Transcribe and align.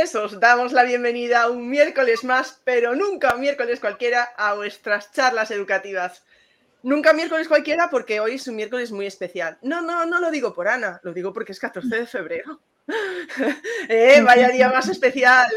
Os 0.00 0.40
damos 0.40 0.72
la 0.72 0.84
bienvenida 0.84 1.50
un 1.50 1.68
miércoles 1.68 2.24
más, 2.24 2.62
pero 2.64 2.96
nunca 2.96 3.34
un 3.34 3.40
miércoles 3.42 3.80
cualquiera, 3.80 4.32
a 4.38 4.54
vuestras 4.54 5.12
charlas 5.12 5.50
educativas. 5.50 6.24
Nunca 6.82 7.12
miércoles 7.12 7.48
cualquiera 7.48 7.90
porque 7.90 8.18
hoy 8.18 8.36
es 8.36 8.48
un 8.48 8.56
miércoles 8.56 8.92
muy 8.92 9.04
especial. 9.04 9.58
No, 9.60 9.82
no, 9.82 10.06
no 10.06 10.18
lo 10.18 10.30
digo 10.30 10.54
por 10.54 10.68
Ana, 10.68 11.00
lo 11.02 11.12
digo 11.12 11.34
porque 11.34 11.52
es 11.52 11.60
14 11.60 11.94
de 11.94 12.06
febrero. 12.06 12.62
eh, 13.90 14.22
vaya 14.22 14.48
día 14.48 14.70
más 14.70 14.88
especial. 14.88 15.50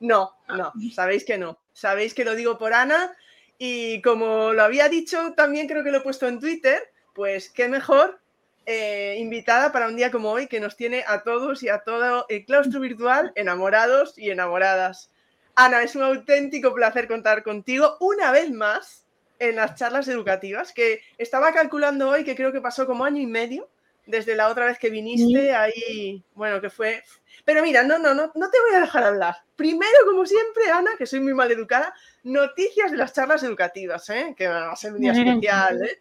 No, 0.00 0.32
no, 0.48 0.72
sabéis 0.92 1.24
que 1.24 1.38
no. 1.38 1.60
Sabéis 1.72 2.12
que 2.12 2.24
lo 2.24 2.34
digo 2.34 2.58
por 2.58 2.74
Ana 2.74 3.16
y 3.56 4.02
como 4.02 4.52
lo 4.52 4.64
había 4.64 4.88
dicho, 4.88 5.32
también 5.36 5.68
creo 5.68 5.84
que 5.84 5.92
lo 5.92 5.98
he 5.98 6.02
puesto 6.02 6.26
en 6.26 6.40
Twitter, 6.40 6.82
pues 7.14 7.50
qué 7.50 7.68
mejor 7.68 8.18
eh, 8.66 9.16
invitada 9.18 9.72
para 9.72 9.88
un 9.88 9.96
día 9.96 10.10
como 10.10 10.30
hoy 10.30 10.46
que 10.46 10.60
nos 10.60 10.76
tiene 10.76 11.04
a 11.06 11.22
todos 11.22 11.62
y 11.62 11.68
a 11.68 11.80
todo 11.80 12.26
el 12.28 12.44
claustro 12.44 12.80
virtual 12.80 13.32
enamorados 13.36 14.18
y 14.18 14.30
enamoradas. 14.30 15.10
Ana, 15.54 15.82
es 15.82 15.94
un 15.94 16.02
auténtico 16.02 16.74
placer 16.74 17.06
contar 17.06 17.42
contigo 17.42 17.96
una 18.00 18.32
vez 18.32 18.50
más 18.50 19.04
en 19.38 19.56
las 19.56 19.74
charlas 19.74 20.08
educativas, 20.08 20.72
que 20.72 21.00
estaba 21.18 21.52
calculando 21.52 22.08
hoy 22.08 22.24
que 22.24 22.34
creo 22.34 22.52
que 22.52 22.60
pasó 22.60 22.86
como 22.86 23.04
año 23.04 23.20
y 23.20 23.26
medio 23.26 23.68
desde 24.06 24.34
la 24.34 24.48
otra 24.48 24.66
vez 24.66 24.78
que 24.78 24.90
viniste, 24.90 25.54
ahí, 25.54 26.22
bueno, 26.34 26.60
que 26.60 26.70
fue... 26.70 27.02
Pero 27.44 27.62
mira, 27.62 27.82
no, 27.82 27.98
no, 27.98 28.14
no, 28.14 28.32
no 28.34 28.50
te 28.50 28.60
voy 28.60 28.74
a 28.76 28.80
dejar 28.80 29.04
hablar. 29.04 29.36
Primero, 29.56 29.98
como 30.06 30.26
siempre, 30.26 30.70
Ana, 30.70 30.90
que 30.98 31.06
soy 31.06 31.20
muy 31.20 31.34
mal 31.34 31.50
educada, 31.50 31.94
noticias 32.22 32.90
de 32.90 32.96
las 32.96 33.12
charlas 33.12 33.42
educativas, 33.42 34.08
¿eh? 34.10 34.34
que 34.36 34.48
va 34.48 34.70
a 34.70 34.76
ser 34.76 34.92
un 34.92 35.00
día 35.00 35.12
especial. 35.12 35.82
¿eh? 35.84 35.98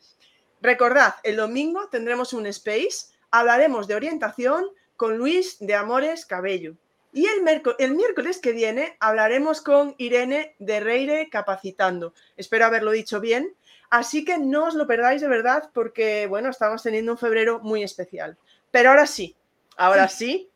Recordad, 0.64 1.16
el 1.24 1.36
domingo 1.36 1.90
tendremos 1.90 2.32
un 2.32 2.48
space, 2.48 3.08
hablaremos 3.32 3.86
de 3.86 3.96
orientación 3.96 4.66
con 4.96 5.18
Luis 5.18 5.58
de 5.60 5.76
Amores 5.76 6.26
Cabello. 6.26 6.76
Y 7.12 7.26
el, 7.26 7.62
el, 7.80 7.96
miércoles 7.96 8.40
que 8.40 8.54
viene 8.54 8.96
hablaremos 9.02 9.62
con 9.62 9.94
Irene 9.98 10.56
de 10.60 10.80
Reire 10.80 11.30
Capacitando. 11.30 12.14
Espero 12.38 12.66
haberlo 12.66 12.92
dicho 12.92 13.20
bien. 13.20 13.54
Así 13.90 14.24
que 14.24 14.38
no 14.38 14.68
os 14.68 14.76
lo 14.76 14.88
perdáis 14.88 15.22
de 15.22 15.28
verdad 15.28 15.70
porque, 15.74 16.28
bueno, 16.28 16.50
estamos 16.50 16.82
teniendo 16.82 17.12
un 17.12 17.18
febrero 17.18 17.60
muy 17.60 17.84
especial. 17.84 18.38
Pero 18.72 18.92
ahora 18.92 19.06
sí, 19.06 19.36
ahora 19.76 20.08
sí, 20.08 20.50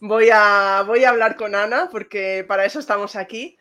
voy 0.00 0.30
a, 0.32 0.84
voy 0.86 1.04
a 1.04 1.10
hablar 1.10 1.36
con 1.36 1.54
Ana 1.54 1.90
porque 1.92 2.46
para 2.48 2.64
eso 2.64 2.78
estamos 2.78 3.14
aquí. 3.14 3.58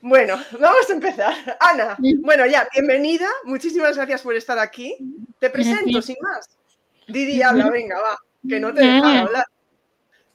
Bueno, 0.00 0.36
vamos 0.60 0.88
a 0.88 0.92
empezar. 0.92 1.34
Ana, 1.60 1.96
bueno, 2.20 2.46
ya, 2.46 2.68
bienvenida. 2.72 3.28
Muchísimas 3.44 3.96
gracias 3.96 4.22
por 4.22 4.34
estar 4.34 4.58
aquí. 4.58 4.96
Te 5.38 5.50
presento, 5.50 6.02
sin 6.02 6.16
más. 6.22 6.48
Didi, 7.06 7.42
habla, 7.42 7.70
venga, 7.70 7.98
va, 8.00 8.18
que 8.46 8.60
no 8.60 8.72
te 8.72 8.82
deja 8.82 9.20
hablar. 9.20 9.44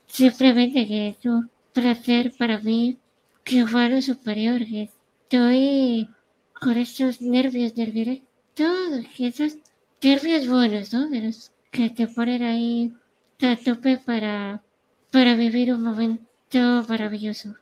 Simplemente 0.08 0.88
que 0.88 1.09
es 1.09 1.25
un 1.25 1.50
placer 1.72 2.34
para 2.38 2.59
mí 2.59 3.00
que 3.44 3.66
fue 3.66 3.89
lo 3.89 4.02
superior, 4.02 4.59
que 4.59 4.89
estoy 5.23 6.09
con 6.59 6.78
esos 6.78 7.22
nervios 7.22 7.75
del 7.75 7.94
directo, 7.94 8.64
esos 9.19 9.58
nervios 10.02 10.47
buenos, 10.47 10.94
¿no? 10.94 11.09
De 11.09 11.22
los 11.22 11.52
que 11.72 11.89
te 11.89 12.08
ponen 12.08 12.44
ahí 12.44 12.94
a 13.41 13.56
tope 13.58 13.97
para, 13.97 14.64
para 15.11 15.36
vivir 15.36 15.73
un 15.73 15.84
momento 15.84 16.86
maravilloso. 16.88 17.56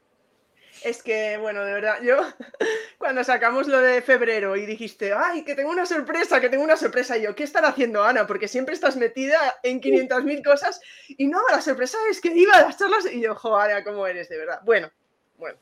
Es 0.83 1.03
que, 1.03 1.37
bueno, 1.37 1.63
de 1.63 1.73
verdad, 1.73 2.01
yo 2.01 2.17
cuando 2.97 3.23
sacamos 3.23 3.67
lo 3.67 3.79
de 3.79 4.01
febrero 4.01 4.55
y 4.55 4.65
dijiste, 4.65 5.13
ay, 5.13 5.43
que 5.43 5.53
tengo 5.53 5.69
una 5.69 5.85
sorpresa, 5.85 6.41
que 6.41 6.49
tengo 6.49 6.63
una 6.63 6.77
sorpresa, 6.77 7.17
y 7.17 7.23
yo, 7.23 7.35
¿qué 7.35 7.43
estará 7.43 7.69
haciendo 7.69 8.03
Ana? 8.03 8.25
Porque 8.25 8.47
siempre 8.47 8.73
estás 8.73 8.95
metida 8.95 9.59
en 9.61 9.79
500.000 9.79 10.43
cosas 10.43 10.81
y 11.07 11.27
no, 11.27 11.39
la 11.51 11.61
sorpresa 11.61 11.97
es 12.09 12.19
que 12.19 12.29
iba 12.29 12.55
a 12.55 12.61
las 12.61 12.77
charlas 12.77 13.05
y 13.11 13.21
yo, 13.21 13.35
joder, 13.35 13.83
¿cómo 13.83 14.07
eres 14.07 14.27
de 14.29 14.37
verdad? 14.37 14.61
Bueno, 14.63 14.91
bueno, 15.37 15.57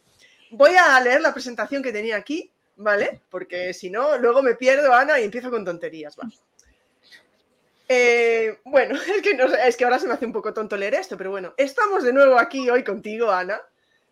voy 0.51 0.75
a 0.75 0.99
leer 1.01 1.21
la 1.21 1.33
presentación 1.33 1.83
que 1.83 1.91
tenía 1.91 2.15
aquí, 2.15 2.49
¿vale? 2.77 3.21
Porque 3.29 3.73
si 3.73 3.89
no, 3.89 4.17
luego 4.17 4.41
me 4.41 4.55
pierdo, 4.55 4.93
Ana, 4.93 5.19
y 5.19 5.25
empiezo 5.25 5.51
con 5.51 5.65
tonterías, 5.65 6.17
va. 6.17 6.29
Eh, 7.89 8.59
bueno, 8.63 8.97
es 9.15 9.21
que, 9.21 9.33
no, 9.33 9.45
es 9.45 9.75
que 9.75 9.83
ahora 9.83 9.99
se 9.99 10.07
me 10.07 10.13
hace 10.13 10.25
un 10.25 10.33
poco 10.33 10.53
tonto 10.53 10.77
leer 10.77 10.93
esto, 10.93 11.17
pero 11.17 11.31
bueno, 11.31 11.53
estamos 11.57 12.03
de 12.03 12.13
nuevo 12.13 12.39
aquí 12.39 12.69
hoy 12.69 12.85
contigo, 12.85 13.29
Ana 13.29 13.61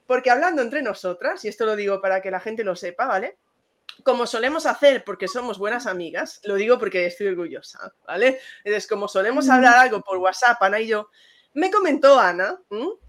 porque 0.08 0.32
hablando 0.32 0.62
entre 0.62 0.82
nosotras, 0.82 1.44
y 1.46 1.50
esto 1.50 1.66
lo 1.66 1.76
digo 1.76 2.02
para 2.02 2.22
que 2.22 2.32
la 2.32 2.40
gente 2.40 2.64
lo 2.64 2.76
sepa, 2.76 3.06
¿vale? 3.06 3.38
Como 4.04 4.26
solemos 4.26 4.66
hacer 4.66 5.04
porque 5.04 5.28
somos 5.28 5.60
buenas 5.60 5.86
amigas, 5.86 6.40
lo 6.44 6.56
digo 6.56 6.80
porque 6.80 7.06
estoy 7.06 7.28
orgullosa, 7.28 7.94
¿vale? 8.08 8.40
Entonces, 8.64 8.88
como 8.88 9.08
solemos 9.08 9.50
hablar 9.50 9.78
algo 9.78 10.02
por 10.02 10.18
WhatsApp, 10.18 10.62
Ana 10.64 10.80
y 10.80 10.88
yo, 10.88 11.10
me 11.54 11.70
comentó 11.70 12.20
Ana 12.20 12.58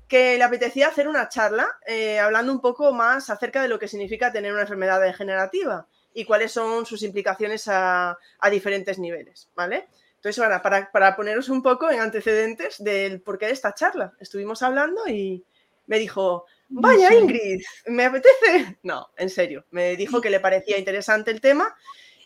que 0.09 0.37
le 0.39 0.43
apetecía 0.43 0.89
hacer 0.89 1.07
una 1.07 1.29
charla 1.29 1.69
eh, 1.87 2.19
hablando 2.19 2.51
un 2.51 2.61
poco 2.61 2.93
más 2.93 3.31
acerca 3.31 3.63
de 3.63 3.69
lo 3.69 3.79
que 3.79 3.89
significa 3.89 4.33
tener 4.33 4.53
una 4.53 4.63
enfermedad 4.63 5.01
degenerativa 5.01 5.87
y 6.15 6.25
cuáles 6.25 6.51
son 6.51 6.85
sus 6.87 7.03
implicaciones 7.03 7.69
a, 7.69 8.19
diferentes 8.51 8.99
niveles, 8.99 9.51
¿vale? 9.55 9.89
Entonces, 10.17 10.43
Ana, 10.43 10.63
para, 10.63 10.91
para 10.91 11.15
poneros 11.15 11.49
un 11.49 11.63
poco 11.63 11.91
en 11.91 12.01
antecedentes 12.01 12.83
del 12.83 13.21
porqué 13.21 13.47
de 13.47 13.53
esta 13.53 13.73
charla, 13.73 14.15
estuvimos 14.19 14.63
hablando 14.63 15.07
y 15.07 15.45
me 15.87 15.99
dijo, 15.99 16.47
Vaya, 16.69 17.15
Ingrid, 17.15 17.63
¿me 17.87 18.05
apetece? 18.05 18.79
No, 18.83 19.09
en 19.17 19.31
serio, 19.31 19.65
me 19.71 19.97
dijo 19.97 20.21
que 20.21 20.31
le 20.31 20.41
parecía 20.41 20.79
interesante 20.79 21.31
el 21.31 21.41
tema 21.41 21.75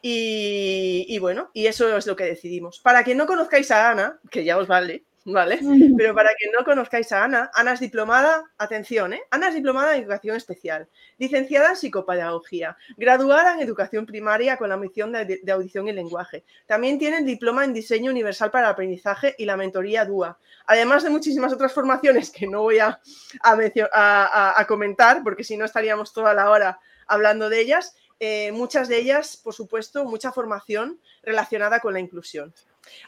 y, 0.03 1.17
bueno, 1.21 1.51
y 1.55 1.67
eso 1.67 1.97
es 1.97 2.07
lo 2.07 2.17
que 2.17 2.25
decidimos. 2.25 2.81
Para 2.81 3.05
que 3.05 3.15
no 3.15 3.27
conozcáis 3.27 3.71
a 3.71 3.91
Ana, 3.91 4.21
que 4.31 4.45
ya 4.45 4.59
os 4.59 4.67
vale, 4.67 5.05
¿vale? 5.25 5.61
Pero 5.97 6.15
para 6.15 6.31
que 6.39 6.51
no 6.51 6.65
conozcáis 6.65 7.13
a 7.13 7.25
Ana, 7.25 7.51
Ana 7.55 7.73
es 7.73 7.81
diplomada, 7.81 8.45
atención, 8.59 9.13
¿eh? 9.13 9.23
Ana 9.31 9.49
es 9.49 9.55
diplomada 9.55 9.95
en 9.95 10.03
educación 10.03 10.37
especial, 10.37 10.89
licenciada 11.19 11.71
en 11.71 11.77
psicopedagogía, 11.77 12.77
graduada 12.97 13.55
en 13.55 13.61
educación 13.61 14.07
primaria 14.07 14.57
con 14.57 14.69
la 14.69 14.77
misión 14.77 15.13
de, 15.13 15.41
audición 15.53 15.89
y 15.89 15.93
lenguaje. 15.93 16.45
También 16.67 16.99
tiene 16.99 17.19
el 17.19 17.27
diploma 17.27 17.65
en 17.65 17.73
diseño 17.73 18.11
universal 18.11 18.51
para 18.51 18.67
el 18.67 18.73
aprendizaje 18.73 19.35
y 19.39 19.45
la 19.45 19.57
mentoría 19.57 20.05
DUA, 20.05 20.39
además 20.67 21.03
de 21.03 21.11
muchísimas 21.11 21.53
otras 21.53 21.73
formaciones 21.73 22.31
que 22.31 22.47
no 22.47 22.63
voy 22.63 22.79
a, 22.79 23.01
a, 23.43 24.65
comentar, 24.67 25.23
porque 25.23 25.45
si 25.45 25.57
no 25.57 25.65
estaríamos 25.65 26.13
toda 26.13 26.35
la 26.35 26.51
hora 26.51 26.79
hablando 27.07 27.49
de 27.49 27.61
ellas. 27.61 27.97
Eh, 28.25 28.53
muchas 28.53 28.87
de 28.87 28.99
ellas, 28.99 29.37
por 29.37 29.53
supuesto, 29.53 30.05
mucha 30.05 30.31
formación 30.31 31.01
relacionada 31.25 31.81
con 31.81 31.93
la 31.93 31.99
inclusión. 31.99 32.55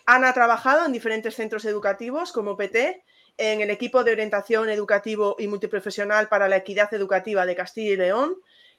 Ana 0.06 0.30
ha 0.30 0.34
trabajado 0.34 0.84
en 0.86 0.92
diferentes 0.92 1.34
centros 1.34 1.64
educativos 1.64 2.32
como 2.32 2.56
PT, 2.56 3.02
en 3.36 3.60
el 3.60 3.70
equipo 3.70 4.04
de 4.04 4.12
orientación 4.12 4.68
educativo 4.68 5.36
y 5.38 5.48
multiprofesional 5.48 6.28
para 6.28 6.48
la 6.48 6.56
equidad 6.56 6.92
educativa 6.94 7.46
de 7.46 7.56
Castilla 7.56 7.92
y 7.92 7.96
León, 7.96 8.36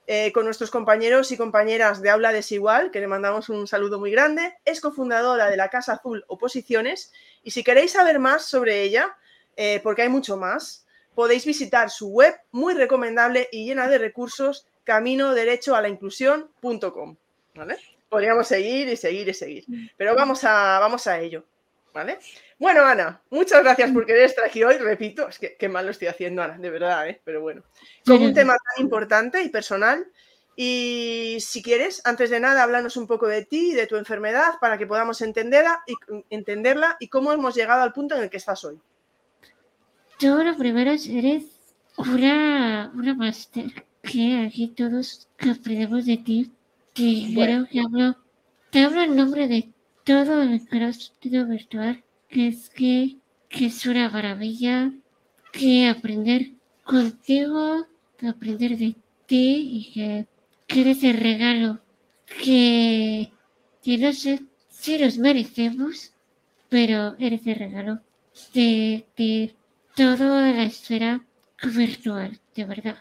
eh, 0.08 0.32
con 0.32 0.46
nuestros 0.46 0.70
compañeros 0.70 1.32
y 1.32 1.38
compañeras 1.38 2.02
de 2.02 2.12
Aula 2.12 2.32
Desigual, 2.32 2.92
que 2.92 3.00
le 3.00 3.08
mandamos 3.08 3.50
un 3.50 3.68
saludo 3.68 4.00
muy 4.00 4.12
grande. 4.12 4.54
Es 4.64 4.80
cofundadora 4.80 5.50
de 5.50 5.58
la 5.58 5.70
Casa 5.70 5.94
Azul 5.94 6.24
Oposiciones 6.28 7.12
y 7.44 7.52
si 7.52 7.64
queréis 7.64 7.94
saber 7.94 8.20
más 8.20 8.46
sobre 8.46 8.84
ella, 8.84 9.18
eh, 9.58 9.80
porque 9.84 10.04
hay 10.04 10.10
mucho 10.10 10.38
más, 10.38 10.86
podéis 11.16 11.46
visitar 11.46 11.90
su 11.90 12.10
web 12.10 12.36
muy 12.52 12.76
recomendable 12.76 13.50
y 13.52 13.66
llena 13.66 13.88
de 13.88 13.98
recursos, 13.98 14.68
camino 14.84 15.34
derecho 15.34 15.76
a 15.76 15.82
la 15.82 15.90
inclusión.com. 15.90 17.16
¿Vale? 17.56 17.95
Podríamos 18.10 18.48
seguir 18.48 18.88
y 18.88 18.98
seguir 18.98 19.28
y 19.30 19.34
seguir. 19.34 19.64
Mm. 19.68 19.88
Pero 19.98 20.16
vamos 20.16 20.44
a, 20.44 20.80
vamos 20.80 21.06
a 21.08 21.20
ello. 21.20 21.46
¿Vale? 21.94 22.20
Bueno, 22.60 22.84
Ana, 22.84 23.22
muchas 23.30 23.64
gracias 23.64 23.90
por 23.92 24.06
querer 24.06 24.24
estar 24.24 24.44
aquí 24.44 24.62
hoy. 24.64 24.78
Repito, 24.78 25.30
es 25.30 25.40
que 25.40 25.56
qué 25.56 25.70
mal 25.70 25.86
lo 25.86 25.92
estoy 25.92 26.10
haciendo, 26.10 26.44
Ana, 26.44 26.58
de 26.58 26.70
verdad, 26.70 27.08
¿eh? 27.08 27.22
pero 27.24 27.40
bueno. 27.40 27.64
Con 28.06 28.22
un 28.22 28.34
tema 28.34 28.54
tan 28.54 28.84
importante 28.84 29.42
y 29.42 29.48
personal. 29.48 30.06
Y 30.58 31.38
si 31.40 31.62
quieres, 31.62 32.02
antes 32.06 32.30
de 32.30 32.40
nada, 32.40 32.64
háblanos 32.64 32.98
un 32.98 33.08
poco 33.08 33.28
de 33.28 33.46
ti 33.46 33.72
y 33.72 33.74
de 33.74 33.88
tu 33.88 33.96
enfermedad 33.96 34.54
para 34.60 34.78
que 34.78 34.88
podamos 34.88 35.22
entenderla 35.22 35.84
y, 35.88 35.94
entenderla 36.30 36.98
y 37.00 37.08
cómo 37.08 37.32
hemos 37.32 37.56
llegado 37.56 37.82
al 37.82 37.94
punto 37.94 38.16
en 38.16 38.24
el 38.24 38.30
que 38.30 38.38
estás 38.38 38.64
hoy. 38.64 38.80
Yo 40.20 40.44
lo 40.44 40.56
primero 40.58 40.92
eres 40.92 41.44
una, 41.98 42.92
una 42.94 43.14
máster 43.16 43.86
que 44.02 44.46
aquí 44.48 44.70
todos 44.70 45.28
aprendemos 45.40 46.06
de 46.06 46.18
ti 46.18 46.52
Sí, 46.96 47.32
bueno. 47.36 47.68
que 47.70 47.80
hablo, 47.82 48.16
hablo 48.74 49.02
en 49.02 49.16
nombre 49.16 49.48
de 49.48 49.74
todo 50.04 50.42
el 50.42 50.54
estudio 50.54 51.46
virtual, 51.46 52.04
que 52.30 52.48
es 52.48 52.70
que, 52.70 53.18
que 53.50 53.66
es 53.68 53.86
una 53.86 54.10
maravilla, 54.10 54.92
que 55.52 55.88
aprender 55.90 56.52
contigo, 56.84 57.86
aprender 58.28 58.78
de 58.78 58.96
ti 59.26 59.70
y 59.78 59.94
que, 59.94 60.28
que 60.68 60.82
eres 60.82 61.04
el 61.04 61.18
regalo 61.18 61.82
que, 62.26 63.32
que 63.84 63.98
no 63.98 64.14
sé 64.14 64.46
si 64.70 64.98
nos 64.98 65.18
merecemos, 65.18 66.14
pero 66.70 67.16
eres 67.20 67.46
el 67.48 67.56
regalo 67.56 68.02
de, 68.54 69.06
de 69.18 69.56
toda 69.96 70.52
la 70.54 70.64
esfera 70.64 71.26
virtual, 71.64 72.40
de 72.56 72.66
verdad. 72.66 72.98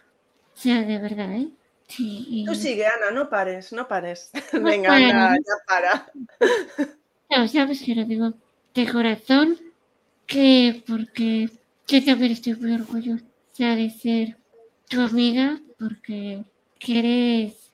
O 0.54 0.56
sea, 0.56 0.82
de 0.82 0.98
verdad, 0.98 1.32
¿eh? 1.36 1.52
Tú 1.86 2.54
sigue, 2.54 2.86
Ana, 2.86 3.10
no 3.12 3.28
pares, 3.28 3.72
no 3.72 3.86
pares. 3.86 4.30
Venga, 4.52 4.94
Ana, 4.94 5.36
ya 5.36 5.54
para. 5.66 6.12
No, 7.30 7.48
sabes 7.48 7.82
que 7.82 7.94
lo 7.94 8.04
digo 8.04 8.34
de 8.74 8.90
corazón, 8.90 9.58
que 10.26 10.82
porque 10.86 11.50
yo 11.86 12.04
también 12.04 12.32
estoy 12.32 12.54
muy 12.54 12.72
orgullosa 12.72 13.22
de 13.58 13.90
ser 13.90 14.36
tu 14.88 15.00
amiga 15.00 15.60
porque 15.78 16.44
quieres, 16.78 17.72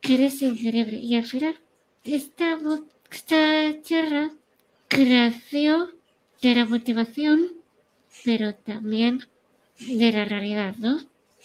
quieres 0.00 0.40
increíble. 0.42 0.96
Y 0.96 1.16
al 1.16 1.26
final, 1.26 1.60
esta, 2.04 2.58
esta 3.10 3.82
charla 3.82 4.30
creció 4.88 5.90
de 6.42 6.54
la 6.54 6.64
motivación, 6.64 7.52
pero 8.24 8.54
también 8.54 9.26
de 9.78 10.12
la 10.12 10.24
realidad, 10.24 10.74
¿no? 10.78 10.98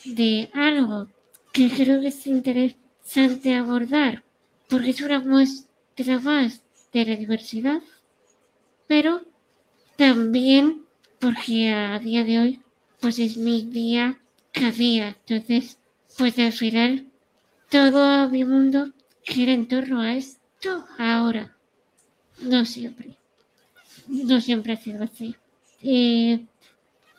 De 0.06 0.50
algo 0.54 1.08
que 1.56 1.70
creo 1.70 2.02
que 2.02 2.10
es 2.10 2.28
interesante 2.28 3.56
abordar, 3.56 4.26
porque 4.68 4.90
es 4.90 5.00
una 5.00 5.22
muestra 5.22 6.20
más 6.20 6.62
de 6.92 7.06
la 7.06 7.16
diversidad, 7.16 7.82
pero 8.88 9.22
también 9.96 10.84
porque 11.18 11.72
a 11.72 11.98
día 12.00 12.26
de 12.26 12.40
hoy, 12.40 12.62
pues 13.00 13.20
es 13.20 13.38
mi 13.38 13.64
día 13.64 14.20
cada 14.52 14.72
día, 14.72 15.16
entonces, 15.26 15.80
pues 16.18 16.38
al 16.40 16.52
final, 16.52 17.08
todo 17.70 18.30
mi 18.30 18.44
mundo 18.44 18.92
gira 19.24 19.54
en 19.54 19.70
torno 19.70 20.02
a 20.02 20.14
esto 20.14 20.86
ahora, 20.98 21.56
no 22.42 22.66
siempre, 22.66 23.16
no 24.08 24.42
siempre 24.42 24.74
ha 24.74 24.78
sido 24.78 25.06
así. 25.06 25.38
Eh, 25.82 26.46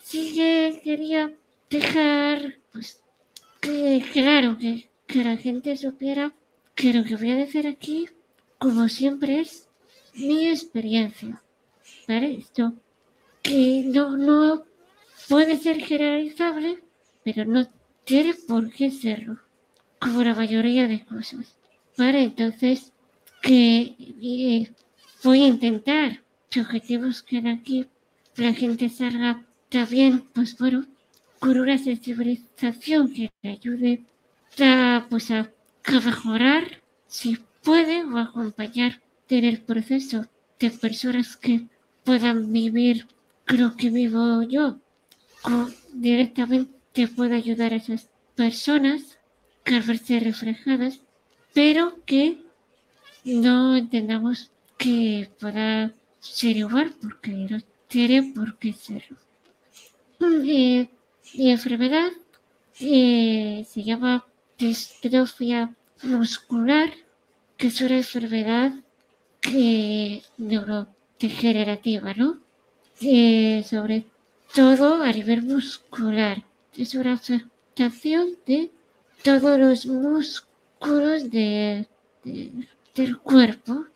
sí 0.03 0.35
que 0.35 0.83
quería 0.85 1.33
dejar, 1.71 2.59
pues, 2.73 3.01
que 3.67 4.05
claro, 4.13 4.57
que, 4.59 4.89
que 5.07 5.25
la 5.25 5.37
gente 5.37 5.77
supiera 5.77 6.33
que 6.75 6.93
lo 6.93 7.05
que 7.05 7.17
voy 7.17 7.33
a 7.33 7.37
decir 7.37 7.67
aquí, 7.67 8.09
como 8.59 8.89
siempre, 8.89 9.41
es 9.41 9.69
mi 10.15 10.49
experiencia. 10.49 11.43
¿Vale? 12.07 12.37
Esto 12.39 12.75
que 13.43 13.85
no, 13.87 14.17
no 14.17 14.65
puede 15.29 15.57
ser 15.57 15.81
generalizable, 15.81 16.83
pero 17.25 17.45
no 17.45 17.69
tiene 18.05 18.35
por 18.35 18.71
qué 18.73 18.91
serlo, 18.91 19.39
como 19.99 20.23
la 20.23 20.35
mayoría 20.35 20.87
de 20.87 21.05
cosas. 21.05 21.57
¿Vale? 21.99 22.23
Entonces, 22.23 22.93
que 23.43 23.97
eh, 23.99 24.73
voy 25.25 25.43
a 25.43 25.49
intentar 25.49 26.23
que 26.51 26.61
objetivos 26.61 27.23
que 27.23 27.39
aquí 27.49 27.87
la 28.37 28.53
gente 28.53 28.89
salga 28.89 29.45
también, 29.71 30.21
pues 30.33 30.57
bueno, 30.57 30.87
con 31.39 31.59
una 31.59 31.79
sensibilización 31.79 33.13
que 33.13 33.31
ayude 33.43 34.05
a, 34.59 35.07
pues 35.09 35.31
a, 35.31 35.51
mejorar, 36.05 36.83
si 37.07 37.39
puede, 37.63 38.05
o 38.05 38.19
acompañar 38.19 39.01
en 39.29 39.45
el 39.45 39.61
proceso 39.61 40.27
de 40.59 40.71
personas 40.71 41.37
que 41.37 41.67
puedan 42.05 42.53
vivir 42.53 43.07
lo 43.47 43.77
que 43.77 43.91
vivo 43.91 44.43
yo, 44.43 44.79
o 45.45 45.69
directamente 45.93 47.09
pueda 47.09 47.37
ayudar 47.37 47.73
a 47.73 47.77
esas 47.77 48.09
personas 48.35 49.19
a 49.65 49.81
verse 49.81 50.21
reflejadas, 50.21 51.01
pero 51.53 51.99
que 52.05 52.43
no 53.25 53.77
entendamos 53.77 54.51
que 54.79 55.31
pueda 55.41 55.93
ser 56.21 56.57
igual, 56.57 56.95
porque 57.01 57.31
no 57.31 57.59
tiene 57.89 58.33
por 58.35 58.59
qué 58.59 58.73
serlo. 58.73 59.17
Eh, 60.21 60.89
mi 61.35 61.51
enfermedad 61.51 62.11
eh, 62.81 63.67
se 63.69 63.83
llama 63.83 64.25
distrofia 64.59 65.75
muscular, 66.03 66.91
que 67.57 67.69
es 67.69 67.81
una 67.81 67.97
enfermedad 67.97 68.73
que, 69.41 70.23
neurodegenerativa, 70.37 72.15
¿no? 72.15 72.39
Eh, 73.01 73.65
sobre 73.69 74.07
todo 74.55 75.03
a 75.03 75.13
nivel 75.13 75.43
muscular. 75.43 76.43
Es 76.77 76.95
una 76.95 77.15
afectación 77.15 78.37
de 78.47 78.71
todos 79.23 79.59
los 79.59 79.87
músculos 79.87 81.31
de, 81.31 81.87
del 82.95 83.19
cuerpo. 83.19 83.87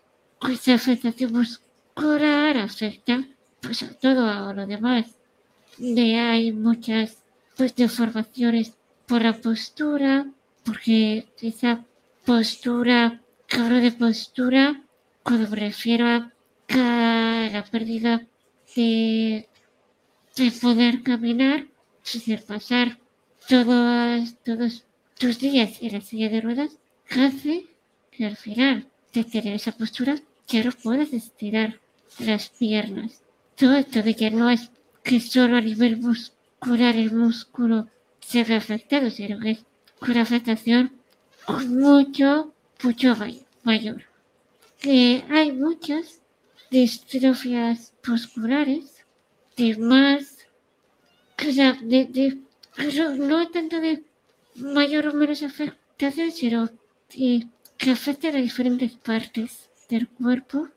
Esa 0.50 0.74
afectación 0.74 1.32
muscular 1.32 2.56
afecta 2.56 3.26
pues, 3.60 3.82
a 3.82 3.92
todo 3.94 4.52
lo 4.54 4.66
demás 4.66 5.06
de 5.80 6.16
hay 6.16 6.52
muchas 6.52 7.19
pues 7.60 7.76
deformaciones 7.76 8.72
por 9.06 9.20
la 9.20 9.34
postura, 9.34 10.26
porque 10.64 11.26
esa 11.42 11.84
postura, 12.24 13.20
hablo 13.50 13.76
de 13.76 13.92
postura, 13.92 14.82
cuando 15.22 15.50
me 15.50 15.56
refiero 15.56 16.06
a, 16.06 16.32
la 17.52 17.62
pérdida 17.70 18.26
de, 18.74 19.46
de 20.36 20.50
poder 20.52 21.02
caminar, 21.02 21.66
decir, 22.02 22.42
pasar 22.46 22.98
todos, 23.46 24.36
todos 24.42 24.86
tus 25.18 25.38
días 25.38 25.82
en 25.82 25.92
la 25.92 26.00
silla 26.00 26.30
de 26.30 26.40
ruedas, 26.40 26.78
hace 27.10 27.66
que 28.10 28.24
al 28.24 28.38
final 28.38 28.86
de 29.12 29.24
tener 29.24 29.56
esa 29.56 29.72
postura 29.72 30.14
ya 30.48 30.64
no 30.64 30.72
puedes 30.72 31.12
estirar 31.12 31.78
las 32.20 32.48
piernas. 32.48 33.20
Todo 33.54 33.74
esto 33.74 34.02
de 34.02 34.16
que 34.16 34.30
no 34.30 34.48
es 34.48 34.70
que 35.04 35.20
solo 35.20 35.58
a 35.58 35.60
nivel 35.60 35.98
muscular 35.98 36.39
el 36.62 37.12
músculo 37.12 37.88
se 38.20 38.44
ve 38.44 38.56
afectado, 38.56 39.10
sino 39.10 39.40
que 39.40 39.50
es 39.52 39.64
una 40.00 40.22
afectación 40.22 40.92
mucho, 41.68 42.54
mucho 42.82 43.14
mayor. 43.62 44.02
Que 44.78 45.24
hay 45.30 45.52
muchas 45.52 46.20
distrofias 46.70 47.92
musculares 48.06 49.04
de 49.56 49.76
más, 49.76 50.46
o 51.46 51.52
sea, 51.52 51.72
de, 51.82 52.04
de, 52.06 52.38
no 53.18 53.48
tanto 53.48 53.80
de 53.80 54.04
mayor 54.56 55.08
o 55.08 55.14
menos 55.14 55.42
afectación, 55.42 56.30
sino 56.30 56.70
que, 57.08 57.46
que 57.76 57.90
afectan 57.90 58.36
a 58.36 58.40
diferentes 58.40 58.92
partes 58.92 59.68
del 59.88 60.08
cuerpo. 60.08 60.68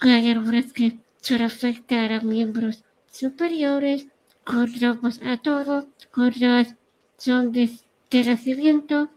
Hay 0.00 0.30
algunas 0.30 0.72
que 0.72 0.98
solo 1.20 1.44
afectan 1.44 2.12
a 2.12 2.20
miembros 2.20 2.82
superiores, 3.12 4.08
otras 4.46 5.20
a 5.22 5.36
todo, 5.38 5.88
otras 6.14 6.74
son 7.16 7.52
de, 7.52 7.70
nacimiento, 8.12 9.10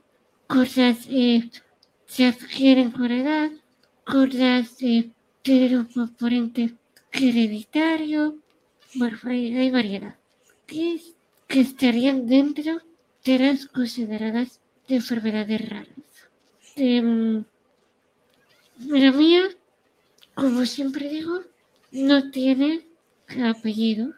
cosas 0.48 1.08
eh, 1.10 1.50
se 2.06 2.26
adquieren 2.26 2.92
con 2.92 3.12
edad, 3.12 3.52
cosas 4.06 4.76
eh, 4.82 5.12
tienen 5.42 5.80
un 5.80 5.86
componente 5.86 6.76
hereditario, 7.12 8.38
bueno, 8.96 9.18
hay, 9.24 9.70
variedad, 9.72 10.16
que, 10.66 11.00
que 11.48 11.60
estarían 11.62 12.26
dentro 12.28 12.82
de 13.24 13.40
las 13.40 13.68
consideradas 13.68 14.60
de 14.88 14.96
enfermedades 14.96 15.70
raras. 15.70 15.90
Eh, 16.76 17.44
la 18.80 19.12
mía, 19.12 19.44
como 20.36 20.66
siempre 20.66 21.10
digo, 21.10 21.42
no 21.92 22.30
tiene 22.30 22.88
apellido, 23.44 24.14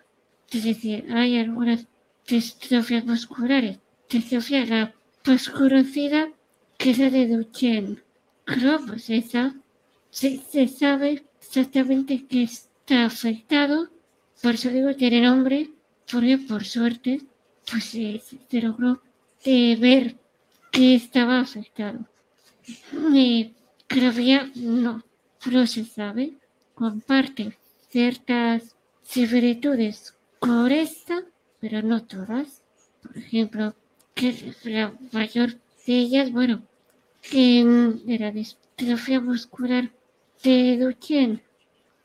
es 0.52 0.64
decir, 0.64 1.06
hay 1.12 1.38
algunas 1.38 1.88
distrofias 2.28 3.06
musculares. 3.06 3.80
Distrofia 4.10 4.66
la 4.66 4.94
más 5.26 5.50
conocida 5.50 6.30
que 6.78 6.92
es 6.92 6.98
la 6.98 7.10
de 7.10 7.28
Duchenne. 7.28 8.02
Esa 9.08 9.56
se, 10.10 10.40
se 10.40 10.68
sabe 10.68 11.24
exactamente 11.40 12.26
que 12.26 12.44
está 12.44 13.06
afectado, 13.06 13.90
por 14.42 14.56
eso 14.56 14.70
digo 14.70 14.96
tiene 14.96 15.22
nombre, 15.22 15.70
porque 16.12 16.40
por 16.40 16.66
suerte 16.66 17.22
pues 17.70 17.84
se, 17.86 18.22
logró 18.62 19.02
de 19.46 19.78
ver 19.80 20.16
que 20.72 20.96
estaba 20.96 21.40
afectado. 21.40 22.08
Y 23.14 23.54
Cravia 23.88 24.52
no, 24.56 25.04
no 25.52 25.68
se 25.68 25.86
sabe, 25.86 26.34
comparte 26.74 27.58
ciertas 27.90 28.76
similitudes 29.04 30.16
con 30.40 30.72
esta, 30.72 31.24
pero 31.60 31.82
no 31.82 32.04
todas. 32.04 32.62
Por 33.02 33.18
ejemplo, 33.18 33.76
que 34.14 34.54
la 34.64 34.94
mayor 35.12 35.54
de 35.86 35.94
ellas, 36.00 36.32
bueno, 36.32 36.64
que 37.22 37.94
era 38.08 38.32
distrofia 38.32 39.20
muscular 39.20 39.92
de 40.44 40.78
Duchenne, 40.78 41.44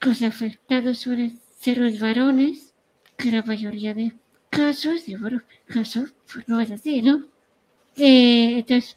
los 0.00 0.22
afectados 0.22 0.98
suelen 0.98 1.40
ser 1.58 1.78
los 1.78 1.98
varones, 1.98 2.74
que 3.16 3.30
la 3.30 3.42
mayoría 3.42 3.94
de 3.94 4.12
casos, 4.50 5.08
y 5.08 5.16
bueno, 5.16 5.42
casos, 5.66 6.14
pues 6.32 6.48
no 6.48 6.60
es 6.60 6.70
así, 6.70 7.02
¿no? 7.02 7.24
Eh, 7.96 8.58
entonces, 8.58 8.96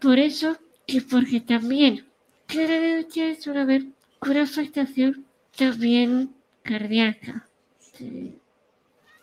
por 0.00 0.18
eso, 0.18 0.56
que 0.86 1.00
porque 1.02 1.40
también 1.40 2.06
que 2.46 2.68
la 2.68 2.78
de 2.78 3.02
Duchenne 3.02 3.40
suele 3.40 3.60
haber 3.60 3.84
una 4.20 4.42
afectación 4.42 5.26
también 5.56 6.34
cardíaca. 6.62 7.48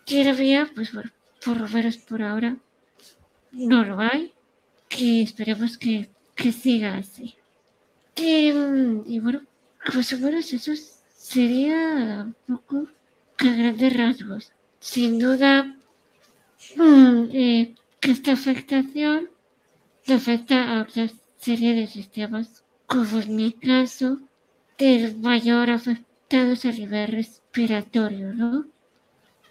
Todavía, 0.06 0.70
pues 0.74 0.92
por, 1.44 1.58
lo 1.58 1.68
menos 1.70 1.98
por 1.98 2.22
ahora, 2.22 2.58
no 3.52 3.84
lo 3.84 4.00
hay. 4.00 4.34
Que 4.90 5.22
esperemos 5.22 5.78
que, 5.78 6.10
que 6.36 6.52
siga 6.52 6.98
así. 6.98 7.36
Y, 8.16 8.50
y, 9.06 9.20
bueno, 9.20 9.42
más 9.94 10.12
o 10.14 10.18
menos 10.20 10.52
eso 10.52 10.74
sería 11.16 12.26
un 12.26 12.36
poco 12.48 12.88
a 13.38 13.44
grandes 13.46 13.98
rasgos. 13.98 14.52
sin 14.80 15.18
duda 15.18 15.76
mm, 16.76 17.30
eh, 17.34 17.76
que 18.00 18.12
esta 18.12 18.34
afectación 18.34 19.30
afecta 20.08 20.58
a 20.78 20.82
otra 20.82 21.08
serie 21.38 21.74
de 21.74 21.88
sistemas, 21.88 22.64
como 22.86 23.20
en 23.22 23.36
mi 23.36 23.54
caso, 23.54 24.20
el 24.78 25.18
mayor 25.18 25.70
afectado 25.70 26.11
es 26.32 26.66
a 26.66 26.72
nivel 26.72 27.12
respiratorio, 27.12 28.34
¿no? 28.34 28.66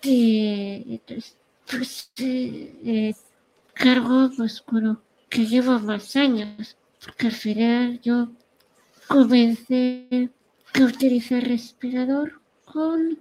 entonces, 0.02 1.36
pues, 1.70 2.10
eh, 2.16 3.14
cargo 3.74 4.30
pues, 4.34 4.64
que 5.28 5.46
llevo 5.46 5.78
más 5.78 6.16
años, 6.16 6.76
porque 7.04 7.26
al 7.26 7.32
final 7.32 8.00
yo 8.00 8.30
comencé 9.08 10.30
a 10.72 10.80
utilizar 10.80 11.42
respirador 11.42 12.40
con 12.64 13.18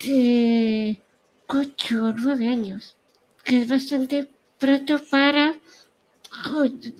eh, 0.00 1.00
8 1.46 2.04
o 2.04 2.12
9 2.12 2.48
años, 2.48 2.96
que 3.42 3.62
es 3.62 3.68
bastante 3.68 4.28
pronto 4.58 5.00
para 5.10 5.54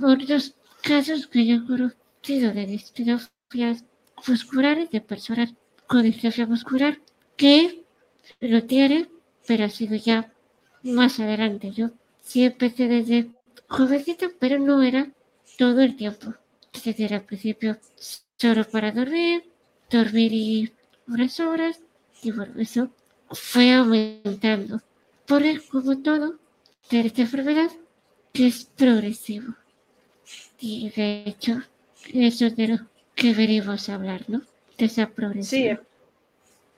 otros 0.03 0.55
casos 0.83 1.27
que 1.27 1.47
yo 1.47 1.57
he 1.57 1.67
conocido 1.67 2.53
de 2.53 2.67
distrofias 2.67 3.85
musculares 4.27 4.91
de 4.91 5.01
personas 5.01 5.55
con 5.93 6.05
distrofia 6.05 6.47
muscular 6.47 6.99
que 7.37 7.85
lo 8.41 8.65
tienen, 8.65 9.11
pero 9.47 9.65
ha 9.67 9.69
sido 9.69 9.95
ya 9.95 10.33
más 10.83 11.21
adelante. 11.21 11.71
Yo 11.71 11.91
sí 12.23 12.45
empecé 12.45 12.89
desde 12.89 13.31
jovencita, 13.69 14.31
pero 14.41 14.59
no 14.59 14.83
era 14.83 15.13
todo 15.59 15.83
el 15.83 15.95
tiempo. 15.95 16.33
Es 16.73 16.85
decir, 16.85 17.13
al 17.13 17.25
principio 17.25 17.77
solo 18.39 18.65
para 18.71 18.91
dormir, 18.91 19.45
dormir 19.91 20.33
y 20.33 20.73
unas 21.09 21.39
horas, 21.41 21.79
y 22.23 22.31
bueno, 22.31 22.55
eso 22.59 22.89
fue 23.31 23.75
aumentando. 23.75 24.81
Por 25.27 25.43
el, 25.43 25.63
como 25.69 25.99
todo, 25.99 26.39
de 26.91 27.01
esta 27.01 27.21
enfermedad, 27.21 27.71
que 28.33 28.47
es 28.47 28.65
progresivo. 28.65 29.57
Y 30.59 30.89
de 30.89 31.25
hecho, 31.27 31.61
eso 32.15 32.47
es 32.47 32.57
de 32.57 32.69
lo 32.69 32.79
que 33.15 33.35
venimos 33.35 33.91
a 33.91 33.97
hablar, 33.97 34.25
¿no? 34.29 34.41
Esa 34.79 35.09
progresión. 35.09 35.45
Sí, 35.45 35.79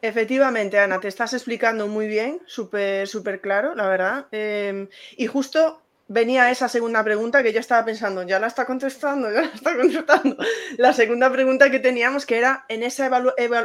efectivamente, 0.02 0.78
Ana, 0.78 1.00
te 1.00 1.08
estás 1.08 1.32
explicando 1.32 1.88
muy 1.88 2.06
bien, 2.06 2.40
súper, 2.46 3.08
súper 3.08 3.40
claro, 3.40 3.74
la 3.74 3.88
verdad. 3.88 4.26
Em, 4.32 4.88
y 5.16 5.26
justo 5.26 5.80
venía 6.08 6.50
esa 6.50 6.68
segunda 6.68 7.02
pregunta 7.02 7.42
que 7.42 7.52
yo 7.52 7.60
estaba 7.60 7.84
pensando, 7.84 8.22
ya 8.22 8.38
la 8.38 8.48
está 8.48 8.66
contestando, 8.66 9.32
ya 9.32 9.42
la 9.42 9.54
está 9.54 9.76
contestando. 9.76 10.36
La 10.76 10.92
segunda 10.92 11.32
pregunta 11.32 11.70
que 11.70 11.80
teníamos 11.80 12.26
que 12.26 12.36
era 12.36 12.64
en 12.68 12.82
esa 12.82 13.10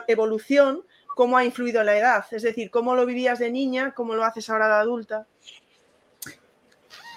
evolución, 0.07 0.83
¿cómo 1.07 1.37
ha 1.37 1.43
influido 1.43 1.83
la 1.83 1.97
edad? 1.97 2.25
Es 2.31 2.43
decir, 2.43 2.71
¿cómo 2.71 2.95
lo 2.95 3.05
vivías 3.05 3.39
de 3.39 3.51
niña? 3.51 3.93
¿Cómo 3.93 4.15
lo 4.15 4.23
haces 4.23 4.49
ahora 4.49 4.67
de 4.67 4.75
adulta? 4.75 5.27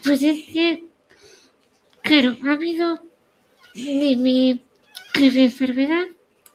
Pues 0.02 0.21
es 0.23 0.45
que, 0.52 0.85
claro, 2.02 2.37
ha 2.45 2.52
habido 2.54 3.00
de 3.75 4.16
mi 4.16 4.64
enfermedad 5.14 6.07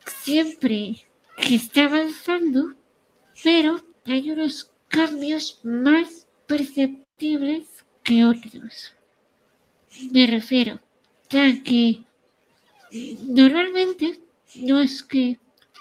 siempre 0.09 1.05
que 1.37 1.55
está 1.55 1.85
avanzando, 1.85 2.73
pero 3.43 3.83
hay 4.05 4.31
unos 4.31 4.71
cambios 4.87 5.59
más 5.63 6.27
perceptibles 6.47 7.67
que 8.03 8.25
otros. 8.25 8.93
Me 10.11 10.27
refiero 10.27 10.79
a 11.31 11.63
que 11.63 12.03
normalmente 13.23 14.19
no 14.55 14.79
es 14.79 15.03
que 15.03 15.39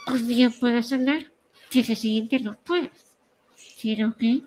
un 0.09 0.27
día 0.27 0.51
puedas 0.51 0.93
andar 0.93 1.33
si 1.71 1.81
el 1.81 1.97
siguiente 1.97 2.41
no 2.41 2.57
puedas, 2.59 3.15
sino 3.57 4.17
que 4.17 4.43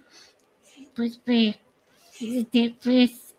pues 0.96 1.22
ve 1.26 1.60
te 2.52 2.76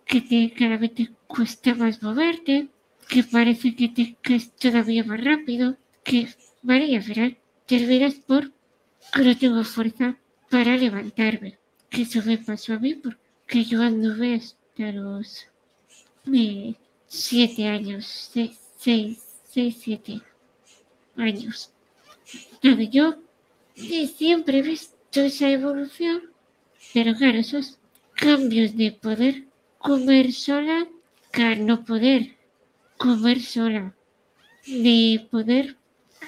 que 0.06 0.20
te, 0.22 0.52
cada 0.52 0.76
vez 0.76 0.94
te 0.94 1.10
cuesta 1.26 1.74
más 1.74 2.02
moverte, 2.02 2.68
que 3.08 3.22
parece 3.22 3.76
que 3.76 3.88
te 3.88 4.16
es 4.34 4.52
todavía 4.56 5.04
más 5.04 5.22
rápido, 5.22 5.76
que 6.10 6.26
María, 6.62 7.00
final 7.00 7.38
te 7.66 7.76
olvidas 7.76 8.14
por 8.28 8.42
que 9.12 9.22
no 9.26 9.38
tengo 9.38 9.62
fuerza 9.62 10.16
para 10.50 10.76
levantarme. 10.76 11.58
Que 11.88 12.02
eso 12.02 12.20
me 12.24 12.36
pasó 12.36 12.74
a 12.74 12.80
mí 12.80 12.94
porque 12.94 13.64
yo 13.64 13.80
anduve 13.80 14.34
hasta 14.34 14.90
los 14.90 15.46
eh, 16.32 16.74
siete 17.06 17.68
años, 17.68 18.06
seis, 18.06 18.58
seis, 18.76 19.22
seis, 19.52 19.76
siete 19.80 20.20
años. 21.16 21.70
yo 22.90 23.16
siempre 24.18 24.58
he 24.58 24.62
visto 24.62 25.20
esa 25.20 25.48
evolución, 25.48 26.22
pero 26.92 27.14
claro, 27.14 27.38
esos 27.38 27.78
cambios 28.14 28.76
de 28.76 28.90
poder 28.92 29.44
comer 29.78 30.32
sola 30.32 30.88
no 31.58 31.84
poder 31.84 32.36
comer 32.98 33.40
sola, 33.40 33.94
de 34.66 35.28
poder 35.30 35.76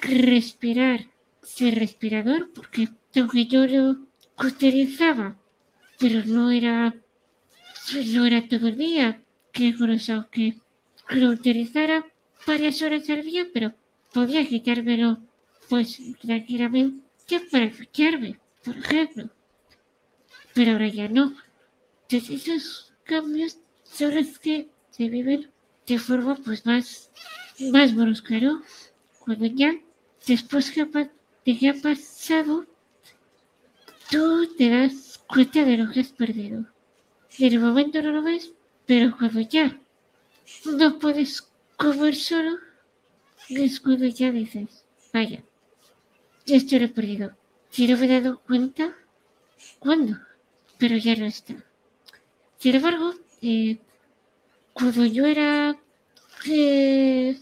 respirar 0.01 1.07
sin 1.41 1.75
respirador, 1.75 2.51
porque 2.53 2.89
aunque 3.15 3.45
yo 3.45 3.65
lo 3.67 3.97
utilizaba, 4.39 5.37
pero 5.99 6.23
no 6.25 6.51
era, 6.51 6.95
no 8.13 8.25
era 8.25 8.47
todo 8.47 8.67
el 8.67 8.77
día, 8.77 9.21
que 9.51 9.71
grueso 9.71 10.27
que 10.31 10.55
lo 11.09 11.29
utilizara 11.29 12.05
varias 12.47 12.81
horas 12.81 13.09
al 13.09 13.23
día, 13.23 13.47
pero 13.53 13.73
podía 14.13 14.47
quitármelo 14.47 15.19
pues 15.69 15.99
tranquilamente 16.21 17.03
para 17.51 17.65
escucharme, 17.65 18.39
por 18.63 18.77
ejemplo. 18.77 19.29
Pero 20.53 20.73
ahora 20.73 20.87
ya 20.87 21.07
no 21.07 21.35
esos 22.17 22.93
cambios 23.03 23.57
son 23.83 24.15
los 24.15 24.39
que 24.39 24.69
se 24.91 25.09
viven 25.09 25.49
de 25.87 25.99
forma 25.99 26.35
pues 26.35 26.65
más, 26.65 27.09
más 27.59 27.95
brusca. 27.95 28.39
Cuando 29.23 29.45
ya, 29.45 29.73
después 30.27 30.73
de 30.75 31.57
que 31.57 31.69
ha 31.69 31.73
pasado, 31.75 32.65
tú 34.09 34.53
te 34.57 34.69
das 34.69 35.23
cuenta 35.27 35.63
de 35.63 35.77
lo 35.77 35.91
que 35.91 36.01
has 36.01 36.09
perdido. 36.09 36.65
En 37.39 37.53
el 37.53 37.59
momento 37.61 38.01
no 38.01 38.11
lo 38.11 38.21
ves, 38.21 38.51
pero 38.85 39.15
cuando 39.17 39.39
ya 39.39 39.79
no 40.65 40.99
puedes 40.99 41.41
comer 41.77 42.15
solo, 42.15 42.57
es 43.47 43.79
cuando 43.79 44.07
ya 44.07 44.29
dices, 44.31 44.83
vaya, 45.13 45.41
ya 46.45 46.57
estoy 46.57 46.79
lo 46.79 46.85
he 46.85 46.89
perdido. 46.89 47.31
Si 47.69 47.87
no 47.87 47.97
me 47.97 48.05
he 48.05 48.21
dado 48.21 48.39
cuenta, 48.39 48.93
¿cuándo? 49.79 50.17
Pero 50.77 50.97
ya 50.97 51.15
no 51.15 51.25
está. 51.25 51.55
Sin 52.57 52.75
embargo, 52.75 53.13
eh, 53.41 53.79
cuando 54.73 55.05
yo 55.05 55.25
era 55.25 55.77
eh, 56.45 57.39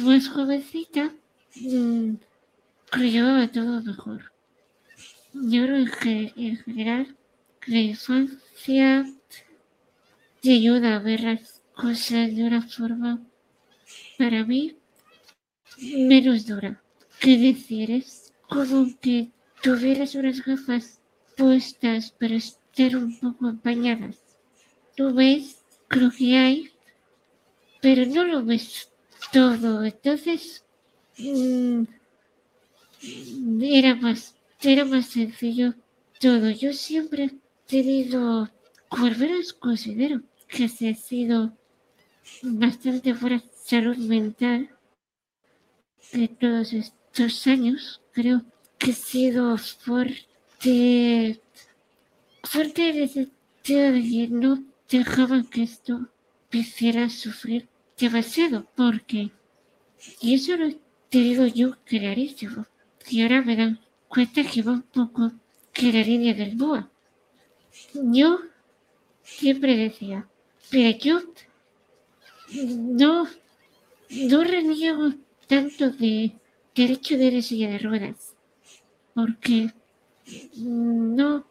más 0.00 0.28
jovencita, 0.28 1.12
mmm, 1.56 2.14
llevaba 2.98 3.48
todo 3.48 3.82
mejor. 3.82 4.32
Yo 5.32 5.64
creo 5.64 5.86
que 6.00 6.32
en 6.36 6.56
general 6.56 7.16
la 7.66 7.78
infancia 7.80 9.06
te 10.40 10.52
ayuda 10.52 10.96
a 10.96 10.98
ver 11.00 11.22
las 11.22 11.62
cosas 11.74 12.34
de 12.34 12.44
una 12.44 12.62
forma, 12.62 13.20
para 14.16 14.44
mí, 14.44 14.76
menos 15.78 16.46
dura. 16.46 16.82
¿Qué 17.20 17.36
decir? 17.36 17.90
Es 17.90 18.32
como 18.48 18.86
que 19.00 19.30
tuvieras 19.62 20.14
unas 20.14 20.44
gafas 20.44 21.00
puestas, 21.36 22.14
pero 22.18 22.98
un 22.98 23.18
poco 23.18 23.48
empañadas. 23.48 24.16
Tú 24.96 25.12
ves 25.14 25.62
lo 25.90 26.10
que 26.10 26.36
hay, 26.36 26.70
pero 27.80 28.06
no 28.06 28.24
lo 28.24 28.44
ves 28.44 28.88
todo. 29.32 29.84
Entonces, 29.84 30.64
mm, 31.18 31.84
era, 33.60 33.94
más, 33.94 34.36
era 34.60 34.84
más 34.84 35.06
sencillo 35.06 35.74
todo. 36.20 36.50
Yo 36.50 36.72
siempre 36.72 37.24
he 37.24 37.34
tenido, 37.66 38.50
por 38.90 39.16
menos 39.18 39.52
considero 39.52 40.22
que 40.48 40.68
se 40.68 40.90
ha 40.90 40.94
sido 40.94 41.56
bastante 42.42 43.14
fuera 43.14 43.42
salud 43.64 43.96
mental 43.96 44.70
de 46.12 46.28
todos 46.28 46.72
estos 46.72 47.46
años. 47.46 48.00
Creo 48.12 48.42
que 48.78 48.90
he 48.90 48.94
sido 48.94 49.56
fuerte 49.58 51.40
fuerte 52.42 52.88
en 52.88 53.08
de 53.14 53.30
que 53.62 54.28
no 54.30 54.64
dejaban 54.88 55.44
que 55.44 55.62
esto 55.64 56.08
hiciera 56.50 57.10
sufrir 57.10 57.68
demasiado, 57.98 58.66
porque, 58.76 59.30
y 60.20 60.34
eso 60.34 60.56
lo 60.56 60.70
te 61.08 61.18
digo 61.18 61.46
yo 61.46 61.76
clarísimo, 61.84 62.66
y 63.08 63.22
ahora 63.22 63.42
me 63.42 63.56
dan 63.56 63.80
cuenta 64.08 64.42
que 64.44 64.62
va 64.62 64.72
un 64.72 64.82
poco 64.82 65.32
que 65.72 65.92
la 65.92 66.02
línea 66.02 66.34
del 66.34 66.56
BOA. 66.56 66.90
Yo 67.94 68.40
siempre 69.22 69.76
decía, 69.76 70.28
pero 70.70 70.98
yo 70.98 71.22
no, 72.52 73.26
no 74.10 74.44
reniego 74.44 75.14
tanto 75.46 75.90
de 75.90 76.32
derecho 76.74 77.16
de 77.16 77.32
la 77.32 77.42
silla 77.42 77.70
de 77.70 77.78
ruedas, 77.78 78.34
porque 79.14 79.72
no 80.56 81.46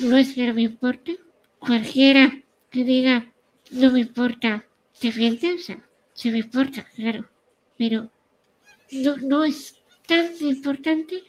no 0.00 0.16
es 0.16 0.34
que 0.34 0.46
no 0.46 0.54
me 0.54 0.62
importe. 0.62 1.18
Cualquiera 1.58 2.42
que 2.70 2.84
diga 2.84 3.32
no 3.70 3.90
me 3.90 4.00
importa, 4.00 4.64
sea, 5.10 5.88
se 6.12 6.30
me 6.30 6.38
importa, 6.38 6.84
claro. 6.94 7.28
Pero 7.76 8.10
no, 8.90 9.16
no 9.16 9.44
es 9.44 9.82
tan 10.06 10.30
importante 10.40 11.24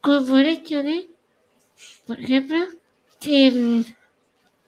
como 0.00 0.36
el 0.38 0.46
hecho 0.46 0.82
de, 0.82 1.08
por 2.06 2.20
ejemplo, 2.20 2.58
que, 3.20 3.84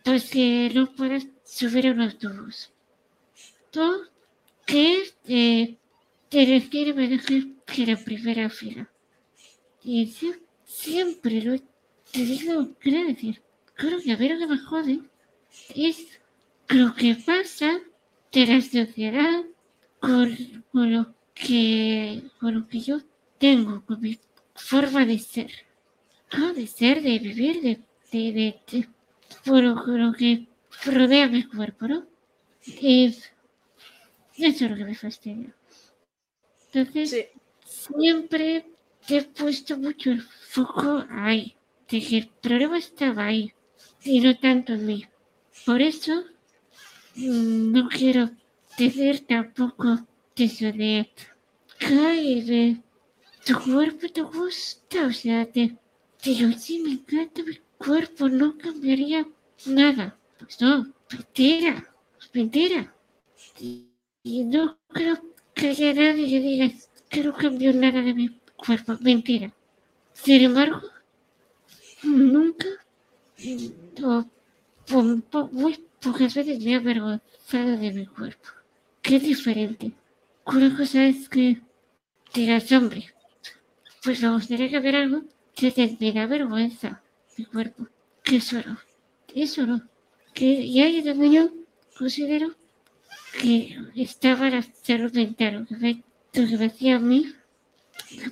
pues 0.04 0.30
que 0.30 0.70
no 0.74 0.90
puedas 0.92 1.26
subir 1.44 1.88
a 1.88 1.92
un 1.92 2.02
autobús. 2.02 2.72
Tú, 3.70 4.04
que 4.64 5.10
eh, 5.26 5.76
te 6.28 6.46
requiere 6.46 6.94
manejar 6.94 7.42
que 7.66 7.86
la 7.86 7.96
primera 7.96 8.48
fila. 8.48 8.88
Y 9.82 10.04
eso 10.04 10.26
siempre 10.64 11.42
lo 11.42 11.58
te 12.12 12.20
digo, 12.20 12.74
quiero 12.80 13.06
decir, 13.06 13.42
creo 13.74 14.00
que 14.00 14.12
a 14.12 14.16
ver 14.16 14.32
lo 14.32 14.38
que 14.38 14.46
me 14.46 14.58
jode 14.58 15.00
es 15.74 16.20
lo 16.68 16.94
que 16.94 17.14
pasa 17.14 17.80
de 18.32 18.46
la 18.46 18.60
sociedad 18.60 19.44
con, 20.00 20.36
con, 20.72 20.92
lo 20.92 21.14
que, 21.34 22.22
con 22.38 22.54
lo 22.54 22.68
que 22.68 22.80
yo 22.80 23.00
tengo, 23.38 23.84
con 23.84 24.00
mi 24.00 24.18
forma 24.54 25.04
de 25.06 25.18
ser. 25.18 25.50
¿no? 26.36 26.52
De 26.52 26.66
ser, 26.66 27.02
de 27.02 27.18
vivir, 27.18 27.62
de, 27.62 27.80
de, 28.12 28.60
de, 28.70 28.88
por, 29.44 29.62
lo, 29.62 30.12
que 30.12 30.46
rodea 30.84 31.28
mi 31.28 31.44
cuerpo, 31.44 31.88
¿no? 31.88 32.06
Eso 32.64 33.24
es 34.36 34.60
lo 34.60 34.76
que 34.76 34.84
me 34.84 34.94
fastidia. 34.94 35.54
Entonces, 36.72 37.28
siempre 37.64 38.66
he 39.08 39.22
puesto 39.22 39.78
mucho 39.78 40.10
el 40.10 40.22
foco 40.22 41.04
ahí, 41.10 41.56
de 41.90 42.00
que 42.00 42.18
el 42.18 42.28
problema 42.28 42.78
estaba 42.78 43.26
ahí 43.26 43.52
y 44.04 44.20
no 44.20 44.36
tanto 44.38 44.74
en 44.74 44.86
mí. 44.86 45.06
Por 45.64 45.80
eso, 45.80 46.24
no 47.18 47.88
quiero 47.88 48.30
decir 48.78 49.26
tampoco 49.26 50.06
eso 50.36 50.66
de, 50.66 51.10
ay, 51.80 52.42
de, 52.42 52.80
tu 53.44 53.58
cuerpo 53.58 54.08
te 54.08 54.22
gusta, 54.22 55.06
o 55.06 55.12
sea, 55.12 55.44
te, 55.50 55.76
yo 56.22 56.52
sí 56.52 56.78
me 56.80 56.92
encanta 56.92 57.42
mi 57.42 57.58
cuerpo, 57.76 58.28
no 58.28 58.56
cambiaría 58.56 59.26
nada. 59.66 60.16
Pues 60.38 60.60
no, 60.60 60.86
mentira, 61.10 61.92
mentira. 62.32 62.94
Y 64.22 64.44
no 64.44 64.78
creo 64.88 65.16
que 65.54 65.70
haya 65.70 65.94
nadie 65.94 66.28
que 66.28 66.40
diga 66.40 66.70
que 67.08 67.24
no 67.24 67.34
cambió 67.34 67.72
nada 67.72 68.00
de 68.00 68.14
mi 68.14 68.40
cuerpo, 68.56 68.96
mentira. 69.00 69.52
Sin 70.12 70.42
embargo, 70.42 70.82
nunca, 72.02 72.68
o, 74.04 74.24
muy 75.52 75.87
pocas 76.00 76.34
veces 76.34 76.62
me 76.62 76.72
he 76.72 76.74
avergonzado 76.76 77.76
de 77.76 77.92
mi 77.92 78.06
cuerpo. 78.06 78.48
Qué 79.02 79.18
diferente. 79.18 79.92
Una 80.46 80.76
cosa 80.76 81.04
es 81.04 81.28
que 81.28 81.60
dirás, 82.34 82.70
hombre, 82.72 83.12
pues 84.02 84.22
me 84.22 84.30
gustaría 84.30 84.80
hubiera 84.80 85.02
algo 85.02 85.22
que 85.54 85.70
te 85.72 86.12
da 86.12 86.26
vergüenza 86.26 87.02
mi 87.36 87.44
cuerpo. 87.44 87.86
Que 88.22 88.36
eso 88.36 88.58
no. 88.64 88.78
Eso 89.34 89.66
no. 89.66 89.82
Que, 90.34 90.46
y 90.46 90.80
ahí 90.80 90.98
es 90.98 91.04
donde 91.04 91.30
yo 91.30 91.50
considero 91.96 92.54
que 93.40 93.76
estaba 93.94 94.50
la 94.50 94.62
salud 94.62 95.12
mental, 95.12 95.54
lo 95.54 95.66
que 95.66 95.76
me, 95.76 96.02
lo 96.32 96.48
que 96.48 96.56
me 96.56 96.66
hacía 96.66 96.96
a 96.96 97.00
mí, 97.00 97.26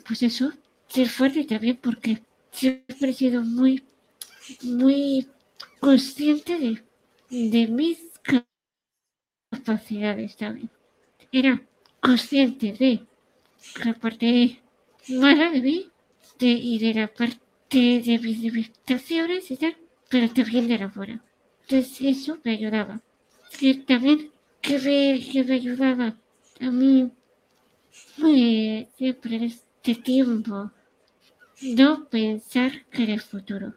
pues 0.07 0.23
eso, 0.23 0.53
ser 0.89 1.09
fuerte 1.09 1.45
también, 1.45 1.77
porque 1.77 2.23
siempre 2.51 3.11
he 3.11 3.13
sido 3.13 3.43
muy, 3.43 3.85
muy 4.63 5.27
consciente 5.81 6.59
de, 6.59 6.83
de 7.31 7.67
mis 7.69 7.99
capacidades 9.51 10.37
también. 10.37 10.71
Era 11.33 11.63
consciente 12.01 12.73
de 12.73 13.07
la 13.85 13.95
parte 13.95 14.61
mala 15.09 15.51
de 15.51 15.61
mí 15.63 15.91
y 16.41 16.79
de 16.79 16.95
la 17.01 17.09
parte 17.09 17.41
de 18.09 18.19
mis 18.23 18.39
limitaciones 18.41 19.51
y 19.51 19.57
tal, 19.57 19.77
pero 20.11 20.29
también 20.33 20.69
de 20.69 20.79
la 20.79 20.91
fuera. 20.91 21.23
Entonces 21.63 22.01
eso 22.03 22.39
me 22.45 22.53
ayudaba. 22.53 23.01
Y 23.61 23.75
también 23.91 24.33
que 24.63 24.79
me, 24.79 25.21
que 25.33 25.45
me 25.45 25.55
ayudaba 25.55 26.17
a 26.61 26.71
mí 26.71 27.11
fue 27.91 28.89
siempre 28.97 29.47
este 29.47 29.95
tiempo 29.97 30.71
no 31.63 32.09
pensar 32.09 32.87
que 32.91 33.05
en 33.05 33.11
el 33.11 33.21
futuro. 33.21 33.75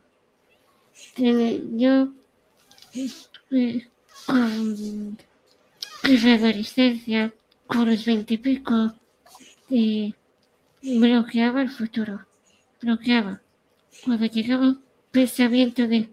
Yo 1.17 1.27
eh, 1.27 2.09
con 4.25 4.77
la 6.05 6.33
adolescencia, 6.35 7.33
con 7.67 7.89
los 7.89 8.05
veintipico, 8.05 8.93
eh, 9.69 10.13
bloqueaba 10.81 11.61
el 11.61 11.69
futuro. 11.69 12.25
Bloqueaba. 12.81 13.41
Cuando 14.03 14.25
llegaba 14.25 14.77
pensamiento 15.11 15.87
de, 15.87 16.09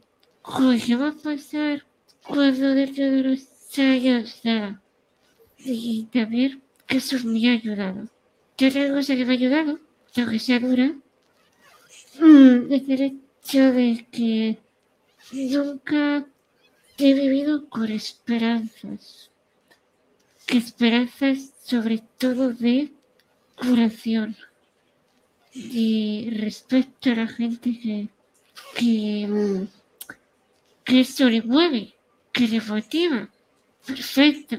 ¿qué 0.85 0.97
va 0.97 1.09
a 1.09 1.13
pasar 1.13 1.87
cuando 2.27 2.75
dentro 2.75 3.05
de 3.11 3.23
los 3.23 3.79
años 3.79 4.41
nada? 4.45 4.83
Y 5.59 6.05
también 6.13 6.63
que 6.87 6.99
eso 6.99 7.17
me 7.25 7.49
ha 7.49 7.53
ayudado. 7.53 8.09
¿Qué 8.57 8.69
otra 8.69 8.89
cosa 8.91 9.15
que 9.15 9.25
me 9.25 9.33
ha 9.33 9.37
ayudado? 9.37 9.79
Aunque 10.17 10.39
sea 10.39 10.61
dura, 10.61 10.95
mm, 12.21 12.73
es 12.73 12.89
el 12.89 13.03
hecho 13.03 13.73
de 13.73 14.07
que 14.11 14.59
nunca 15.33 16.27
he 16.99 17.15
vivido 17.15 17.69
con 17.69 17.91
esperanzas. 17.91 19.31
Que 20.47 20.59
esperanzas 20.59 21.53
sobre 21.65 22.03
todo 22.19 22.53
de 22.53 22.93
curación. 23.57 24.37
Y 25.53 26.31
respecto 26.31 27.11
a 27.11 27.15
la 27.15 27.27
gente 27.27 27.79
que, 27.81 28.09
que, 28.77 29.67
que 30.85 31.31
le 31.31 31.43
mueve, 31.43 31.95
que 32.33 32.49
le 32.49 32.61
motiva. 32.61 33.29
Perfecto. 33.87 34.59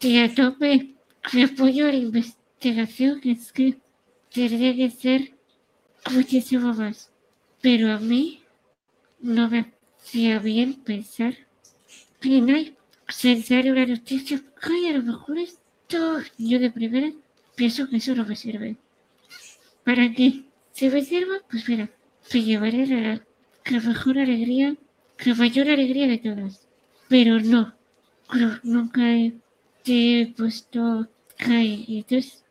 Y 0.00 0.18
a 0.18 0.34
tope 0.34 0.94
que 1.30 1.44
apoyo 1.44 1.86
a 1.86 1.92
la 1.92 1.96
investigación, 1.96 3.20
es 3.24 3.52
que 3.52 3.78
tendría 4.32 4.74
que 4.74 4.90
ser 4.90 5.34
muchísimo 6.10 6.72
más. 6.72 7.10
Pero 7.60 7.92
a 7.92 7.98
mí 7.98 8.42
no 9.20 9.50
me 9.50 9.79
hacía 10.10 10.40
bien 10.40 10.74
pensar 10.82 11.34
que 12.20 12.40
no 12.40 12.56
hay 12.56 12.76
pensar 13.22 13.70
una 13.70 13.86
noticia 13.86 14.42
que 14.60 14.88
a 14.88 14.92
lo 14.98 15.04
mejor 15.04 15.38
esto 15.38 16.18
yo 16.36 16.58
de 16.58 16.72
primera 16.72 17.12
pienso 17.54 17.88
que 17.88 17.98
eso 17.98 18.16
no 18.16 18.26
me 18.26 18.34
sirve. 18.34 18.76
¿Para 19.84 20.12
qué? 20.12 20.46
Si 20.72 20.88
me 20.88 21.04
sirva, 21.04 21.36
pues 21.48 21.68
mira, 21.68 21.88
me 22.34 22.42
llevaré 22.42 22.86
la, 22.88 23.24
la 23.66 23.80
mejor 23.80 24.18
alegría, 24.18 24.74
la 25.24 25.34
mayor 25.36 25.68
alegría 25.70 26.08
de 26.08 26.18
todas. 26.18 26.66
Pero 27.08 27.38
no, 27.38 27.72
nunca 28.64 29.12
he, 29.14 29.34
he 29.84 30.34
puesto 30.36 31.08
ahí. 31.38 31.84
Entonces, 31.88 32.44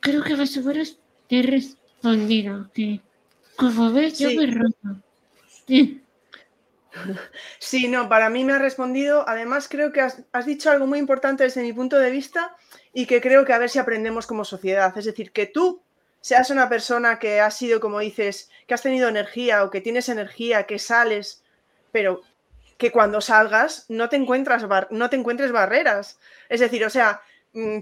creo 0.00 0.24
que 0.24 0.36
más 0.36 0.56
o 0.56 0.62
menos 0.62 0.98
te 1.28 1.38
he 1.38 1.42
respondido 1.42 2.70
que, 2.74 3.00
como 3.54 3.92
ves, 3.92 4.18
yo 4.18 4.30
me. 4.30 4.48
Sí. 5.68 6.00
Sí, 7.58 7.88
no, 7.88 8.08
para 8.08 8.30
mí 8.30 8.44
me 8.44 8.52
ha 8.52 8.58
respondido. 8.58 9.24
Además, 9.28 9.68
creo 9.68 9.92
que 9.92 10.00
has, 10.00 10.46
dicho 10.46 10.70
algo 10.70 10.86
muy 10.86 10.98
importante 10.98 11.44
desde 11.44 11.62
mi 11.62 11.72
punto 11.72 11.98
de 11.98 12.10
vista 12.10 12.56
y 12.92 13.06
que 13.06 13.20
creo 13.20 13.44
que 13.44 13.52
a 13.52 13.58
ver 13.58 13.70
si 13.70 13.78
aprendemos 13.78 14.26
como 14.26 14.44
sociedad. 14.44 14.96
Es 14.96 15.04
decir, 15.04 15.32
que 15.32 15.46
tú 15.46 15.82
seas 16.20 16.50
una 16.50 16.68
persona 16.68 17.18
que 17.18 17.40
has 17.40 17.56
sido, 17.56 17.80
como 17.80 18.00
dices, 18.00 18.50
que 18.66 18.74
has 18.74 18.82
tenido 18.82 19.08
energía 19.08 19.64
o 19.64 19.70
que 19.70 19.80
tienes 19.80 20.08
energía, 20.08 20.64
que 20.64 20.78
sales, 20.78 21.42
pero 21.92 22.22
que 22.76 22.90
cuando 22.90 23.20
salgas 23.20 23.84
no 23.88 24.08
te, 24.08 24.16
encuentras 24.16 24.64
no 24.90 25.10
te 25.10 25.16
encuentres 25.16 25.52
barreras. 25.52 26.18
Es 26.48 26.60
decir, 26.60 26.84
o 26.84 26.90
sea, 26.90 27.22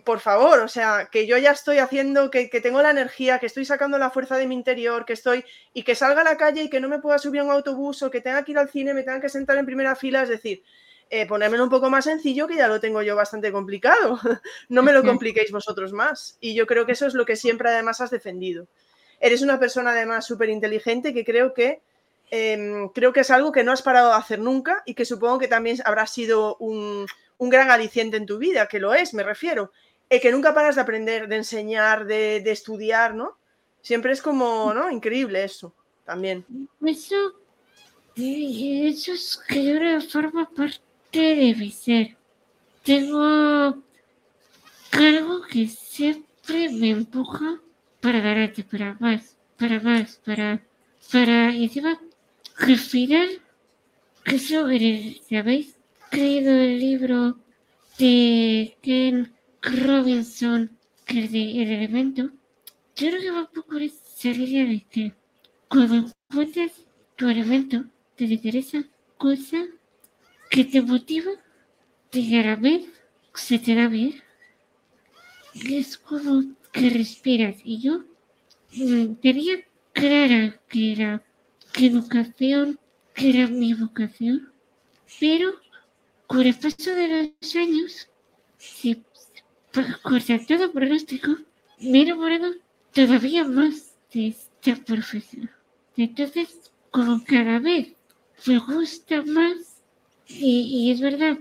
por 0.05 0.21
favor, 0.21 0.61
o 0.61 0.69
sea, 0.69 1.09
que 1.13 1.27
yo 1.27 1.37
ya 1.37 1.51
estoy 1.51 1.79
haciendo, 1.79 2.31
que, 2.31 2.49
tengo 2.49 2.81
la 2.81 2.91
energía, 2.91 3.39
que 3.39 3.47
estoy 3.47 3.67
sacando 3.67 3.99
la 3.99 4.11
fuerza 4.11 4.39
de 4.39 4.47
mi 4.47 4.55
interior, 4.55 5.05
que 5.05 5.13
estoy, 5.13 5.45
y 5.75 5.83
que 5.83 5.95
salga 5.95 6.23
a 6.23 6.25
la 6.25 6.39
calle 6.39 6.63
y 6.63 6.71
que 6.71 6.81
no 6.81 6.89
me 6.89 7.01
pueda 7.01 7.19
subir 7.19 7.43
a 7.43 7.45
un 7.45 7.51
autobús 7.51 8.03
o 8.03 8.11
que 8.11 8.23
tenga 8.23 8.43
que 8.45 8.53
ir 8.53 8.59
al 8.59 8.71
cine, 8.71 8.95
me 8.95 9.03
tenga 9.03 9.21
que 9.21 9.29
sentar 9.29 9.59
en 9.59 9.67
primera 9.67 9.95
fila, 9.95 10.23
es 10.23 10.31
decir, 10.31 10.63
eh, 11.11 11.27
ponérmelo 11.27 11.65
un 11.65 11.71
poco 11.71 11.91
más 11.91 12.05
sencillo, 12.05 12.47
que 12.47 12.57
ya 12.57 12.69
lo 12.69 12.81
tengo 12.81 13.03
yo 13.03 13.15
bastante 13.15 13.53
complicado. 13.53 14.19
no 14.69 14.83
me 14.83 14.93
lo 14.93 15.03
compliquéis 15.03 15.51
vosotros 15.53 15.93
más. 15.93 16.39
Y 16.41 16.55
yo 16.55 16.67
creo 16.67 16.87
que 16.87 16.93
eso 16.93 17.07
es 17.07 17.15
lo 17.15 17.27
que 17.27 17.37
siempre 17.37 17.69
además 17.69 18.01
has 18.01 18.11
defendido. 18.11 18.69
Eres 19.21 19.43
una 19.43 19.59
persona 19.59 19.91
además 19.91 20.27
súper 20.27 20.49
inteligente 20.49 21.13
que 21.13 21.25
creo 21.25 21.53
que 21.53 21.83
em, 22.31 22.89
creo 22.91 23.13
que 23.13 23.21
es 23.21 23.31
algo 23.31 23.53
que 23.53 23.65
no 23.65 23.73
has 23.73 23.83
parado 23.83 24.11
de 24.11 24.17
hacer 24.17 24.39
nunca 24.39 24.83
y 24.85 24.95
que 24.95 25.05
supongo 25.05 25.39
que 25.39 25.49
también 25.49 25.79
habrá 25.85 26.07
sido 26.07 26.57
un, 26.57 27.07
un 27.39 27.49
gran 27.49 27.71
aliciente 27.71 28.17
en 28.17 28.27
tu 28.27 28.39
vida, 28.39 28.67
que 28.69 28.81
lo 28.81 28.95
es, 28.95 29.15
me 29.15 29.23
refiero. 29.23 29.73
y 30.11 30.21
que 30.21 30.33
nunca 30.33 30.55
paras 30.55 30.77
de 30.77 30.83
aprender, 30.83 31.29
de 31.29 31.37
enseñar, 31.37 32.07
de, 32.07 32.39
estudiar, 32.51 33.15
¿no? 33.15 33.39
Siempre 33.83 34.13
es 34.13 34.23
como, 34.23 34.73
¿no? 34.75 34.91
Increíble 34.91 35.45
eso, 35.45 35.75
también. 36.05 36.45
Eso 36.85 37.35
eso 38.21 39.13
es 39.13 39.41
que 39.47 39.73
ahora 39.73 40.01
forma 40.01 40.51
parte 40.51 40.81
de 41.13 41.55
mi 41.57 41.71
ser. 41.71 42.17
Tengo 42.83 43.23
algo 44.93 45.43
que 45.49 45.69
siempre 45.69 46.69
me 46.71 46.91
empuja 46.91 47.61
para 48.01 48.19
adelante, 48.19 48.65
para 48.65 48.97
más, 48.99 49.37
para 49.57 49.81
más, 49.81 50.21
para, 50.25 50.61
para, 51.13 51.53
y 51.53 51.65
encima, 51.65 52.01
al 52.57 52.79
final, 52.79 53.41
eso, 54.25 54.67
¿sabéis? 55.29 55.78
Creído 56.11 56.53
el 56.53 56.79
libro 56.79 57.39
de 57.99 58.77
Ken 58.83 59.33
Robinson, 59.63 60.71
que 61.05 61.25
es 61.25 61.33
de 61.33 61.63
El 61.63 61.71
Elemento, 61.71 62.31
yo 62.97 63.09
creo 63.09 63.21
que 63.21 63.31
va 63.31 63.41
un 63.41 63.47
poco 63.47 63.69
por 63.69 63.83
esa 63.83 64.31
de 64.31 64.87
que 64.91 65.13
cuando 65.69 66.13
encuentras 66.31 66.73
tu 67.17 67.29
elemento, 67.29 67.85
te 68.17 68.25
interesa 68.25 68.85
cosa 69.17 69.65
que 70.51 70.65
te 70.65 70.81
motiva, 70.83 71.31
te 72.11 72.39
hará 72.39 72.57
bien, 72.57 72.87
se 73.35 73.59
te 73.59 73.75
da 73.75 73.87
bien, 73.87 74.21
es 75.55 75.99
como 75.99 76.43
que 76.73 76.91
respiras. 76.91 77.57
Y 77.65 77.81
yo 77.81 78.05
tenía 79.21 79.65
clara 79.93 80.61
que 80.69 80.93
era 80.93 81.23
que 81.73 81.87
educación, 81.87 82.79
que 83.15 83.31
era 83.31 83.47
mi 83.47 83.75
vocación, 83.75 84.53
pero 85.21 85.53
con 86.29 86.43
el 86.43 86.55
paso 86.55 86.95
de 86.95 87.33
los 87.43 87.57
años, 87.57 88.09
si 88.59 89.03
contra 90.03 90.39
todo 90.47 90.71
pronóstico, 90.73 91.31
he 91.81 92.03
enamorado 92.03 92.53
todavía 92.93 93.45
más 93.45 93.95
de 94.13 94.29
esta 94.29 94.77
profesión. 94.85 95.51
Entonces, 95.97 96.71
como 96.91 97.25
cada 97.25 97.59
vez 97.59 97.95
me 98.47 98.59
gusta 98.59 99.23
más, 99.23 99.83
y, 100.29 100.91
es 100.93 101.01
verdad 101.01 101.39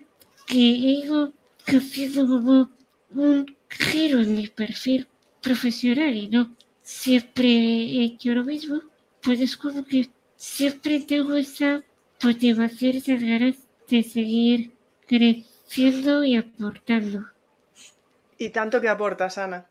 que 0.47 0.58
he 0.58 1.04
ido 1.04 1.34
creciendo 1.65 2.26
como 2.26 2.69
un 3.13 3.58
giro 3.69 4.21
en 4.21 4.36
mi 4.38 4.47
perfil 4.47 5.06
profesional 5.41 6.15
y 6.15 6.30
no 6.30 6.56
siempre 6.82 7.50
he 7.50 8.04
hecho 8.06 8.34
lo 8.34 8.45
mismo, 8.45 8.82
pues 9.21 9.41
es 9.41 9.58
como 9.58 9.84
que 9.84 10.10
siempre 10.38 11.02
tengo 11.02 11.36
esa 11.36 11.84
motivación, 12.23 12.95
esas 12.95 13.21
ganas 13.21 13.58
de 13.89 14.04
seguir 14.04 14.77
creciendo 15.08 16.24
y 16.24 16.36
aportando. 16.36 17.26
Y 18.38 18.50
tanto 18.50 18.80
que 18.82 18.89
aportas, 18.89 19.38
Ana. 19.38 19.65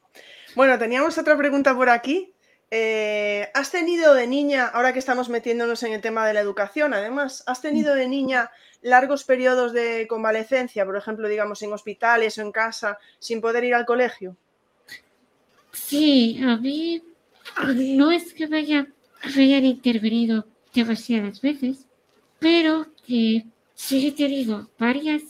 Bueno, 0.54 0.78
teníamos 0.78 1.16
otra 1.18 1.36
pregunta 1.36 1.74
por 1.74 1.88
aquí. 1.88 2.32
Eh, 2.70 3.48
¿Has 3.54 3.70
tenido 3.70 4.14
de 4.14 4.26
niña, 4.26 4.66
ahora 4.66 4.92
que 4.92 4.98
estamos 4.98 5.28
metiéndonos 5.28 5.82
en 5.84 5.92
el 5.92 6.00
tema 6.00 6.26
de 6.26 6.34
la 6.34 6.40
educación, 6.40 6.94
además, 6.94 7.44
¿has 7.46 7.62
tenido 7.62 7.94
de 7.94 8.08
niña 8.08 8.50
largos 8.82 9.24
periodos 9.24 9.72
de 9.72 10.06
convalecencia, 10.08 10.84
por 10.84 10.96
ejemplo, 10.96 11.28
digamos, 11.28 11.62
en 11.62 11.72
hospitales 11.72 12.38
o 12.38 12.42
en 12.42 12.52
casa, 12.52 12.98
sin 13.18 13.40
poder 13.40 13.64
ir 13.64 13.74
al 13.74 13.86
colegio? 13.86 14.36
Sí, 15.72 16.40
a 16.42 16.56
mí 16.56 17.02
no 17.66 18.10
es 18.10 18.32
que 18.32 18.48
me, 18.48 18.58
hayan 18.58 19.64
intervenido 19.64 20.46
demasiadas 20.74 21.40
veces, 21.40 21.86
pero 22.38 22.86
que 23.06 23.44
sí 23.76 24.08
he 24.08 24.12
tenido 24.12 24.68
varias 24.78 25.22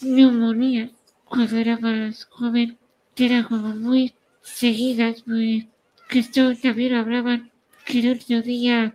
neumonías 0.00 0.90
cuando 1.24 1.56
era 1.56 1.78
más 1.78 2.24
joven, 2.24 2.78
que 3.14 3.26
eran 3.26 3.44
como 3.44 3.68
muy 3.76 4.14
seguidas, 4.42 5.26
muy 5.26 5.68
que 6.08 6.18
esto 6.18 6.54
también 6.56 6.94
hablaban 6.94 7.50
que 7.86 8.00
el 8.00 8.12
otro 8.12 8.42
día 8.42 8.94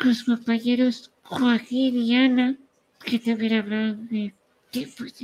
los 0.00 0.24
compañeros 0.24 1.10
Joaquín 1.22 1.96
y 1.96 2.16
Ana, 2.16 2.56
que 3.04 3.18
también 3.18 3.54
hablaban 3.54 4.08
de, 4.08 4.34
pues, 4.96 5.14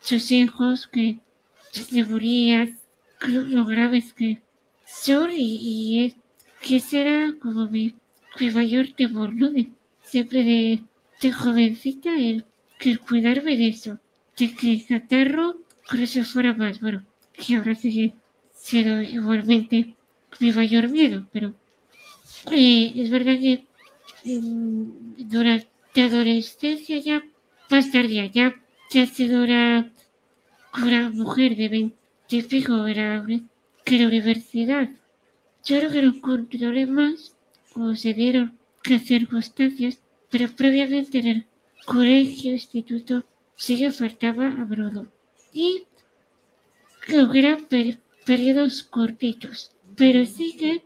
sus, 0.00 0.30
hijos 0.30 0.86
que 0.88 1.18
se 1.70 2.04
morían, 2.04 2.78
lo 3.20 3.64
graves 3.64 4.12
que 4.14 4.40
son 4.86 5.30
y, 5.32 6.06
es 6.06 6.14
que 6.60 6.80
será 6.80 7.34
como 7.40 7.66
mi, 7.68 7.94
mayor 8.54 8.88
temor, 8.96 9.34
¿no? 9.34 9.50
siempre 10.02 10.44
de, 10.44 10.82
de 11.20 11.32
jovencita 11.32 12.14
el, 12.16 12.44
que 12.78 12.96
cuidarme 12.98 13.56
de 13.56 13.68
eso, 13.68 13.98
de 14.38 14.54
que 14.54 14.84
con 15.88 16.00
eso 16.00 16.22
fuera 16.24 16.54
más, 16.54 16.80
bueno, 16.80 17.04
que 17.32 17.56
ahora 17.56 17.74
sigue 17.74 18.14
siendo 18.54 19.02
igualmente 19.02 19.96
mi 20.38 20.52
mayor 20.52 20.88
miedo, 20.88 21.26
pero 21.32 21.54
eh, 22.52 22.92
es 22.94 23.10
verdad 23.10 23.38
que 23.38 23.64
mm, 24.24 25.28
durante 25.28 26.02
adolescencia 26.02 26.98
ya 26.98 27.24
más 27.70 27.90
tardía, 27.90 28.26
ya, 28.26 28.54
ya 28.90 29.06
sido 29.06 29.44
una, 29.44 29.92
mujer 31.12 31.56
de 31.56 31.68
20 31.68 32.48
pico 32.48 32.86
era 32.86 33.26
que 33.84 33.98
la 33.98 34.06
universidad. 34.06 34.90
Creo 35.66 35.90
que 35.90 36.02
lo 36.02 36.20
controlé 36.20 36.86
más 36.86 37.34
o 37.74 37.94
se 37.94 38.14
dieron 38.14 38.58
que 38.82 38.98
circunstancias, 38.98 40.00
pero 40.30 40.48
previamente 40.54 41.18
en 41.18 41.26
el 41.26 41.46
colegio, 41.84 42.52
instituto, 42.52 43.24
sí 43.56 43.78
que 43.78 43.90
faltaba 43.90 44.46
a 44.48 44.64
Brodo. 44.64 45.06
Y 45.52 45.86
eran 47.08 47.66
periodos 48.26 48.82
cortitos 48.82 49.72
pero 49.98 50.24
sí 50.24 50.56
que 50.56 50.82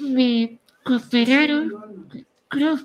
me 0.00 0.58
cooperaron, 0.82 2.26
creo, 2.48 2.78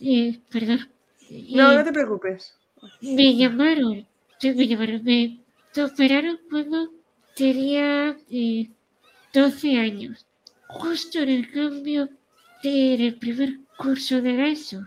eh, 0.00 0.40
perdón. 0.50 0.88
no, 1.30 1.74
no 1.74 1.84
te 1.84 1.92
preocupes. 1.92 2.56
Me 3.00 3.36
llamaron, 3.36 4.06
me 4.42 4.66
llamaron, 4.66 5.04
me 5.04 5.40
operaron 5.84 6.40
cuando 6.50 6.90
tenía 7.36 8.18
12 9.32 9.72
eh, 9.72 9.78
años, 9.78 10.26
justo 10.66 11.20
en 11.20 11.28
el 11.28 11.52
cambio 11.52 12.08
del 12.64 13.14
primer 13.16 13.60
curso 13.80 14.20
de 14.20 14.52
ESO. 14.52 14.80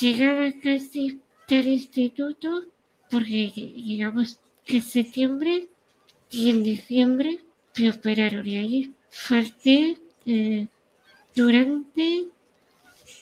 Llegaba 0.00 0.52
casi 0.62 1.20
del 1.48 1.66
instituto, 1.66 2.64
porque 3.10 3.52
digamos 3.56 4.38
que 4.64 4.76
en 4.76 4.82
septiembre 4.82 5.68
y 6.30 6.50
en 6.50 6.62
diciembre 6.62 7.40
me 7.76 7.90
operaron 7.90 8.46
y 8.46 8.56
ahí 8.56 8.94
falté 9.10 9.98
eh, 10.24 10.68
durante 11.34 12.28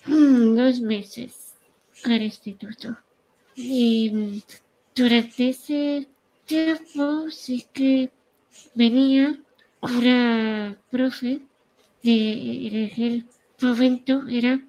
mm, 0.05 0.55
dos 0.55 0.81
meses 0.81 1.55
al 2.05 2.23
instituto. 2.23 2.99
Y 3.57 4.11
mm, 4.11 4.43
durante 4.95 5.49
ese 5.49 6.09
tiempo 6.45 7.31
sí 7.31 7.67
que 7.73 8.11
venía 8.75 9.41
una 9.81 10.77
profe 10.91 11.41
de, 12.03 12.93
el 12.97 13.25
momento 13.61 14.29
era 14.29 14.61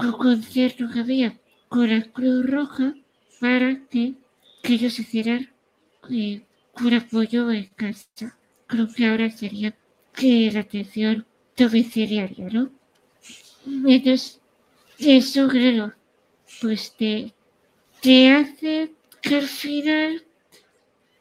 un 0.00 0.12
concierto 0.12 0.88
que 0.92 1.00
había 1.00 1.38
con 1.68 1.88
la 1.90 2.02
Cruz 2.04 2.46
Roja 2.46 2.94
para 3.40 3.86
que, 3.88 4.14
ellos 4.62 4.98
hicieran 4.98 5.50
eh, 6.10 6.42
un 6.80 6.94
apoyo 6.94 7.50
en 7.50 7.66
casa 7.74 8.36
creo 8.70 8.88
que 8.94 9.06
ahora 9.06 9.30
sería 9.30 9.74
que 10.14 10.50
la 10.52 10.60
atención 10.60 11.26
domiciliaria, 11.56 12.48
¿no? 12.50 12.70
Entonces, 13.66 14.40
eso 14.98 15.48
creo, 15.48 15.92
pues 16.60 16.94
te, 16.96 17.34
te 18.00 18.30
hace 18.30 18.92
que 19.20 19.36
al 19.36 19.48
final, 19.48 20.24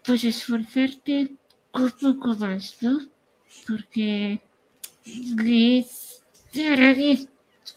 pues 0.05 0.23
esforzarte 0.23 1.31
un 1.73 1.91
poco 1.91 2.35
más, 2.35 2.77
¿no? 2.81 2.99
Porque 3.67 4.39
es, 5.05 6.23
nadie, 6.53 7.27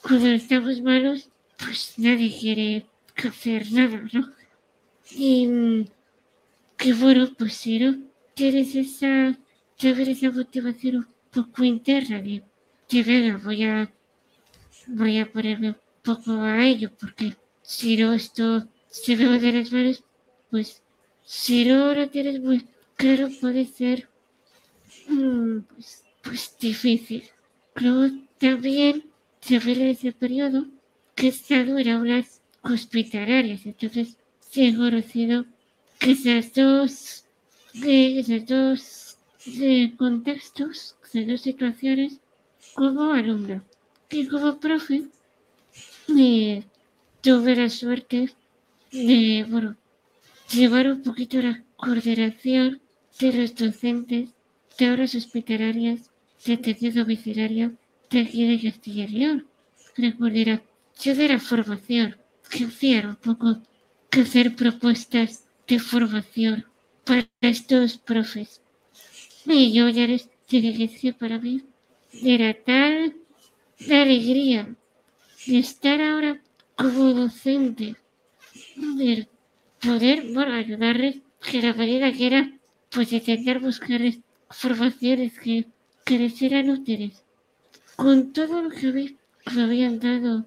cuando 0.00 0.28
estamos 0.28 0.80
malos, 0.80 1.28
pues 1.58 1.94
nadie 1.98 2.36
quiere 2.38 2.86
hacer 3.16 3.70
nada, 3.72 4.02
¿no? 4.12 4.32
Y 5.10 5.86
que 6.76 6.92
bueno, 6.94 7.28
pues 7.38 7.54
si 7.54 7.78
no 7.78 7.96
tienes 8.34 8.74
esa 8.74 9.36
ver 9.90 10.08
esa 10.08 10.30
motivación 10.30 10.96
un 10.96 11.06
poco 11.32 11.64
interna 11.64 12.22
de 12.22 12.44
que 12.88 13.02
venga, 13.02 13.38
voy 13.38 13.64
a, 13.64 13.92
voy 14.86 15.18
a 15.18 15.30
ponerme 15.30 15.70
un 15.70 15.76
poco 16.02 16.32
a 16.40 16.64
ello, 16.64 16.90
porque 17.00 17.36
si 17.62 17.96
no 17.96 18.12
esto 18.12 18.68
se 18.88 19.16
me 19.16 19.26
va 19.26 19.38
de 19.38 19.52
las 19.52 19.72
manos, 19.72 20.04
pues 20.50 20.82
si 21.24 21.64
no 21.64 21.94
lo 21.94 22.08
tienes 22.08 22.40
muy 22.40 22.66
claro 22.96 23.28
puede 23.40 23.64
ser 23.66 24.08
mm, 25.08 25.60
pues, 25.60 26.04
pues, 26.22 26.56
difícil. 26.60 27.24
Creo 27.74 28.10
también 28.38 29.11
se 29.42 29.58
ve 29.58 29.90
ese 29.90 30.12
periodo 30.12 30.66
estado 31.16 31.78
en 31.78 31.88
aulas 31.90 32.40
hospitalarias, 32.62 33.66
entonces 33.66 34.16
se 34.40 34.68
he 34.68 34.76
conocido 34.76 35.44
que 35.98 36.12
esas 36.12 36.54
dos, 36.54 37.24
esas 37.74 38.46
dos 38.46 39.18
de 39.44 39.92
contextos, 39.96 40.96
de 41.12 41.26
dos 41.26 41.40
situaciones 41.42 42.20
como 42.74 43.12
alumno. 43.12 43.62
Y 44.10 44.26
como 44.28 44.58
profe, 44.58 45.04
tuve 47.20 47.56
la 47.56 47.68
suerte 47.68 48.32
de, 48.90 49.46
bueno, 49.48 49.76
llevar 50.52 50.90
un 50.90 51.02
poquito 51.02 51.40
la 51.40 51.64
coordinación 51.76 52.80
de 53.18 53.32
los 53.32 53.54
docentes 53.54 54.30
de 54.78 54.90
horas 54.90 55.14
hospitalarias 55.14 56.10
de 56.44 56.54
atención 56.54 56.94
domiciliaria 56.94 57.72
León. 58.12 59.46
Recuerda, 59.96 60.62
yo 61.02 61.14
de 61.14 61.28
la 61.28 61.38
formación, 61.38 62.16
que 62.50 62.64
hacía 62.64 63.08
un 63.08 63.16
poco 63.16 63.62
que 64.10 64.20
hacer 64.20 64.54
propuestas 64.54 65.46
de 65.66 65.78
formación 65.78 66.66
para 67.04 67.26
estos 67.40 67.98
profes. 67.98 68.60
Y 69.46 69.72
yo 69.72 69.88
ya 69.88 70.06
les 70.06 70.28
dije 70.48 70.90
que 71.00 71.12
para 71.14 71.38
mí 71.38 71.62
era 72.22 72.54
tal 72.54 73.16
la 73.80 74.02
alegría 74.02 74.74
de 75.46 75.58
estar 75.58 76.00
ahora 76.00 76.42
como 76.76 77.14
docente, 77.14 77.96
de 78.76 79.28
poder 79.80 80.32
bueno, 80.32 80.52
ayudarles, 80.54 81.16
que 81.40 81.62
la 81.62 81.74
manera 81.74 82.12
que 82.12 82.26
era, 82.26 82.52
pues 82.90 83.12
intentar 83.12 83.58
buscarles 83.60 84.20
formaciones 84.50 85.38
que, 85.38 85.66
que 86.04 86.18
les 86.18 86.40
eran 86.42 86.70
útiles. 86.70 87.21
Con 87.96 88.32
todo 88.32 88.62
lo 88.62 88.70
que 88.70 89.16
me 89.54 89.62
habían 89.62 90.00
dado 90.00 90.46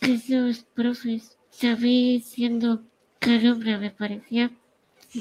esos 0.00 0.64
profes, 0.74 1.36
David 1.60 2.22
siendo 2.22 2.82
calumnia 3.18 3.78
me 3.78 3.90
parecía 3.90 4.50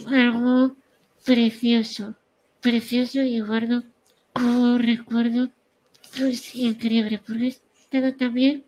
algo 0.08 0.76
precioso, 1.24 2.16
precioso 2.62 3.22
y 3.22 3.40
guardo 3.40 3.84
como 4.34 4.78
recuerdo 4.78 5.50
pues 6.18 6.56
increíble, 6.56 7.22
porque 7.26 7.46
he 7.46 7.48
estado 7.48 8.14
también 8.14 8.64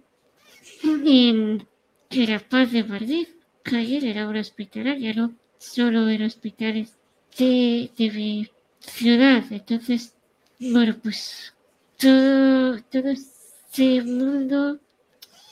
en 0.83 1.67
La 2.09 2.39
Paz 2.39 2.71
de 2.71 2.83
Madrid, 2.83 3.27
que 3.63 3.77
ayer 3.77 4.05
era 4.05 4.27
una 4.27 4.41
hospitalaria, 4.41 5.13
no 5.13 5.33
solo 5.57 6.09
en 6.09 6.23
hospitales 6.23 6.97
de, 7.37 7.89
de 7.97 8.11
mi 8.11 8.49
ciudad. 8.79 9.43
Entonces, 9.49 10.13
bueno, 10.59 10.95
pues 11.01 11.53
todo, 11.97 12.81
todo 12.83 13.09
ese 13.09 14.01
mundo 14.03 14.79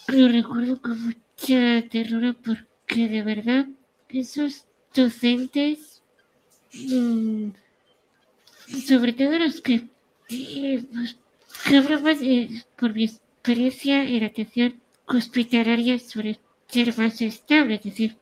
lo 0.08 0.28
recuerdo 0.28 0.82
con 0.82 1.00
mucha 1.02 1.88
ternura 1.90 2.34
porque 2.34 3.08
de 3.08 3.24
verdad 3.24 3.66
esos 4.10 4.66
docentes, 4.94 6.02
mm, 6.74 7.50
sobre 8.88 9.14
todo 9.14 9.40
los 9.40 9.62
que, 9.62 9.88
eh, 10.30 10.84
pues, 10.94 11.18
más 12.02 12.18
por 12.78 12.94
mi 12.94 13.06
experiencia 13.06 14.04
en 14.04 14.24
atención 14.24 14.82
hospitalaria 15.08 16.00
sobre 16.00 16.40
ser 16.68 16.98
más 16.98 17.22
estable, 17.22 17.76
es 17.76 17.84
decir, 17.84 18.18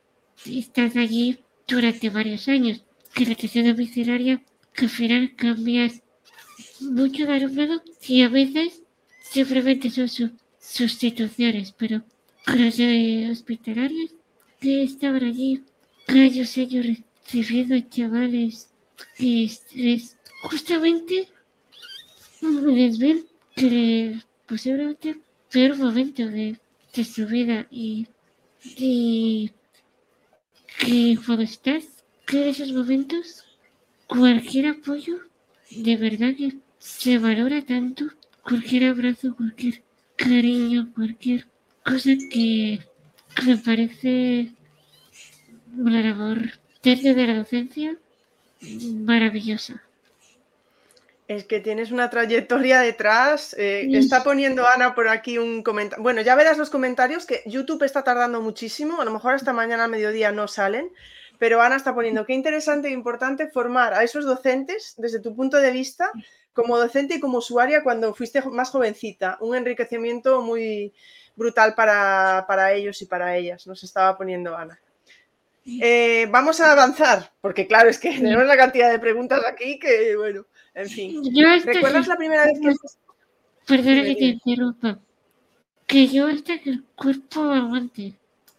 estás 0.46 0.96
allí 0.96 1.38
durante 1.66 2.10
varios 2.10 2.48
años, 2.48 2.84
que 3.14 3.26
la 3.26 3.32
atención 3.32 3.66
domiciliaria 3.66 4.42
que 4.72 4.86
al 4.86 4.90
final 4.90 5.34
cambias 5.36 6.02
mucho 6.84 7.26
de 7.26 7.34
alumnado 7.34 7.82
y 8.06 8.22
a 8.22 8.28
veces 8.28 8.82
simplemente 9.22 9.90
son 9.90 10.38
sustituciones, 10.60 11.72
pero 11.72 12.02
los 12.46 12.78
hospitalarios 13.30 14.14
que 14.60 14.82
estaban 14.82 15.24
allí 15.24 15.62
años 16.08 16.56
años 16.58 16.86
recibiendo 17.24 17.78
chavales 17.88 18.70
es, 19.18 20.16
justamente 20.42 21.28
les 22.40 22.98
ven 22.98 23.24
que 23.56 24.18
posiblemente 24.46 25.18
peor 25.50 25.76
momento 25.76 26.26
de, 26.26 26.58
de 26.94 27.04
su 27.04 27.26
vida 27.26 27.66
y, 27.70 28.06
y 28.62 29.50
que 30.78 31.18
cuando 31.24 31.44
estás 31.44 31.84
en 32.32 32.42
esos 32.42 32.72
momentos 32.72 33.44
cualquier 34.06 34.66
apoyo 34.66 35.18
de 35.70 35.96
verdad 35.96 36.34
que 36.36 36.52
se 36.84 37.18
valora 37.18 37.62
tanto 37.62 38.04
cualquier 38.42 38.90
abrazo 38.90 39.34
cualquier 39.34 39.82
cariño 40.16 40.92
cualquier 40.94 41.46
cosa 41.82 42.10
que 42.30 42.78
me 43.46 43.56
parece 43.56 44.52
una 45.78 46.02
labor 46.02 46.38
desde 46.82 47.14
de 47.14 47.26
la 47.26 47.38
docencia 47.38 47.96
maravillosa. 48.60 49.82
Es 51.26 51.44
que 51.44 51.58
tienes 51.58 51.90
una 51.90 52.10
trayectoria 52.10 52.80
detrás. 52.80 53.56
Eh, 53.58 53.88
está 53.92 54.22
poniendo 54.22 54.68
Ana 54.68 54.94
por 54.94 55.08
aquí 55.08 55.38
un 55.38 55.62
comentario. 55.62 56.02
Bueno, 56.02 56.20
ya 56.20 56.34
verás 56.34 56.58
los 56.58 56.68
comentarios 56.68 57.24
que 57.24 57.42
YouTube 57.46 57.82
está 57.82 58.04
tardando 58.04 58.42
muchísimo. 58.42 59.00
A 59.00 59.04
lo 59.06 59.10
mejor 59.10 59.34
hasta 59.34 59.54
mañana 59.54 59.84
a 59.84 59.88
mediodía 59.88 60.32
no 60.32 60.48
salen. 60.48 60.90
Pero 61.38 61.62
Ana 61.62 61.76
está 61.76 61.94
poniendo 61.94 62.26
qué 62.26 62.34
interesante 62.34 62.88
e 62.88 62.92
importante 62.92 63.48
formar 63.48 63.94
a 63.94 64.04
esos 64.04 64.26
docentes 64.26 64.94
desde 64.98 65.20
tu 65.20 65.34
punto 65.34 65.56
de 65.56 65.72
vista 65.72 66.12
como 66.54 66.78
docente 66.78 67.16
y 67.16 67.20
como 67.20 67.38
usuaria 67.38 67.82
cuando 67.82 68.14
fuiste 68.14 68.40
más 68.42 68.70
jovencita. 68.70 69.36
Un 69.40 69.56
enriquecimiento 69.56 70.40
muy 70.40 70.94
brutal 71.36 71.74
para, 71.74 72.44
para 72.48 72.72
ellos 72.72 73.02
y 73.02 73.06
para 73.06 73.36
ellas. 73.36 73.66
Nos 73.66 73.82
estaba 73.84 74.16
poniendo 74.16 74.56
Ana. 74.56 74.78
Eh, 75.66 76.26
vamos 76.30 76.60
a 76.60 76.72
avanzar, 76.72 77.32
porque 77.40 77.66
claro, 77.66 77.88
es 77.88 77.98
que 77.98 78.10
tenemos 78.10 78.44
una 78.44 78.56
cantidad 78.56 78.90
de 78.90 78.98
preguntas 78.98 79.40
aquí 79.46 79.78
que, 79.78 80.14
bueno, 80.16 80.46
en 80.74 80.88
fin. 80.88 81.22
¿Recuerdas 81.64 82.06
la 82.06 82.16
primera 82.16 82.44
vez 82.44 82.60
que... 82.60 82.74
Perdona 83.66 84.02
que 84.04 84.14
te 84.14 84.24
interrumpa. 84.24 84.98
Que 85.86 86.08
yo 86.08 86.26
hasta 86.26 86.58
que 86.58 86.70
el 86.70 86.84
cuerpo 86.94 87.42
aguante. 87.42 88.14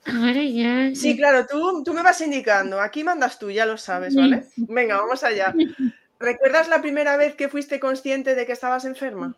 Ahora 0.06 0.44
ya... 0.44 0.96
Sí, 0.96 1.16
claro, 1.16 1.46
tú, 1.48 1.84
tú 1.84 1.94
me 1.94 2.02
vas 2.02 2.20
indicando. 2.22 2.82
Aquí 2.82 3.04
mandas 3.04 3.38
tú, 3.38 3.52
ya 3.52 3.66
lo 3.68 3.78
sabes, 3.78 4.16
¿vale? 4.16 4.46
Venga, 4.56 4.98
vamos 4.98 5.24
allá. 5.24 5.54
¿Recuerdas 6.26 6.68
la 6.70 6.82
primera 6.82 7.18
vez 7.18 7.36
que 7.36 7.50
fuiste 7.50 7.80
consciente 7.80 8.34
de 8.34 8.48
que 8.48 8.54
estabas 8.54 8.84
enferma? 8.84 9.38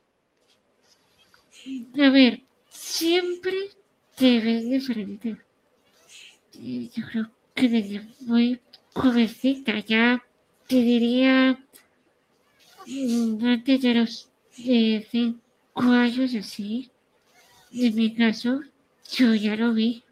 A 2.01 2.09
ver, 2.09 2.43
siempre 2.69 3.57
te 4.15 4.39
ves 4.39 4.63
diferente. 4.69 5.35
Yo 6.53 7.03
creo 7.11 7.29
que 7.53 7.67
desde 7.67 8.07
muy 8.21 8.61
jovencita, 8.93 9.79
ya 9.79 10.23
te 10.69 10.77
diría 10.77 11.59
mm, 12.85 13.45
antes 13.45 13.81
de 13.81 13.93
los 13.93 14.29
de 14.55 15.05
cinco 15.11 15.81
años 15.91 16.33
así, 16.35 16.89
en 17.73 17.95
mi 17.95 18.15
caso, 18.15 18.61
yo 19.11 19.35
ya 19.35 19.57
lo 19.57 19.73
vi, 19.73 20.05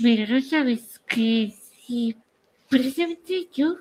pero 0.00 0.26
no 0.26 0.40
sabes 0.40 1.02
qué 1.06 1.54
si 1.84 2.16
precisamente 2.70 3.50
yo, 3.52 3.76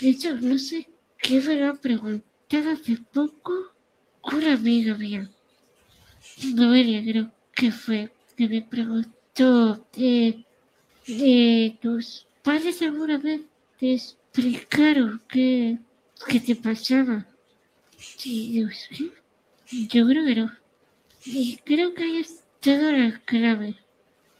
eso 0.00 0.34
no 0.40 0.58
sé, 0.58 0.88
qué 1.26 1.40
me 1.40 1.56
lo 1.56 1.74
preguntado 1.80 2.70
hace 2.70 2.98
poco 3.12 3.52
una 4.22 4.52
amiga 4.52 4.94
mía, 4.94 5.28
Noelia 6.54 7.02
creo 7.02 7.32
que 7.52 7.72
fue, 7.72 8.12
que 8.36 8.48
me 8.48 8.62
preguntó, 8.62 9.84
eh, 9.96 10.44
de 11.08 11.78
tus 11.82 12.26
padres 12.44 12.80
alguna 12.82 13.18
vez 13.18 13.40
te 13.80 13.94
explicaron 13.94 15.20
qué, 15.28 15.78
qué 16.28 16.38
te 16.38 16.54
pasaba. 16.54 17.26
Sí, 17.98 18.64
Yo 19.70 20.06
creo 20.06 20.24
que 20.24 20.34
no. 20.36 20.52
Y 21.24 21.56
creo 21.64 21.92
que 21.92 22.04
ahí 22.04 22.16
estado 22.18 22.92
la 22.92 23.20
clave. 23.24 23.74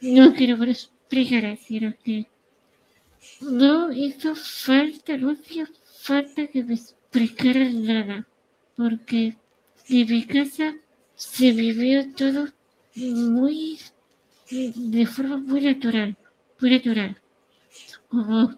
No 0.01 0.33
quiero 0.35 0.63
explicar, 0.63 1.59
sino 1.67 1.93
que 2.05 2.27
no 3.41 3.93
hizo 3.93 4.37
falta, 4.37 5.17
no 5.17 5.35
falta 6.07 6.47
que 6.47 6.65
me 6.65 6.75
explicaran 6.75 7.85
nada, 7.85 8.17
porque 8.77 9.37
en 9.89 10.07
mi 10.13 10.23
casa 10.25 10.75
se 11.15 11.53
vivió 11.53 11.97
todo 12.15 12.49
muy, 12.95 13.79
de 14.51 15.07
forma 15.07 15.37
muy 15.39 15.61
natural 15.63 16.17
muy 16.61 16.71
natural. 16.71 17.17
Como 18.09 18.55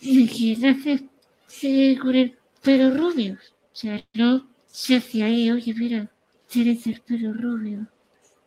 que 0.00 0.56
nace 0.58 1.08
se 1.46 1.98
con 2.00 2.14
el 2.14 2.36
pelo 2.62 2.90
rubio. 2.96 3.34
O 3.34 3.76
sea, 3.76 4.04
no 4.14 4.48
se 4.66 4.96
hacía 4.96 5.26
ahí, 5.26 5.50
oye, 5.50 5.74
mira, 5.74 6.10
tienes 6.48 6.86
el 6.86 7.00
pelo 7.00 7.32
rubio. 7.32 7.86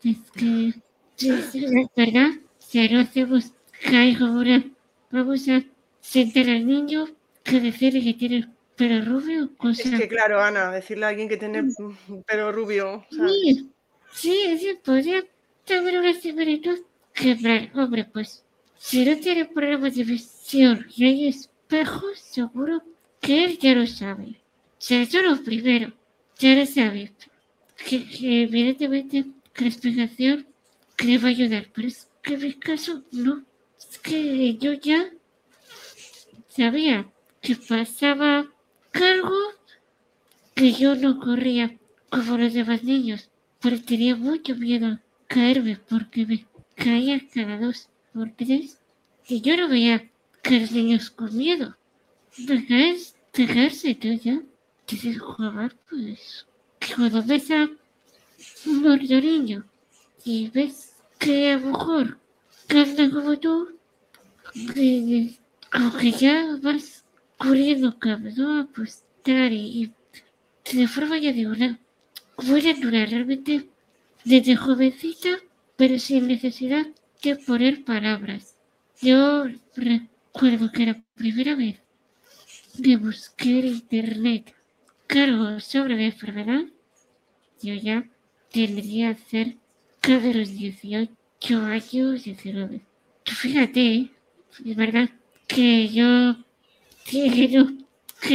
Es 0.04 0.18
que, 0.32 0.74
es 1.20 1.54
verdad, 1.96 2.32
o 2.58 2.62
sea, 2.62 2.90
no 2.90 3.00
hacemos 3.00 3.52
caer 3.84 4.18
como 4.18 4.40
una, 4.40 4.64
vamos 5.12 5.48
a 5.50 5.64
sentar 6.02 6.50
al 6.50 6.66
niño 6.66 7.08
que 7.44 7.60
decirle 7.60 8.04
que 8.04 8.14
tiene 8.14 8.50
pelo 8.76 9.04
rubio. 9.04 9.56
Cosa... 9.58 9.84
Es 9.84 10.00
que 10.00 10.08
claro, 10.08 10.42
Ana, 10.42 10.72
decirle 10.72 11.06
a 11.06 11.10
alguien 11.10 11.28
que 11.28 11.38
tiene 11.38 11.64
pelo 12.26 12.52
rubio. 12.52 13.06
Sí, 13.12 13.72
sí, 14.14 14.58
sí, 14.58 14.80
podría 14.84 15.24
tener 15.66 16.00
una 16.00 16.14
similitud 16.14 16.80
que, 17.14 17.38
hombre, 17.76 18.06
pues 18.06 18.44
si 18.78 19.06
no 19.06 19.18
tiene 19.18 19.46
problemas 19.46 19.96
de 19.96 20.04
visión 20.04 20.88
y 20.96 21.06
hay 21.06 21.28
espejos, 21.28 22.20
seguro 22.20 22.82
que 23.20 23.44
él 23.44 23.60
ya 23.60 23.76
lo 23.76 23.86
sabe. 23.86 24.42
O 24.78 24.82
sea, 24.82 25.02
eso 25.02 25.18
es 25.18 25.24
lo 25.26 25.44
primero. 25.44 25.92
Ya 26.38 26.56
lo 26.56 26.66
sabe. 26.66 27.12
Que, 27.76 28.06
evidentemente 28.22 29.26
que 29.54 29.64
la 29.64 29.70
explicación 29.70 30.48
que 30.96 31.06
le 31.06 31.18
va 31.18 31.28
a 31.28 31.32
ayudar. 31.32 31.68
Pero 31.74 31.88
es 31.90 32.08
que 32.24 32.38
mi 32.38 32.54
caso 32.54 33.04
no. 33.12 33.44
Es 33.78 34.00
que 34.00 34.56
yo 34.56 34.74
ya 34.74 35.10
sabía 36.48 37.10
que 37.42 37.56
pasaba 37.56 38.48
algo 38.94 39.38
que 40.56 40.74
yo 40.74 40.96
no 40.96 41.20
corría 41.20 41.78
como 42.10 42.38
los 42.38 42.54
demás 42.54 42.84
niños, 42.84 43.30
pero 43.62 43.82
tenía 43.82 44.16
mucho 44.16 44.56
miedo 44.56 44.88
a 44.88 45.02
caerme 45.28 45.78
porque 45.90 46.26
me 46.26 46.46
caía 46.76 47.22
cada 47.34 47.58
dos 47.58 47.90
por 48.14 48.32
tres 48.32 48.78
y 49.28 49.42
yo 49.42 49.56
no 49.58 49.70
veía 49.70 50.10
que 50.42 50.60
los 50.60 50.72
niños 50.72 51.10
con 51.12 51.38
miedo. 51.38 51.76
De 52.38 53.06
tú 53.32 54.14
ya. 54.24 54.42
Quieres 54.86 55.22
jugar, 55.22 55.76
pues. 55.90 56.48
Que 56.80 56.96
cuando 56.96 57.22
ves 57.22 57.52
a 57.52 57.70
un 58.66 58.84
niño 58.84 59.66
y 60.24 60.50
ves 60.50 60.94
que 61.20 61.52
a 61.52 61.58
lo 61.58 61.68
mejor 61.68 62.18
canta 62.68 63.10
como 63.12 63.38
tú, 63.38 63.70
eh, 64.76 65.36
como 65.72 65.96
que 65.98 66.12
ya 66.12 66.58
vas 66.62 67.04
corriendo 67.40 67.98
cabrón 67.98 68.58
a 68.58 68.62
apostar 68.62 69.52
y, 69.52 69.92
de 70.72 70.88
forma 70.88 71.18
ya 71.18 71.32
digo, 71.32 71.54
muy 72.44 72.62
natural, 72.62 73.10
realmente 73.10 73.70
desde 74.24 74.56
jovencita, 74.56 75.30
pero 75.78 75.98
sin 75.98 76.28
necesidad 76.28 76.86
de 77.24 77.36
poner 77.38 77.84
palabras. 77.84 78.56
Yo 79.02 79.46
recuerdo 79.76 80.72
que 80.72 80.86
la 80.86 81.02
primera 81.16 81.56
vez 81.56 81.82
que 82.84 82.98
busqué 82.98 83.60
en 83.60 83.68
internet 83.68 84.54
cargo 85.08 85.60
sobre 85.60 85.96
la 85.96 86.04
enfermedad, 86.04 86.66
yo 87.62 87.74
ya 87.74 88.06
tendría 88.52 89.16
cerca 89.16 90.20
de 90.20 90.34
los 90.34 90.50
18 90.50 91.10
años, 91.66 92.24
19. 92.24 92.82
Tú 93.24 93.32
fíjate, 93.32 94.12
es 94.66 94.76
verdad 94.76 95.10
que 95.48 95.88
yo 95.90 96.36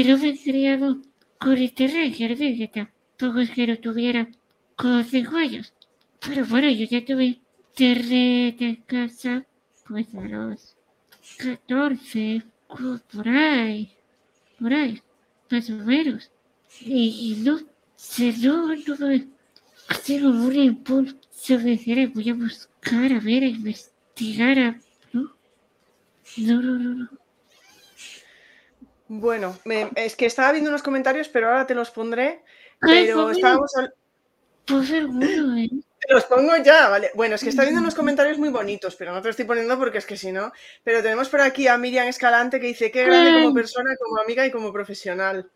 no 0.04 0.18
me 0.18 0.28
he 0.30 0.42
criado 0.42 0.98
con 1.38 1.58
internet, 1.58 2.16
que 2.16 2.68
tampoco 2.68 3.40
es 3.40 3.50
que 3.50 3.66
lo 3.66 3.78
tuviera 3.78 4.28
con 4.76 5.04
5 5.04 5.36
años. 5.36 5.72
Pero 6.20 6.46
bueno, 6.46 6.70
yo 6.70 6.86
ya 6.86 7.04
tuve 7.04 7.40
internet 7.76 8.60
en 8.60 8.76
casa 8.86 9.46
pues 9.86 10.06
a 10.14 10.20
los 10.22 10.76
14, 11.38 12.42
por 12.66 13.28
ahí, 13.28 13.92
por 14.58 14.72
ahí, 14.72 15.02
más 15.50 15.68
o 15.70 15.74
menos. 15.74 16.30
Y, 16.80 17.36
no, 17.44 17.60
se 17.96 18.32
no, 18.38 18.74
no 18.74 18.96
me 18.98 19.26
un 20.24 20.54
impulso 20.56 21.58
de 21.58 22.10
voy 22.14 22.30
a 22.30 22.34
buscar, 22.34 23.12
a 23.12 23.20
ver, 23.20 23.44
a 23.44 23.48
investigar, 23.48 24.58
a, 24.58 24.80
¿no? 25.12 25.34
No, 26.38 26.62
no, 26.62 26.78
no, 26.78 26.94
no. 26.94 27.23
Bueno, 29.08 29.58
me, 29.64 29.90
es 29.96 30.16
que 30.16 30.26
estaba 30.26 30.52
viendo 30.52 30.70
unos 30.70 30.82
comentarios, 30.82 31.28
pero 31.28 31.48
ahora 31.48 31.66
te 31.66 31.74
los 31.74 31.90
pondré. 31.90 32.42
Pero 32.80 33.30
estábamos. 33.30 33.72
Pues 34.66 34.88
seguro, 34.88 35.26
¿eh? 35.56 35.68
los 36.08 36.24
pongo 36.24 36.56
ya, 36.62 36.88
¿vale? 36.88 37.10
Bueno, 37.14 37.34
es 37.34 37.42
que 37.42 37.50
está 37.50 37.62
viendo 37.62 37.80
unos 37.80 37.94
comentarios 37.94 38.38
muy 38.38 38.50
bonitos, 38.50 38.96
pero 38.96 39.12
no 39.12 39.20
te 39.20 39.28
los 39.28 39.34
estoy 39.34 39.46
poniendo 39.46 39.78
porque 39.78 39.98
es 39.98 40.06
que 40.06 40.16
si 40.16 40.32
no. 40.32 40.52
Pero 40.82 41.02
tenemos 41.02 41.28
por 41.28 41.40
aquí 41.40 41.68
a 41.68 41.78
Miriam 41.78 42.06
Escalante 42.06 42.60
que 42.60 42.66
dice 42.66 42.90
que 42.90 43.04
grande 43.04 43.42
como 43.42 43.54
persona, 43.54 43.90
como 43.96 44.20
amiga 44.20 44.46
y 44.46 44.50
como 44.50 44.72
profesional. 44.72 45.50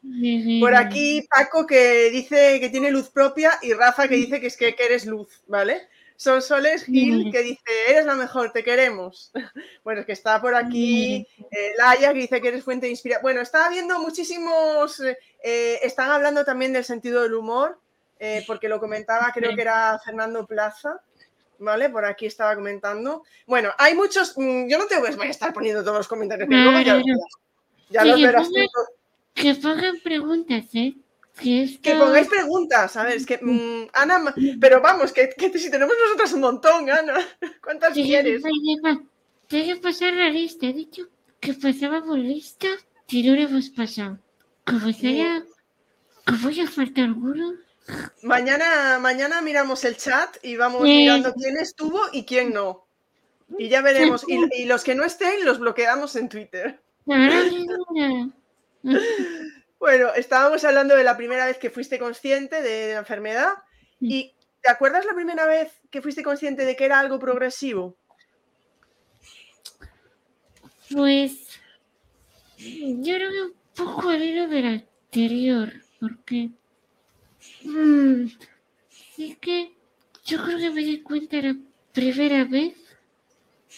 Por 0.61 0.75
aquí 0.75 1.27
Paco 1.29 1.67
que 1.67 2.11
dice 2.11 2.61
que 2.61 2.71
tiene 2.71 2.91
luz 2.91 3.11
propia 3.11 3.53
y 3.63 3.73
Rafa 3.73 4.09
que 4.09 4.17
dice 4.17 4.41
que 4.41 4.47
es 4.47 4.57
que, 4.57 4.75
eres 4.79 5.07
luz, 5.07 5.43
¿vale? 5.47 5.89
Son 6.19 6.43
Soles 6.43 6.85
Gil 6.85 7.31
que 7.31 7.43
dice, 7.43 7.63
eres 7.89 8.05
la 8.05 8.17
mejor, 8.17 8.51
te 8.51 8.65
queremos. 8.65 9.31
Bueno, 9.85 10.01
es 10.01 10.07
que 10.07 10.13
está 10.13 10.39
por 10.39 10.55
aquí 10.55 11.27
eh, 11.39 11.73
Laia 11.79 12.13
que 12.13 12.19
dice 12.19 12.41
que 12.43 12.49
eres 12.49 12.65
fuente 12.65 12.87
de 12.87 12.91
inspiración. 12.91 13.23
Bueno, 13.23 13.41
estaba 13.41 13.71
viendo 13.71 13.99
muchísimos, 14.01 15.01
eh, 15.01 15.79
están 15.83 16.11
hablando 16.11 16.45
también 16.45 16.75
del 16.75 16.85
sentido 16.85 17.23
del 17.23 17.35
humor. 17.35 17.79
Eh, 18.21 18.43
porque 18.47 18.69
lo 18.69 18.81
comentaba, 18.81 19.31
creo 19.33 19.55
que 19.55 19.63
era 19.63 19.97
Fernando 20.05 20.45
Plaza, 20.45 21.01
¿vale? 21.61 21.89
Por 21.89 22.05
aquí 22.05 22.27
estaba 22.27 22.57
comentando. 22.57 23.23
Bueno, 23.47 23.71
hay 23.79 23.95
muchos, 23.95 24.37
mm, 24.37 24.67
yo 24.67 24.77
no 24.77 24.87
tengo 24.87 25.05
que 25.05 25.29
estar 25.29 25.53
poniendo 25.53 25.83
todos 25.83 25.99
los 25.99 26.09
comentarios, 26.09 26.49
ya, 26.51 26.95
ya 27.91 28.05
los 28.05 28.21
verás. 28.21 28.49
Que 29.35 29.55
pongan 29.55 30.01
preguntas, 30.01 30.65
¿eh? 30.75 30.97
Que, 31.39 31.95
pongáis 31.97 32.27
preguntas, 32.27 32.97
a 32.97 33.05
ver, 33.05 33.17
es 33.17 33.27
que, 33.27 33.39
mm, 33.41 33.91
Ana, 33.93 34.35
pero 34.61 34.81
vamos, 34.81 35.13
que, 35.13 35.31
si 35.55 35.71
tenemos 35.71 35.95
nosotras 36.05 36.33
un 36.33 36.41
montón, 36.41 36.91
Ana, 36.91 37.15
¿cuántas 37.63 37.93
quieres? 37.93 38.43
Tengo 38.43 39.75
que 39.75 39.77
pasar 39.77 40.15
la 40.15 40.31
lista, 40.31 40.67
he 40.67 40.73
dicho 40.73 41.09
que 41.41 41.55
pasábamos 41.55 42.19
lista, 42.19 42.67
si 43.07 43.23
no 43.23 43.35
hemos 43.35 43.71
pasado. 43.71 44.19
Como 44.65 44.93
sea, 44.93 45.45
como 46.27 46.51
ya 46.51 46.67
falta 46.67 47.03
alguno. 47.03 47.55
Mañana, 48.23 48.99
mañana 49.01 49.41
miramos 49.41 49.85
el 49.85 49.97
chat 49.97 50.37
y 50.43 50.57
vamos 50.57 50.83
mirando 50.83 51.33
quién 51.33 51.57
estuvo 51.57 52.01
y 52.13 52.25
quién 52.25 52.53
no. 52.53 52.87
Y 53.57 53.69
ya 53.69 53.81
veremos. 53.81 54.27
Y, 54.29 54.67
los 54.67 54.85
que 54.85 54.95
no 54.95 55.05
estén 55.05 55.45
los 55.45 55.59
bloqueamos 55.59 56.17
en 56.17 56.29
Twitter. 56.29 56.83
bueno, 59.79 60.13
estábamos 60.15 60.65
hablando 60.65 60.97
de 60.97 61.05
la 61.05 61.17
primera 61.17 61.47
vez 61.47 61.59
que 61.59 61.71
fuiste 61.71 61.99
consciente 61.99 62.63
de 62.63 62.93
la 62.93 63.01
enfermedad. 63.01 63.53
¿Y 64.01 64.35
te 64.63 64.71
acuerdas 64.71 65.05
la 65.05 65.15
primera 65.15 65.47
vez 65.47 65.73
que 65.91 66.03
fuiste 66.03 66.23
consciente 66.23 66.65
de 66.65 66.77
que 66.77 66.85
era 66.85 67.01
algo 67.01 67.19
progresivo? 67.19 67.97
Pues 70.91 71.61
yo 72.57 73.15
creo 73.15 73.31
que 73.31 73.43
un 73.43 73.55
poco 73.75 74.09
al 74.09 74.23
hilo 74.23 74.49
del 74.49 74.67
anterior, 74.67 75.73
porque 76.01 76.51
Mm, 77.65 78.27
es 79.19 79.37
que 79.39 79.73
yo 80.25 80.43
creo 80.45 80.59
que 80.59 80.71
me 80.71 80.83
di 80.83 81.01
cuenta 81.03 81.41
la 81.41 81.57
primera 81.93 82.45
vez 82.45 82.75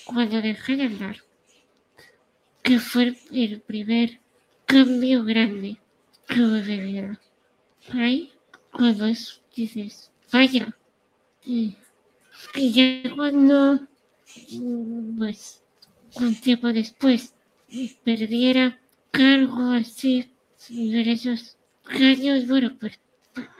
cuando 0.04 0.40
dejé 0.40 0.76
de 0.76 0.84
hablar, 0.84 1.16
que 2.62 2.78
fue 2.78 3.16
el 3.32 3.60
primer 3.60 4.20
cambio 4.66 5.24
grande 5.24 5.78
vida. 6.34 7.20
Ahí, 7.92 8.32
cuando 8.72 9.06
es, 9.06 9.42
dices, 9.54 10.10
vaya. 10.32 10.76
Y, 11.44 11.76
ya 12.54 13.14
cuando, 13.14 13.80
pues, 15.18 15.62
un 16.14 16.40
tiempo 16.40 16.72
después, 16.72 17.34
perdiera 18.04 18.80
cargo 19.10 19.72
así, 19.72 20.32
en 20.68 21.08
esos 21.08 21.56
años, 21.86 22.46
bueno, 22.46 22.76
pues 22.78 23.00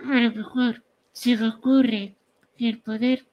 a 0.05 0.21
lo 0.21 0.33
mejor 0.33 0.85
se 1.13 1.37
me 1.37 1.49
ocurre 1.49 2.15
el 2.59 2.79
poder 2.81 3.27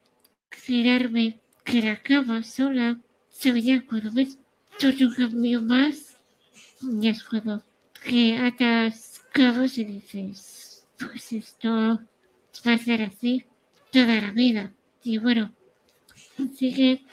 girarme 0.52 1.40
que 1.64 1.82
la 1.82 2.02
cama 2.02 2.44
sola 2.44 3.00
se 3.30 3.52
veía 3.52 3.86
cuando 3.86 4.12
ves 4.12 4.40
todo 4.80 5.08
un 5.08 5.14
cambio 5.14 5.62
más 5.62 6.18
y 6.82 7.08
es 7.10 7.24
cuando 7.24 7.64
que 8.04 8.38
atas 8.38 9.17
cabos 9.38 9.78
y 9.78 9.86
dices 9.86 10.86
pues 10.98 11.32
esto 11.32 11.70
va 12.66 12.74
a 12.74 12.78
ser 12.78 13.04
así 13.04 13.46
toda 13.92 14.16
la 14.22 14.32
vida 14.32 14.74
y 15.04 15.18
bueno 15.20 15.54
así 16.40 16.74
que, 16.74 17.06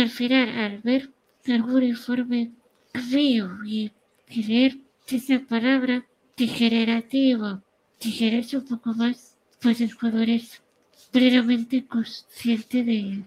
al 0.00 0.10
final 0.10 0.48
al 0.48 0.78
ver 0.78 1.10
algún 1.46 1.82
informe 1.82 2.52
frío 2.92 3.50
y 3.64 3.90
creer 4.26 4.78
esa 5.08 5.40
palabra 5.40 6.06
degenerativo 6.36 7.62
eres 8.00 8.54
un 8.54 8.64
poco 8.64 8.94
más, 8.94 9.36
pues 9.60 9.80
el 9.80 9.92
jugador 9.92 10.30
es 10.30 10.62
plenamente 11.10 11.84
consciente 11.86 12.84
de, 12.84 13.24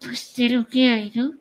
pues, 0.00 0.34
de 0.36 0.48
lo 0.50 0.66
que 0.66 0.88
hay, 0.88 1.12
¿no? 1.14 1.34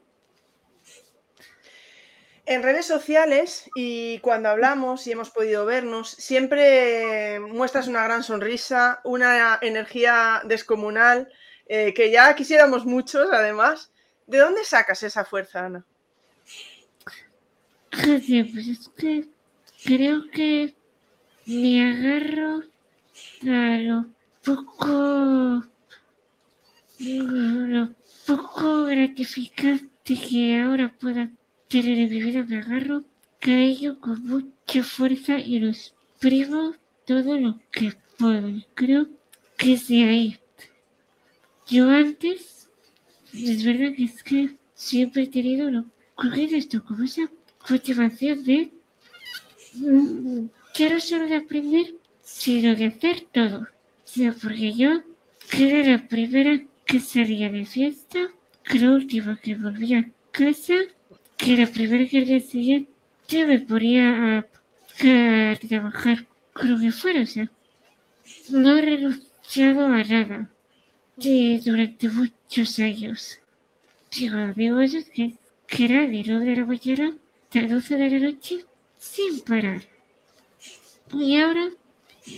En 2.49 2.63
redes 2.63 2.85
sociales 2.85 3.69
y 3.75 4.19
cuando 4.19 4.47
hablamos 4.47 5.05
y 5.05 5.11
hemos 5.11 5.31
podido 5.31 5.65
vernos, 5.65 6.09
siempre 6.11 7.41
muestras 7.41 7.89
una 7.89 8.05
gran 8.05 8.23
sonrisa, 8.23 9.01
una 9.03 9.59
energía 9.61 10.41
descomunal, 10.45 11.27
eh, 11.65 11.93
que 11.93 12.09
ya 12.09 12.33
quisiéramos 12.35 12.85
muchos 12.85 13.27
además. 13.33 13.91
¿De 14.27 14.37
dónde 14.37 14.63
sacas 14.63 15.03
esa 15.03 15.25
fuerza, 15.25 15.65
Ana? 15.65 15.85
pues 17.91 18.67
es 18.69 18.91
que 18.95 19.27
creo 19.83 20.23
que 20.31 20.73
me 21.47 21.83
agarro 21.91 22.63
a 23.43 23.77
lo 23.77 24.05
poco, 24.45 25.65
lo 26.97 27.89
poco 28.25 28.85
gratificante 28.85 29.91
que 30.15 30.61
ahora 30.61 30.95
pueda 30.97 31.29
en 31.69 32.09
mi 32.09 32.21
vida, 32.21 32.43
me 32.43 32.57
agarro 32.57 33.03
a 33.41 33.99
con 33.99 34.25
mucha 34.25 34.83
fuerza 34.83 35.39
y 35.39 35.59
lo 35.59 35.69
exprimo 35.69 36.73
todo 37.05 37.37
lo 37.39 37.59
que 37.71 37.93
puedo. 38.17 38.49
creo 38.73 39.07
que 39.57 39.73
es 39.73 39.87
de 39.87 40.03
ahí. 40.03 40.39
Yo 41.67 41.89
antes 41.89 42.69
es 43.33 43.63
verdad 43.63 43.93
que 43.95 44.03
es 44.03 44.23
que 44.23 44.55
siempre 44.73 45.23
he 45.23 45.27
tenido 45.27 45.69
lo 45.69 45.85
esto 46.33 46.83
como 46.83 47.03
esa 47.03 47.29
motivación 47.69 48.43
de 48.43 48.71
mm, 49.75 50.45
quiero 50.73 50.99
solo 50.99 51.27
de 51.27 51.35
aprender, 51.35 51.95
sino 52.21 52.75
de 52.75 52.85
hacer 52.85 53.27
todo. 53.31 53.59
O 53.59 53.67
sea, 54.05 54.33
porque 54.33 54.73
yo 54.73 55.01
era 55.57 55.91
la 55.91 56.07
primera 56.07 56.61
que 56.85 56.99
salía 56.99 57.49
de 57.49 57.65
fiesta, 57.65 58.19
que 58.63 58.79
la 58.79 58.91
última 58.91 59.37
que 59.37 59.55
volvía 59.55 59.99
a 59.99 60.09
casa, 60.31 60.75
que 61.37 61.55
la 61.55 61.67
primera 61.67 62.03
día 62.03 62.39
siguiente 62.39 63.45
me 63.45 63.59
ponía 63.59 64.37
a, 64.37 64.37
a 64.39 65.55
trabajar 65.55 66.25
con 66.53 66.71
lo 66.71 66.79
que 66.79 66.91
fuera, 66.91 67.21
o 67.21 67.25
sea, 67.25 67.49
no 68.49 68.77
he 68.77 68.81
renunciado 68.81 69.85
a 69.85 70.03
nada 70.03 70.49
de, 71.15 71.61
durante 71.63 72.09
muchos 72.09 72.79
años. 72.79 73.39
Digo, 74.11 74.37
digo 74.55 74.79
eso 74.79 74.99
que, 75.13 75.35
que 75.67 75.85
era 75.85 76.01
de 76.07 76.23
9 76.25 76.45
de 76.45 76.55
la 76.55 76.65
mañana 76.65 77.17
hasta 77.43 77.67
12 77.67 77.95
de 77.95 78.09
la 78.09 78.19
noche 78.19 78.65
sin 78.97 79.41
parar. 79.41 79.81
Y 81.13 81.37
ahora, 81.37 81.69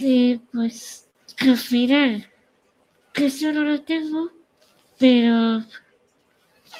eh, 0.01 0.39
pues, 0.51 1.07
al 1.39 1.57
final, 1.57 2.29
que 3.13 3.25
eso 3.27 3.51
no 3.51 3.63
lo 3.63 3.81
tengo, 3.81 4.31
pero 4.97 5.63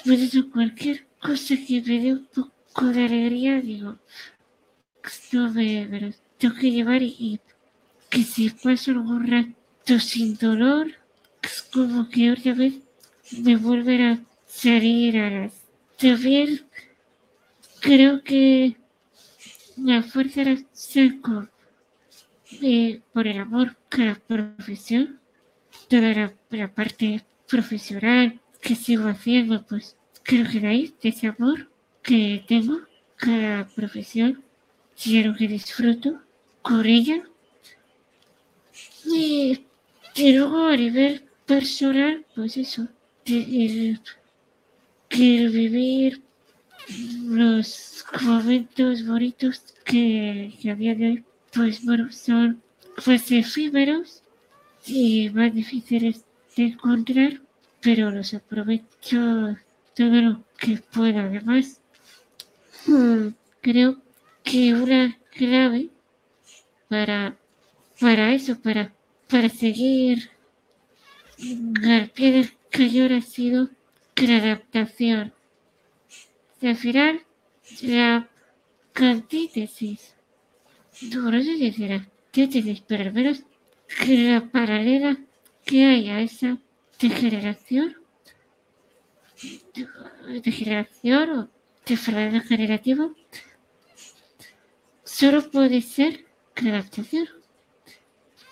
pues 0.05 0.21
eso, 0.21 0.49
cualquier 0.51 1.05
cosa 1.19 1.55
que 1.55 1.81
me 1.81 1.99
dé 1.99 2.13
un 2.13 2.27
poco 2.27 2.85
de 2.87 3.05
alegría, 3.05 3.61
digo, 3.61 3.97
no 5.31 5.51
me, 5.51 5.87
me 5.87 6.13
tengo 6.37 6.55
que 6.55 6.71
llevar 6.71 7.01
y, 7.01 7.39
que 8.09 8.23
si 8.23 8.49
paso 8.49 8.91
algún 8.91 9.27
rato 9.27 9.99
sin 9.99 10.35
dolor, 10.37 10.87
es 11.41 11.61
como 11.63 12.09
que 12.09 12.31
otra 12.31 12.53
vez 12.53 12.73
me 13.37 13.55
vuelven 13.55 14.01
a 14.01 14.19
salir 14.47 15.17
a 15.17 15.29
las... 15.29 15.53
También 15.97 16.65
creo 17.81 18.23
que 18.23 18.77
la 19.77 20.01
fuerza 20.01 20.43
la 20.43 20.57
saco 20.73 21.47
eh, 22.61 23.01
por 23.13 23.27
el 23.27 23.39
amor 23.39 23.77
a 23.91 23.97
la 23.97 24.15
profesión, 24.15 25.19
toda 25.87 26.13
la, 26.13 26.33
la 26.49 26.73
parte 26.73 27.23
profesional 27.47 28.39
que 28.61 28.75
sigo 28.75 29.07
haciendo, 29.07 29.65
pues 29.65 29.95
que 30.29 30.59
de 30.59 30.67
ahí, 30.67 30.93
de 31.01 31.09
ese 31.09 31.25
amor 31.25 31.67
que 32.03 32.43
tengo 32.47 32.81
a 33.21 33.27
la 33.27 33.67
profesión, 33.75 34.43
quiero 35.01 35.35
que 35.35 35.47
disfruto 35.47 36.21
con 36.61 36.85
ella. 36.85 37.23
Y, 39.05 39.65
y 40.15 40.33
luego 40.33 40.67
a 40.67 40.77
nivel 40.77 41.23
personal, 41.47 42.23
pues 42.35 42.57
eso, 42.57 42.87
el, 43.25 43.99
el 45.09 45.49
vivir 45.49 46.21
los 47.23 48.05
momentos 48.21 49.05
bonitos 49.07 49.63
que, 49.83 50.53
que 50.61 50.69
había 50.69 50.93
de 50.93 51.07
hoy, 51.07 51.23
pues 51.51 51.83
bueno, 51.83 52.11
son 52.11 52.61
pues 53.03 53.31
efímeros 53.31 54.21
y 54.85 55.31
más 55.31 55.55
difíciles 55.55 56.23
de 56.55 56.65
encontrar, 56.65 57.41
pero 57.81 58.11
los 58.11 58.35
aprovecho 58.35 59.57
todo 59.99 60.45
que 60.57 60.77
pueda. 60.77 61.25
Además, 61.25 61.81
mm, 62.87 63.27
creo 63.59 63.97
que 64.43 64.73
una 64.73 65.19
clave 65.31 65.89
para, 66.87 67.35
para 67.99 68.33
eso, 68.33 68.57
para, 68.61 68.93
para 69.27 69.49
seguir 69.49 70.29
al 71.83 72.09
pie 72.11 72.31
del 72.31 72.51
cañón 72.69 73.11
ha 73.11 73.21
sido 73.21 73.69
la 74.15 74.37
adaptación. 74.37 75.33
al 76.61 76.75
final, 76.77 77.21
la 77.81 78.29
antítesis, 78.95 80.13
no, 81.11 81.29
no 81.29 81.41
sé 81.41 81.57
si 81.57 81.71
será 81.73 81.95
antítesis, 81.95 82.81
pero 82.87 83.03
al 83.03 83.13
menos 83.13 83.43
la 84.07 84.49
paralela 84.49 85.17
que 85.65 85.85
hay 85.85 86.09
a 86.09 86.21
esa 86.21 86.57
degeneración, 86.99 87.98
degeneración 90.43 91.29
o 91.37 91.49
degeneración 91.85 92.43
generativa, 92.43 93.09
solo 95.03 95.49
puede 95.49 95.81
ser 95.81 96.25
adaptación. 96.55 97.27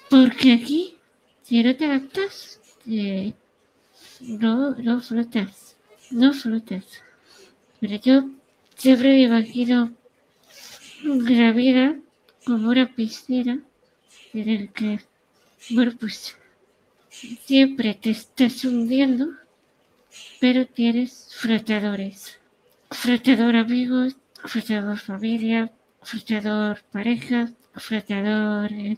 Porque 0.09 0.53
aquí, 0.53 0.97
si 1.43 1.63
no 1.63 1.75
te 1.75 1.85
adaptas, 1.85 2.61
eh, 2.87 3.33
no, 4.21 4.71
no 4.75 5.01
flotas, 5.01 5.75
no 6.11 6.33
flotas. 6.33 6.85
Pero 7.79 7.95
yo 7.97 8.29
siempre 8.75 9.09
me 9.09 9.21
imagino 9.23 9.93
la 11.03 11.51
vida 11.51 11.99
como 12.45 12.69
una 12.69 12.87
piscina 12.95 13.61
en 14.33 14.49
el 14.49 14.71
que, 14.71 14.99
bueno, 15.71 15.91
pues 15.99 16.35
siempre 17.45 17.93
te 17.95 18.11
estás 18.11 18.63
hundiendo, 18.63 19.29
pero 20.39 20.65
tienes 20.65 21.29
flotadores. 21.31 22.39
Flotador 22.91 23.55
amigos, 23.55 24.15
flotador 24.45 24.97
familia, 24.99 25.71
flotador 26.01 26.81
pareja, 26.91 27.51
flotador 27.75 28.71
eh, 28.71 28.97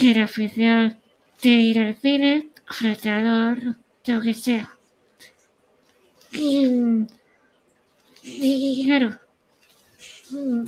era 0.00 0.24
oficial 0.24 0.98
de 1.42 1.48
ir 1.48 1.78
al 1.78 1.96
cine, 1.96 2.48
flotador, 2.66 3.76
lo 4.06 4.20
que 4.20 4.34
sea. 4.34 4.70
Y, 6.32 7.06
y 8.22 8.86
claro, 8.86 9.18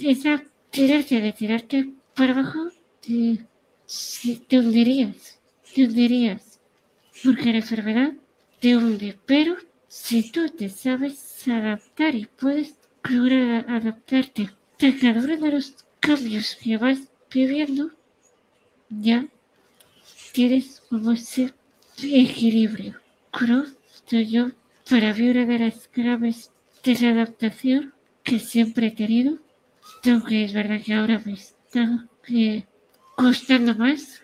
esa 0.01 0.43
tirarte 0.71 1.21
de 1.21 1.33
tirarte 1.33 1.91
para 2.14 2.33
abajo, 2.33 2.71
te, 3.01 3.45
te 4.47 4.59
hundirías, 4.59 5.39
te 5.75 5.85
hundirías, 5.85 6.61
porque 7.25 7.53
la 7.53 7.59
enfermedad 7.59 8.12
hunde, 8.75 9.19
pero 9.27 9.57
si 9.87 10.31
tú 10.33 10.49
te 10.49 10.69
sabes 10.69 11.47
adaptar 11.47 12.14
y 12.14 12.27
puedes 12.27 12.75
lograr 13.09 13.64
adaptarte 13.69 14.51
a 14.81 14.87
de 14.87 15.51
los 15.53 15.85
cambios 16.01 16.57
que 16.57 16.77
vas 16.77 16.99
viviendo, 17.33 17.91
ya 18.89 19.27
tienes 20.33 20.83
como 20.89 21.12
ese 21.12 21.55
equilibrio. 22.03 23.01
Creo 23.31 23.64
que 24.09 24.27
yo, 24.27 24.51
para 24.89 25.14
mí, 25.14 25.29
una 25.31 25.47
de 25.47 25.59
las 25.59 25.89
claves 25.89 26.51
de 26.83 26.95
la 27.01 27.11
adaptación 27.11 27.95
que 28.23 28.39
siempre 28.39 28.89
he 28.89 28.91
tenido, 28.91 29.39
aunque 30.05 30.45
es 30.45 30.53
verdad 30.53 30.81
que 30.85 30.95
ahora 30.95 31.23
me 31.25 31.35
está 31.35 32.09
eh, 32.29 32.64
costando 33.17 33.75
más, 33.75 34.23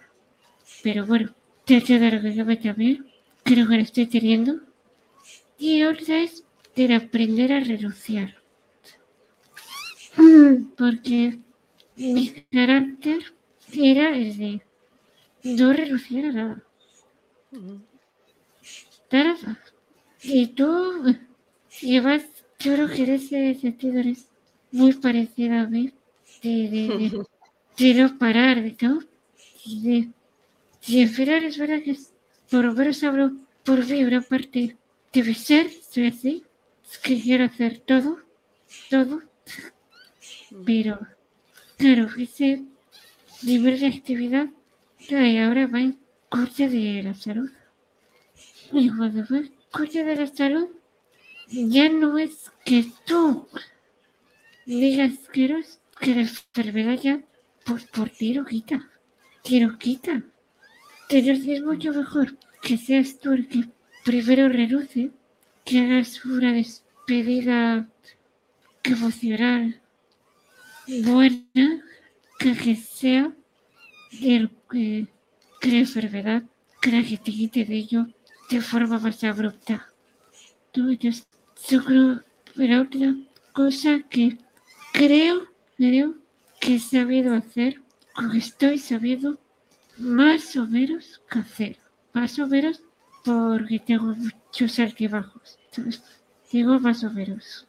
pero 0.83 1.07
bueno, 1.07 1.35
trato 1.65 1.99
de 1.99 2.07
arreglarme 2.07 2.57
también, 2.57 3.12
creo 3.43 3.69
que 3.69 3.77
lo 3.77 3.83
estoy 3.83 4.07
teniendo. 4.07 4.61
Y 5.59 5.83
otra 5.85 6.23
es 6.23 6.45
de 6.75 6.95
aprender 6.95 7.53
a 7.53 7.61
renunciar. 7.61 8.43
Porque 10.77 11.39
mi 11.97 12.33
carácter 12.51 13.35
era 13.73 14.17
el 14.17 14.37
de 14.37 14.63
no 15.45 15.73
renunciar 15.73 16.27
a 16.27 16.33
nada. 16.33 16.63
Nada. 19.11 19.63
Y 20.23 20.47
tú 20.49 21.17
llevas, 21.81 22.25
yo 22.59 22.75
creo 22.75 22.89
que 22.89 23.03
en 23.05 23.11
ese 23.11 23.55
sentido 23.55 24.01
eres 24.01 24.29
muy 24.71 24.95
parecida 24.95 25.63
a 25.63 25.67
mí, 25.67 25.93
de, 26.43 26.69
de, 26.69 27.25
de, 27.77 27.95
no 28.03 28.19
parar, 28.19 28.63
de. 28.63 28.77
Y, 29.65 29.83
de, 30.87 31.03
al 31.03 31.09
final 31.09 31.45
es 31.45 31.59
verdad 31.59 31.83
que 31.83 31.97
lo 32.61 32.75
menos 32.75 33.03
hablo 33.03 33.33
por 33.65 33.79
una 33.79 34.21
parte 34.21 34.77
debe 35.13 35.35
ser, 35.35 35.71
soy 35.71 36.09
así, 36.09 36.45
es 36.91 36.99
que 36.99 37.21
quiero 37.21 37.45
hacer 37.45 37.79
todo, 37.81 38.19
todo, 38.91 39.23
pero 40.67 40.99
claro, 41.77 42.09
ese 42.19 42.65
nivel 43.43 43.81
de 43.81 43.87
actividad 43.87 44.49
y 45.09 45.39
ahora 45.39 45.67
va 45.67 45.81
en 45.81 45.99
corte 46.29 46.69
de 46.69 47.03
la 47.03 47.15
salud. 47.15 47.51
Y 48.73 48.89
cuando 48.89 49.37
en 49.37 49.53
corte 49.71 50.05
de 50.05 50.17
la 50.17 50.27
salud, 50.27 50.69
ya 51.49 51.89
no 51.89 52.19
es 52.19 52.51
que 52.65 52.87
tú 53.05 53.49
digas 54.65 55.13
que, 55.33 55.45
eres, 55.45 55.81
que 56.01 56.15
la 56.15 56.23
enfermedad 56.23 56.99
ya 57.03 57.21
por, 57.65 57.87
por 57.91 58.11
ti 58.11 58.35
lo 58.35 58.45
quita. 58.45 58.89
Te 59.43 59.61
lo 59.61 59.77
Entonces 61.15 61.47
es 61.47 61.63
mucho 61.63 61.93
mejor 61.93 62.39
que 62.63 62.79
seas 62.79 63.19
tú 63.19 63.33
el 63.33 63.47
que 63.47 63.69
primero 64.03 64.49
renuncie, 64.49 65.11
que 65.63 65.81
hagas 65.81 66.25
una 66.25 66.55
despedida 66.55 67.87
emocional 68.83 69.79
buena, 71.05 71.85
que, 72.39 72.57
que 72.57 72.77
sea 72.77 73.31
el 74.23 74.51
que, 74.71 75.07
que 75.61 75.69
la 75.69 75.79
enfermedad, 75.81 76.45
que 76.81 76.93
la 76.93 77.03
gente 77.03 77.31
quite 77.31 77.67
de 77.67 77.77
ello 77.77 78.07
de 78.49 78.63
forma 78.63 78.99
más 78.99 79.23
abrupta. 79.23 79.87
todo 80.73 80.89
esto. 80.99 81.29
Yo 81.69 81.85
creo, 81.85 82.23
pero 82.57 82.81
otra 82.81 83.15
cosa 83.53 84.01
que 84.09 84.39
creo, 84.95 85.47
creo 85.77 86.15
que 86.59 86.77
he 86.77 86.79
sabido 86.79 87.35
hacer, 87.35 87.83
o 88.17 88.33
estoy 88.35 88.79
sabiendo 88.79 89.39
más 89.99 90.57
o 90.57 90.67
menos 90.67 91.23
que 91.31 91.39
hacer. 91.39 91.77
Más 92.13 92.39
o 92.39 92.47
menos 92.47 92.83
porque 93.25 93.79
tengo 93.87 94.15
muchos 94.15 94.79
altibajos. 94.79 95.59
Entonces, 95.71 96.03
digo 96.51 96.79
más 96.81 97.03
o 97.05 97.11
menos. 97.11 97.67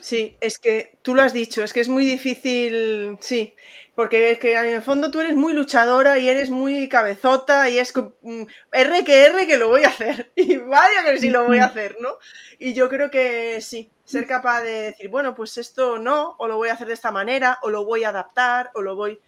Sí, 0.00 0.36
es 0.40 0.58
que 0.58 0.98
tú 1.00 1.14
lo 1.14 1.22
has 1.22 1.32
dicho, 1.32 1.64
es 1.64 1.72
que 1.72 1.80
es 1.80 1.88
muy 1.88 2.04
difícil, 2.04 3.16
sí, 3.20 3.54
porque 3.94 4.32
es 4.32 4.38
que 4.38 4.52
en 4.54 4.66
el 4.66 4.82
fondo 4.82 5.10
tú 5.10 5.20
eres 5.20 5.34
muy 5.36 5.54
luchadora 5.54 6.18
y 6.18 6.28
eres 6.28 6.50
muy 6.50 6.86
cabezota 6.86 7.70
y 7.70 7.78
es 7.78 7.90
co- 7.92 8.14
mm, 8.20 8.42
R 8.72 9.04
que 9.04 9.24
R 9.24 9.46
que 9.46 9.56
lo 9.56 9.68
voy 9.68 9.84
a 9.84 9.88
hacer. 9.88 10.32
Y 10.36 10.58
vaya 10.58 11.04
que 11.06 11.18
sí 11.18 11.30
lo 11.30 11.46
voy 11.46 11.58
a 11.58 11.66
hacer, 11.66 11.96
¿no? 12.00 12.18
Y 12.58 12.74
yo 12.74 12.90
creo 12.90 13.10
que 13.10 13.62
sí, 13.62 13.90
ser 14.04 14.26
capaz 14.26 14.60
de 14.62 14.82
decir, 14.82 15.08
bueno, 15.08 15.34
pues 15.34 15.56
esto 15.56 15.98
no, 15.98 16.36
o 16.38 16.46
lo 16.46 16.56
voy 16.58 16.68
a 16.68 16.74
hacer 16.74 16.88
de 16.88 16.94
esta 16.94 17.10
manera, 17.10 17.58
o 17.62 17.70
lo 17.70 17.86
voy 17.86 18.04
a 18.04 18.10
adaptar, 18.10 18.70
o 18.74 18.82
lo 18.82 18.96
voy... 18.96 19.18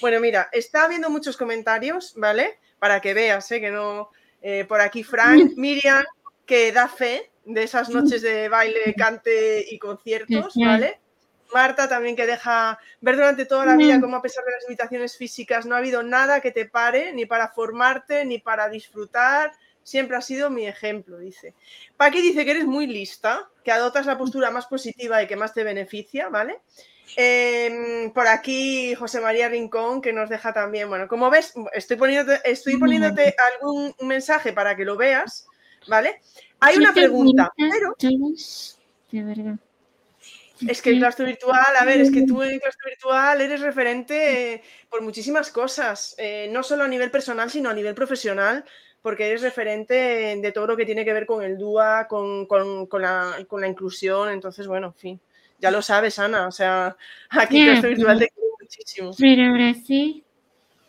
Bueno, 0.00 0.20
mira, 0.20 0.48
está 0.52 0.84
habiendo 0.84 1.10
muchos 1.10 1.36
comentarios, 1.36 2.14
¿vale? 2.16 2.58
Para 2.78 3.00
que 3.00 3.14
veas, 3.14 3.50
¿eh? 3.52 3.60
Que 3.60 3.70
no... 3.70 4.10
eh, 4.42 4.64
por 4.68 4.80
aquí 4.80 5.02
Frank, 5.02 5.52
Miriam, 5.56 6.04
que 6.44 6.72
da 6.72 6.88
fe 6.88 7.30
de 7.44 7.62
esas 7.62 7.88
noches 7.88 8.22
de 8.22 8.48
baile, 8.48 8.94
cante 8.98 9.64
y 9.68 9.78
conciertos, 9.78 10.54
¿vale? 10.56 11.00
Marta 11.54 11.88
también 11.88 12.16
que 12.16 12.26
deja 12.26 12.76
ver 13.00 13.14
durante 13.14 13.46
toda 13.46 13.64
la 13.64 13.76
vida 13.76 14.00
cómo 14.00 14.16
a 14.16 14.22
pesar 14.22 14.44
de 14.44 14.50
las 14.50 14.64
limitaciones 14.64 15.16
físicas 15.16 15.64
no 15.64 15.76
ha 15.76 15.78
habido 15.78 16.02
nada 16.02 16.40
que 16.40 16.50
te 16.50 16.66
pare, 16.66 17.12
ni 17.12 17.24
para 17.24 17.48
formarte, 17.48 18.24
ni 18.24 18.38
para 18.38 18.68
disfrutar. 18.68 19.52
Siempre 19.84 20.16
ha 20.16 20.20
sido 20.20 20.50
mi 20.50 20.66
ejemplo, 20.66 21.18
dice. 21.18 21.54
Paqui 21.96 22.20
dice 22.20 22.44
que 22.44 22.50
eres 22.50 22.64
muy 22.66 22.88
lista, 22.88 23.48
que 23.62 23.70
adoptas 23.70 24.06
la 24.06 24.18
postura 24.18 24.50
más 24.50 24.66
positiva 24.66 25.22
y 25.22 25.28
que 25.28 25.36
más 25.36 25.54
te 25.54 25.62
beneficia, 25.62 26.28
¿vale? 26.28 26.58
Eh, 27.16 28.10
por 28.14 28.26
aquí 28.28 28.94
José 28.94 29.20
María 29.20 29.48
Rincón 29.48 30.00
que 30.02 30.12
nos 30.12 30.28
deja 30.28 30.52
también, 30.52 30.88
bueno, 30.88 31.08
como 31.08 31.30
ves, 31.30 31.54
estoy 31.72 31.96
poniéndote, 31.96 32.40
estoy 32.50 32.76
poniéndote 32.78 33.34
algún 33.52 33.94
mensaje 34.02 34.52
para 34.52 34.76
que 34.76 34.84
lo 34.84 34.96
veas, 34.96 35.46
¿vale? 35.88 36.20
Hay 36.60 36.76
una 36.76 36.92
pregunta, 36.92 37.52
pero 37.70 37.94
de 39.12 39.22
verdad. 39.24 39.54
es 40.68 40.82
que 40.82 40.90
el 40.90 40.98
claustro 40.98 41.26
virtual, 41.26 41.76
a 41.78 41.84
ver, 41.84 42.00
es 42.00 42.10
que 42.10 42.22
tú 42.26 42.42
en 42.42 42.50
el 42.52 42.60
claustro 42.60 42.88
virtual 42.88 43.40
eres 43.40 43.60
referente 43.60 44.54
eh, 44.54 44.62
por 44.90 45.02
muchísimas 45.02 45.50
cosas, 45.50 46.14
eh, 46.18 46.48
no 46.50 46.62
solo 46.62 46.84
a 46.84 46.88
nivel 46.88 47.10
personal, 47.10 47.50
sino 47.50 47.68
a 47.70 47.74
nivel 47.74 47.94
profesional, 47.94 48.64
porque 49.02 49.28
eres 49.28 49.42
referente 49.42 49.94
de 50.42 50.52
todo 50.52 50.66
lo 50.66 50.76
que 50.76 50.84
tiene 50.86 51.04
que 51.04 51.12
ver 51.12 51.26
con 51.26 51.42
el 51.44 51.56
DUA, 51.58 52.08
con, 52.08 52.46
con- 52.46 52.86
con 52.86 53.02
la, 53.02 53.36
con 53.46 53.60
la 53.60 53.68
inclusión, 53.68 54.30
entonces, 54.30 54.66
bueno, 54.66 54.88
en 54.88 54.94
fin, 54.94 55.20
ya 55.58 55.70
lo 55.70 55.82
sabes, 55.82 56.18
Ana, 56.18 56.46
o 56.48 56.52
sea, 56.52 56.96
aquí 57.30 57.58
Ya, 57.58 57.64
claustro 57.64 57.88
virtual 57.90 58.18
te 58.18 58.28
quiero 58.28 58.48
muchísimo. 58.60 59.10
Pero 59.18 59.48
ahora 59.48 59.74
sí, 59.74 60.24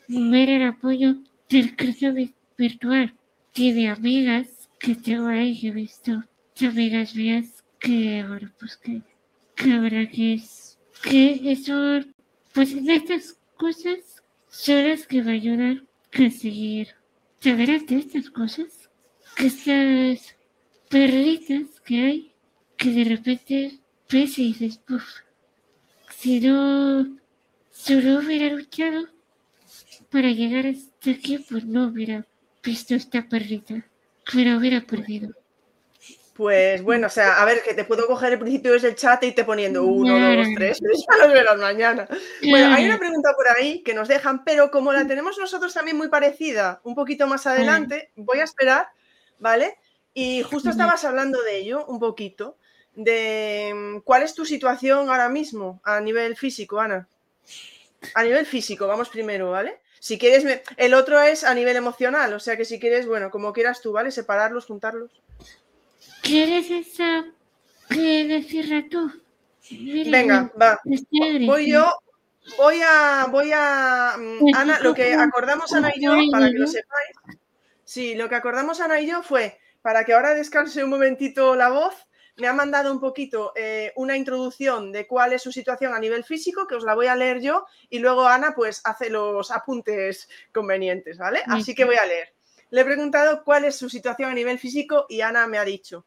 ver 0.08 0.50
el 0.50 0.64
apoyo 0.64 1.16
del 1.50 1.76
vi- 2.14 2.34
virtual 2.58 3.14
y 3.54 3.72
de 3.72 3.88
amigas 3.90 4.70
que 4.80 4.96
tengo 4.96 5.28
ahí, 5.28 5.60
que 5.60 5.68
he 5.68 5.72
visto 5.72 6.24
amigas 6.62 7.16
mías 7.16 7.64
que, 7.80 8.26
bueno, 8.28 8.52
pues 8.60 8.78
que, 8.78 9.02
que 9.56 9.80
verdad 9.80 10.10
que 10.12 10.34
es, 10.36 10.80
que 11.04 11.52
eso, 11.52 12.00
pues 12.54 12.74
estas 12.74 13.38
cosas 13.56 14.24
son 14.50 14.88
las 14.90 15.06
que 15.06 15.22
me 15.22 15.34
ayudan 15.34 15.88
a 16.14 16.30
seguir, 16.30 16.96
saber 17.40 17.86
de 17.86 17.98
estas 17.98 18.30
cosas, 18.32 18.90
que 19.36 19.48
estas 19.48 20.36
perritas 20.90 21.80
que 21.86 22.00
hay, 22.04 22.32
que 22.78 22.90
de 22.92 23.04
repente 23.04 23.80
"Uf, 24.90 25.04
si 26.18 26.40
no, 26.40 27.18
si 27.72 27.96
no 27.96 28.20
hubiera 28.20 28.54
luchado 28.56 29.08
para 30.12 30.30
llegar 30.30 30.66
hasta 30.66 31.12
aquí, 31.12 31.38
pues 31.50 31.66
no 31.66 31.88
hubiera 31.88 32.26
visto 32.64 32.96
esta 32.96 33.28
perrita. 33.28 33.86
Pero 34.34 34.58
hubiera 34.58 34.82
perdido. 34.82 35.30
Pues 36.34 36.84
bueno, 36.84 37.08
o 37.08 37.10
sea, 37.10 37.42
a 37.42 37.46
ver, 37.46 37.64
que 37.64 37.74
te 37.74 37.84
puedo 37.84 38.06
coger 38.06 38.34
el 38.34 38.40
principio 38.40 38.74
desde 38.74 38.90
el 38.90 38.96
chat 38.96 39.24
y 39.24 39.32
te 39.32 39.44
poniendo 39.44 39.84
uno, 39.84 40.16
Claro. 40.18 40.44
dos, 40.44 40.48
tres, 40.56 40.80
ya 40.80 41.26
los 41.26 41.34
verás 41.34 41.58
mañana. 41.58 42.08
Bueno, 42.48 42.76
hay 42.76 42.86
una 42.86 43.00
pregunta 43.00 43.34
por 43.36 43.48
ahí 43.50 43.82
que 43.82 43.96
nos 43.96 44.08
dejan, 44.08 44.44
pero 44.44 44.70
como 44.70 44.94
la 44.94 45.08
tenemos 45.08 45.38
nosotros 45.40 45.74
también 45.74 45.98
muy 45.98 46.10
parecida, 46.10 46.80
un 46.84 46.94
poquito 46.94 47.26
más 47.26 47.48
adelante, 47.48 48.12
voy 48.16 48.40
a 48.40 48.44
esperar, 48.44 48.88
¿vale? 49.40 49.78
Y 50.14 50.44
justo 50.44 50.70
estabas 50.70 51.04
hablando 51.06 51.42
de 51.42 51.58
ello 51.58 51.86
un 51.88 52.00
poquito, 52.00 52.58
de 52.98 53.72
mm, 53.74 54.00
cuál 54.02 54.24
es 54.24 54.34
tu 54.34 54.44
situación 54.44 55.10
ahora 55.10 55.30
mismo 55.30 55.80
a 55.84 56.02
nivel 56.02 56.36
físico, 56.36 56.80
Ana. 56.80 57.08
A 58.16 58.24
nivel 58.24 58.46
físico, 58.46 58.88
vamos 58.88 59.10
primero, 59.10 59.52
¿vale? 59.52 59.80
Si 60.00 60.18
quieres, 60.18 60.44
me- 60.44 60.62
el 60.78 60.94
otro 60.94 61.22
es 61.22 61.44
a 61.44 61.54
nivel 61.54 61.76
emocional, 61.78 62.34
o 62.34 62.40
sea 62.40 62.58
que 62.58 62.66
si 62.66 62.80
quieres, 62.80 63.06
bueno, 63.08 63.30
como 63.32 63.54
quieras 63.54 63.82
tú, 63.82 63.92
¿vale? 63.92 64.12
Separarlos, 64.12 64.66
juntarlos. 64.66 65.12
¿Quieres 66.22 66.70
esa 66.72 67.26
que 67.90 68.26
decirla 68.28 68.84
tú? 68.90 69.12
Venga, 70.10 70.52
va. 70.60 70.80
Voy 71.46 71.72
yo, 71.72 71.86
voy 72.58 72.82
a, 72.84 73.28
voy 73.30 73.52
a, 73.54 74.16
mm, 74.18 74.40
Pues 74.40 74.56
Ana, 74.56 74.80
lo 74.80 74.94
que 74.94 75.14
acordamos 75.14 75.74
Ana 75.74 75.92
y 75.96 76.02
yo, 76.02 76.12
para 76.32 76.48
que 76.52 76.58
lo 76.58 76.68
sepáis, 76.68 77.40
sí, 77.84 78.16
lo 78.16 78.28
que 78.30 78.36
acordamos 78.36 78.80
Ana 78.82 79.00
y 79.02 79.08
yo 79.08 79.22
fue, 79.24 79.60
para 79.82 80.04
que 80.06 80.14
ahora 80.14 80.34
descanse 80.34 80.84
un 80.84 80.90
momentito 80.90 81.56
la 81.56 81.70
voz, 81.70 81.96
me 82.38 82.48
ha 82.48 82.54
mandado 82.54 82.92
un 82.92 83.00
poquito 83.00 83.52
eh, 83.56 83.92
una 83.96 84.16
introducción 84.16 84.92
de 84.92 85.08
cuál 85.08 85.34
es 85.34 85.42
su 85.42 85.52
situación 85.52 85.94
a 85.94 86.00
nivel 86.00 86.24
físico, 86.24 86.68
que 86.68 86.76
os 86.76 86.84
la 86.84 86.96
voy 86.96 87.08
a 87.08 87.16
leer 87.16 87.42
yo, 87.42 87.66
y 87.90 88.00
luego 88.00 88.28
Ana 88.28 88.54
pues 88.56 88.82
hace 88.84 89.10
los 89.10 89.52
apuntes 89.52 90.30
convenientes, 90.54 91.18
¿vale? 91.18 91.42
Así 91.48 91.76
que 91.76 91.86
voy 91.86 91.96
a 91.96 92.06
leer. 92.06 92.34
Le 92.70 92.82
he 92.82 92.86
preguntado 92.86 93.44
cuál 93.44 93.66
es 93.66 93.76
su 93.76 93.90
situación 93.90 94.30
a 94.30 94.34
nivel 94.34 94.60
físico 94.60 95.06
y 95.10 95.22
Ana 95.22 95.48
me 95.48 95.58
ha 95.58 95.66
dicho, 95.66 96.06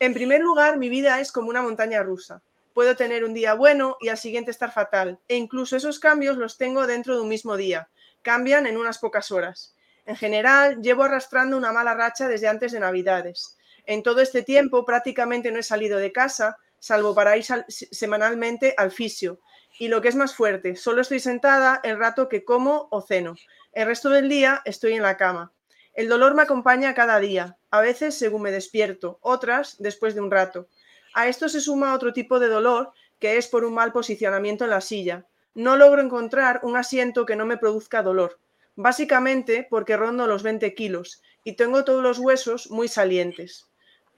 en 0.00 0.14
primer 0.14 0.40
lugar, 0.40 0.78
mi 0.78 0.88
vida 0.88 1.20
es 1.20 1.30
como 1.30 1.50
una 1.50 1.60
montaña 1.60 2.02
rusa. 2.02 2.42
Puedo 2.72 2.96
tener 2.96 3.22
un 3.22 3.34
día 3.34 3.52
bueno 3.52 3.98
y 4.00 4.08
al 4.08 4.16
siguiente 4.16 4.50
estar 4.50 4.72
fatal. 4.72 5.20
E 5.28 5.36
incluso 5.36 5.76
esos 5.76 6.00
cambios 6.00 6.38
los 6.38 6.56
tengo 6.56 6.86
dentro 6.86 7.14
de 7.14 7.20
un 7.20 7.28
mismo 7.28 7.58
día. 7.58 7.90
Cambian 8.22 8.66
en 8.66 8.78
unas 8.78 8.98
pocas 8.98 9.30
horas. 9.30 9.76
En 10.06 10.16
general, 10.16 10.80
llevo 10.80 11.02
arrastrando 11.02 11.58
una 11.58 11.70
mala 11.70 11.92
racha 11.92 12.28
desde 12.28 12.48
antes 12.48 12.72
de 12.72 12.80
Navidades. 12.80 13.58
En 13.90 14.04
todo 14.04 14.20
este 14.20 14.44
tiempo 14.44 14.84
prácticamente 14.84 15.50
no 15.50 15.58
he 15.58 15.64
salido 15.64 15.98
de 15.98 16.12
casa, 16.12 16.58
salvo 16.78 17.12
para 17.12 17.36
ir 17.36 17.44
semanalmente 17.68 18.72
al 18.76 18.92
fisio. 18.92 19.40
Y 19.80 19.88
lo 19.88 20.00
que 20.00 20.06
es 20.06 20.14
más 20.14 20.32
fuerte, 20.32 20.76
solo 20.76 21.00
estoy 21.00 21.18
sentada 21.18 21.80
el 21.82 21.98
rato 21.98 22.28
que 22.28 22.44
como 22.44 22.86
o 22.92 23.02
ceno. 23.02 23.34
El 23.72 23.86
resto 23.86 24.08
del 24.10 24.28
día 24.28 24.62
estoy 24.64 24.92
en 24.92 25.02
la 25.02 25.16
cama. 25.16 25.52
El 25.92 26.08
dolor 26.08 26.36
me 26.36 26.42
acompaña 26.42 26.94
cada 26.94 27.18
día, 27.18 27.58
a 27.72 27.80
veces 27.80 28.14
según 28.14 28.42
me 28.42 28.52
despierto, 28.52 29.18
otras 29.22 29.74
después 29.80 30.14
de 30.14 30.20
un 30.20 30.30
rato. 30.30 30.68
A 31.12 31.26
esto 31.26 31.48
se 31.48 31.60
suma 31.60 31.92
otro 31.92 32.12
tipo 32.12 32.38
de 32.38 32.46
dolor 32.46 32.92
que 33.18 33.38
es 33.38 33.48
por 33.48 33.64
un 33.64 33.74
mal 33.74 33.90
posicionamiento 33.90 34.62
en 34.62 34.70
la 34.70 34.82
silla. 34.82 35.26
No 35.54 35.74
logro 35.74 36.00
encontrar 36.00 36.60
un 36.62 36.76
asiento 36.76 37.26
que 37.26 37.34
no 37.34 37.44
me 37.44 37.58
produzca 37.58 38.04
dolor, 38.04 38.38
básicamente 38.76 39.66
porque 39.68 39.96
rondo 39.96 40.28
los 40.28 40.44
20 40.44 40.76
kilos 40.76 41.22
y 41.42 41.56
tengo 41.56 41.84
todos 41.84 42.04
los 42.04 42.20
huesos 42.20 42.70
muy 42.70 42.86
salientes. 42.86 43.66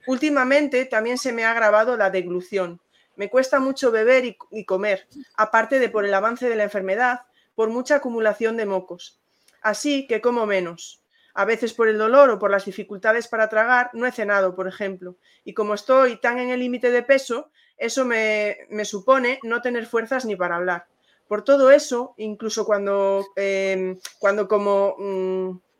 Últimamente 0.07 0.85
también 0.85 1.19
se 1.19 1.33
me 1.33 1.45
ha 1.45 1.53
agravado 1.53 1.97
la 1.97 2.11
deglución. 2.11 2.81
Me 3.17 3.29
cuesta 3.29 3.61
mucho 3.61 3.91
beber 3.91 4.25
y, 4.51 4.65
comer, 4.65 5.07
aparte 5.37 5.79
de 5.79 5.89
por 5.89 6.05
el 6.05 6.15
avance 6.15 6.49
de 6.49 6.57
la 6.57 6.65
enfermedad, 6.65 7.21
por 7.55 7.69
mucha 7.69 7.97
acumulación 7.97 8.57
de 8.57 8.67
mocos. 8.67 9.21
Así 9.61 10.07
que 10.07 10.21
como 10.21 10.47
menos. 10.47 11.03
A 11.35 11.45
veces 11.45 11.73
por 11.73 11.89
el 11.89 11.99
dolor 11.99 12.31
o 12.31 12.39
por 12.39 12.51
las 12.51 12.65
dificultades 12.65 13.29
para 13.29 13.49
tragar 13.49 13.91
no 13.95 14.07
he 14.07 14.13
cenado, 14.13 14.55
por 14.55 14.69
ejemplo. 14.69 15.17
Y 15.45 15.55
como 15.55 15.75
estoy 15.75 16.21
tan 16.21 16.39
en 16.39 16.51
el 16.51 16.61
límite 16.61 16.91
de 16.91 17.03
peso, 17.03 17.51
eso 17.77 18.05
me, 18.05 18.59
me 18.71 18.85
supone 18.85 19.39
no 19.43 19.63
tener 19.63 19.87
fuerzas 19.87 20.25
ni 20.25 20.37
para 20.37 20.57
hablar. 20.57 20.87
Por 21.29 21.43
todo 21.45 21.71
eso, 21.71 22.15
incluso 22.19 22.67
cuando, 22.67 23.25
eh, 23.37 23.97
cuando 24.19 24.49
como... 24.49 24.97
mm, 24.99 25.72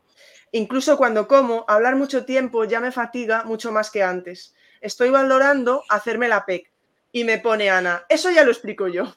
Incluso 0.53 0.97
cuando 0.97 1.27
como, 1.27 1.65
hablar 1.67 1.97
mucho 1.97 2.25
tiempo 2.25 2.65
ya 2.65 2.79
me 2.81 2.93
fatiga 2.93 3.45
mucho 3.45 3.73
más 3.73 3.91
que 3.91 4.03
antes. 4.03 4.55
Estoy 4.81 5.11
valorando 5.11 5.83
hacerme 5.89 6.29
la 6.29 6.45
PEC. 6.45 6.71
Y 7.13 7.25
me 7.25 7.39
pone 7.39 7.71
Ana, 7.71 8.05
eso 8.09 8.31
ya 8.31 8.45
lo 8.45 8.51
explico 8.51 8.89
yo. 8.89 9.15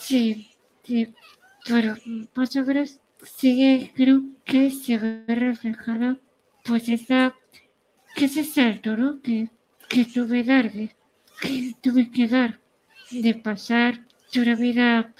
Sí, 0.00 0.50
sí. 0.84 1.14
Pero 1.66 1.94
más 2.34 2.56
o 2.56 2.62
menos 2.64 2.98
sigue, 3.24 3.92
creo 3.94 4.20
que 4.44 4.70
se 4.70 4.98
ve 4.98 5.24
reflejada 5.34 6.16
pues 6.64 6.88
esa, 6.88 7.34
que 8.14 8.24
ese 8.26 8.44
salto, 8.44 8.96
¿no? 8.96 9.20
Que, 9.22 9.48
que 9.88 10.04
tuve 10.04 10.44
dar, 10.44 10.70
de- 10.72 10.94
que 11.40 11.74
tuve 11.80 12.10
que 12.10 12.26
dar 12.28 12.58
de 13.10 13.34
pasar 13.34 14.00
de 14.32 14.54
vida, 14.54 15.12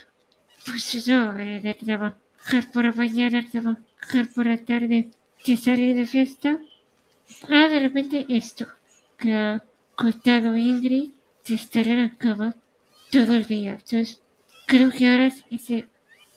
pues 0.65 0.95
eso, 0.95 1.37
eh, 1.39 1.61
de 1.61 1.75
trabajar 1.75 2.71
por 2.73 2.85
la 2.85 2.93
mañana, 2.93 3.47
trabajar 3.51 3.83
por 4.35 4.47
la 4.47 4.59
tarde, 4.59 5.11
de 5.47 5.57
salir 5.57 5.95
de 5.97 6.07
fiesta, 6.07 6.61
ah, 7.49 7.69
de 7.69 7.81
repente 7.81 8.27
esto, 8.29 8.67
que 9.19 9.33
ha 9.33 9.65
contado 9.95 10.57
Ingrid, 10.57 11.11
se 11.45 11.55
estará 11.55 11.93
en 11.93 12.03
la 12.03 12.17
cama 12.17 12.57
todo 13.11 13.35
el 13.35 13.47
día. 13.47 13.73
Entonces, 13.73 14.21
creo 14.67 14.91
que 14.91 15.09
ahora 15.09 15.31
se, 15.31 15.89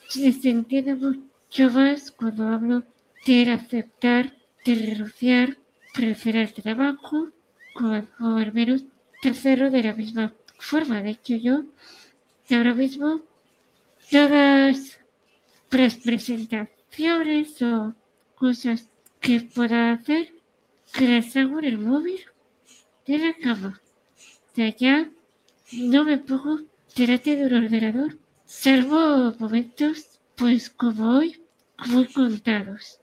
se 0.08 0.50
entiende 0.50 0.96
mucho 0.96 1.70
más 1.72 2.12
cuando 2.12 2.48
hablo 2.48 2.84
de 3.26 3.52
aceptar, 3.52 4.36
de 4.66 4.76
renunciar, 4.76 5.58
preferir 5.94 6.42
el 6.42 6.54
trabajo, 6.54 7.30
o 7.76 8.26
al 8.26 8.54
menos 8.54 8.84
tercero 9.22 9.70
de 9.70 9.84
la 9.84 9.94
misma 9.94 10.34
forma. 10.60 11.02
De 11.02 11.12
hecho, 11.12 11.36
yo 11.36 11.64
ahora 12.52 12.74
mismo 12.74 13.22
todas 14.10 15.00
las 15.72 15.98
o 17.62 17.94
cosas 18.36 18.90
que 19.20 19.42
pueda 19.42 19.92
hacer, 19.92 20.34
que 20.94 21.18
hago 21.36 21.60
en 21.60 21.66
el 21.66 21.78
móvil 21.78 22.22
de 23.06 23.18
la 23.18 23.34
cama. 23.34 23.82
De 24.56 24.64
allá 24.64 25.10
no 25.74 26.06
me 26.06 26.18
pongo 26.18 26.62
delante 26.96 27.36
de 27.36 27.46
un 27.48 27.66
ordenador, 27.66 28.18
salvo 28.46 29.34
momentos, 29.40 30.20
pues 30.36 30.70
como 30.70 31.18
hoy, 31.18 31.42
muy 31.88 32.08
contados. 32.08 33.00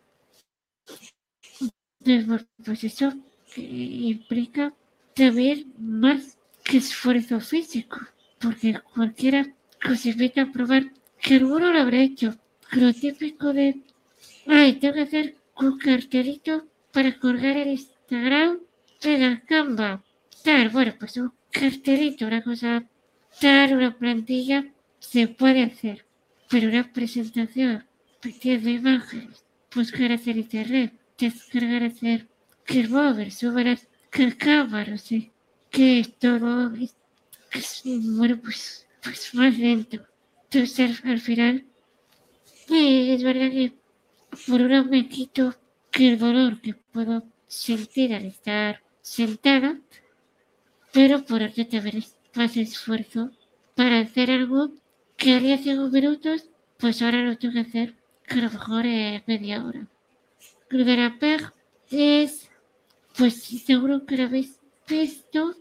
Pues 2.64 2.84
eso 2.84 3.12
implica 3.56 4.74
también 5.14 5.72
más 5.78 6.38
que 6.64 6.78
esfuerzo 6.78 7.40
físico, 7.40 7.98
porque 8.40 8.80
cualquiera 8.94 9.54
que 9.80 9.96
se 9.96 10.14
meta 10.14 10.42
a 10.42 10.52
probar, 10.52 10.84
que 11.20 11.34
alguno 11.36 11.72
lo 11.72 11.78
habrá 11.78 11.98
hecho, 11.98 12.34
lo 12.72 12.92
típico 12.92 13.52
de, 13.52 13.80
ay, 14.46 14.74
tengo 14.74 14.94
que 14.94 15.02
hacer 15.02 15.36
un 15.56 15.78
cartelito 15.78 16.66
para 16.92 17.18
colgar 17.18 17.56
el 17.56 17.68
Instagram 17.68 18.60
de 19.00 19.18
la 19.18 19.40
Canva. 19.40 20.02
Tal, 20.42 20.70
bueno, 20.70 20.94
pues 20.98 21.16
un 21.16 21.32
cartelito, 21.50 22.26
una 22.26 22.42
cosa 22.42 22.84
tal, 23.40 23.76
una 23.76 23.96
plantilla, 23.96 24.66
se 24.98 25.28
puede 25.28 25.62
hacer. 25.62 26.04
Pero 26.50 26.68
una 26.68 26.92
presentación, 26.92 27.84
de 28.22 28.70
imágenes, 28.70 29.44
buscar 29.74 30.12
hacer 30.12 30.36
internet, 30.36 30.92
descargar 31.18 31.82
hacer 31.82 32.28
que 32.64 32.86
mover, 32.88 33.30
subir 33.32 33.78
que 34.10 34.36
cámara, 34.36 34.98
sí, 34.98 35.32
que 35.70 36.06
todo 36.20 36.72
es, 37.52 37.82
bueno, 37.84 38.38
pues, 38.42 38.86
pues 39.02 39.34
más 39.34 39.58
lento. 39.58 39.98
Entonces 40.44 41.02
al 41.04 41.20
final, 41.20 41.64
eh, 42.70 43.14
es 43.14 43.22
verdad 43.22 43.50
que 43.50 43.72
por 44.46 44.60
un 44.60 44.90
me 44.90 45.08
quito 45.08 45.54
que 45.90 46.12
el 46.12 46.18
dolor 46.18 46.60
que 46.60 46.74
puedo 46.74 47.24
sentir 47.46 48.14
al 48.14 48.24
estar 48.24 48.82
sentada, 49.02 49.78
pero 50.92 51.24
por 51.24 51.42
otro 51.42 51.66
también 51.66 52.04
más 52.34 52.56
esfuerzo 52.56 53.30
para 53.74 54.00
hacer 54.00 54.30
algo 54.30 54.70
que 55.16 55.34
haría 55.34 55.58
cinco 55.58 55.88
minutos, 55.88 56.48
pues 56.78 57.02
ahora 57.02 57.22
lo 57.22 57.36
tengo 57.36 57.54
que 57.54 57.60
hacer 57.60 57.96
que 58.26 58.38
a 58.38 58.42
lo 58.42 58.50
mejor 58.50 58.86
es 58.86 59.22
media 59.26 59.64
hora. 59.64 59.86
Lo 60.70 60.84
de 60.84 60.96
la 60.96 61.18
PEG 61.18 61.52
es, 61.90 62.50
pues 63.16 63.42
seguro 63.42 64.06
que 64.06 64.16
lo 64.16 64.24
habéis 64.24 64.58
visto, 64.88 65.54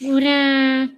una 0.00 0.94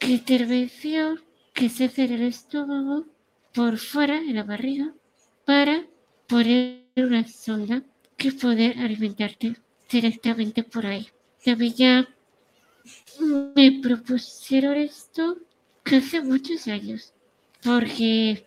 intervención 0.00 1.22
que 1.54 1.68
se 1.68 1.84
hace 1.84 2.04
en 2.04 2.12
el 2.12 2.22
estómago 2.22 3.06
por 3.54 3.78
fuera, 3.78 4.18
en 4.18 4.34
la 4.34 4.42
barriga, 4.42 4.92
para 5.44 5.86
poner 6.26 6.82
una 6.96 7.26
sonda 7.28 7.82
que 8.16 8.32
poder 8.32 8.78
alimentarte 8.78 9.56
directamente 9.88 10.64
por 10.64 10.84
ahí. 10.86 11.08
También 11.44 11.74
ya 11.74 12.08
me 13.54 13.80
propusieron 13.80 14.76
esto 14.76 15.38
hace 15.84 16.20
muchos 16.20 16.66
años, 16.66 17.12
porque 17.62 18.46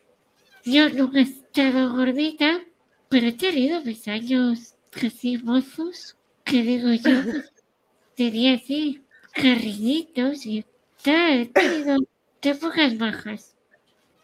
yo 0.66 0.90
nunca 0.90 1.20
he 1.20 1.24
estado 1.24 1.96
gordita, 1.96 2.62
pero 3.10 3.28
he 3.28 3.34
tenido 3.34 3.82
mis 3.82 4.08
años 4.08 4.76
casi 4.90 5.38
mozos, 5.38 6.18
que 6.44 6.64
digo 6.64 6.90
yo, 6.92 7.22
tenía 8.16 8.56
así 8.56 9.02
carrinitos 9.34 10.46
y 10.46 10.66
tal, 11.02 11.42
he 11.42 11.46
tenido 11.46 11.98
épocas 12.42 12.98
bajas. 12.98 13.57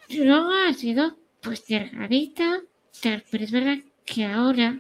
Luego 0.10 0.50
ha 0.50 0.74
sido 0.74 1.18
pues 1.42 1.64
tal, 1.66 3.24
pero 3.30 3.44
es 3.44 3.52
verdad 3.52 3.78
que 4.06 4.26
ahora 4.26 4.80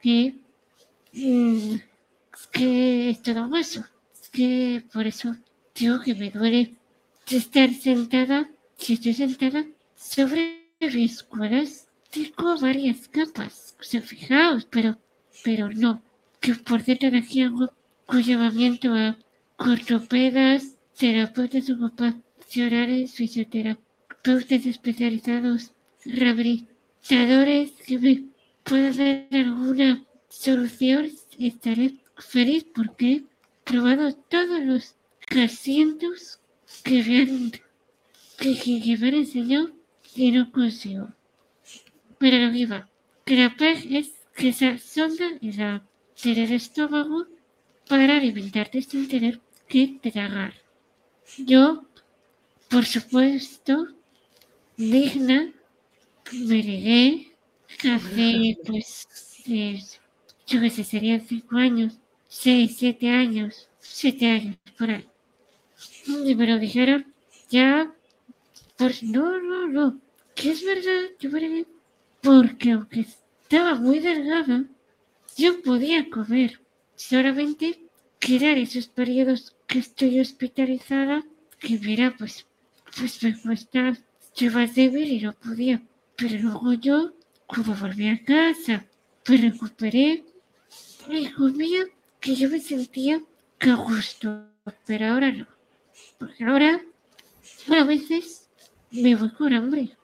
que, 0.00 0.34
mm, 1.12 1.76
que 2.52 3.10
es 3.10 3.22
todo 3.22 3.48
hueso. 3.48 3.84
Es 4.14 4.28
que 4.30 4.84
por 4.92 5.06
eso 5.06 5.36
digo 5.74 6.00
que 6.00 6.14
me 6.14 6.30
duele 6.30 6.76
estar 7.28 7.72
sentada, 7.74 8.50
si 8.76 8.94
estoy 8.94 9.14
sentada 9.14 9.66
sobre 9.96 10.70
mis 10.80 11.22
cuerdas, 11.22 11.88
tengo 12.10 12.56
varias 12.58 13.08
capas. 13.08 13.76
O 13.80 13.82
sea, 13.82 14.02
fijaos, 14.02 14.66
pero, 14.66 14.98
pero 15.44 15.70
no. 15.70 16.02
Que 16.40 16.54
por 16.54 16.82
cierto 16.82 17.06
aquí 17.06 17.42
hago 17.42 17.72
un 18.08 18.22
llamamiento 18.22 18.94
a 18.94 19.16
ortopedas, 19.58 20.76
terapeutas 20.96 21.68
ocupacionales, 21.70 23.14
fisioterapeutas 23.14 23.89
especializados, 24.24 25.72
rehabilitadores 26.04 27.72
que 27.86 27.98
me 27.98 28.24
pueda 28.64 28.92
dar 28.92 29.26
alguna 29.32 30.04
solución, 30.28 31.10
estaré 31.38 31.94
feliz 32.18 32.66
porque 32.74 33.12
he 33.12 33.24
probado 33.64 34.12
todos 34.14 34.60
los 34.60 34.94
asientos 35.30 36.38
que 36.84 37.02
me 37.02 37.22
han, 37.22 37.50
que, 38.38 38.58
que, 38.58 38.98
me 38.98 39.08
han 39.08 39.14
enseñado 39.14 39.70
y 40.14 40.32
no 40.32 40.50
consigo. 40.52 41.08
Pero 42.18 42.46
lo 42.46 42.52
que 42.52 42.66
va, 42.66 42.88
que 43.24 43.36
la 43.36 43.54
es 43.58 44.12
que 44.34 44.48
esa 44.48 44.78
sonda 44.78 45.26
y 45.40 45.52
la 45.52 45.82
del 46.22 46.52
estómago 46.52 47.26
para 47.88 48.16
alimentarte 48.18 48.82
sin 48.82 49.08
tener 49.08 49.40
que 49.68 49.98
tragar. 50.02 50.54
Yo, 51.38 51.84
por 52.68 52.84
supuesto, 52.84 53.88
digna, 54.80 55.38
me 56.32 56.58
negué 56.70 57.02
hace, 57.94 58.58
pues, 58.66 59.08
eh, 59.46 59.80
yo 60.46 60.60
qué 60.62 60.70
sé, 60.70 60.84
serían 60.84 61.22
cinco 61.28 61.56
años, 61.56 61.98
seis, 62.28 62.76
siete 62.78 63.08
años, 63.10 63.68
siete 63.80 64.26
años, 64.30 64.56
por 64.78 64.90
ahí. 64.90 65.06
Y 66.06 66.34
me 66.34 66.46
lo 66.46 66.58
dijeron 66.58 67.14
ya, 67.50 67.92
pues, 68.78 69.02
no, 69.02 69.40
no, 69.40 69.68
no, 69.68 70.00
que 70.36 70.50
es 70.52 70.64
verdad, 70.64 71.02
yo 71.20 71.30
me 71.30 71.66
porque 72.22 72.72
aunque 72.72 73.00
estaba 73.02 73.74
muy 73.76 73.98
delgada, 74.00 74.64
yo 75.36 75.62
podía 75.62 76.10
comer, 76.10 76.60
solamente 76.96 77.66
quedar 78.20 78.58
esos 78.58 78.88
periodos 78.88 79.56
que 79.68 79.78
estoy 79.80 80.20
hospitalizada, 80.20 81.24
que 81.60 81.78
mira, 81.78 82.14
pues, 82.18 82.46
pues 82.96 83.22
me 83.24 83.38
cuesta, 83.40 83.98
débil 84.74 85.12
y 85.12 85.20
no 85.20 85.32
podía, 85.32 85.82
pero 86.16 86.38
luego 86.38 86.72
yo 86.74 87.12
cuando 87.46 87.74
volví 87.74 88.08
a 88.08 88.24
casa, 88.24 88.86
me 89.28 89.36
recuperé 89.36 90.24
y 91.08 91.30
comía 91.32 91.84
que 92.20 92.34
yo 92.36 92.48
me 92.48 92.60
sentía 92.60 93.22
que 93.58 93.74
gusto, 93.74 94.46
pero 94.86 95.06
ahora 95.06 95.32
no. 95.32 95.46
Porque 96.18 96.44
ahora 96.44 96.80
a 97.68 97.84
veces 97.84 98.48
me 98.90 99.14
voy 99.16 99.30
con 99.30 99.52
hambre 99.52 99.96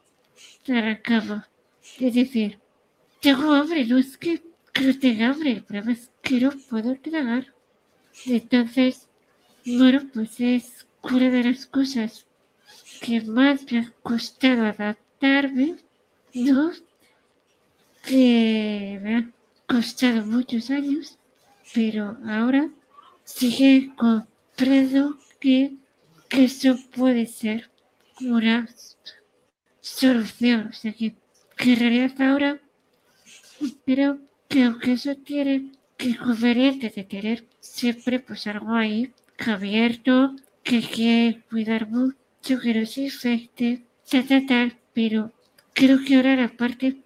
a 0.68 0.72
la 0.72 1.00
cama. 1.00 1.48
Decir, 1.98 2.58
tengo 3.20 3.52
hambre, 3.54 3.86
no 3.86 3.98
es 3.98 4.16
que, 4.18 4.42
no 4.80 4.98
tenga 4.98 5.28
hambre, 5.28 5.64
pero 5.66 5.90
es 5.90 6.10
que 6.22 6.40
no 6.40 6.50
puedo 6.68 6.96
tragar. 6.96 7.54
Entonces, 8.26 9.08
bueno, 9.64 10.02
pues 10.12 10.40
es 10.40 10.86
una 11.02 11.30
de 11.30 11.44
las 11.44 11.66
cosas 11.66 12.26
que 13.00 13.20
más 13.22 13.70
me 13.70 13.78
ha 13.80 13.92
costado 14.02 14.66
adaptarme, 14.66 15.76
¿no? 16.34 16.72
que 18.06 19.00
me 19.02 19.16
ha 19.16 19.30
costado 19.66 20.24
muchos 20.24 20.70
años, 20.70 21.18
pero 21.74 22.16
ahora 22.24 22.70
sigue 23.24 23.92
comprendo 23.96 25.18
que, 25.40 25.74
eso 26.30 26.76
puede 26.94 27.26
ser 27.26 27.70
una 28.20 28.68
solución. 29.80 30.68
O 30.70 30.72
sea 30.72 30.92
que, 30.92 31.14
que 31.56 31.72
en 31.72 31.78
realidad 31.78 32.20
ahora 32.20 32.60
creo 33.84 34.18
que 34.48 34.64
aunque 34.64 34.92
eso 34.92 35.14
tiene 35.14 35.72
que 35.96 36.16
conveniente 36.16 36.92
de 36.94 37.04
tener 37.04 37.44
siempre 37.60 38.18
pues 38.18 38.46
algo 38.48 38.74
ahí 38.74 39.12
abierto, 39.38 40.34
que 40.64 40.76
hay 40.76 40.82
que 40.82 41.42
cuidar 41.48 41.88
mucho, 41.88 42.18
que 42.46 42.74
no 42.74 42.86
se 42.86 43.02
infecte, 43.02 43.82
tal, 44.08 44.26
tal, 44.26 44.46
tal, 44.46 44.76
pero 44.94 45.32
creo 45.72 45.98
que 46.04 46.14
ahora 46.14 46.36
la 46.36 46.48
parte 46.48 46.96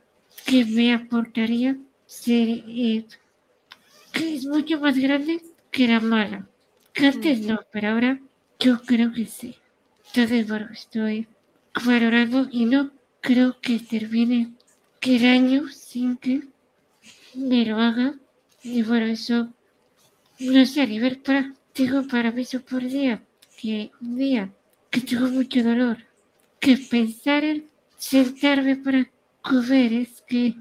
que 0.44 0.64
me 0.64 0.92
aportaría 0.92 1.76
ser, 2.06 2.48
eh, 2.48 3.06
que 4.12 4.34
es 4.34 4.44
mucho 4.46 4.78
más 4.80 4.98
grande 4.98 5.40
que 5.70 5.88
la 5.88 6.00
mala. 6.00 6.46
Que 6.92 7.06
antes 7.06 7.40
no, 7.40 7.60
pero 7.72 7.88
ahora 7.88 8.20
yo 8.58 8.82
creo 8.82 9.12
que 9.12 9.26
sí. 9.26 9.56
Entonces, 10.08 10.46
bueno, 10.46 10.68
estoy 10.72 11.26
valorando 11.86 12.48
y 12.50 12.66
no 12.66 12.90
creo 13.20 13.58
que 13.60 13.78
termine 13.78 14.52
que 15.00 15.16
el 15.16 15.26
año 15.26 15.68
sin 15.68 16.16
que 16.18 16.42
me 17.34 17.64
lo 17.64 17.78
haga. 17.78 18.14
Y 18.62 18.82
bueno, 18.82 19.06
eso 19.06 19.48
no 20.38 20.66
sé, 20.66 20.82
a 20.82 20.86
nivel 20.86 21.18
práctico 21.18 22.06
para 22.08 22.32
mí 22.32 22.42
eso 22.42 22.60
por 22.60 22.82
día, 22.82 23.22
que 23.56 23.90
un 24.00 24.16
día 24.16 24.50
que 24.90 25.00
tengo 25.00 25.28
mucho 25.28 25.62
dolor, 25.62 25.98
que 26.58 26.76
pensar 26.76 27.44
en 27.44 27.70
sentarme 27.96 28.76
para 28.76 29.10
comer 29.42 29.92
es 29.92 30.22
que 30.28 30.56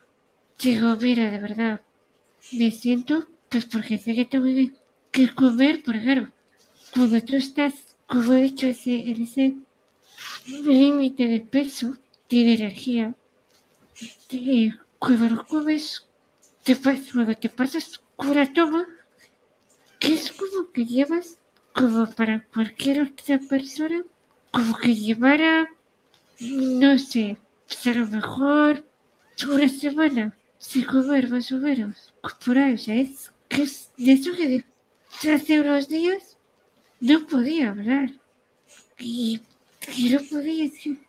digo, 0.60 0.96
mira, 0.98 1.32
de 1.32 1.40
verdad, 1.40 1.82
me 2.52 2.70
siento, 2.72 3.28
pues 3.50 3.66
porque 3.66 3.98
sé 3.98 4.14
que 4.14 4.26
tengo 4.26 4.46
que 5.12 5.34
comer, 5.34 5.84
por 5.84 5.96
ejemplo, 5.96 6.32
cuando 6.94 7.22
tú 7.22 7.36
estás, 7.36 7.74
como 8.08 8.34
he 8.34 8.44
dicho, 8.44 8.68
ese, 8.68 8.96
en 9.10 9.24
ese 9.24 9.56
límite 10.46 11.28
de 11.28 11.42
peso, 11.42 11.98
de 12.30 12.54
energía, 12.54 13.16
te, 14.28 14.74
cuando 15.00 15.30
lo 15.36 15.48
comes, 15.48 16.06
te, 16.64 16.76
cuando 16.76 17.36
te 17.36 17.50
pasas 17.50 18.00
cura 18.16 18.52
toma, 18.54 18.86
que 20.00 20.14
es 20.14 20.32
como 20.32 20.72
que 20.72 20.86
llevas, 20.86 21.38
como 21.74 22.10
para 22.12 22.46
cualquier 22.54 23.02
otra 23.02 23.40
persona, 23.40 24.04
como 24.52 24.78
que 24.78 24.96
llevara, 24.96 25.70
no 26.40 26.98
sé, 26.98 27.38
pues 27.68 27.88
a 27.88 28.00
lo 28.00 28.08
mejor 28.08 28.86
una 29.48 29.70
semana 29.70 30.38
sin 30.58 30.86
comer 30.86 31.30
más 31.30 31.52
o 31.52 31.58
menos. 31.58 32.14
Por 32.46 32.58
ahí, 32.58 32.74
o 32.74 32.78
sea, 32.78 32.96
es 32.96 33.32
que 33.48 33.64
es 33.64 33.92
de 33.98 34.12
eso 34.14 34.32
que 34.36 34.64
hace 35.32 35.62
unos 35.62 35.88
días 35.88 36.38
no 37.00 37.26
podía 37.28 37.70
hablar. 37.70 38.12
Y, 38.98 39.42
y 39.96 40.10
no 40.10 40.20
podía 40.30 40.64
decir. 40.66 41.00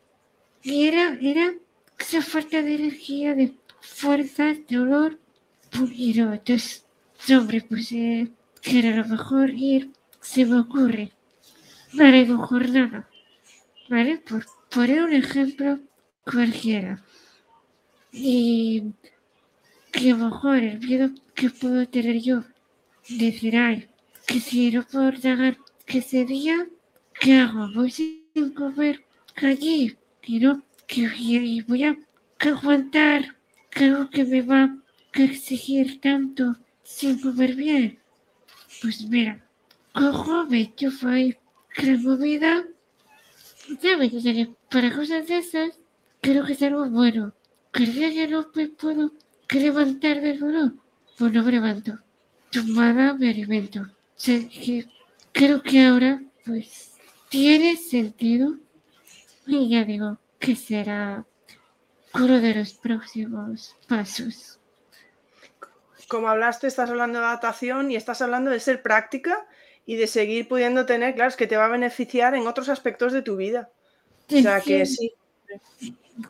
Y 0.62 0.86
era, 0.86 1.18
era 1.20 1.55
esa 1.99 2.22
falta 2.22 2.62
de 2.62 2.74
energía, 2.74 3.34
de 3.34 3.53
fuerza, 3.80 4.55
de 4.68 4.78
olor. 4.78 5.18
Y 5.93 6.14
no, 6.14 6.32
entonces, 6.32 6.84
hombre, 7.30 7.62
pues 7.62 7.93
eh, 7.93 8.30
que 8.62 8.78
era 8.78 8.97
lo 8.97 9.07
mejor 9.09 9.51
ir, 9.51 9.91
se 10.20 10.45
me 10.45 10.61
ocurre. 10.61 11.12
Vale, 11.93 12.26
no 12.26 12.38
jornada. 12.47 13.09
¿Vale? 13.91 14.18
Por 14.18 14.47
poner 14.70 15.03
un 15.03 15.12
ejemplo 15.12 15.80
cualquiera. 16.24 17.03
Y 18.12 18.93
que 19.91 20.14
mejor 20.14 20.59
el 20.59 20.78
miedo 20.78 21.11
que 21.34 21.51
puedo 21.51 21.86
tener 21.88 22.20
yo, 22.20 22.45
decir, 23.09 23.57
ay, 23.57 23.88
que 24.28 24.38
si 24.38 24.70
no 24.70 24.84
puedo 24.84 25.11
tragar 25.20 25.59
ese 25.88 26.24
día, 26.24 26.68
¿qué 27.20 27.41
hago? 27.41 27.68
Voy 27.74 27.91
sin 27.91 28.55
comer 28.55 29.05
allí, 29.34 29.97
que 30.22 30.38
no, 30.38 30.62
que 30.86 31.64
voy 31.66 31.82
a 31.82 31.97
aguantar 32.38 33.36
algo 33.74 34.09
que 34.09 34.24
me 34.24 34.43
va 34.43 34.62
a 35.14 35.20
exigir 35.20 36.01
tanto 36.01 36.57
sin 36.84 37.20
comer 37.20 37.57
bien. 37.57 37.99
Pues 38.80 39.03
mira, 39.09 39.45
cojo, 39.93 40.47
me 40.47 40.61
enchufo 40.61 41.09
ahí 41.09 41.36
la 41.76 41.97
movida, 41.99 42.64
¿sabes? 43.83 44.14
O 44.14 44.21
sea 44.21 44.33
que 44.33 44.51
para 44.71 44.95
cosas 44.95 45.27
de 45.27 45.39
esas, 45.39 45.79
creo 46.21 46.45
que 46.45 46.53
es 46.55 46.62
algo 46.62 46.89
bueno. 46.89 47.33
Que 47.73 47.87
día 47.87 48.11
que 48.11 48.27
no 48.29 48.47
me 48.55 48.68
puedo 48.68 49.12
levantar 49.51 50.21
del 50.21 50.41
dolor, 50.41 50.75
pues 51.18 51.33
no 51.33 51.43
me 51.45 51.53
levanto. 51.53 51.99
Tomada 52.51 53.14
me 53.14 53.31
alimento. 53.31 53.83
O 53.83 53.87
sea 54.16 54.41
que 54.49 54.87
creo 55.33 55.62
que 55.62 55.87
ahora, 55.87 56.21
pues, 56.45 56.95
tiene 57.29 57.77
sentido. 57.77 58.59
Y 59.47 59.68
ya 59.68 59.85
digo 59.85 60.18
que 60.39 60.57
será 60.57 61.25
uno 62.14 62.41
de 62.41 62.55
los 62.55 62.75
próximos 62.75 63.77
pasos 63.87 64.61
como 66.11 66.29
hablaste, 66.29 66.66
estás 66.66 66.91
hablando 66.91 67.21
de 67.21 67.25
adaptación 67.25 67.93
y 67.93 67.97
estás 67.97 68.21
hablando 68.21 68.51
de 68.51 68.59
ser 68.59 68.83
práctica 68.83 69.47
y 69.91 69.97
de 69.97 70.07
seguir 70.07 70.47
pudiendo 70.47 70.86
tener, 70.86 71.16
claro, 71.16 71.30
es 71.30 71.36
que 71.36 71.49
te 71.49 71.57
va 71.57 71.64
a 71.64 71.68
beneficiar 71.68 72.36
en 72.36 72.47
otros 72.47 72.68
aspectos 72.68 73.12
de 73.12 73.22
tu 73.22 73.34
vida. 73.34 73.70
O 74.28 74.41
sea 74.41 74.61
que 74.61 74.86
sí. 74.86 75.12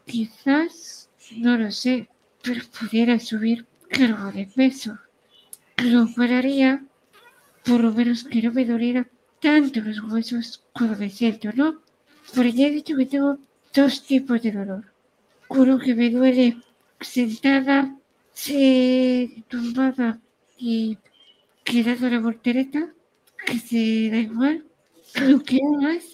Quizás, 0.07 1.11
no 1.37 1.59
lo 1.59 1.71
sé, 1.71 2.09
pero 2.43 2.63
pudiera 2.81 3.19
subir 3.19 3.67
algo 3.93 4.33
de 4.33 4.47
peso. 4.47 4.99
Lo 5.77 6.09
pararía, 6.17 6.83
por 7.63 7.83
lo 7.83 7.93
menos 7.93 8.25
que 8.25 8.41
no 8.41 8.51
me 8.51 8.65
doliera 8.65 9.07
tanto 9.41 9.83
los 9.83 10.01
huesos 10.05 10.65
cuando 10.73 10.97
me 10.97 11.11
siento, 11.11 11.51
¿no? 11.55 11.83
Porque 12.35 12.53
ya 12.53 12.69
he 12.69 12.71
dicho 12.71 12.97
que 12.97 13.05
tengo 13.05 13.37
dos 13.75 14.07
tipos 14.07 14.41
de 14.41 14.53
dolor. 14.53 14.87
Uno 15.51 15.79
que 15.79 15.95
me 15.95 16.09
duele 16.09 16.57
sentada 16.99 17.95
se 18.33 19.45
tumbaba 19.49 20.19
y 20.57 20.97
quedaba 21.63 22.09
la 22.09 22.21
voltereta, 22.21 22.95
que 23.47 23.59
se 23.59 24.11
da 24.11 24.19
igual, 24.19 24.65
lo 25.21 25.43
que 25.43 25.59
hagas, 25.75 26.05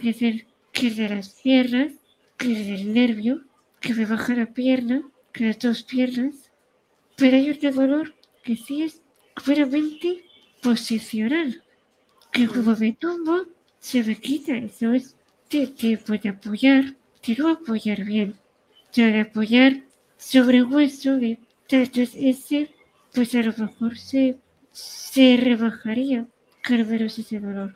que 0.00 0.10
es 0.10 0.22
el 0.22 0.46
que 0.72 0.90
de 0.90 1.08
las 1.08 1.30
piernas, 1.30 1.92
que 2.36 2.74
el 2.74 2.92
nervio, 2.92 3.44
que 3.80 3.94
me 3.94 4.06
baja 4.06 4.34
la 4.34 4.46
pierna, 4.46 5.02
que 5.32 5.46
las 5.46 5.58
dos 5.58 5.82
piernas, 5.82 6.50
pero 7.16 7.36
hay 7.36 7.50
otro 7.50 7.72
dolor 7.72 8.14
que 8.42 8.56
sí 8.56 8.82
es 8.82 9.02
claramente 9.34 10.24
posicional, 10.62 11.62
que 12.32 12.46
como 12.46 12.76
me 12.76 12.92
tumbo, 12.92 13.46
se 13.78 14.02
me 14.04 14.16
quita, 14.16 14.56
eso 14.56 14.92
es, 14.92 15.16
te, 15.48 15.66
te 15.66 15.98
puede 15.98 16.28
apoyar, 16.28 16.94
te 17.20 17.34
lo 17.34 17.48
apoyar 17.48 18.04
bien, 18.04 18.36
de 18.94 19.20
apoyar 19.20 19.82
sobre 20.16 20.62
hueso 20.62 21.16
de 21.16 21.38
entonces 21.68 22.14
ese, 22.16 22.70
pues 23.12 23.34
a 23.34 23.42
lo 23.42 23.52
mejor 23.56 23.98
se, 23.98 24.38
se 24.78 25.36
rebajaría 25.36 26.26
carveros 26.62 27.18
ese 27.18 27.40
dolor. 27.40 27.74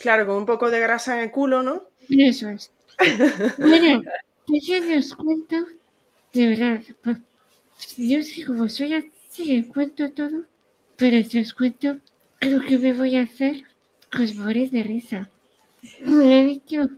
Claro, 0.00 0.26
con 0.26 0.36
un 0.36 0.46
poco 0.46 0.70
de 0.70 0.80
grasa 0.80 1.14
en 1.16 1.24
el 1.24 1.30
culo, 1.30 1.62
¿no? 1.62 1.84
Eso 2.08 2.48
es. 2.50 2.70
bueno, 3.58 4.02
pues 4.46 4.66
ya 4.66 4.78
os 4.98 5.14
cuento, 5.14 5.56
de 6.32 6.46
verdad, 6.48 6.82
pues, 7.02 7.18
yo 7.96 8.22
sí, 8.22 8.44
como 8.44 8.68
soy 8.68 8.94
así, 8.94 9.64
cuento 9.64 10.10
todo, 10.12 10.44
pero 10.96 11.22
si 11.28 11.40
os 11.40 11.54
cuento 11.54 11.96
lo 12.40 12.60
que 12.60 12.78
me 12.78 12.92
voy 12.92 13.16
a 13.16 13.22
hacer, 13.22 13.64
os 14.20 14.34
moréis 14.34 14.70
de 14.70 14.82
risa. 14.82 15.30
Me 16.00 16.40
he 16.40 16.44
dicho... 16.44 16.88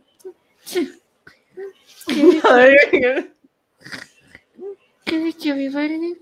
que 5.06 5.18
dicho 5.24 5.54
mi 5.54 5.68
madre 5.68 6.18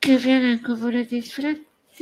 que 0.00 0.16
vean 0.18 0.58
como 0.58 0.90
los 0.90 1.08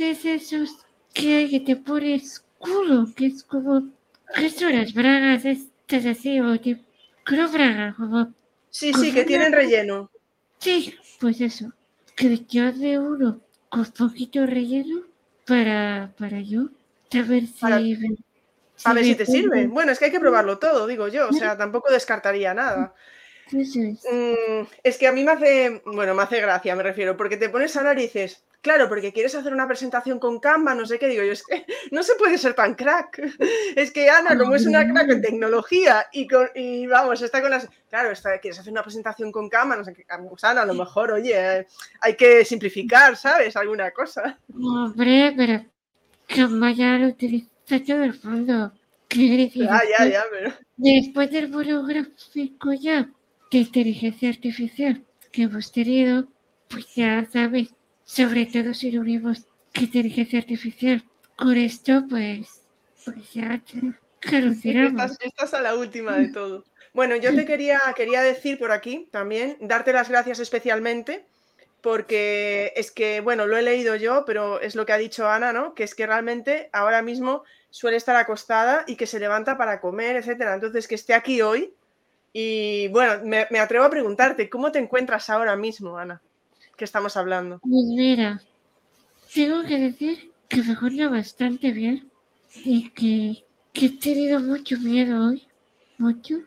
disfraces 0.01 0.51
esos 0.53 0.77
que 1.13 1.35
hay 1.35 1.49
que 1.49 1.59
te 1.59 1.75
pones 1.75 2.43
culo, 2.57 3.07
que 3.15 3.27
es 3.27 3.43
como, 3.43 3.89
¿qué 4.35 4.49
son 4.49 4.77
las 4.77 4.93
bragas 4.93 5.45
estas 5.45 6.05
así? 6.05 6.39
O 6.39 6.59
tipo, 6.59 6.81
creo 7.23 7.49
braga, 7.49 7.93
como... 7.97 8.33
Sí, 8.69 8.93
sí, 8.93 9.13
que 9.13 9.25
tienen 9.25 9.51
relleno. 9.51 10.09
Sí, 10.59 10.95
pues 11.19 11.41
eso, 11.41 11.73
que 12.15 12.45
yo 12.47 12.71
de 12.71 12.99
uno 12.99 13.41
con 13.69 13.85
poquito 13.85 14.45
relleno 14.45 15.03
para, 15.45 16.13
para 16.17 16.39
yo, 16.39 16.69
a 17.13 17.21
ver 17.23 17.45
si... 17.47 17.65
a 18.85 18.93
ver 18.93 19.03
si 19.03 19.15
te 19.15 19.25
sirve. 19.25 19.67
Bueno, 19.67 19.91
es 19.91 19.99
que 19.99 20.05
hay 20.05 20.11
que 20.11 20.19
probarlo 20.19 20.57
todo, 20.57 20.87
digo 20.87 21.07
yo, 21.09 21.27
o 21.29 21.33
sea, 21.33 21.57
tampoco 21.57 21.91
descartaría 21.91 22.53
nada. 22.53 22.93
Mm, 23.51 24.65
es 24.83 24.97
que 24.97 25.07
a 25.07 25.11
mí 25.11 25.25
me 25.25 25.31
hace, 25.31 25.81
bueno, 25.85 26.15
me 26.15 26.23
hace 26.23 26.39
gracia, 26.39 26.75
me 26.75 26.83
refiero, 26.83 27.17
porque 27.17 27.35
te 27.35 27.49
pones 27.49 27.75
a 27.75 27.79
hablar 27.79 27.99
y 27.99 28.03
dices, 28.03 28.45
claro, 28.61 28.87
porque 28.87 29.11
quieres 29.11 29.35
hacer 29.35 29.53
una 29.53 29.67
presentación 29.67 30.19
con 30.19 30.39
Canva, 30.39 30.73
no 30.73 30.85
sé 30.85 30.99
qué, 30.99 31.07
digo 31.07 31.23
yo, 31.23 31.33
es 31.33 31.43
que 31.43 31.65
no 31.91 32.03
se 32.03 32.15
puede 32.15 32.37
ser 32.37 32.53
tan 32.53 32.75
crack. 32.75 33.21
Es 33.75 33.91
que 33.91 34.09
Ana, 34.09 34.37
como 34.37 34.55
es 34.55 34.65
una 34.65 34.87
crack 34.91 35.09
en 35.09 35.21
tecnología 35.21 36.07
y, 36.11 36.27
con, 36.27 36.49
y 36.55 36.87
vamos, 36.87 37.21
está 37.21 37.41
con 37.41 37.51
las... 37.51 37.67
Claro, 37.89 38.11
está, 38.11 38.39
quieres 38.39 38.59
hacer 38.59 38.71
una 38.71 38.83
presentación 38.83 39.31
con 39.31 39.49
Canva, 39.49 39.75
no 39.75 39.83
sé 39.83 39.93
qué, 39.93 40.05
Ana, 40.09 40.61
a 40.61 40.65
lo 40.65 40.73
mejor, 40.73 41.11
oye, 41.11 41.67
hay 42.01 42.15
que 42.15 42.45
simplificar, 42.45 43.17
¿sabes? 43.17 43.55
Alguna 43.55 43.91
cosa. 43.91 44.37
Hombre, 44.53 45.33
pero 45.35 45.65
Canva 46.27 46.71
ya 46.71 46.97
lo 46.97 47.07
utiliza 47.07 47.49
todo 47.85 48.03
el 48.03 48.13
fondo. 48.13 48.71
Ya, 49.13 49.81
ya, 49.99 50.07
ya, 50.07 50.23
pero... 50.31 50.53
Después 50.77 51.29
del 51.31 51.49
monográfico 51.49 52.73
ya 52.73 53.09
que 53.49 53.57
inteligencia 53.59 54.29
artificial 54.29 55.03
que 55.31 55.43
hemos 55.43 55.71
tenido, 55.71 56.27
pues 56.69 56.95
ya 56.95 57.27
sabes, 57.31 57.73
sobre 58.11 58.45
todo 58.45 58.73
si 58.73 58.91
lo 58.91 58.99
unimos 58.99 59.45
inteligencia 59.73 60.39
artificial 60.39 61.01
con 61.37 61.55
esto, 61.55 62.03
pues, 62.09 62.61
pues 63.05 63.31
ya 63.31 63.61
estás, 64.89 65.17
estás 65.21 65.53
a 65.53 65.61
la 65.61 65.75
última 65.75 66.17
de 66.17 66.27
todo. 66.27 66.65
Bueno, 66.93 67.15
yo 67.15 67.33
te 67.33 67.45
quería, 67.45 67.79
quería 67.95 68.21
decir 68.21 68.59
por 68.59 68.73
aquí 68.73 69.07
también, 69.11 69.55
darte 69.61 69.93
las 69.93 70.09
gracias 70.09 70.39
especialmente 70.39 71.25
porque 71.79 72.73
es 72.75 72.91
que, 72.91 73.21
bueno, 73.21 73.47
lo 73.47 73.55
he 73.55 73.61
leído 73.61 73.95
yo, 73.95 74.25
pero 74.25 74.59
es 74.59 74.75
lo 74.75 74.85
que 74.85 74.91
ha 74.91 74.97
dicho 74.97 75.29
Ana, 75.29 75.53
¿no? 75.53 75.73
Que 75.73 75.83
es 75.83 75.95
que 75.95 76.05
realmente 76.05 76.69
ahora 76.73 77.01
mismo 77.01 77.43
suele 77.69 77.95
estar 77.95 78.17
acostada 78.17 78.83
y 78.87 78.97
que 78.97 79.07
se 79.07 79.21
levanta 79.21 79.57
para 79.57 79.79
comer, 79.79 80.17
etcétera. 80.17 80.53
Entonces, 80.53 80.85
que 80.89 80.95
esté 80.95 81.13
aquí 81.13 81.41
hoy. 81.41 81.73
Y 82.33 82.89
bueno, 82.89 83.23
me, 83.23 83.47
me 83.49 83.59
atrevo 83.59 83.85
a 83.85 83.89
preguntarte, 83.89 84.49
¿cómo 84.49 84.71
te 84.71 84.79
encuentras 84.79 85.29
ahora 85.29 85.55
mismo, 85.55 85.97
Ana? 85.97 86.21
Que 86.81 86.85
estamos 86.85 87.15
hablando. 87.15 87.59
Pues 87.59 87.85
mira, 87.95 88.41
tengo 89.35 89.61
que 89.61 89.77
decir 89.77 90.31
que 90.49 90.63
me 90.63 90.71
encuentro 90.71 91.11
bastante 91.11 91.71
bien 91.71 92.09
y 92.65 92.89
que, 92.89 93.45
que 93.71 93.85
he 93.85 93.89
tenido 93.99 94.39
mucho 94.39 94.79
miedo 94.79 95.27
hoy, 95.27 95.47
mucho, 95.99 96.39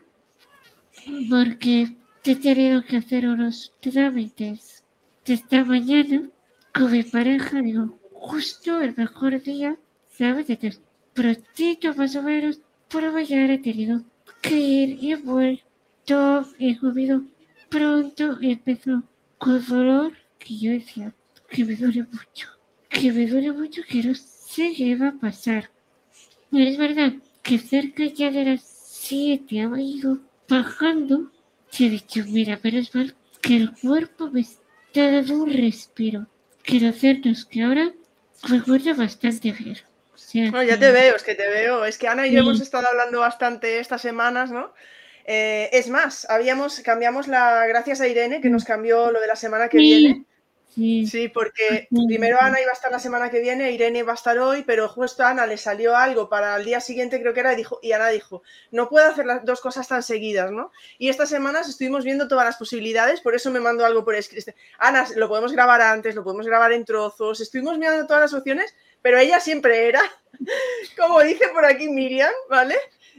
porque 1.29 1.95
he 2.25 2.35
tenido 2.35 2.83
que 2.83 2.97
hacer 2.97 3.29
unos 3.29 3.71
trámites 3.79 4.83
esta 5.23 5.63
mañana 5.63 6.29
con 6.73 6.91
mi 6.91 7.03
pareja, 7.03 7.61
digo, 7.61 7.97
justo 8.11 8.81
el 8.81 8.93
mejor 8.97 9.41
día, 9.41 9.77
¿sabes? 10.09 10.49
Entonces, 10.49 10.81
prontito 11.13 11.95
más 11.95 12.13
o 12.17 12.23
menos, 12.23 12.59
por 12.89 13.03
la 13.03 13.11
mañana 13.11 13.53
he 13.53 13.59
tenido 13.59 14.03
que 14.41 14.57
ir 14.57 15.01
y 15.01 15.13
he 15.13 15.15
vuelto, 15.15 16.45
he 16.59 16.77
comido 16.77 17.21
pronto 17.69 18.37
y 18.41 18.51
empezó 18.51 19.01
con 19.37 19.65
dolor 19.65 20.24
que 20.45 20.57
yo 20.59 20.71
decía 20.71 21.11
que 21.49 21.65
me 21.65 21.75
duele 21.75 22.03
mucho, 22.11 22.47
que 22.89 23.11
me 23.11 23.25
duele 23.27 23.51
mucho, 23.51 23.81
que 23.89 24.03
no 24.03 24.13
sé 24.15 24.73
qué 24.77 24.95
va 24.95 25.07
a 25.09 25.19
pasar. 25.19 25.69
Pero 26.51 26.63
es 26.69 26.77
verdad 26.77 27.13
que 27.41 27.57
cerca 27.57 28.05
ya 28.05 28.29
de 28.31 28.45
las 28.45 28.61
7 28.63 29.61
ha 29.61 29.81
ido 29.81 30.19
bajando. 30.47 31.31
Y 31.77 31.87
he 31.87 31.89
dicho, 31.89 32.21
mira, 32.27 32.59
pero 32.61 32.77
es 32.77 32.93
mal 32.95 33.15
que 33.41 33.57
el 33.57 33.71
cuerpo 33.73 34.29
me 34.31 34.41
está 34.41 35.11
dando 35.11 35.43
un 35.43 35.51
respiro. 35.51 36.27
Cierto 36.63 37.29
es 37.29 37.45
que 37.45 37.63
ahora 37.63 37.91
encuentro 38.49 38.95
bastante 38.95 39.51
bien. 39.51 39.77
O 40.13 40.17
sea, 40.17 40.49
No, 40.51 40.63
ya 40.63 40.75
que- 40.75 40.85
te 40.85 40.91
veo, 40.91 41.15
es 41.15 41.23
que 41.23 41.35
te 41.35 41.47
veo. 41.47 41.85
Es 41.85 41.97
que 41.97 42.07
Ana 42.07 42.27
y 42.27 42.31
yo 42.31 42.41
Sí. 42.41 42.47
hemos 42.47 42.61
estado 42.61 42.87
hablando 42.87 43.19
bastante 43.19 43.79
estas 43.79 44.01
semanas, 44.01 44.51
¿no? 44.51 44.73
Eh, 45.27 45.69
es 45.73 45.89
más, 45.89 46.27
habíamos, 46.29 46.79
cambiamos 46.81 47.27
la, 47.27 47.65
gracias 47.67 47.99
a 47.99 48.07
Irene, 48.07 48.41
que 48.41 48.49
nos 48.49 48.63
cambió 48.63 49.11
lo 49.11 49.19
de 49.19 49.27
la 49.27 49.35
semana 49.35 49.69
que 49.69 49.79
Sí. 49.79 49.83
viene. 49.83 50.25
Sí, 50.75 51.07
Sí, 51.07 51.29
porque 51.29 51.87
Sí. 51.89 52.05
primero 52.05 52.37
Ana 52.41 52.59
iba 52.59 52.69
a 52.71 52.73
estar 52.73 52.91
la 52.91 52.99
semana 52.99 53.29
que 53.29 53.39
viene, 53.39 53.71
Irene 53.71 54.03
va 54.03 54.11
a 54.11 54.15
estar 54.15 54.37
hoy, 54.39 54.63
pero 54.63 54.89
justo 54.89 55.23
a 55.23 55.29
Ana 55.29 55.45
le 55.45 55.57
salió 55.57 55.95
algo 55.95 56.27
para 56.27 56.57
el 56.57 56.65
día 56.65 56.81
siguiente, 56.81 57.21
creo 57.21 57.33
que 57.33 57.39
era, 57.39 57.53
y, 57.53 57.55
dijo, 57.55 57.79
y 57.81 57.93
Ana 57.93 58.09
dijo, 58.09 58.43
no 58.71 58.89
puedo 58.89 59.07
hacer 59.07 59.25
las 59.25 59.45
dos 59.45 59.61
cosas 59.61 59.87
tan 59.87 60.03
seguidas, 60.03 60.51
¿no? 60.51 60.71
Y 60.97 61.07
estas 61.07 61.29
semanas 61.29 61.69
estuvimos 61.69 62.03
viendo 62.03 62.27
todas 62.27 62.45
las 62.45 62.57
posibilidades, 62.57 63.21
por 63.21 63.35
eso 63.35 63.51
me 63.51 63.61
mandó 63.61 63.85
algo 63.85 64.03
por 64.03 64.15
escrito. 64.15 64.51
Ana, 64.77 65.07
lo 65.15 65.29
podemos 65.29 65.53
grabar 65.53 65.81
antes, 65.81 66.13
lo 66.13 66.23
podemos 66.23 66.45
grabar 66.45 66.73
en 66.73 66.83
trozos, 66.83 67.39
estuvimos 67.39 67.77
mirando 67.77 68.05
todas 68.05 68.23
las 68.23 68.33
opciones, 68.33 68.75
pero 69.01 69.17
ella 69.17 69.39
siempre 69.39 69.87
era, 69.87 70.01
como 70.97 71.21
dice 71.21 71.47
por 71.53 71.65
aquí 71.65 71.87
Miriam, 71.87 72.33
¿vale? 72.49 72.75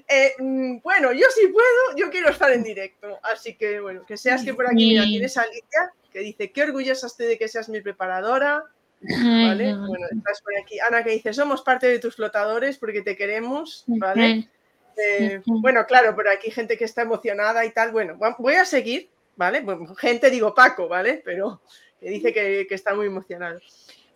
Eh, 0.09 0.35
mm, 0.39 0.79
bueno, 0.83 1.13
yo 1.13 1.27
sí 1.35 1.49
puedo, 1.49 1.97
yo 1.97 2.11
quiero 2.11 2.31
estar 2.31 2.53
en 2.53 2.63
directo, 2.63 3.19
así 3.23 3.55
que 3.57 3.81
bueno, 3.81 4.05
que 4.07 4.17
seas 4.17 4.45
que 4.45 4.55
por 4.55 4.67
aquí, 4.67 4.91
mira, 4.91 5.03
tienes 5.05 5.37
a 5.37 5.45
Lidia, 5.47 5.93
que 6.13 6.21
dice, 6.21 6.53
qué 6.53 6.63
orgullosa 6.63 7.09
estoy 7.09 7.27
de 7.27 7.39
que 7.39 7.49
seas 7.49 7.69
mi 7.69 7.81
preparadora, 7.81 8.65
Ay, 9.03 9.47
¿vale? 9.47 9.73
no, 9.73 9.89
Bueno, 9.89 10.07
estás 10.11 10.41
por 10.43 10.57
aquí. 10.57 10.79
Ana 10.81 11.03
que 11.03 11.11
dice, 11.11 11.33
somos 11.33 11.63
parte 11.63 11.87
de 11.87 11.99
tus 11.99 12.17
flotadores 12.17 12.79
porque 12.79 13.03
te 13.03 13.17
queremos, 13.17 13.85
¿vale? 13.87 14.49
Eh, 14.97 15.43
bueno, 15.45 15.85
claro, 15.87 16.15
pero 16.17 16.31
aquí 16.31 16.47
hay 16.47 16.53
gente 16.53 16.79
que 16.79 16.85
está 16.85 17.03
emocionada 17.03 17.65
y 17.65 17.71
tal. 17.71 17.93
Bueno, 17.93 18.19
voy 18.39 18.55
a 18.55 18.65
seguir, 18.65 19.11
¿vale? 19.37 19.61
Bueno, 19.61 19.95
gente, 19.95 20.31
digo 20.31 20.55
Paco, 20.55 20.89
¿vale? 20.89 21.21
Pero 21.25 21.61
que 22.01 22.11
dice 22.11 22.33
que, 22.33 22.67
que 22.69 22.75
está 22.75 22.95
muy 22.95 23.07
emocionado. 23.07 23.61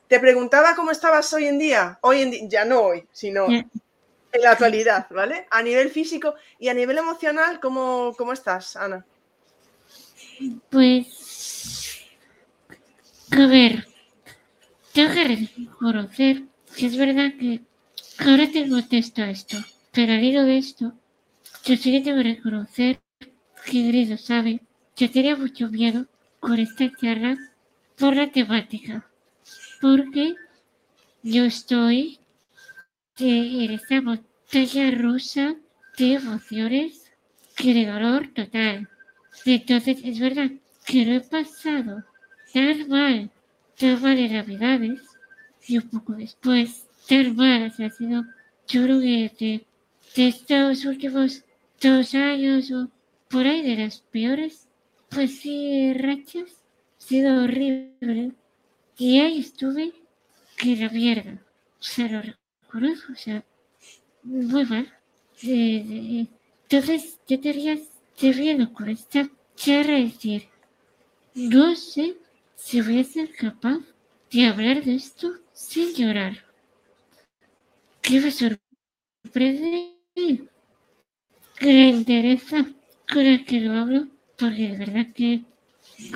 Te 0.08 0.18
preguntaba 0.18 0.74
cómo 0.74 0.90
estabas 0.90 1.32
hoy 1.32 1.46
en 1.46 1.58
día. 1.58 1.98
Hoy 2.00 2.22
en 2.22 2.30
día, 2.30 2.48
ya 2.48 2.64
no 2.64 2.80
hoy, 2.80 3.04
sino. 3.12 3.46
En 4.32 4.42
la 4.42 4.52
actualidad, 4.52 5.06
¿vale? 5.10 5.46
A 5.50 5.62
nivel 5.62 5.90
físico 5.90 6.34
y 6.58 6.68
a 6.68 6.74
nivel 6.74 6.98
emocional, 6.98 7.60
¿cómo, 7.60 8.14
cómo 8.16 8.32
estás, 8.32 8.76
Ana? 8.76 9.04
Pues, 10.70 12.00
a 13.32 13.46
ver, 13.46 13.86
tengo 14.92 15.12
que 15.12 15.24
reconocer 15.24 16.42
que 16.76 16.86
es 16.86 16.96
verdad 16.96 17.32
que 17.38 17.60
ahora 18.18 18.50
tengo 18.50 18.82
texto 18.84 19.22
a 19.22 19.30
esto, 19.30 19.58
pero 19.92 20.12
al 20.12 20.24
hilo 20.24 20.44
de 20.44 20.58
esto, 20.58 20.92
yo 21.64 21.76
sí 21.76 21.92
que 21.92 22.00
tengo 22.00 22.18
que 22.18 22.34
reconocer 22.34 23.00
que 23.66 23.88
Gris 23.88 24.08
lo 24.08 24.16
sabe, 24.16 24.60
yo 24.96 25.10
tenía 25.10 25.36
mucho 25.36 25.68
miedo 25.68 26.06
con 26.38 26.58
esta 26.58 26.90
charla 27.00 27.36
por 27.98 28.16
la 28.16 28.30
temática, 28.30 29.06
porque 29.80 30.34
yo 31.22 31.44
estoy 31.44 32.19
eh, 33.20 33.64
en 33.64 33.70
esta 33.72 34.00
montaña 34.00 34.90
rusa 34.90 35.56
de 35.98 36.14
emociones 36.14 37.12
que 37.56 37.74
de 37.74 37.86
dolor 37.86 38.28
total. 38.34 38.88
Entonces, 39.44 39.98
es 40.04 40.18
verdad 40.18 40.50
que 40.86 41.04
lo 41.04 41.14
he 41.14 41.20
pasado 41.20 42.04
tan 42.52 42.88
mal, 42.88 43.30
tan 43.78 44.02
mal 44.02 44.18
en 44.18 44.32
Navidades, 44.32 45.00
y 45.66 45.78
un 45.78 45.88
poco 45.88 46.14
después, 46.14 46.86
tan 47.08 47.36
mal, 47.36 47.64
o 47.64 47.70
sea, 47.70 47.86
ha 47.86 47.90
sido, 47.90 48.24
yo 48.68 48.82
creo 48.82 49.00
que 49.00 49.32
de, 49.38 49.66
de 50.16 50.28
estos 50.28 50.84
últimos 50.84 51.44
dos 51.80 52.14
años 52.14 52.70
o 52.72 52.88
por 53.28 53.46
ahí 53.46 53.62
de 53.62 53.76
las 53.76 54.00
peores, 54.00 54.66
pues 55.08 55.40
sí, 55.40 55.92
rachas, 55.94 56.50
ha 56.98 57.02
sido 57.02 57.44
horrible. 57.44 58.32
Y 58.96 59.20
ahí 59.20 59.40
estuve, 59.40 59.92
que 60.56 60.76
la 60.76 60.88
mierda, 60.90 61.42
o 61.78 61.82
sea, 61.82 62.39
lo 62.78 62.80
reconozco, 62.80 63.12
o 63.12 63.16
sea, 63.16 63.44
muy 64.22 64.64
mal. 64.66 64.92
Eh, 65.42 65.84
eh, 65.88 66.26
entonces, 66.68 67.18
yo 67.26 67.40
te 67.40 68.32
viendo 68.32 68.72
con 68.72 68.88
esta 68.88 69.28
charla 69.56 69.94
decir, 69.94 70.48
no 71.34 71.74
sé 71.74 72.16
si 72.54 72.80
voy 72.80 73.00
a 73.00 73.04
ser 73.04 73.34
capaz 73.34 73.78
de 74.30 74.46
hablar 74.46 74.84
de 74.84 74.94
esto 74.94 75.32
sin 75.52 75.94
llorar. 75.94 76.44
Que 78.02 78.20
me 78.20 78.30
sorprende 78.30 79.96
la 81.60 81.88
entereza 81.88 82.66
con 83.12 83.24
la 83.24 83.44
que 83.44 83.60
lo 83.60 83.72
hablo, 83.72 84.08
porque 84.38 84.68
de 84.68 84.76
verdad 84.78 85.06
que, 85.14 85.42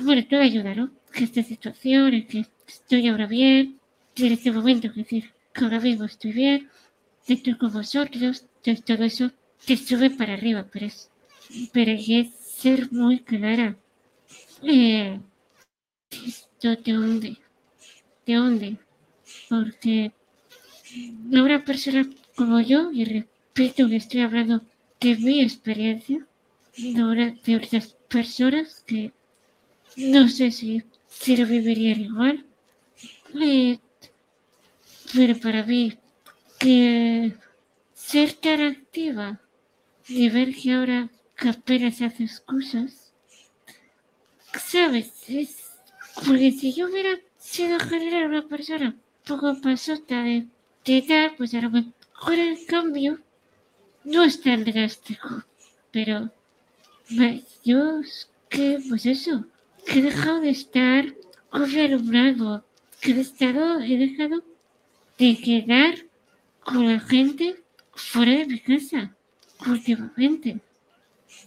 bueno, 0.03 0.25
todo 0.27 0.41
ayuda, 0.41 0.73
¿no? 0.75 0.91
Que 1.11 1.23
esta 1.25 1.43
situación, 1.43 2.25
que 2.27 2.45
estoy 2.67 3.07
ahora 3.07 3.27
bien, 3.27 3.79
en 4.15 4.31
este 4.31 4.51
momento, 4.51 4.87
es 4.87 4.95
decir, 4.95 5.23
que 5.25 5.34
ahora 5.63 5.79
mismo 5.79 6.05
estoy 6.05 6.33
bien, 6.33 6.69
estoy 7.27 7.57
con 7.57 7.71
vosotros, 7.71 8.45
todo 8.85 9.03
eso 9.03 9.31
te 9.65 9.77
sube 9.77 10.09
para 10.09 10.33
arriba, 10.33 10.67
pero 10.71 10.85
es 10.87 11.09
pero 11.71 11.93
ser 12.57 12.91
muy 12.91 13.19
clara. 13.19 13.77
Eh, 14.63 15.19
esto 16.09 16.77
te 16.77 16.97
hunde, 16.97 17.37
te 18.25 18.39
hunde, 18.39 18.77
porque 19.49 20.11
una 21.31 21.63
persona 21.63 22.09
como 22.35 22.59
yo, 22.61 22.91
y 22.91 23.05
repito 23.05 23.87
que 23.87 23.97
estoy 23.97 24.21
hablando 24.21 24.61
de 24.99 25.15
mi 25.17 25.41
experiencia, 25.41 26.25
no 26.77 27.11
una 27.11 27.31
de 27.45 27.55
otras 27.55 27.95
personas 28.09 28.83
que 28.85 29.13
no 29.97 30.27
sé 30.27 30.51
si, 30.51 30.83
si 31.07 31.37
lo 31.37 31.45
vivirían 31.45 32.01
igual, 32.01 32.45
eh, 33.41 33.79
pero 35.15 35.39
para 35.39 35.63
mí, 35.63 35.97
que 36.59 37.33
ser 37.93 38.33
tan 38.33 38.61
activa 38.61 39.39
y 40.07 40.29
ver 40.29 40.53
que 40.55 40.73
ahora 40.73 41.09
que 41.37 41.49
apenas 41.49 42.01
haces 42.01 42.39
cosas, 42.41 43.13
¿sabes? 44.53 45.11
Es 45.27 45.71
porque 46.25 46.51
si 46.51 46.73
yo 46.73 46.87
hubiera 46.87 47.19
sido 47.37 47.73
en 47.73 47.79
general 47.79 48.29
una 48.29 48.47
persona 48.47 48.95
poco 49.25 49.59
pasota 49.61 50.23
de, 50.23 50.47
de 50.85 51.31
pues 51.37 51.53
a 51.53 51.61
lo 51.61 51.71
mejor 51.71 52.33
el 52.33 52.65
cambio 52.65 53.19
no 54.03 54.23
es 54.23 54.39
tan 54.41 54.63
drástico, 54.63 55.43
pero 55.91 56.31
yo 57.63 57.99
es 57.99 58.29
que, 58.49 58.79
pues 58.87 59.05
eso, 59.05 59.45
que 59.85 59.99
he 59.99 60.01
dejado 60.03 60.41
de 60.41 60.49
estar 60.49 61.13
con 61.49 61.71
mi 61.71 61.79
alumnado, 61.79 62.65
que 63.01 63.11
he 63.11 63.19
estado, 63.19 63.79
he 63.79 63.97
dejado 63.97 64.43
de 65.17 65.37
quedar 65.37 65.95
con 66.63 66.87
la 66.87 66.99
gente 66.99 67.55
fuera 67.93 68.31
de 68.31 68.45
mi 68.47 68.59
casa 68.59 69.15
últimamente. 69.65 70.59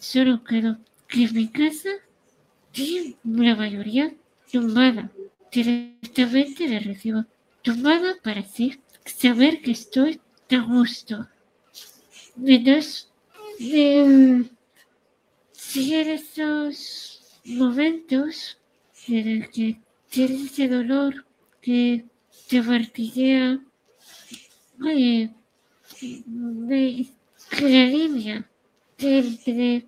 Solo 0.01 0.43
quedo 0.45 0.79
que 1.09 1.29
mi 1.29 1.49
casa 1.49 1.91
y 2.75 3.17
la 3.25 3.57
mayoría 3.57 4.15
tumbada. 4.51 5.11
Directamente 5.51 6.69
la 6.69 6.79
recibo 6.81 7.25
tumbada 7.63 8.17
para 8.23 8.41
así 8.41 8.79
saber 9.05 9.61
que 9.63 9.73
estoy 9.73 10.21
a 10.51 10.59
gusto. 10.59 11.29
Entonces, 12.45 13.11
si 15.53 15.95
en 15.95 16.09
esos 16.09 17.41
momentos 17.45 18.59
en 19.09 19.29
el 19.29 19.51
que 19.51 19.81
tienes 20.09 20.53
ese 20.53 20.69
dolor 20.69 21.27
que 21.61 22.05
martillea, 22.53 23.61
eh, 24.87 25.31
de, 26.01 27.07
que 27.51 27.63
la 27.63 27.87
línea 27.87 28.51
entre 28.99 29.87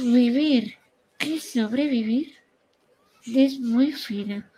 vivir 0.00 0.74
y 1.20 1.38
sobrevivir 1.38 2.34
es 3.26 3.60
muy 3.60 3.92
fina. 3.92 4.50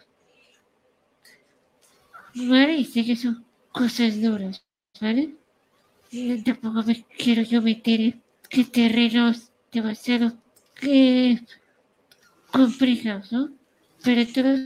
¿Vale? 2.34 2.84
Sé 2.84 3.04
que 3.04 3.16
son 3.16 3.44
cosas 3.72 4.20
duras, 4.20 4.64
¿vale? 5.00 5.34
Tampoco 6.44 6.82
me 6.84 7.04
quiero 7.18 7.42
yo 7.42 7.60
meter 7.62 8.20
en 8.50 8.70
terrenos 8.70 9.50
demasiado 9.72 10.32
que 10.74 11.40
complicados, 12.52 13.32
¿no? 13.32 13.52
Pero 14.02 14.26
todo 14.32 14.56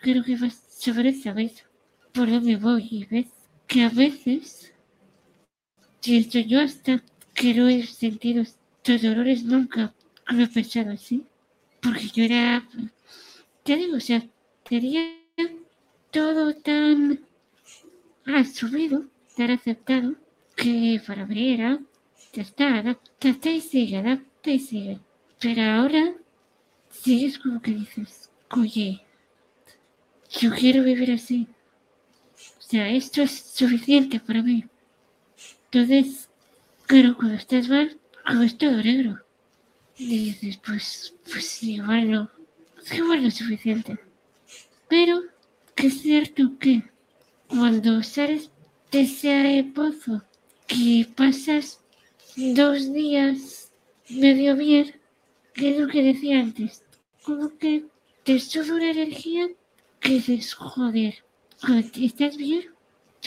creo 0.00 0.22
que 0.24 0.36
sobre 0.82 1.14
¿sabes? 1.14 1.64
Por 2.12 2.28
me 2.28 2.56
voy 2.56 2.88
y 2.90 3.04
ves 3.04 3.28
que 3.68 3.84
a 3.84 3.88
veces 3.88 4.72
siento 6.00 6.40
yo 6.40 6.60
hasta 6.60 7.04
que 7.34 7.54
no 7.54 7.68
he 7.68 7.86
sentido 7.86 8.42
dolores 8.84 9.44
nunca 9.44 9.94
he 10.28 10.46
pensado 10.48 10.90
así. 10.90 11.24
Porque 11.80 12.08
yo 12.08 12.24
era, 12.24 12.68
te 13.62 13.76
digo, 13.76 13.96
o 13.96 14.00
sea, 14.00 14.26
tenía 14.68 15.04
todo 16.10 16.52
tan 16.54 17.20
asumido, 18.26 19.04
tan 19.36 19.52
aceptado, 19.52 20.16
que 20.56 21.00
para 21.06 21.26
mí 21.26 21.54
era, 21.54 21.78
ya 22.32 22.42
está, 22.42 22.78
adapta 22.78 23.50
y 23.50 23.60
sigue, 23.60 23.98
adapta 23.98 24.50
y 24.50 24.58
sigue. 24.58 24.98
Pero 25.40 25.62
ahora, 25.62 26.14
sí 26.90 27.26
es 27.26 27.38
como 27.38 27.62
que 27.62 27.70
dices, 27.72 28.30
oye, 28.50 29.00
yo 30.40 30.50
quiero 30.54 30.82
vivir 30.82 31.12
así. 31.12 31.46
O 32.58 32.62
sea, 32.62 32.88
esto 32.88 33.22
es 33.22 33.32
suficiente 33.32 34.18
para 34.20 34.42
mí. 34.42 34.64
Entonces, 35.70 36.28
claro, 36.86 37.16
cuando 37.16 37.34
estás 37.34 37.68
mal, 37.68 37.98
como 38.26 38.42
es 38.42 38.56
todo 38.56 38.76
negro. 38.82 39.18
Y 39.96 40.30
dices, 40.30 40.58
pues, 40.64 41.14
pues 41.30 41.62
igual 41.62 42.10
no, 42.10 42.30
igual 42.92 43.22
no 43.22 43.28
es 43.28 43.34
suficiente. 43.34 43.98
Pero, 44.88 45.22
que 45.74 45.88
es 45.88 46.00
cierto 46.00 46.58
que 46.58 46.82
cuando 47.48 48.02
sales 48.02 48.50
de 48.90 49.02
ese 49.02 49.70
pozo, 49.74 50.22
que 50.66 51.06
pasas 51.14 51.80
dos 52.36 52.92
días 52.92 53.70
medio 54.08 54.56
bien, 54.56 54.94
que 55.54 55.70
es 55.70 55.80
lo 55.80 55.88
que 55.88 56.02
decía 56.02 56.40
antes, 56.40 56.82
como 57.22 57.56
que 57.58 57.84
te 58.24 58.38
sube 58.40 58.72
una 58.72 58.90
energía 58.90 59.48
que 60.02 60.14
dices, 60.14 60.54
joder, 60.54 61.14
¿estás 61.94 62.36
bien? 62.36 62.64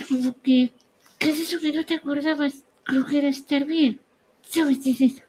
Como 0.08 0.36
que, 0.42 0.72
¿qué 1.18 1.30
es 1.32 1.40
eso 1.40 1.60
que 1.60 1.72
no 1.72 1.86
te 1.86 1.96
acordabas? 1.96 2.64
Creo 2.84 3.06
que 3.06 3.18
era 3.18 3.30
estar 3.30 3.66
bien. 3.66 4.00
¿Sabes? 4.48 4.84
Dices, 4.84 5.24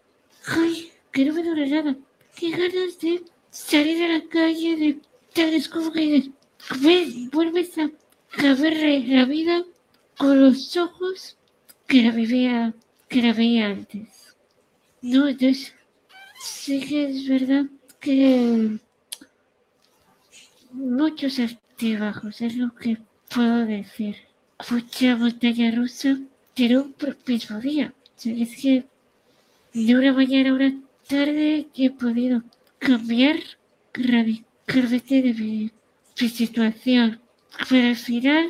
ay, 0.46 0.90
que 1.12 1.24
no 1.24 1.32
me 1.32 1.42
duele 1.42 1.68
nada. 1.68 1.96
Qué 2.34 2.50
ganas 2.50 2.98
de 3.00 3.22
salir 3.50 4.02
a 4.04 4.18
la 4.18 4.24
calle, 4.28 4.76
de 4.76 5.00
es 5.34 5.68
como 5.68 5.92
que 5.92 6.30
ves, 6.80 7.30
vuelves 7.30 7.78
a, 7.78 7.90
ver 8.54 9.04
la 9.06 9.24
vida 9.24 9.64
con 10.18 10.40
los 10.40 10.76
ojos 10.76 11.36
que 11.86 12.02
la 12.02 12.10
vivía, 12.10 12.74
que 13.08 13.22
la 13.22 13.32
veía 13.32 13.66
antes. 13.66 14.34
No, 15.02 15.28
entonces 15.28 15.74
sí 16.40 16.80
que 16.80 17.10
es 17.10 17.28
verdad 17.28 17.66
que 18.00 18.78
muchos 20.76 21.38
altibajos, 21.38 22.40
es 22.40 22.56
lo 22.56 22.74
que 22.74 22.98
puedo 23.34 23.66
decir. 23.66 24.16
Mucha 24.70 25.16
montaña 25.16 25.70
rusa, 25.70 26.18
pero 26.54 26.84
un 26.84 27.16
mismo 27.26 27.60
día. 27.60 27.92
O 28.16 28.20
sea, 28.20 28.34
es 28.34 28.56
que 28.56 28.84
de 29.72 29.96
una 29.96 30.12
mañana 30.12 30.50
a 30.50 30.54
una 30.54 30.80
tarde 31.08 31.66
he 31.74 31.90
podido 31.90 32.42
cambiar 32.78 33.36
radicalmente 33.92 35.22
de 35.22 35.34
mi, 35.34 35.70
situación. 36.16 37.20
Pero 37.68 37.88
al 37.88 37.96
final, 37.96 38.46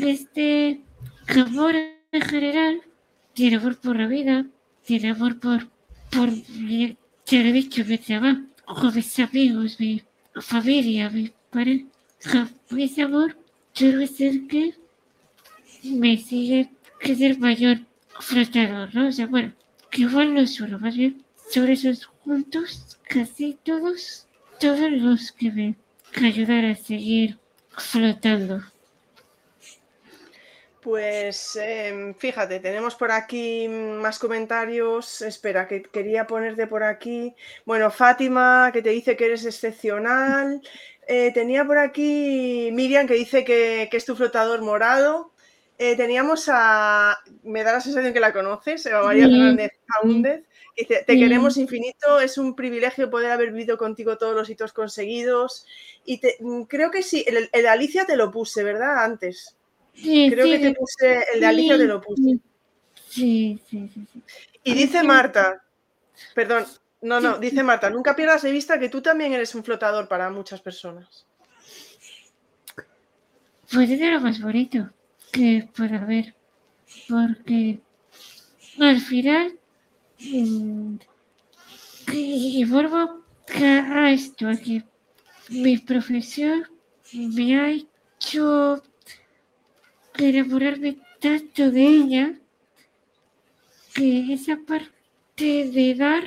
este 0.00 0.80
amor 1.28 1.74
en 2.12 2.22
general, 2.22 2.80
tiene 3.34 3.56
amor 3.56 3.76
por 3.80 3.96
la 3.96 4.06
vida, 4.06 4.46
tiene 4.84 5.10
amor 5.10 5.38
por, 5.38 5.68
por 6.10 6.28
he 6.28 7.52
dicho, 7.52 7.84
mi 7.84 7.98
trabajo, 7.98 8.90
mis 8.94 9.18
amigos, 9.18 9.78
mi 9.78 10.02
familia, 10.40 11.10
mi 11.10 11.32
pareja, 11.50 12.48
ese 12.76 13.02
amor, 13.02 13.36
quiero 13.74 14.06
ser 14.06 14.46
que 14.46 14.74
me 15.84 16.16
sigue 16.18 16.70
que 17.00 17.16
ser 17.16 17.38
mayor 17.38 17.78
flotador, 18.18 18.94
¿no? 18.94 19.08
O 19.08 19.12
sea, 19.12 19.26
bueno, 19.26 19.52
que 19.90 20.02
igual 20.02 20.34
no 20.34 20.78
más 20.78 20.96
bien 20.96 21.24
sobre 21.50 21.72
esos 21.72 22.04
juntos, 22.04 22.98
casi 23.08 23.56
todos, 23.64 24.26
todos 24.60 24.90
los 24.92 25.32
que 25.32 25.50
me 25.50 25.74
ayudar 26.22 26.64
a 26.64 26.76
seguir 26.76 27.38
flotando. 27.70 28.62
Pues 30.82 31.56
em, 31.56 32.14
fíjate, 32.14 32.58
tenemos 32.58 32.94
por 32.94 33.12
aquí 33.12 33.68
más 33.68 34.18
comentarios. 34.18 35.20
Espera, 35.20 35.68
que 35.68 35.82
quería 35.82 36.26
ponerte 36.26 36.66
por 36.66 36.82
aquí. 36.82 37.34
Bueno, 37.66 37.90
Fátima, 37.90 38.70
que 38.72 38.80
te 38.80 38.90
dice 38.90 39.14
que 39.16 39.26
eres 39.26 39.44
excepcional. 39.44 40.62
Eh, 41.06 41.32
tenía 41.34 41.64
por 41.66 41.76
aquí 41.76 42.70
Miriam, 42.72 43.06
que 43.06 43.14
dice 43.14 43.44
que, 43.44 43.90
es 43.92 44.04
tu 44.06 44.16
flotador 44.16 44.62
morado. 44.62 45.32
Eh, 45.76 45.96
teníamos 45.96 46.48
a, 46.50 47.18
me 47.42 47.62
da 47.62 47.72
la 47.72 47.80
sensación 47.80 48.12
que 48.12 48.20
la 48.20 48.32
conoces, 48.32 48.88
María 49.04 49.24
Fernández 49.24 49.72
Jaúndez, 49.86 50.44
que 50.76 50.82
dice, 50.82 51.04
te 51.06 51.18
queremos 51.18 51.56
infinito, 51.56 52.20
es 52.20 52.36
un 52.36 52.54
privilegio 52.54 53.10
poder 53.10 53.30
haber 53.30 53.50
vivido 53.50 53.78
contigo 53.78 54.18
todos 54.18 54.34
los 54.34 54.48
hitos 54.50 54.72
conseguidos. 54.72 55.66
Y 56.04 56.20
mm, 56.40 56.62
creo 56.64 56.90
que 56.90 57.02
sí, 57.02 57.24
el, 57.26 57.48
el 57.52 57.66
Alicia 57.66 58.04
te 58.06 58.16
lo 58.16 58.30
puse, 58.30 58.62
¿verdad? 58.62 59.02
Antes. 59.04 59.56
Creo 60.02 60.46
que 60.46 60.58
te 60.58 60.74
puse 60.74 61.24
el 61.34 61.40
de 61.40 61.46
Alicia, 61.46 61.76
te 61.78 61.86
lo 61.86 62.00
puse. 62.00 62.38
Sí, 63.08 63.60
sí, 63.68 63.90
sí. 63.92 64.06
Y 64.62 64.74
dice 64.74 65.02
Marta, 65.02 65.62
perdón, 66.34 66.64
no, 67.02 67.20
no, 67.20 67.38
dice 67.38 67.62
Marta, 67.62 67.90
nunca 67.90 68.14
pierdas 68.14 68.42
de 68.42 68.52
vista 68.52 68.78
que 68.78 68.88
tú 68.88 69.00
también 69.00 69.32
eres 69.32 69.54
un 69.54 69.64
flotador 69.64 70.06
para 70.06 70.30
muchas 70.30 70.60
personas. 70.60 71.26
Pues 73.72 73.88
es 73.88 74.00
lo 74.00 74.20
más 74.20 74.40
bonito 74.40 74.90
que 75.32 75.68
para 75.76 76.04
ver, 76.04 76.34
porque 77.08 77.80
al 78.78 79.00
final, 79.00 79.58
mm, 80.18 80.96
y 82.12 82.64
vuelvo 82.64 83.22
a 83.54 84.10
esto, 84.10 84.48
aquí 84.48 84.82
mi 85.48 85.78
profesión 85.78 86.64
me 87.12 87.60
ha 87.60 87.70
hecho 87.70 88.82
enamorarme 90.28 90.98
tanto 91.20 91.70
de 91.70 91.86
ella 91.86 92.34
que 93.94 94.32
esa 94.32 94.56
parte 94.56 94.90
de 95.36 95.94
dar 95.94 96.24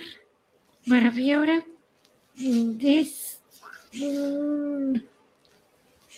para 0.88 1.12
mí 1.12 1.32
ahora 1.32 1.64
es 2.36 3.40
un 4.02 5.04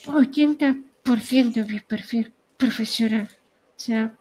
80% 0.06 1.68
mi 1.68 1.80
perfil 1.82 2.34
profesional. 2.58 3.30
O 3.78 3.80
sea, 3.80 4.16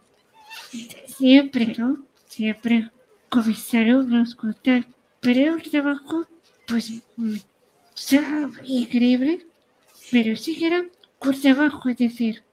siempre, 1.07 1.73
¿no? 1.77 2.05
Siempre 2.27 2.91
con 3.29 3.47
mis 3.47 3.73
alumnos, 3.73 4.35
con 4.35 4.53
tal. 4.53 4.85
Pero 5.21 5.55
el 5.55 5.63
trabajo, 5.63 6.27
pues, 6.67 7.01
increíble, 8.63 9.45
pero 10.11 10.35
sí 10.35 10.57
que 10.57 10.67
era 10.67 10.85
un 11.19 11.41
trabajo, 11.41 11.89
es 11.89 11.97
decir, 11.97 12.43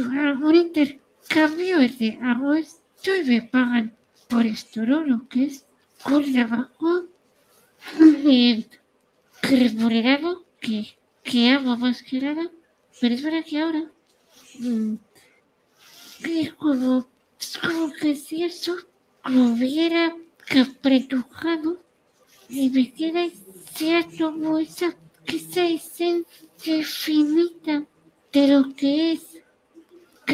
un 0.00 0.54
intercambio 0.54 1.78
de 1.78 2.18
hago 2.22 2.54
esto 2.54 3.16
y 3.16 3.24
me 3.24 3.42
pagan 3.42 3.96
por 4.28 4.46
esto, 4.46 4.84
¿no? 4.86 5.04
Lo 5.04 5.28
que 5.28 5.44
es 5.44 5.66
trabajo 6.32 7.04
eh, 8.26 8.66
remunerado 9.42 10.44
que, 10.60 10.96
que 11.22 11.50
amo 11.50 11.76
más 11.76 12.02
que 12.02 12.20
nada, 12.20 12.50
pero 13.00 13.14
es 13.14 13.22
verdad 13.22 13.44
que 13.44 13.60
ahora 13.60 13.84
mm, 14.58 14.94
es 16.24 16.52
como, 16.54 17.06
como 17.60 17.92
que 17.92 18.16
si 18.16 18.44
eso 18.44 18.76
hubiera 19.26 20.16
apretujado 20.60 21.82
y 22.48 22.70
me 22.70 22.92
queda 22.92 23.28
sea 23.74 24.06
como 24.18 24.58
esa, 24.58 24.94
esa 25.26 25.66
esencia 25.66 26.76
infinita 26.76 27.84
de 28.32 28.48
lo 28.48 28.74
que 28.74 29.12
es 29.12 29.31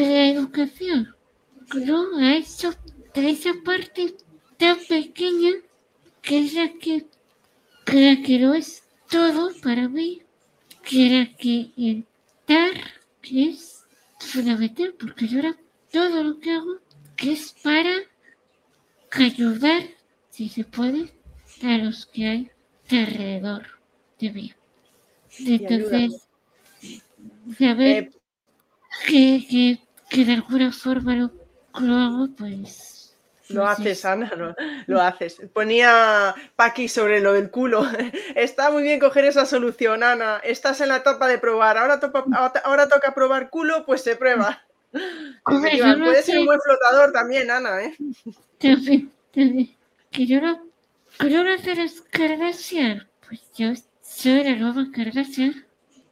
la 0.06 0.28
educación, 0.28 1.14
¿no? 1.74 2.16
A, 2.18 2.36
eso, 2.36 2.70
a 3.14 3.20
esa 3.20 3.52
parte 3.64 4.14
tan 4.56 4.78
pequeña 4.88 5.52
que 6.22 6.38
es 6.40 6.54
la 6.54 6.72
que, 6.74 7.06
que, 7.84 8.38
lo 8.38 8.54
es 8.54 8.82
todo 9.10 9.52
para 9.62 9.88
mí, 9.88 10.22
que 10.82 11.06
era 11.06 11.36
que 11.36 11.70
el 11.76 12.06
dar 12.46 12.76
es 13.22 13.84
fundamental, 14.20 14.94
porque 14.98 15.26
yo 15.26 15.38
ahora 15.38 15.56
todo 15.90 16.22
lo 16.22 16.38
que 16.38 16.52
hago 16.52 16.78
que 17.16 17.32
es 17.32 17.54
para 17.62 17.94
ayudar, 19.10 19.82
si 20.30 20.48
se 20.48 20.64
puede, 20.64 21.12
a 21.62 21.78
los 21.78 22.06
que 22.06 22.26
hay 22.26 22.50
alrededor 22.90 23.66
de 24.18 24.30
mí. 24.32 24.52
Entonces, 25.40 26.28
saber 27.58 28.10
Eh, 29.06 29.06
que, 29.06 29.46
que, 29.48 29.78
que 30.08 30.24
de 30.24 30.34
alguna 30.34 30.72
forma 30.72 31.14
lo, 31.16 31.30
lo 31.80 31.94
hago, 31.96 32.28
pues... 32.36 33.14
Lo 33.48 33.62
pues 33.62 33.78
haces, 33.78 33.98
es- 33.98 34.04
Ana, 34.04 34.30
lo, 34.36 34.54
lo 34.86 35.00
haces. 35.00 35.40
Ponía 35.54 36.34
Paqui 36.54 36.86
sobre 36.86 37.20
lo 37.20 37.32
del 37.32 37.50
culo. 37.50 37.86
Está 38.34 38.70
muy 38.70 38.82
bien 38.82 39.00
coger 39.00 39.24
esa 39.24 39.46
solución, 39.46 40.02
Ana. 40.02 40.38
Estás 40.44 40.82
en 40.82 40.88
la 40.88 40.96
etapa 40.96 41.26
de 41.28 41.38
probar. 41.38 41.78
Ahora, 41.78 41.98
topa- 41.98 42.26
ahora 42.64 42.88
toca 42.88 43.14
probar 43.14 43.48
culo, 43.48 43.86
pues 43.86 44.02
se 44.02 44.16
prueba. 44.16 44.62
Hombre, 45.44 45.78
no 45.78 46.04
Puede 46.04 46.22
ser 46.22 46.38
un 46.40 46.46
buen 46.46 46.60
flotador 46.60 47.12
también, 47.12 47.50
Ana, 47.50 47.82
¿eh? 47.82 47.96
También, 48.58 49.10
también. 49.32 49.74
Que 50.10 50.26
yo 50.26 50.40
no. 50.40 50.64
No 51.20 51.58
sé 51.58 51.74
las 51.74 52.00
Kardashian. 52.10 53.08
Pues 53.26 53.40
yo 53.56 53.72
soy 54.02 54.44
la 54.44 54.56
nueva 54.56 54.86
Kardashian. 54.94 55.64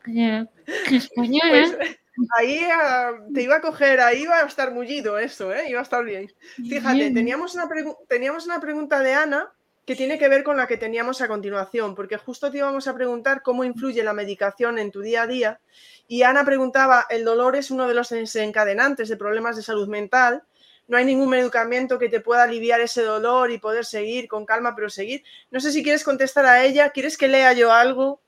Que 0.05 0.47
española. 0.91 1.51
Pues 1.51 1.99
ahí 2.37 2.61
ah, 2.73 3.13
te 3.33 3.43
iba 3.43 3.57
a 3.57 3.61
coger, 3.61 4.01
ahí 4.01 4.23
iba 4.23 4.37
a 4.37 4.47
estar 4.47 4.73
mullido 4.73 5.19
eso, 5.19 5.53
¿eh? 5.53 5.69
Iba 5.69 5.81
a 5.81 5.83
estar 5.83 6.05
bien. 6.05 6.33
Fíjate, 6.57 7.11
teníamos 7.11 7.55
una, 7.55 7.69
teníamos 8.09 8.47
una 8.47 8.61
pregunta 8.61 9.01
de 9.01 9.15
Ana 9.15 9.53
que 9.87 9.95
tiene 9.95 10.19
que 10.19 10.29
ver 10.29 10.43
con 10.43 10.57
la 10.57 10.67
que 10.67 10.77
teníamos 10.77 11.21
a 11.21 11.29
continuación, 11.29 11.95
porque 11.95 12.17
justo 12.17 12.51
te 12.51 12.59
íbamos 12.59 12.89
a 12.89 12.95
preguntar 12.95 13.43
cómo 13.43 13.63
influye 13.63 14.03
la 14.03 14.13
medicación 14.13 14.79
en 14.79 14.91
tu 14.91 15.01
día 15.01 15.23
a 15.23 15.27
día. 15.29 15.61
Y 16.09 16.23
Ana 16.23 16.45
preguntaba, 16.45 17.07
el 17.09 17.25
dolor 17.25 17.55
es 17.55 17.71
uno 17.71 17.87
de 17.87 17.95
los 17.95 18.09
desencadenantes 18.09 19.09
de 19.09 19.17
problemas 19.17 19.57
de 19.57 19.63
salud 19.63 19.87
mental. 19.87 20.43
No 20.89 20.97
hay 20.97 21.05
ningún 21.05 21.29
medicamento 21.29 21.99
que 21.99 22.09
te 22.09 22.21
pueda 22.21 22.43
aliviar 22.43 22.81
ese 22.81 23.03
dolor 23.03 23.53
y 23.53 23.59
poder 23.59 23.85
seguir 23.85 24.27
con 24.27 24.45
calma, 24.45 24.75
pero 24.75 24.91
seguir. 24.91 25.23
No 25.53 25.61
sé 25.61 25.71
si 25.71 25.85
quieres 25.85 26.03
contestar 26.03 26.47
a 26.47 26.65
ella, 26.65 26.91
¿quieres 26.91 27.17
que 27.17 27.29
lea 27.29 27.53
yo 27.53 27.73
algo? 27.73 28.21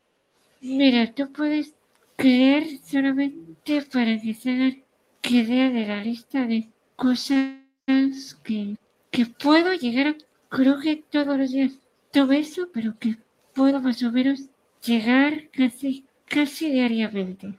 Mira, 0.60 1.12
tú 1.14 1.32
puedes 1.32 1.72
creer 2.18 2.64
solamente 2.84 3.82
para 3.92 4.20
que 4.20 4.34
se 4.34 4.50
hagan 4.50 4.84
que 5.22 5.34
idea 5.34 5.70
de 5.70 5.86
la 5.86 6.02
lista 6.02 6.44
de 6.46 6.68
cosas 6.96 7.54
que, 8.42 8.76
que 9.10 9.26
puedo 9.26 9.72
llegar 9.74 10.08
a. 10.08 10.16
Creo 10.50 10.80
que 10.80 11.04
todos 11.10 11.38
los 11.38 11.50
días 11.50 11.72
todo 12.10 12.32
eso, 12.32 12.68
pero 12.74 12.98
que 12.98 13.16
puedo 13.54 13.80
más 13.80 14.02
o 14.02 14.10
menos 14.10 14.40
llegar 14.82 15.48
casi, 15.50 16.06
casi 16.26 16.70
diariamente. 16.70 17.54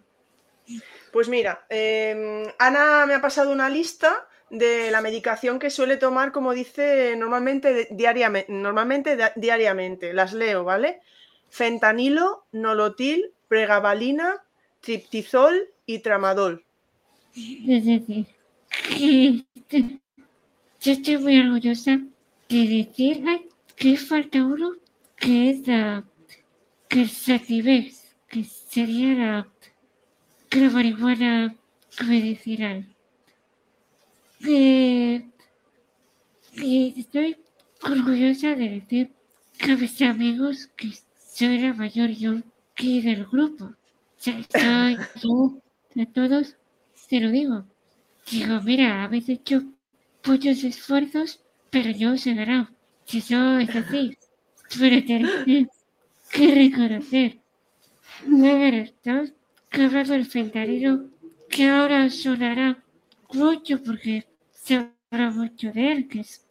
Pues 1.13 1.29
mira, 1.29 1.65
eh, 1.69 2.53
Ana 2.59 3.05
me 3.05 3.13
ha 3.13 3.21
pasado 3.21 3.51
una 3.51 3.69
lista 3.69 4.27
de 4.49 4.91
la 4.91 5.01
medicación 5.01 5.59
que 5.59 5.69
suele 5.69 5.97
tomar, 5.97 6.31
como 6.31 6.53
dice, 6.53 7.15
normalmente 7.15 7.87
diariamente, 7.91 8.51
normalmente 8.51 9.17
diariamente. 9.35 10.11
Las 10.13 10.33
leo, 10.33 10.63
¿vale? 10.65 11.01
Fentanilo, 11.49 12.45
nolotil, 12.51 13.33
pregabalina, 13.47 14.43
triptizol 14.81 15.69
y 15.85 15.99
tramadol. 15.99 16.65
Yo 20.81 20.91
estoy 20.91 21.17
muy 21.17 21.39
orgullosa 21.39 21.99
de 22.49 22.67
decir 22.67 23.23
que 23.75 23.97
falta 23.97 24.43
uno 24.43 24.73
que 25.17 25.49
es 25.49 25.67
la 25.67 26.03
que 26.87 27.01
el 27.01 27.09
Sativex, 27.09 28.15
que 28.27 28.43
sería 28.43 29.13
la, 29.13 29.47
que 30.49 30.59
la 30.61 30.69
marihuana 30.69 31.55
medicinal. 32.07 32.85
Eh, 34.47 35.29
y 36.53 36.99
estoy 36.99 37.37
orgullosa 37.83 38.55
de 38.55 38.69
decir 38.69 39.11
que 39.57 39.75
mis 39.75 40.01
amigos 40.01 40.67
que 40.75 40.91
soy 41.17 41.59
la 41.59 41.73
mayor 41.73 42.09
yo 42.09 42.41
que 42.75 43.01
del 43.01 43.25
grupo. 43.25 43.75
Soy 44.19 44.45
yo, 45.23 45.61
a 45.95 46.05
todos 46.13 46.57
te 47.09 47.21
lo 47.21 47.31
digo. 47.31 47.65
Digo, 48.29 48.61
mira, 48.61 49.03
habéis 49.03 49.29
hecho 49.29 49.63
muchos 50.25 50.63
esfuerzos, 50.63 51.39
pero 51.69 51.89
yo 51.91 52.11
os 52.11 52.27
he 52.27 52.33
ganado. 52.33 52.67
Si 53.05 53.19
eso 53.19 53.57
es 53.59 53.73
así, 53.75 54.17
pero 54.77 55.03
tenéis 55.05 55.67
que 56.31 56.53
reconocer. 56.53 57.39
De 58.25 58.53
veras, 58.53 58.89
estamos 58.89 59.31
hablando 59.71 60.13
del 60.13 60.25
fentanilo, 60.25 61.09
que 61.49 61.69
ahora 61.69 62.09
sonará 62.09 62.83
mucho 63.33 63.81
porque 63.81 64.27
se 64.51 64.89
habla 65.09 65.31
mucho 65.31 65.71
de 65.71 65.91
él, 65.93 66.07
que 66.09 66.19
es, 66.19 66.45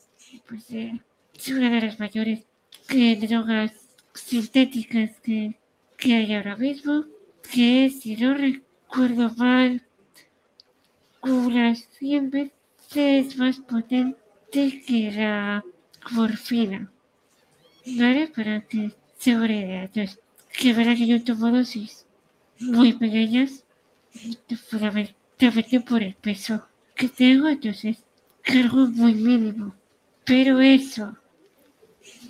pues, 0.48 0.70
eh, 0.70 0.98
es 1.38 1.48
una 1.48 1.70
de 1.70 1.82
las 1.82 2.00
mayores 2.00 2.46
eh, 2.88 3.16
drogas 3.16 3.72
sintéticas 4.14 5.20
que, 5.20 5.54
que 5.98 6.14
hay 6.14 6.34
ahora 6.34 6.56
mismo, 6.56 7.04
que 7.50 7.90
si 7.90 8.16
no 8.16 8.34
recuerdo 8.34 9.30
mal, 9.36 9.82
unas 11.22 11.88
100 11.98 12.30
veces 12.30 13.36
más 13.36 13.58
potente 13.58 14.18
que 14.54 15.12
la 15.12 15.64
morfina. 16.10 16.90
¿Vale? 17.86 18.28
Para 18.28 18.60
que 18.62 18.92
se 19.18 19.32
haga 19.32 19.44
una 19.44 19.56
idea. 19.56 19.84
Entonces, 19.84 20.20
que 20.52 20.72
verá 20.72 20.94
que 20.94 21.06
yo 21.06 21.22
tomo 21.22 21.50
dosis 21.50 22.06
muy 22.60 22.92
pequeñas, 22.92 23.64
fundamentalmente 24.68 25.80
por 25.80 26.02
el 26.02 26.14
peso 26.14 26.66
que 26.94 27.08
tengo, 27.08 27.48
entonces 27.48 28.04
cargo 28.42 28.86
muy 28.88 29.14
mínimo. 29.14 29.74
Pero 30.24 30.60
eso, 30.60 31.16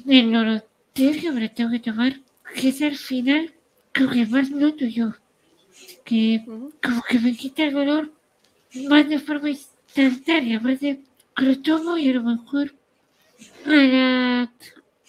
el 0.06 0.30
nolotil 0.30 1.20
que 1.20 1.32
me 1.32 1.40
lo 1.40 1.50
tengo 1.50 1.70
que 1.70 1.80
tomar, 1.80 2.20
que 2.54 2.68
es 2.68 2.82
al 2.82 2.96
final 2.96 3.54
lo 3.98 4.10
que 4.10 4.26
más 4.26 4.50
noto 4.50 4.84
yo. 4.86 5.14
Que 6.04 6.44
como 6.82 7.02
que 7.02 7.18
me 7.18 7.36
quita 7.36 7.64
el 7.64 7.74
dolor 7.74 8.12
más 8.88 9.08
de 9.08 9.18
forma 9.18 9.50
instantánea, 9.50 10.60
más 10.60 10.80
de 10.80 11.00
que 11.36 11.44
lo 11.44 11.60
tomo 11.60 11.98
y 11.98 12.10
a 12.10 12.14
lo 12.14 12.22
mejor 12.22 12.74
a 13.66 13.70
la 13.70 14.52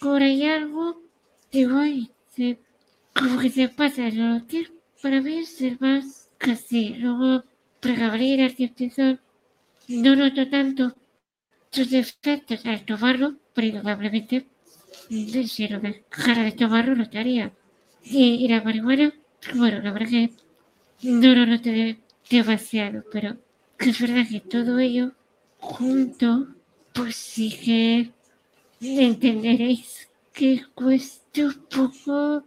hora 0.02 0.28
y 0.28 0.46
algo 0.46 1.02
digo, 1.50 1.78
ay, 1.78 2.10
se, 2.34 2.58
como 3.14 3.38
que 3.40 3.50
se 3.50 3.68
pasa 3.68 4.06
el 4.06 4.18
nolotil. 4.18 4.72
Para 5.02 5.20
mí 5.20 5.38
es 5.38 5.60
el 5.62 5.78
más 5.80 6.28
casi. 6.38 6.94
Luego, 6.94 7.44
pregabalina, 7.80 8.46
artificial, 8.46 9.20
no 9.88 10.14
noto 10.16 10.48
tanto 10.48 10.94
sus 11.70 11.92
efectos 11.92 12.64
al 12.66 12.84
tomarlo, 12.84 13.36
pero 13.54 13.68
indudablemente, 13.68 14.46
mm, 15.08 15.44
si 15.44 15.68
lo 15.68 15.80
dejara 15.80 16.42
de 16.44 16.52
tomarlo, 16.52 16.94
lo 16.94 17.02
estaría. 17.04 17.52
Y, 18.04 18.48
la 18.48 18.62
marihuana, 18.62 19.12
bueno, 19.54 19.80
la 19.80 19.92
verdad 19.92 20.08
que 20.10 20.30
no 21.02 21.34
lo 21.34 21.46
noté 21.46 21.70
de- 21.70 22.00
demasiado, 22.30 23.04
pero 23.12 23.36
es 23.78 24.00
verdad 24.00 24.26
que 24.28 24.40
todo 24.40 24.78
ello 24.78 25.12
junto, 25.58 26.48
pues 26.92 27.16
sí 27.16 27.50
que 27.64 28.10
entenderéis 28.80 30.08
que 30.32 30.62
cuesta 30.74 31.42
un 31.46 31.54
poco 31.70 32.44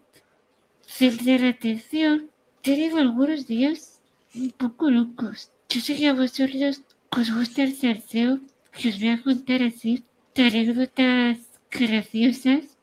centrar 0.86 1.44
atención. 1.46 2.30
He 2.64 2.72
tenido 2.72 2.98
algunos 2.98 3.46
días 3.48 4.00
un 4.36 4.52
poco 4.52 4.90
locos. 4.90 5.52
Yo 5.70 5.82
sé 5.82 5.96
que 5.96 6.08
a 6.08 6.14
vosotros 6.14 6.82
os 7.12 7.32
gusta 7.36 7.64
el 7.64 7.76
salseo, 7.76 8.40
que 8.72 8.90
os 8.90 9.00
voy 9.00 9.10
a 9.10 9.22
contar 9.22 9.62
así 9.64 10.04
anécdotas 10.36 11.38
graciosas. 11.70 12.78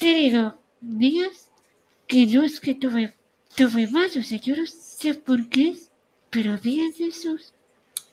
He 0.00 0.32
días 0.80 1.51
que 2.12 2.26
no 2.26 2.42
es 2.42 2.60
que 2.60 2.74
tuve, 2.74 3.14
tuve 3.56 3.86
más, 3.86 4.14
o 4.18 4.22
sea, 4.22 4.38
yo 4.38 4.54
no 4.54 4.66
sé 4.66 5.14
por 5.14 5.48
qué, 5.48 5.74
pero 6.28 6.58
días 6.58 6.98
de 6.98 7.06
esos, 7.06 7.54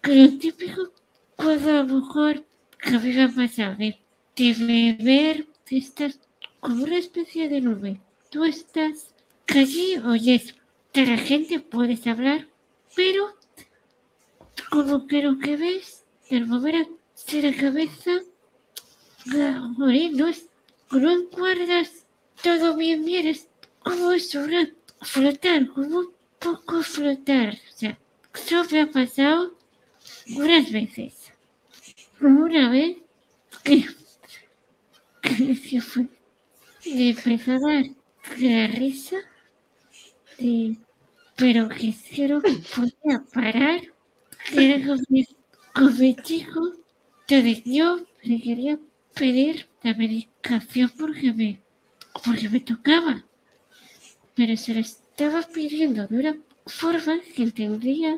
que 0.01 0.15
lo 0.15 0.37
típico, 0.37 0.93
cuando 1.35 1.69
a 1.69 1.83
lo 1.83 1.99
mejor 1.99 2.45
que 2.77 2.95
a 2.95 2.99
me 2.99 3.23
ha 3.23 3.27
pasado 3.27 3.75
de, 3.75 3.99
de 4.37 4.95
beber, 4.97 5.47
estás 5.69 6.17
como 6.61 6.85
una 6.85 6.97
especie 6.97 7.49
de 7.49 7.59
nube. 7.59 7.99
Tú 8.29 8.45
estás 8.45 9.13
allí, 9.47 9.97
oyes, 9.97 10.55
de 10.93 11.05
la 11.05 11.17
gente 11.17 11.59
puedes 11.59 12.07
hablar, 12.07 12.47
pero 12.95 13.35
como 14.69 15.07
que 15.07 15.23
lo 15.23 15.37
que 15.39 15.57
ves, 15.57 16.05
al 16.31 16.47
mover 16.47 16.87
así 17.13 17.41
la 17.41 17.53
cabeza, 17.53 18.21
morir, 19.77 20.13
no 20.13 20.29
es, 20.29 20.47
no 20.89 21.11
encuadras 21.11 22.05
todo 22.41 22.77
bien, 22.77 23.03
bien, 23.03 23.27
es 23.27 23.48
como 23.83 24.07
una, 24.09 24.69
flotar, 25.01 25.67
como 25.67 26.11
poco 26.39 26.81
flotar. 26.83 27.53
O 27.53 27.77
sea, 27.77 27.99
eso 28.33 28.63
me 28.71 28.81
ha 28.81 28.91
pasado 28.91 29.57
unas 30.35 30.71
veces. 30.71 31.33
Una 32.21 32.69
vez 32.69 32.97
que, 33.63 33.85
que, 35.21 35.61
que 35.61 35.81
fue, 35.81 36.07
me 36.85 37.09
empezó 37.11 37.51
a 37.53 37.59
dar 37.59 37.85
la 38.39 38.67
risa, 38.67 39.17
de, 40.37 40.77
pero 41.35 41.69
que 41.69 41.93
cero 41.93 42.41
podía 42.75 43.23
parar, 43.33 43.81
era 44.53 44.85
con 44.87 44.99
mi, 45.09 45.25
con 45.73 45.97
mi 45.99 46.15
chico, 46.17 46.73
entonces 47.27 47.63
yo 47.65 47.99
le 48.23 48.41
quería 48.41 48.79
pedir 49.15 49.67
la 49.83 49.93
medicación 49.93 50.89
porque 50.97 51.33
me, 51.33 51.61
porque 52.25 52.49
me 52.49 52.59
tocaba, 52.61 53.25
pero 54.39 54.55
se 54.55 54.73
lo 54.73 54.79
estaba 54.79 55.41
pidiendo 55.41 56.07
de 56.07 56.17
una 56.17 56.37
forma 56.65 57.19
que 57.35 57.43
entendía 57.43 58.17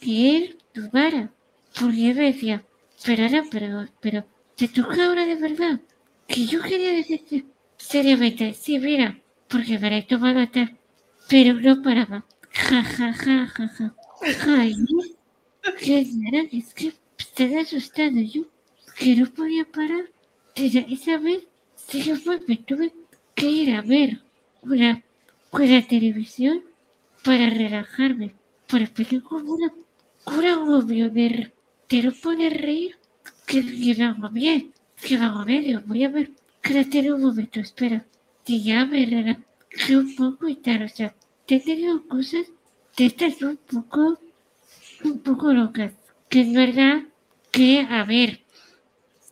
que 0.00 0.36
él 0.36 0.56
dudara, 0.72 1.30
porque 1.78 2.14
me 2.14 2.32
decía, 2.32 2.64
pero 3.04 3.24
ahora, 3.24 3.44
pero, 3.50 3.86
pero, 4.00 4.24
te 4.56 4.66
toca 4.68 5.04
ahora 5.04 5.26
de 5.26 5.34
verdad, 5.34 5.78
que 6.26 6.46
yo 6.46 6.62
quería 6.62 6.92
decirte 6.92 7.44
seriamente, 7.76 8.54
sí, 8.54 8.78
mira, 8.78 9.20
porque 9.46 9.78
me 9.78 9.90
la 9.90 9.98
he 9.98 10.02
tomado 10.04 10.48
tal, 10.48 10.74
pero 11.28 11.52
no 11.52 11.82
paraba, 11.82 12.24
ja, 12.50 12.82
ja, 12.82 13.12
ja, 13.12 13.46
ja, 13.48 13.68
ja, 13.68 13.94
ay, 14.46 14.74
¿qué 15.80 16.06
será? 16.06 16.48
Es 16.50 16.72
que 16.72 16.94
estaba 17.18 17.60
asustado. 17.60 18.20
Yo, 18.22 18.44
que 18.96 19.16
no 19.16 19.26
podía 19.26 19.66
parar, 19.66 20.04
esa, 20.54 20.78
esa 20.78 21.18
vez, 21.18 21.46
sí 21.76 22.14
fue, 22.14 22.40
me 22.48 22.56
tuve 22.56 22.94
que 23.34 23.50
ir 23.50 23.74
a 23.74 23.82
ver 23.82 24.22
una, 24.62 25.02
una 25.50 25.86
televisión 25.86 26.62
para 27.24 27.50
relajarme, 27.50 28.34
para 28.68 28.84
empezar 28.84 29.22
como 29.22 29.54
una, 29.54 29.72
un 30.26 30.72
obvio 30.74 31.10
de 31.10 31.52
te 31.86 32.02
lo 32.02 32.12
pone 32.12 32.48
a 32.48 32.50
reír, 32.50 32.96
que, 33.46 33.64
que 33.64 34.02
hago 34.02 34.28
bien, 34.28 34.72
que 35.00 35.16
lo 35.18 35.24
hago 35.24 35.44
medio, 35.44 35.82
voy 35.86 36.04
a 36.04 36.10
ver, 36.10 36.30
créate 36.60 37.12
un 37.12 37.22
momento, 37.22 37.60
espera, 37.60 38.04
que 38.44 38.60
ya 38.60 38.84
me 38.84 39.06
relajé 39.06 39.96
un 39.96 40.14
poco 40.14 40.48
y 40.48 40.56
tal, 40.56 40.82
o 40.82 40.88
sea, 40.88 41.14
he 41.46 41.60
tenido 41.60 42.06
cosas 42.06 42.46
de 42.96 43.06
estas 43.06 43.40
un 43.42 43.56
poco, 43.56 44.18
un 45.04 45.18
poco 45.20 45.52
locas, 45.52 45.92
que 46.28 46.42
es 46.42 46.52
verdad 46.52 47.04
que, 47.50 47.86
a 47.88 48.04
ver, 48.04 48.40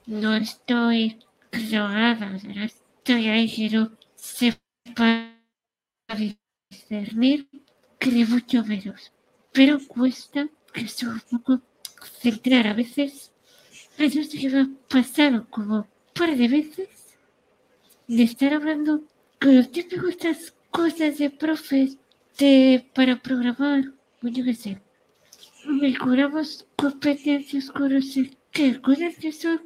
no 0.07 0.35
estoy 0.37 1.19
drogada, 1.53 2.31
no 2.31 2.65
estoy 2.65 3.29
ahí 3.29 3.55
que 3.55 3.71
no 3.77 3.93
sepa 4.15 5.36
discernir, 6.17 7.49
que 7.99 8.11
de 8.11 8.27
mucho 8.27 8.65
menos, 8.65 9.13
pero 9.53 9.79
cuesta 9.87 10.49
que 10.73 10.89
sea 10.89 11.11
un 11.11 11.21
poco 11.31 11.63
centrar 12.21 12.67
a 12.67 12.75
veces. 12.75 13.33
Sí 13.97 14.39
que 14.39 14.51
me 14.51 14.61
ha 14.61 14.69
pasado 14.89 15.47
como 15.49 15.77
un 15.77 15.87
par 16.15 16.37
de 16.37 16.49
veces 16.49 16.89
de 18.07 18.23
estar 18.23 18.53
hablando 18.53 19.03
con 19.41 19.57
los 19.57 19.71
típicos 19.71 20.11
estas 20.11 20.55
cosas 20.71 21.19
de 21.19 21.31
profes 21.31 21.97
de, 22.39 22.87
para 22.95 23.17
programar, 23.17 23.93
pues 24.21 24.35
yo 24.35 24.45
qué 24.45 24.55
sé. 24.55 24.81
Mejoramos 25.65 26.67
competencias 26.77 27.71
con 27.71 27.95
no 27.95 28.03
sé 28.03 28.31
qué, 28.53 28.81
cosas 28.81 29.17
que 29.17 29.33
son 29.33 29.61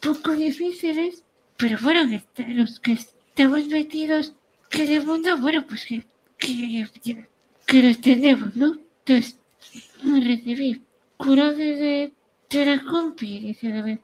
poco 0.00 0.32
difíciles, 0.32 1.24
pero 1.56 1.78
bueno, 1.82 2.02
los 2.48 2.80
que 2.80 2.92
estamos 2.92 3.66
metidos 3.66 4.34
que 4.72 4.86
de 4.86 5.00
mundo, 5.00 5.36
bueno, 5.38 5.64
pues 5.68 5.84
que, 5.84 6.02
que, 6.38 6.88
que 7.66 7.82
lo 7.82 7.94
tenemos, 8.00 8.56
¿no? 8.56 8.78
Entonces, 9.04 9.38
recibir 10.02 10.82
cura 11.16 11.52
de, 11.52 12.12
de 12.50 12.66
la 12.66 12.82
compi, 12.82 13.38
dice 13.38 13.68
la 13.68 13.82
vez. 13.82 14.00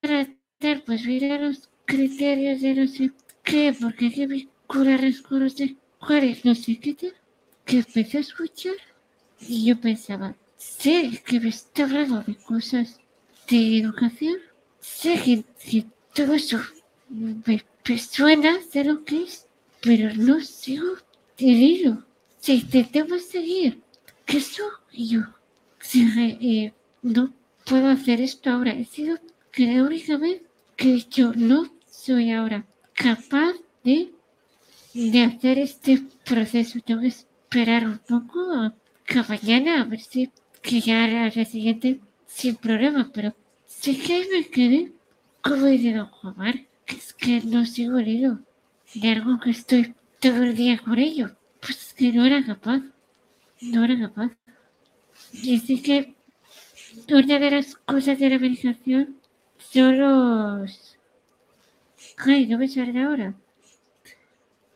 Carácter, 0.00 0.84
pues 0.86 1.04
mira 1.04 1.38
los 1.38 1.68
criterios 1.84 2.60
de 2.62 2.74
no 2.74 2.86
sé 2.86 3.10
qué, 3.42 3.74
porque 3.78 4.12
que 4.12 4.26
me 4.26 4.48
cura 4.66 4.96
rescuros 4.96 5.56
de 5.56 5.76
Juárez, 5.98 6.44
no 6.44 6.54
sé 6.54 6.78
qué 6.78 6.94
tal, 6.94 7.14
que 7.64 7.78
empecé 7.78 8.18
a 8.18 8.20
escuchar 8.20 8.76
y 9.40 9.66
yo 9.66 9.80
pensaba, 9.80 10.36
sé 10.56 11.22
que 11.26 11.40
me 11.40 11.48
está 11.48 11.84
hablando 11.84 12.22
de 12.22 12.36
cosas 12.36 13.00
de 13.48 13.78
educación, 13.80 14.36
sé 14.80 15.20
que, 15.24 15.44
que 15.68 15.86
todo 16.14 16.34
eso 16.34 16.58
me, 17.08 17.62
me, 17.86 17.98
suena, 17.98 18.58
sé 18.70 18.84
lo 18.84 19.04
que 19.04 19.24
es, 19.24 19.43
pero 19.84 20.14
no 20.14 20.40
sigo 20.40 20.96
teniendo. 21.36 22.02
Si 22.40 22.54
intentamos 22.54 23.22
seguir, 23.22 23.82
¿qué 24.24 24.40
soy 24.40 24.70
yo? 24.94 25.20
eh, 25.94 26.72
no 27.02 27.34
puedo 27.66 27.88
hacer 27.88 28.22
esto 28.22 28.50
ahora. 28.50 28.72
He 28.72 28.86
sido 28.86 29.18
que 29.52 29.66
la 29.66 29.82
única 29.82 30.16
vez 30.16 30.40
que 30.76 31.00
yo 31.10 31.34
no 31.34 31.70
soy 31.86 32.32
ahora 32.32 32.64
capaz 32.94 33.52
de, 33.84 34.10
de 34.94 35.22
hacer 35.22 35.58
este 35.58 36.02
proceso. 36.24 36.80
Tengo 36.80 37.02
que 37.02 37.08
esperar 37.08 37.86
un 37.86 37.98
poco 37.98 38.72
que 39.04 39.22
mañana 39.28 39.82
a 39.82 39.84
ver 39.84 40.00
si 40.00 40.30
que 40.62 40.80
ya 40.80 41.04
al 41.04 41.30
día 41.30 41.44
siguiente 41.44 42.00
sin 42.26 42.56
problema, 42.56 43.10
pero 43.12 43.36
sé 43.66 43.98
que 43.98 44.26
me 44.32 44.48
quedé 44.48 44.92
como 45.42 45.66
diciendo, 45.66 46.10
que 46.86 46.96
es 46.96 47.12
que 47.12 47.42
no 47.42 47.66
sigo 47.66 47.98
herido 47.98 48.40
de 48.94 49.08
algo 49.10 49.40
que 49.40 49.50
estoy 49.50 49.94
todo 50.20 50.42
el 50.42 50.56
día 50.56 50.78
con 50.78 50.98
ello. 50.98 51.36
Pues 51.60 51.94
que 51.94 52.12
no 52.12 52.24
era 52.24 52.44
capaz, 52.44 52.82
no 53.60 53.84
era 53.84 53.98
capaz. 53.98 54.32
Y 55.32 55.56
así 55.56 55.82
que 55.82 56.14
una 57.08 57.38
de 57.38 57.50
las 57.50 57.74
cosas 57.76 58.18
de 58.18 58.30
la 58.30 58.38
medicación 58.38 59.20
son 59.58 59.98
los... 59.98 60.98
Ay, 62.18 62.46
no 62.46 62.58
me 62.58 62.68
sale 62.68 63.02
ahora. 63.02 63.34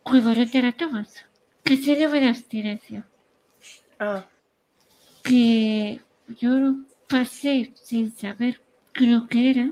No 0.04 0.50
te 0.50 0.62
la 0.62 0.72
tomas. 0.72 1.24
Que 1.62 1.76
se 1.76 1.94
de 1.94 2.28
abstinencia. 2.28 3.06
Ah. 3.98 4.26
Que 5.22 6.00
yo 6.40 6.76
pasé 7.08 7.72
sin 7.74 8.16
saber 8.16 8.60
lo 8.94 9.26
que 9.28 9.50
era. 9.50 9.70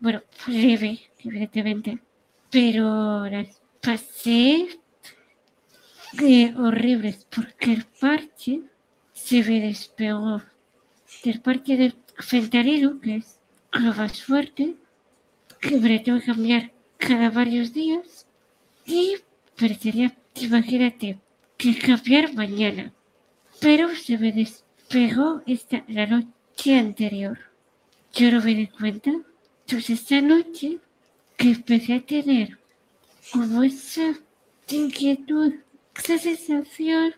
Bueno, 0.00 0.22
leve, 0.46 1.00
evidentemente. 1.18 1.98
Pero 2.50 3.26
las 3.26 3.60
pasé 3.82 4.68
eh, 6.22 6.54
horribles 6.56 7.26
porque 7.34 7.72
el 7.74 7.84
parche 8.00 8.62
se 9.12 9.42
me 9.42 9.60
despegó 9.60 10.42
del 11.22 11.40
parque 11.40 11.76
del 11.76 11.94
fentanilo, 12.18 13.00
que 13.00 13.16
es 13.16 13.38
lo 13.72 13.94
más 13.94 14.22
fuerte, 14.22 14.76
que 15.60 15.76
me 15.76 15.98
tengo 15.98 16.20
que 16.20 16.26
cambiar 16.26 16.72
cada 16.96 17.30
varios 17.30 17.72
días 17.72 18.26
y 18.86 19.16
parecería, 19.58 20.16
imagínate, 20.34 21.18
que 21.56 21.76
cambiar 21.78 22.34
mañana. 22.34 22.92
Pero 23.60 23.94
se 23.94 24.16
me 24.16 24.32
despegó 24.32 25.42
esta, 25.46 25.84
la 25.88 26.06
noche 26.06 26.78
anterior. 26.78 27.38
Yo 28.14 28.30
no 28.30 28.42
me 28.42 28.54
di 28.54 28.66
cuenta. 28.68 29.12
Entonces 29.66 30.00
esta 30.00 30.20
noche 30.22 30.78
que 31.38 31.48
empecé 31.50 31.94
a 31.94 32.04
tener 32.04 32.58
como 33.32 33.62
esa 33.62 34.14
inquietud, 34.70 35.54
esa 35.96 36.18
sensación 36.18 37.14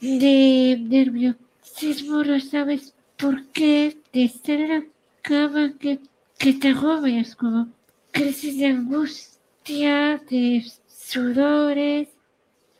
de 0.00 0.78
nerviosismo, 0.80 2.24
no 2.24 2.40
sabes 2.40 2.94
por 3.18 3.46
qué, 3.48 3.98
de 4.14 4.24
estar 4.24 4.58
en 4.58 4.68
la 4.70 4.84
cama, 5.20 5.74
que, 5.78 6.00
que 6.38 6.54
te 6.54 6.68
agobias, 6.68 7.36
como 7.36 7.68
crisis 8.12 8.56
de 8.58 8.66
angustia, 8.68 10.22
de 10.30 10.64
sudores, 10.88 12.08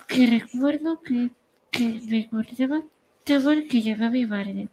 que 0.07 0.27
recuerdo 0.27 1.03
que, 1.03 1.31
que 1.71 2.01
me 2.09 2.23
acordaba 2.23 2.83
que 3.69 3.83
lleva 3.83 4.11
mi 4.11 4.27
madre, 4.27 4.69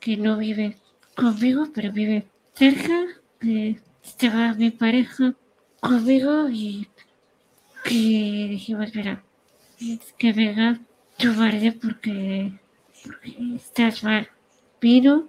que 0.00 0.16
no 0.16 0.36
vive 0.36 0.76
conmigo, 1.16 1.68
pero 1.74 1.92
vive 1.92 2.26
cerca, 2.54 3.06
que 3.40 3.80
estaba 4.06 4.54
mi 4.54 4.70
pareja 4.70 5.34
conmigo 5.80 6.48
y 6.48 6.88
que 7.84 8.48
dijimos, 8.50 8.94
mira, 8.94 9.22
que 10.18 10.32
venga 10.32 10.80
tu 11.18 11.32
madre 11.32 11.72
porque, 11.72 12.52
porque 13.02 13.56
estás 13.56 14.04
mal. 14.04 14.28
Pero, 14.78 15.28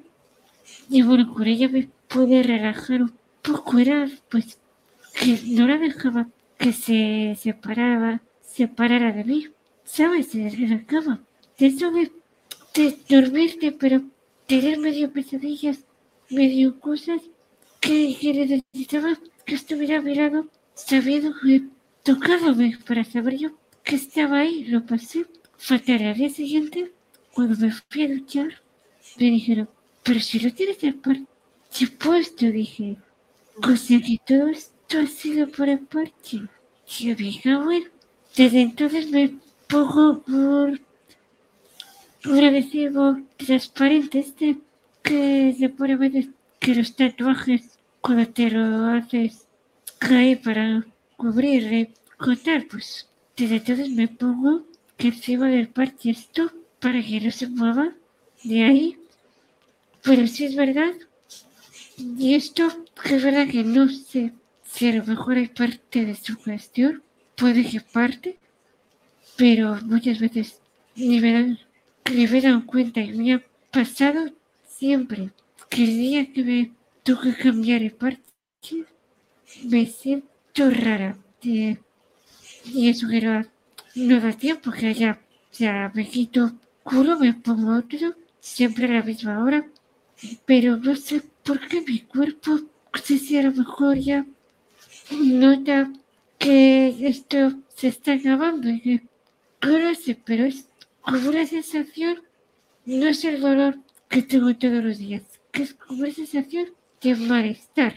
y 0.89 1.01
bueno, 1.01 1.33
con 1.33 1.47
ella 1.47 1.67
me 1.69 1.89
pude 2.07 2.43
relajar 2.43 3.01
un 3.01 3.13
poco. 3.41 3.79
Era, 3.79 4.07
pues, 4.29 4.59
que 5.19 5.39
no 5.47 5.67
la 5.67 5.77
dejaba 5.77 6.27
que 6.57 6.71
se 6.73 7.35
separaba, 7.39 8.21
separara 8.41 9.11
de 9.11 9.23
mí. 9.23 9.47
¿Sabes? 9.83 10.35
En 10.35 10.69
la 10.69 10.83
cama. 10.85 11.23
De 11.57 11.67
eso 11.67 11.91
de, 11.91 12.11
de 12.73 13.71
pero 13.79 14.01
tener 14.45 14.77
medio 14.77 15.11
pesadillas, 15.11 15.85
medio 16.29 16.79
cosas 16.79 17.21
que, 17.87 18.33
necesitaba 18.33 19.17
que 19.45 19.55
estuviera 19.55 20.01
mirando, 20.01 20.47
sabiendo 20.73 21.33
que 21.41 21.63
tocábame 22.03 22.77
para 22.85 23.03
saber 23.03 23.37
yo 23.37 23.49
que 23.83 23.95
estaba 23.95 24.39
ahí. 24.39 24.65
Lo 24.65 24.85
pasé 24.85 25.25
Faltaré 25.59 26.09
al 26.09 26.15
día 26.15 26.29
siguiente, 26.29 26.91
cuando 27.33 27.55
me 27.57 27.71
fui 27.71 28.03
a 28.03 28.09
duchar, 28.09 28.49
me 29.17 29.25
dijeron, 29.31 29.67
pero 30.03 30.19
si 30.19 30.39
lo 30.39 30.53
tienes 30.53 30.83
el 30.83 30.95
parche 30.95 31.87
puesto, 31.97 32.45
dije. 32.45 32.97
O 33.63 33.75
sea 33.75 33.99
que 33.99 34.19
todo 34.27 34.49
esto 34.49 34.99
ha 34.99 35.07
sido 35.07 35.47
por 35.47 35.67
el 35.67 35.79
parche. 35.79 36.41
yo 36.99 37.15
dije, 37.15 37.55
bueno, 37.55 37.87
desde 38.35 38.61
entonces 38.61 39.09
me 39.09 39.33
pongo 39.67 40.21
por 40.21 40.79
un 42.31 42.43
adhesivo 42.49 43.17
transparente 43.37 44.19
este 44.19 44.57
que 45.01 45.55
se 45.57 45.69
pone 45.69 45.93
a 45.93 46.11
que 46.59 46.75
los 46.75 46.95
tatuajes 46.95 47.76
cuando 48.07 48.25
te 48.29 48.49
lo 48.49 48.85
haces 48.85 49.45
caer 49.99 50.39
para 50.41 50.85
cubrir, 51.17 51.89
cortar, 52.15 52.65
pues 52.71 53.05
desde 53.35 53.57
entonces 53.57 53.89
me 53.89 54.07
pongo 54.07 54.65
que 54.95 55.09
encima 55.09 55.49
del 55.49 55.67
parche 55.67 56.11
esto 56.11 56.49
para 56.79 57.03
que 57.03 57.19
no 57.19 57.31
se 57.31 57.47
mueva 57.49 57.93
de 58.45 58.63
ahí. 58.63 58.97
Pero 60.03 60.25
si 60.25 60.45
es 60.45 60.55
verdad, 60.55 60.93
y 61.97 62.35
esto 62.35 62.69
es 63.03 63.21
verdad 63.21 63.45
que 63.49 63.65
no 63.65 63.89
sé 63.89 64.31
si 64.63 64.87
a 64.87 64.95
lo 64.95 65.03
mejor 65.03 65.35
hay 65.35 65.49
parte 65.49 66.05
de 66.05 66.15
su 66.15 66.37
cuestión, 66.37 67.03
puede 67.35 67.69
que 67.69 67.81
parte, 67.81 68.37
pero 69.35 69.81
muchas 69.81 70.19
veces 70.19 70.61
ni 70.95 71.19
me 71.19 71.33
dan, 71.33 71.59
ni 72.15 72.25
me 72.25 72.39
dan 72.39 72.61
cuenta 72.61 73.01
y 73.01 73.11
me 73.11 73.33
ha 73.33 73.43
pasado 73.69 74.31
siempre 74.65 75.31
que 75.69 75.83
el 75.83 75.97
día 75.97 76.31
que 76.31 76.43
me 76.45 76.76
toca 77.07 77.33
cambiar 77.33 77.83
el 77.83 77.93
parche, 77.93 78.83
me 79.63 79.85
siento 79.85 80.69
rara. 80.69 81.17
y 81.41 82.89
eso 82.89 83.07
que 83.07 83.21
no, 83.95 84.19
da 84.19 84.33
tiempo 84.33 84.71
que 84.71 84.87
haya, 84.87 85.21
ya 85.53 85.89
me 85.95 86.05
quito 86.05 86.51
culo, 86.83 87.17
me 87.17 87.33
pongo 87.33 87.77
otro, 87.77 88.13
siempre 88.41 88.87
a 88.87 88.95
la 88.95 89.03
misma 89.03 89.41
hora, 89.41 89.65
pero 90.45 90.75
no 90.75 90.97
sé 90.97 91.21
por 91.45 91.65
qué 91.69 91.79
mi 91.79 91.99
cuerpo, 92.01 92.51
no 92.93 93.01
sé 93.01 93.17
si 93.19 93.37
a 93.37 93.43
lo 93.43 93.53
mejor 93.53 93.97
ya 93.99 94.25
nota 95.11 95.89
que 96.37 97.07
esto 97.07 97.53
se 97.73 97.87
está 97.87 98.15
acabando. 98.15 98.67
Y 98.69 98.81
que 98.81 99.07
no 99.61 99.95
sé, 99.95 100.19
pero 100.25 100.43
es 100.43 100.67
como 100.99 101.29
una 101.29 101.45
sensación, 101.45 102.21
no 102.83 103.07
es 103.07 103.23
el 103.23 103.39
dolor 103.39 103.79
que 104.09 104.23
tengo 104.23 104.53
todos 104.57 104.83
los 104.83 104.97
días, 104.97 105.23
que 105.53 105.63
es 105.63 105.73
como 105.73 106.01
una 106.01 106.11
sensación 106.11 106.76
de 107.01 107.15
malestar, 107.15 107.93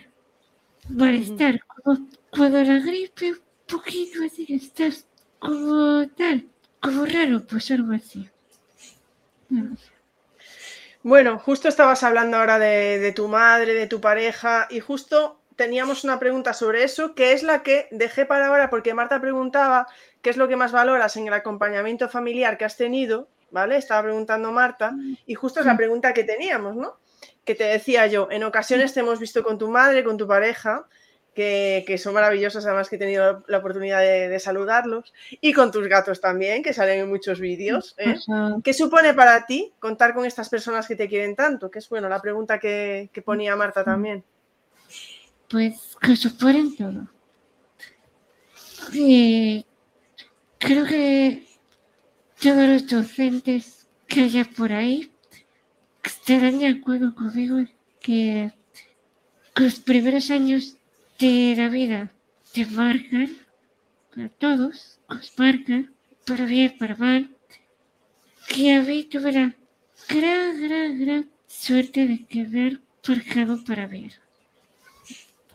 malestar, 0.88 1.60
como 1.66 2.08
cuando 2.30 2.62
la 2.62 2.78
gripe 2.78 3.32
un 3.32 3.40
poquito 3.66 4.24
así 4.24 4.46
que 4.46 4.56
estás 4.56 5.06
como 5.38 6.06
tal, 6.10 6.46
como 6.80 7.06
raro, 7.06 7.42
pues 7.46 7.70
algo 7.70 7.92
así. 7.92 8.28
Bueno, 11.02 11.38
justo 11.38 11.68
estabas 11.68 12.02
hablando 12.02 12.36
ahora 12.36 12.58
de, 12.58 13.12
tu 13.16 13.26
madre, 13.26 13.72
de 13.72 13.86
tu 13.86 14.00
pareja, 14.00 14.68
y 14.70 14.80
justo 14.80 15.40
teníamos 15.56 16.04
una 16.04 16.18
pregunta 16.18 16.52
sobre 16.52 16.84
eso, 16.84 17.14
que 17.14 17.32
es 17.32 17.42
la 17.42 17.62
que 17.62 17.88
dejé 17.90 18.26
para 18.26 18.48
ahora, 18.48 18.68
porque 18.68 18.94
Marta 18.94 19.20
preguntaba 19.20 19.86
qué 20.20 20.30
es 20.30 20.36
lo 20.36 20.46
que 20.46 20.56
más 20.56 20.72
valoras 20.72 21.16
en 21.16 21.26
el 21.26 21.32
acompañamiento 21.32 22.08
familiar 22.08 22.58
que 22.58 22.66
has 22.66 22.76
tenido, 22.76 23.28
¿vale? 23.50 23.76
Estaba 23.76 24.02
preguntando 24.02 24.52
Marta, 24.52 24.94
y 25.26 25.34
justo 25.34 25.60
es 25.60 25.66
la 25.66 25.76
pregunta 25.76 26.12
que 26.12 26.24
teníamos, 26.24 26.76
¿no? 26.76 26.98
Que 27.50 27.56
te 27.56 27.64
decía 27.64 28.06
yo, 28.06 28.28
en 28.30 28.44
ocasiones 28.44 28.94
te 28.94 29.00
hemos 29.00 29.18
visto 29.18 29.42
con 29.42 29.58
tu 29.58 29.68
madre, 29.68 30.04
con 30.04 30.16
tu 30.16 30.28
pareja, 30.28 30.86
que, 31.34 31.98
son 32.00 32.14
maravillosos, 32.14 32.64
además 32.64 32.88
que 32.88 32.94
he 32.94 32.98
tenido 33.00 33.42
la 33.48 33.58
oportunidad 33.58 33.98
de, 34.02 34.38
saludarlos, 34.38 35.12
y 35.40 35.52
con 35.52 35.72
tus 35.72 35.88
gatos 35.88 36.20
también, 36.20 36.62
que 36.62 36.72
salen 36.72 37.00
en 37.00 37.08
muchos 37.08 37.40
vídeos. 37.40 37.96
¿eh? 37.98 38.14
¿Qué 38.62 38.72
supone 38.72 39.14
para 39.14 39.46
ti 39.46 39.72
contar 39.80 40.14
con 40.14 40.26
estas 40.26 40.48
personas 40.48 40.86
que 40.86 40.94
te 40.94 41.08
quieren 41.08 41.34
tanto? 41.34 41.72
Que 41.72 41.80
es 41.80 41.88
bueno, 41.88 42.08
la 42.08 42.22
pregunta 42.22 42.60
que, 42.60 43.10
ponía 43.24 43.56
Marta 43.56 43.82
también. 43.82 44.22
Pues 45.48 45.96
que 46.00 46.14
suponen 46.14 46.76
todo. 46.76 47.08
Eh, 48.94 49.64
creo 50.56 50.86
que 50.86 51.48
todos 52.40 52.68
los 52.68 52.86
docentes 52.86 53.88
que 54.06 54.20
haya 54.20 54.44
por 54.44 54.70
ahí 54.70 55.10
estarán 56.30 56.60
de 56.60 56.68
acuerdo 56.68 57.12
conmigo 57.12 57.56
que 58.00 58.52
los 59.56 59.80
primeros 59.80 60.30
años 60.30 60.76
de 61.18 61.54
la 61.56 61.68
vida 61.68 62.12
te 62.52 62.66
marcan, 62.66 63.36
a 64.16 64.28
todos, 64.28 65.00
os 65.08 65.32
marcan, 65.36 65.92
para 66.24 66.44
bien, 66.44 66.78
para 66.78 66.94
mal, 66.94 67.30
que 68.46 68.74
a 68.74 68.82
mí 68.82 69.02
tuve 69.10 69.32
la 69.32 69.56
gran, 70.08 70.62
gran, 70.62 71.00
gran 71.00 71.30
suerte 71.48 72.06
de 72.06 72.24
quedar 72.26 72.78
marcado 73.08 73.64
para 73.64 73.88
ver. 73.88 74.12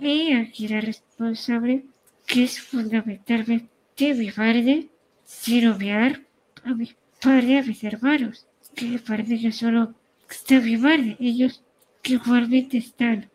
Y 0.01 0.33
aquí 0.33 0.67
la 0.67 0.81
responsable, 0.81 1.85
que 2.25 2.43
es 2.43 2.59
fundamentalmente 2.59 4.13
mi 4.13 4.29
padre, 4.29 4.89
sin 5.23 5.69
obviar 5.69 6.21
a 6.65 6.73
mi 6.73 6.93
padre, 7.21 7.59
a 7.59 7.63
mis 7.63 7.81
hermanos, 7.81 8.45
que 8.75 8.87
me 8.87 8.99
parece 8.99 9.39
que 9.39 9.53
solo 9.53 9.95
está 10.35 10.59
madre, 10.77 11.17
ellos 11.19 11.63
que 12.01 12.13
igualmente 12.13 12.77
están. 12.77 13.29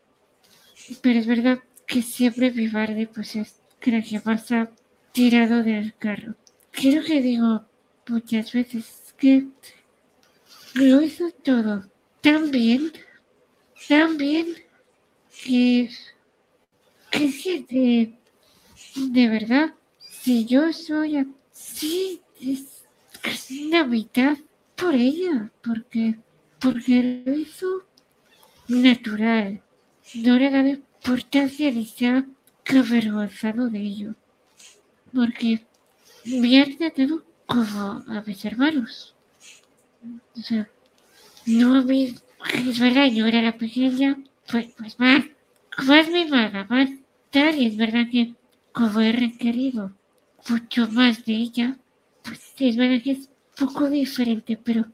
Pero 1.02 1.18
es 1.18 1.26
verdad 1.26 1.58
que 1.86 2.02
siempre 2.02 2.50
mi 2.52 2.68
pues 3.06 3.36
es 3.36 3.60
creo 3.78 4.02
que 4.08 4.20
pasa 4.20 4.70
tirado 5.12 5.62
del 5.62 5.94
carro. 5.96 6.34
Creo 6.70 7.02
que 7.04 7.20
digo 7.20 7.64
muchas 8.06 8.52
veces 8.52 9.14
que 9.18 9.46
lo 10.74 11.00
hizo 11.02 11.30
todo 11.42 11.84
tan 12.20 12.50
bien, 12.50 12.92
tan 13.88 14.16
bien 14.16 14.46
que, 15.44 15.90
que 17.10 17.64
de, 17.68 18.14
de 18.96 19.28
verdad, 19.28 19.74
si 19.98 20.44
yo 20.44 20.72
soy 20.72 21.26
así, 21.52 22.20
es 22.40 22.84
casi 23.20 23.70
la 23.70 23.84
mitad 23.84 24.36
por 24.76 24.94
ella, 24.94 25.50
porque, 25.62 26.18
porque 26.60 27.22
lo 27.24 27.34
hizo 27.34 27.84
natural. 28.68 29.62
No 30.14 30.38
le 30.38 30.50
da 30.50 30.68
importancia 30.68 31.72
de 31.72 31.84
ser 31.84 32.24
avergonzado 32.66 33.68
de 33.68 33.80
ello, 33.80 34.14
porque 35.12 35.64
me 36.24 36.60
han 36.60 36.76
tratado 36.76 37.24
como 37.46 38.04
a 38.06 38.22
mis 38.26 38.44
hermanos. 38.44 39.14
O 40.36 40.40
sea, 40.40 40.68
no 41.46 41.82
mí, 41.84 42.14
es 42.54 42.78
verdad, 42.78 43.06
yo 43.06 43.26
era 43.26 43.42
la 43.42 43.56
pequeña, 43.56 44.18
pues, 44.50 44.68
pues 44.76 44.98
más, 44.98 45.24
más 45.86 46.08
mimada, 46.08 46.66
más 46.68 46.90
tal, 47.30 47.56
y 47.56 47.66
es 47.66 47.76
verdad 47.76 48.06
que 48.10 48.34
como 48.72 49.00
he 49.00 49.12
requerido 49.12 49.92
mucho 50.48 50.88
más 50.88 51.24
de 51.24 51.34
ella, 51.34 51.76
pues 52.22 52.40
es 52.58 52.76
verdad 52.76 53.02
que 53.02 53.12
es 53.12 53.30
poco 53.56 53.88
diferente, 53.88 54.56
pero 54.56 54.86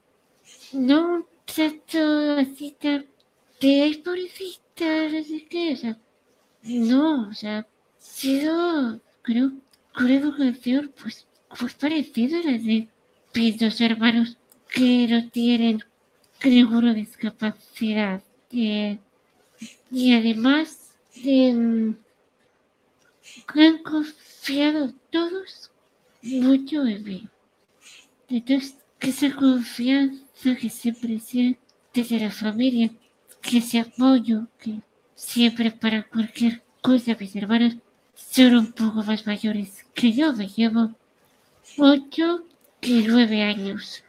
no 0.73 1.27
trato 1.47 2.37
así 2.39 2.77
tan 2.81 3.07
de, 3.61 3.83
ay, 3.83 3.95
pobrecita, 4.05 5.09
no 5.09 5.25
sé 5.25 5.47
qué, 5.49 5.73
o 5.73 5.77
sea, 5.77 5.99
no, 6.63 7.29
o 7.29 7.35
sea, 7.35 7.67
sido, 7.99 9.01
creo, 9.23 9.53
con 9.95 10.11
educación, 10.11 10.93
pues, 11.01 11.27
pues 11.59 11.75
parecido 11.75 12.39
a 12.39 12.43
la 12.43 12.59
de 12.59 12.89
mis 13.35 13.59
dos 13.59 13.81
hermanos 13.81 14.37
que 14.69 15.07
no 15.09 15.31
tienen 15.31 15.83
ninguna 16.45 16.93
discapacidad. 16.93 18.23
Eh, 18.51 18.99
y 19.91 20.15
además 20.15 20.93
de, 21.15 21.53
mm, 21.53 21.97
han 23.49 23.79
confiado 23.83 24.93
todos 25.11 25.71
mucho 26.23 26.87
en 26.87 27.05
mí. 27.05 27.29
Entonces, 28.29 28.77
que 28.99 29.11
esa 29.11 29.35
confianza 29.35 30.26
que 30.43 30.71
siempre 30.71 31.19
siente 31.19 31.61
desde 31.93 32.21
la 32.21 32.31
familia 32.31 32.91
que 33.41 33.59
ese 33.59 33.81
apoyo 33.81 34.47
que 34.59 34.81
siempre 35.15 35.71
para 35.71 36.03
cualquier 36.03 36.63
cosa 36.83 37.17
mis 37.19 37.35
hermanos 37.37 37.77
son 38.15 38.55
un 38.55 38.73
poco 38.73 39.03
más 39.03 39.27
mayores 39.27 39.85
que 39.95 40.13
yo, 40.13 40.33
me 40.33 40.49
llevo 40.49 40.95
ocho 41.79 42.45
y 42.81 43.03
nueve 43.07 43.43
años. 43.43 44.05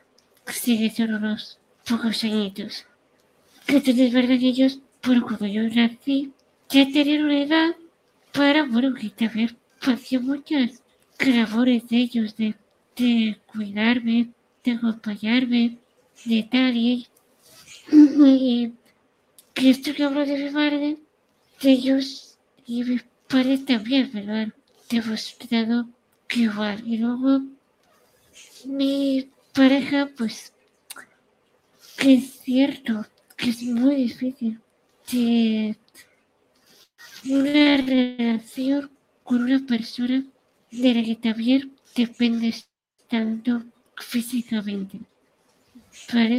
Sigue 0.48 0.90
son 0.90 1.16
unos 1.16 1.60
pocos 1.88 2.24
añitos. 2.24 2.86
Entonces 3.68 4.00
es 4.00 4.14
verdad 4.14 4.40
que 4.40 4.48
ellos, 4.48 4.80
bueno, 5.04 5.26
cuando 5.26 5.48
yo 5.48 5.64
nací, 5.64 6.32
ya 6.70 6.86
tenían 6.92 7.26
una 7.26 7.42
edad 7.42 7.76
para, 8.32 8.64
bueno, 8.64 8.94
que 8.94 9.10
también 9.10 9.58
hacía 9.82 10.20
muchas 10.20 10.82
labores 11.20 11.88
de 11.90 11.98
ellos, 11.98 12.36
de, 12.38 12.56
de 12.96 13.38
cuidarme, 13.46 14.30
de 14.64 14.72
acompañarme, 14.72 15.78
de 16.26 16.44
tal 16.44 16.76
y, 16.76 17.08
esto 19.56 19.94
que 19.94 20.04
hablo 20.04 20.26
de 20.26 20.38
mi 20.38 20.50
madre, 20.52 20.98
de 21.62 21.72
ellos 21.72 22.38
y 22.66 22.84
mi 22.84 23.00
padre 23.28 23.58
también 23.60 24.12
me 24.14 24.24
lo 24.24 24.34
han 24.34 24.54
demostrado 24.90 25.88
que 26.28 26.42
igual. 26.42 26.84
Y 26.86 26.98
luego 26.98 27.42
mi 28.66 29.30
pareja, 29.54 30.10
pues, 30.18 30.54
que 31.98 32.16
es 32.16 32.40
cierto 32.42 33.06
que 33.36 33.50
es 33.50 33.64
muy 33.64 33.96
difícil 33.96 34.60
de 35.12 35.76
una 37.26 37.78
relación 37.78 38.92
con 39.24 39.44
una 39.44 39.60
persona 39.66 40.26
de 40.72 40.94
la 40.94 41.04
que 41.04 41.16
también 41.16 41.76
dependes 41.96 42.70
tanto 43.10 43.64
físicamente. 43.98 45.00
Para 46.12 46.30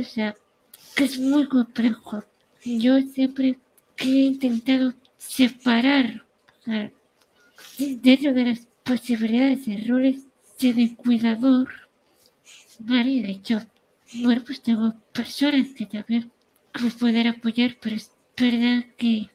que 0.94 1.04
es 1.04 1.18
muy 1.18 1.46
complejo. 1.46 2.24
Yo 2.64 3.00
siempre 3.00 3.58
he 3.98 4.06
intentado 4.06 4.94
separar 5.16 6.24
dentro 7.78 8.32
de 8.32 8.44
las 8.44 8.66
posibilidades 8.84 9.66
de 9.66 9.84
roles 9.86 10.24
de 10.60 10.96
cuidador, 10.96 11.68
¿vale? 12.80 13.22
De 13.22 13.30
hecho, 13.30 13.60
bueno, 14.14 14.42
pues 14.44 14.60
tengo 14.60 14.94
personas 15.12 15.68
que 15.76 15.86
también 15.86 16.30
me 16.82 16.90
pueden 16.90 17.26
apoyar, 17.28 17.76
pero 17.80 17.96
es 17.96 18.10
verdad 18.36 18.84
que 18.96 19.30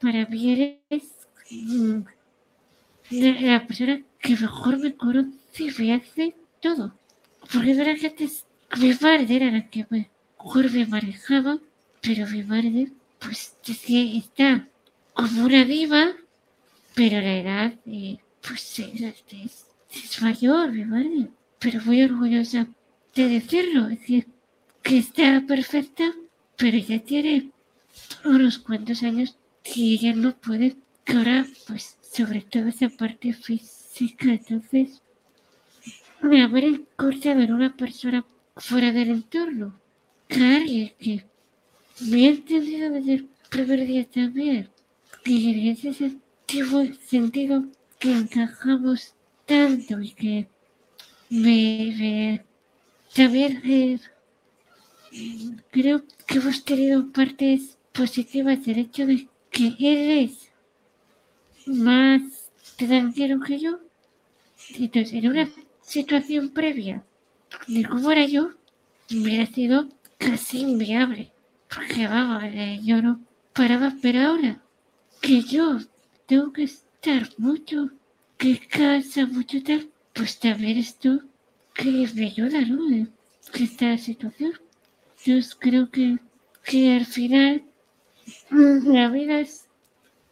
para 0.00 0.26
mí 0.26 0.52
eres 0.52 1.04
mm, 1.50 2.00
la, 3.10 3.66
persona 3.66 4.02
que 4.20 4.36
mejor 4.36 4.78
me 4.78 4.94
conoce 4.94 5.30
y 5.58 5.70
me 5.78 5.94
hace 5.94 6.34
todo. 6.60 6.94
Porque 7.52 7.74
la 7.74 7.96
gente 7.96 8.28
mi 8.78 8.92
madre 9.00 9.26
era 9.28 9.50
la 9.50 9.68
que 9.70 9.86
mejor 9.90 10.70
me 10.72 10.86
manejaba, 10.86 11.58
pero 12.00 12.26
mi 12.28 12.42
madre, 12.42 12.88
pues, 13.18 13.56
es 13.66 13.78
que 13.80 14.18
está 14.18 14.68
como 15.14 15.44
una 15.44 15.64
diva, 15.64 16.12
pero 16.94 17.20
la 17.20 17.36
edad, 17.38 17.74
eh, 17.86 18.18
pues, 18.46 18.78
es, 18.78 20.22
mayor, 20.22 20.72
mi 20.72 20.84
madre, 20.84 21.28
pero 21.58 21.80
muy 21.82 22.02
orgullosa 22.02 22.66
de 23.14 23.28
decirlo, 23.28 23.88
es 23.88 24.00
decir, 24.00 24.26
que 24.82 24.98
está 24.98 25.42
perfecta, 25.46 26.12
pero 26.56 26.76
ya 26.78 26.98
tiene 26.98 27.50
unos 28.24 28.58
cuantos 28.58 29.02
años 29.02 29.36
que 29.62 29.80
ella 29.94 30.14
no 30.14 30.36
puede, 30.36 30.76
que 31.04 31.12
ahora, 31.14 31.46
pues, 31.66 31.96
sobre 32.02 32.42
todo 32.42 32.68
esa 32.68 32.88
parte 32.88 33.32
física, 33.32 34.32
entonces, 34.32 35.00
me 36.20 36.42
haber 36.42 36.64
encontrado 36.64 37.40
en 37.40 37.52
una 37.52 37.76
persona 37.76 38.24
fuera 38.56 38.92
del 38.92 39.10
entorno, 39.10 39.80
que 40.28 40.94
que 40.98 41.24
me 42.00 42.26
entendido 42.28 42.90
desde 42.90 43.14
el 43.14 43.28
primer 43.50 43.86
día 43.86 44.04
también, 44.04 44.70
que 45.24 45.50
en 45.50 45.68
ese 45.68 46.18
sentido 47.06 47.64
que 47.98 48.12
encajamos 48.12 49.14
tanto 49.46 50.00
y 50.00 50.10
que 50.12 50.48
me, 51.30 52.44
también 53.14 53.60
eh, 53.64 53.98
creo 55.70 56.04
que 56.26 56.38
hemos 56.38 56.64
tenido 56.64 57.10
partes 57.12 57.78
positivas 57.92 58.64
del 58.64 58.78
hecho 58.78 59.06
de 59.06 59.28
que 59.50 59.66
él 59.78 60.30
es 60.30 60.50
más 61.66 62.22
tranquilo 62.76 63.40
que 63.40 63.58
yo. 63.58 63.78
Entonces, 64.78 65.12
en 65.12 65.28
una 65.28 65.48
situación 65.82 66.50
previa 66.50 67.04
de 67.66 67.84
cómo 67.84 68.10
era 68.10 68.26
yo, 68.26 68.50
hubiera 69.10 69.46
sido 69.46 69.88
casi 70.18 70.60
inviable. 70.60 71.32
Porque 71.68 72.06
vamos, 72.06 72.42
eh, 72.44 72.80
yo 72.82 73.02
no 73.02 73.20
paraba, 73.52 73.94
pero 74.00 74.20
ahora 74.20 74.62
que 75.20 75.42
yo 75.42 75.78
tengo 76.26 76.52
que 76.52 76.64
estar 76.64 77.28
mucho, 77.38 77.90
que 78.36 78.58
cansa 78.58 79.26
mucho 79.26 79.62
tal, 79.62 79.90
pues 80.12 80.38
también 80.38 80.78
esto 80.78 81.20
que 81.74 82.08
me 82.14 82.26
ayuda, 82.26 82.60
¿no? 82.62 82.90
En 82.90 83.12
esta 83.54 83.96
situación. 83.98 84.52
Yo 85.24 85.36
creo 85.58 85.90
que, 85.90 86.18
que 86.64 86.96
al 86.96 87.06
final 87.06 87.64
la 88.50 89.08
vida 89.08 89.40
es 89.40 89.66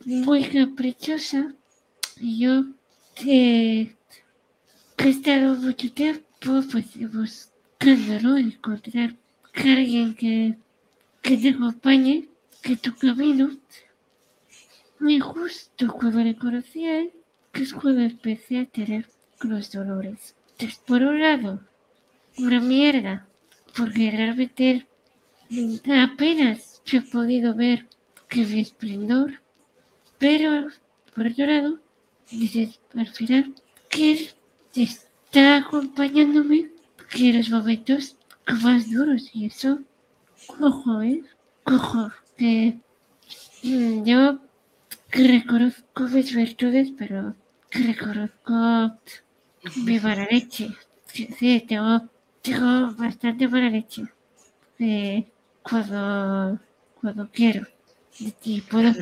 muy 0.05 0.45
caprichosa 0.45 1.55
y 2.21 2.41
yo 2.41 2.65
eh, 3.27 3.97
he 4.99 5.09
estado 5.09 5.57
mucho 5.57 5.93
tiempo 5.93 6.32
pues 6.45 6.87
buscando, 7.13 8.21
¿no? 8.21 8.37
Encontrar 8.37 9.15
alguien 9.55 10.15
que, 10.15 10.57
que 11.21 11.37
te 11.37 11.51
acompañe, 11.51 12.29
que 12.63 12.77
tu 12.77 12.95
camino. 12.97 13.51
Y 15.01 15.21
justo 15.21 15.93
cuando 15.93 16.21
le 16.21 16.37
conocí 16.37 16.87
a 16.87 17.01
él, 17.01 17.13
que 17.53 17.63
es 17.63 17.73
cuando 17.73 18.03
empecé 18.03 18.61
a 18.61 18.67
tener 18.67 19.09
los 19.41 19.71
dolores. 19.73 20.35
Por 20.87 21.03
un 21.03 21.21
lado, 21.21 21.61
una 22.39 22.61
mierda, 22.61 23.27
porque 23.77 24.11
realmente 24.11 24.87
apenas 25.91 26.83
he 26.91 27.01
podido 27.01 27.55
ver 27.55 27.87
que 28.29 28.45
mi 28.45 28.61
esplendor, 28.61 29.41
pero 30.19 30.69
por 31.15 31.27
otro 31.27 31.47
lado, 31.47 31.79
dices, 32.31 32.81
al 32.95 33.09
final, 33.09 33.55
que 33.89 34.31
está 35.33 35.57
acompañándome 35.57 36.71
en 37.15 37.37
los 37.39 37.49
momentos 37.49 38.17
más 38.63 38.91
duros 38.91 39.31
y 39.33 39.47
eso, 39.47 39.79
cojo, 40.47 41.03
¿eh? 41.03 41.23
Cojo. 41.65 42.11
mm, 43.63 44.05
yo 44.05 44.39
reconozco 45.11 46.03
mis 46.15 46.35
virtudes, 46.35 46.89
pero 46.99 47.35
reconozco 47.71 48.55
mi 49.87 49.97
mala 50.01 50.27
leche. 50.31 50.67
Sí, 51.39 51.61
tengo, 51.69 52.09
tengo 52.43 52.93
bastante 52.97 53.49
mala 53.49 53.71
leche. 53.71 54.03
Eh, 54.79 55.27
cuando, 55.63 56.61
cuando 57.01 57.31
quiero. 57.33 57.67
Y 58.45 58.61
puedo 58.63 58.93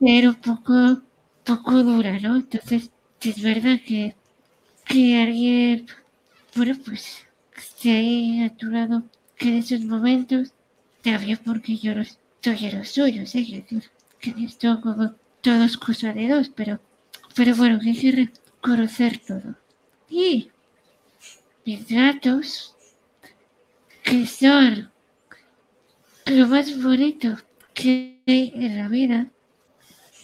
ser 0.00 0.28
un 0.28 0.34
poco, 0.36 1.02
poco 1.44 1.72
dura, 1.82 2.18
¿no? 2.20 2.36
Entonces, 2.36 2.90
es 3.20 3.42
verdad 3.42 3.78
que 3.86 4.14
que 4.86 5.20
alguien, 5.20 5.86
bueno, 6.54 6.76
pues 6.84 7.26
esté 7.56 8.44
a 8.44 8.50
tu 8.56 8.70
que 9.36 9.48
en 9.48 9.54
esos 9.56 9.80
momentos, 9.80 10.52
también 11.02 11.38
porque 11.44 11.76
yo 11.76 11.94
no 11.94 12.02
estoy 12.02 12.70
los 12.70 12.88
suyos, 12.88 13.34
¿eh? 13.34 13.38
decir, 13.40 13.82
que 14.20 14.34
esto 14.44 14.80
como 14.80 15.14
todos 15.40 15.76
cosas 15.76 16.14
de 16.14 16.28
dos, 16.28 16.50
pero, 16.54 16.80
pero 17.34 17.54
bueno, 17.56 17.78
que 17.80 17.90
hay 17.90 17.96
que 17.96 18.12
reconocer 18.12 19.18
todo. 19.18 19.56
Y 20.08 20.50
mis 21.64 21.86
gatos, 21.88 22.74
que 24.02 24.26
son 24.26 24.90
lo 26.26 26.46
más 26.46 26.80
bonito 26.82 27.36
que 27.74 28.20
hay 28.26 28.52
en 28.54 28.78
la 28.78 28.88
vida. 28.88 29.26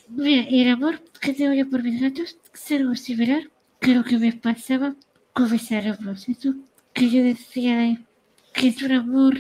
Mira, 0.09 0.49
y 0.49 0.63
el 0.63 0.71
amor 0.71 1.03
que 1.21 1.35
tengo 1.35 1.53
yo 1.53 1.69
por 1.69 1.83
mis 1.83 2.01
gatos 2.01 2.37
es 2.55 2.73
algo 2.73 2.95
similar 2.95 3.51
lo 3.89 4.05
que 4.05 4.19
me 4.19 4.33
pasaba 4.33 4.95
con 5.33 5.51
mis 5.51 5.71
alumnos, 5.73 6.29
eso 6.29 6.55
que 6.93 7.11
yo 7.11 7.23
decía 7.23 8.01
que 8.53 8.69
es 8.69 8.83
un 8.83 8.93
amor 8.93 9.35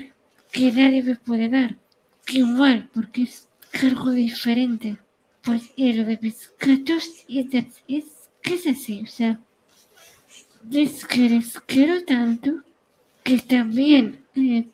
que 0.51 0.73
nadie 0.73 1.03
me 1.03 1.17
puede 1.17 1.49
dar, 1.49 1.77
que 2.25 2.39
igual, 2.39 2.89
porque 2.93 3.23
es 3.23 3.49
algo 3.83 4.11
diferente, 4.11 4.99
pues 5.43 5.71
y 5.77 5.93
lo 5.93 6.05
de 6.05 6.19
mis 6.21 6.51
gatos 6.59 7.25
es, 7.29 7.47
es 7.89 8.05
que 8.43 8.55
es 8.55 8.67
así, 8.67 9.03
o 9.03 9.07
sea, 9.07 9.41
es 10.71 11.07
que 11.07 11.29
les 11.29 11.61
quiero 11.61 12.05
tanto 12.05 12.63
que 13.23 13.39
también 13.39 14.25
eh, 14.35 14.67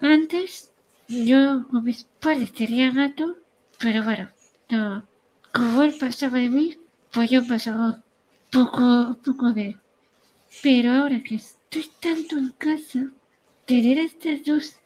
antes 0.00 0.70
yo 1.08 1.66
con 1.68 1.84
mis 1.84 2.04
padres 2.20 2.52
tenía 2.52 2.90
gato, 2.90 3.36
pero 3.78 4.02
bueno, 4.02 4.30
no, 4.68 5.06
como 5.52 5.82
él 5.82 5.94
pasaba 5.98 6.38
de 6.38 6.48
mí, 6.48 6.78
pues 7.12 7.30
yo 7.30 7.46
pasaba 7.46 8.02
poco, 8.52 9.16
poco 9.24 9.52
de... 9.52 9.76
Pero 10.62 10.92
ahora 10.92 11.22
que 11.22 11.36
estoy 11.36 11.90
tanto 12.00 12.36
en 12.36 12.50
casa, 12.50 13.10
tener 13.64 13.98
a 13.98 14.02
estos 14.02 14.44
dos, 14.44 14.76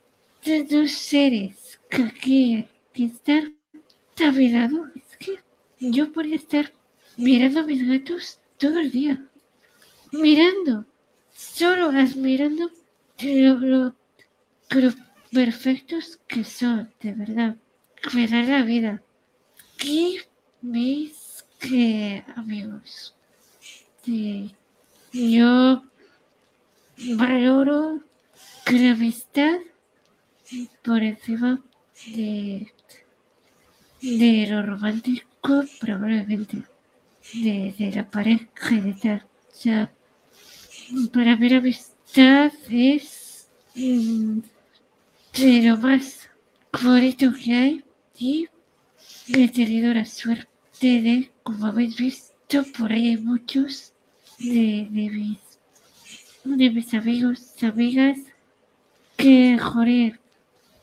estos 0.42 0.68
dos 0.70 0.90
seres 0.92 1.80
que 1.90 2.02
aquí 2.04 2.68
que 2.94 3.04
están 3.06 3.56
a 4.18 4.70
es 4.94 5.16
que 5.18 5.38
yo 5.80 6.10
podría 6.12 6.36
estar 6.36 6.72
mirando 7.18 7.60
a 7.60 7.64
mis 7.64 7.86
gatos 7.86 8.40
todo 8.56 8.78
el 8.78 8.90
día. 8.90 9.22
Mirando, 10.12 10.86
solo 11.34 11.90
admirando 11.90 12.70
lo, 13.20 13.58
lo, 13.58 14.94
perfectos 15.32 16.18
que 16.28 16.44
son, 16.44 16.90
de 17.02 17.12
verdad. 17.12 17.56
Me 18.14 18.28
da 18.28 18.42
la 18.42 18.62
vida. 18.62 19.02
¿Qué 19.76 20.22
mis 20.62 21.44
que 21.58 22.24
amigos? 22.36 23.15
Yo 25.12 25.82
valoro 27.16 28.00
la 28.70 28.90
amistad 28.92 29.58
por 30.82 31.02
encima 31.02 31.60
de, 32.06 32.72
de 34.00 34.46
lo 34.48 34.62
romántico, 34.62 35.64
probablemente, 35.80 36.62
de, 37.34 37.74
de 37.78 37.92
la 37.92 38.08
pareja 38.10 38.74
y 38.74 38.92
tal. 38.94 39.26
O 39.50 39.54
sea, 39.54 39.92
para 41.12 41.36
mí 41.36 41.48
la 41.48 41.58
amistad 41.58 42.52
es 42.70 43.48
mm, 43.74 44.40
de 45.38 45.62
lo 45.62 45.76
más 45.78 46.28
bonito 46.82 47.32
que 47.32 47.54
hay 47.54 47.84
y 48.18 48.48
he 49.28 49.48
tenido 49.48 49.92
la 49.92 50.04
suerte 50.04 50.48
de, 50.80 51.30
como 51.42 51.66
habéis 51.66 51.96
visto, 51.96 52.64
por 52.78 52.92
ahí 52.92 53.08
hay 53.08 53.16
muchos 53.16 53.92
de, 54.38 54.88
de 54.90 55.10
mis, 55.10 55.38
de 56.44 56.70
mis 56.70 56.94
amigos, 56.94 57.62
amigas, 57.62 58.18
que, 59.16 59.58
joder, 59.58 60.20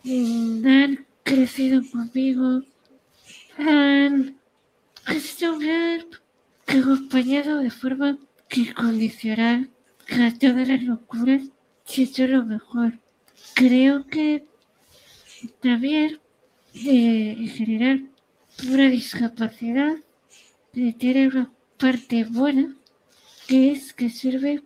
mm, 0.04 0.66
han 0.68 1.06
crecido 1.24 1.82
conmigo, 1.92 2.64
han, 3.58 4.38
estado 5.08 5.60
acompañado 6.68 7.60
de 7.60 7.70
forma 7.70 8.18
que 8.50 8.74
condicionar 8.74 9.68
a 10.10 10.34
todas 10.40 10.68
las 10.68 10.82
locuras 10.84 11.42
si 11.86 12.04
es 12.04 12.20
lo 12.20 12.46
mejor. 12.46 13.00
Creo 13.54 14.08
que 14.08 14.46
también 15.62 16.20
eh, 16.74 17.36
en 17.38 17.50
general 17.50 18.10
una 18.70 18.90
discapacidad 18.90 19.96
tiene 20.72 21.28
una 21.28 21.52
parte 21.78 22.24
buena 22.24 22.76
que 23.48 23.72
es 23.72 23.94
que 23.94 24.10
sirve 24.10 24.64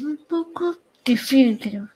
un 0.00 0.16
poco 0.28 0.78
de 1.04 1.16
filtro. 1.16 1.88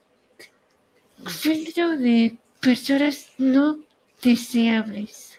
Filtro 1.27 1.97
de 1.97 2.37
personas 2.61 3.31
no 3.39 3.79
deseables. 4.23 5.39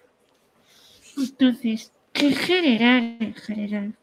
Entonces, 1.18 1.92
en 2.14 2.36
general, 2.36 3.18
en 3.20 3.34
general, 3.34 3.96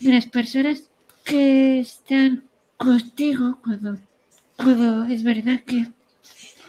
las 0.00 0.26
personas 0.26 0.84
que 1.24 1.80
están 1.80 2.44
contigo 2.76 3.58
cuando, 3.62 3.98
cuando 4.56 5.04
es 5.04 5.22
verdad 5.22 5.60
que 5.64 5.86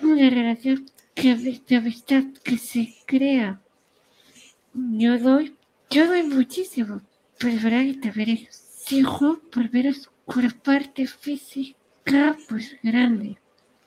una 0.01 0.29
relación 0.29 0.89
que, 1.13 1.35
de 1.35 1.75
amistad 1.75 2.23
que 2.43 2.57
se 2.57 2.95
crea, 3.05 3.61
yo 4.73 5.17
doy, 5.19 5.55
yo 5.89 6.07
doy 6.07 6.23
muchísimo, 6.23 7.01
pero 7.39 7.53
es 7.53 7.63
verdad 7.63 7.83
que 7.83 8.09
también 8.09 8.29
exijo 8.85 9.39
por 9.51 9.71
menos 9.73 10.11
una 10.27 10.49
parte 10.63 11.07
física 11.07 12.37
pues 12.47 12.75
grande. 12.83 13.35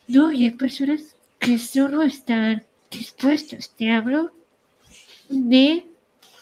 No, 0.08 0.28
hay 0.28 0.50
personas 0.50 1.14
que 1.38 1.56
solo 1.56 2.02
están 2.02 2.66
dispuestos. 2.90 3.70
Te 3.76 3.92
hablo 3.92 4.32
de, 5.28 5.86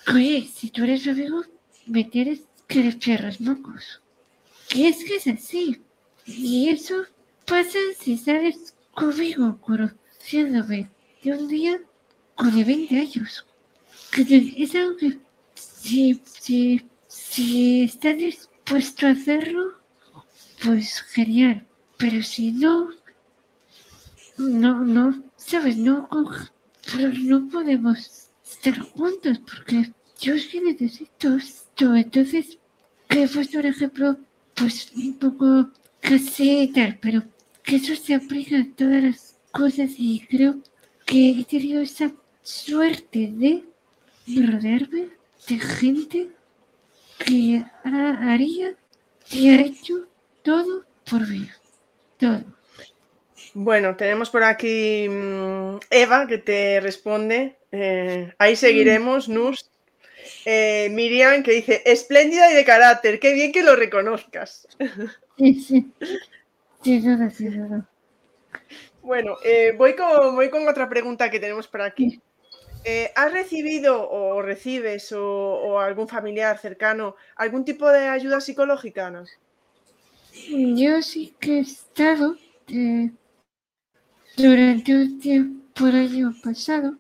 oye, 0.08 0.48
si 0.54 0.70
tú 0.70 0.84
eres 0.84 1.04
mi 1.04 1.12
amigo, 1.12 1.42
me 1.86 2.04
tienes 2.04 2.44
que 2.66 2.94
los 3.20 3.40
mocos. 3.42 4.00
Y 4.74 4.86
es 4.86 5.04
que 5.04 5.16
es 5.16 5.26
así. 5.26 5.82
Y 6.24 6.70
eso 6.70 7.04
pasa 7.44 7.78
si 7.98 8.16
sales 8.16 8.74
conmigo, 8.94 9.58
conociéndome 9.60 10.88
de 11.22 11.32
un 11.32 11.46
día 11.46 11.78
con 12.36 12.56
de 12.56 12.64
20 12.64 13.00
años. 13.00 13.44
Es 14.16 14.74
algo 14.74 14.96
que 14.96 15.18
si, 15.54 16.22
si, 16.24 16.80
si 17.36 17.84
estás 17.84 18.16
dispuesto 18.16 19.06
a 19.06 19.10
hacerlo, 19.10 19.74
pues 20.64 21.02
genial. 21.02 21.66
Pero 21.98 22.22
si 22.22 22.50
no, 22.50 22.88
no, 24.38 24.82
no, 24.82 25.22
sabes, 25.36 25.76
no, 25.76 26.08
no 27.30 27.48
podemos 27.48 28.30
estar 28.42 28.78
juntos 28.78 29.38
porque 29.40 29.92
yo 30.18 30.38
sí 30.38 30.60
necesito 30.60 31.36
esto. 31.36 31.94
Entonces, 31.94 32.58
que 33.06 33.28
fue 33.28 33.46
un 33.52 33.66
ejemplo 33.66 34.16
pues 34.54 34.90
un 34.96 35.18
poco 35.18 35.70
casi 36.00 36.72
tal, 36.74 36.98
pero 37.02 37.22
que 37.62 37.76
eso 37.76 37.94
se 37.96 38.14
aplica 38.14 38.60
a 38.60 38.66
todas 38.74 39.02
las 39.02 39.38
cosas 39.52 39.90
y 39.98 40.26
creo 40.30 40.62
que 41.04 41.40
he 41.40 41.44
tenido 41.44 41.82
esa 41.82 42.14
suerte 42.42 43.30
de 43.30 43.62
rodearme 44.26 45.10
de 45.48 45.58
gente 45.58 46.30
que 47.18 47.64
haría 47.84 48.74
y 49.30 49.48
ha 49.51 49.60
hecho 49.60 50.06
todo 50.43 50.84
por 51.10 51.26
mí. 51.28 51.48
Todo. 52.18 52.43
Bueno, 53.55 53.97
tenemos 53.97 54.30
por 54.30 54.44
aquí 54.44 55.09
mm, 55.09 55.78
Eva 55.90 56.26
que 56.26 56.38
te 56.38 56.80
responde. 56.80 57.56
Eh, 57.72 58.32
ahí 58.38 58.55
seguiremos, 58.55 59.28
Nus. 59.28 59.70
Eh, 60.44 60.88
Miriam 60.90 61.43
que 61.43 61.52
dice, 61.52 61.82
espléndida 61.86 62.51
y 62.51 62.55
de 62.55 62.64
carácter, 62.64 63.18
qué 63.18 63.32
bien 63.32 63.52
que 63.52 63.62
lo 63.62 63.76
reconozcas. 63.76 64.68
Sí, 65.38 65.52
sí. 65.60 65.93
Sí, 66.82 67.02
sí, 67.02 67.48
Bueno, 69.02 69.36
eh, 69.44 69.74
voy, 69.76 69.94
con, 69.94 70.34
voy 70.34 70.48
con 70.48 70.66
otra 70.66 70.88
pregunta 70.88 71.30
que 71.30 71.38
tenemos 71.38 71.68
por 71.68 71.82
aquí. 71.82 72.22
Eh, 72.88 73.10
¿Has 73.16 73.32
recibido 73.32 74.08
o 74.08 74.40
recibes 74.42 75.10
o, 75.10 75.80
algún 75.80 76.06
familiar 76.06 76.56
cercano 76.56 77.16
algún 77.34 77.64
tipo 77.64 77.88
de 77.90 78.06
ayuda 78.06 78.40
psicológica? 78.40 79.12
Yo 80.50 81.02
sí 81.02 81.34
que 81.40 81.56
he 81.56 81.60
estado 81.62 82.36
durante 84.36 84.94
un 84.94 85.18
tiempo 85.18 85.88
el 85.88 85.96
año 85.96 86.32
pasado, 86.44 86.96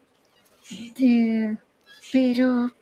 pero 2.12 2.74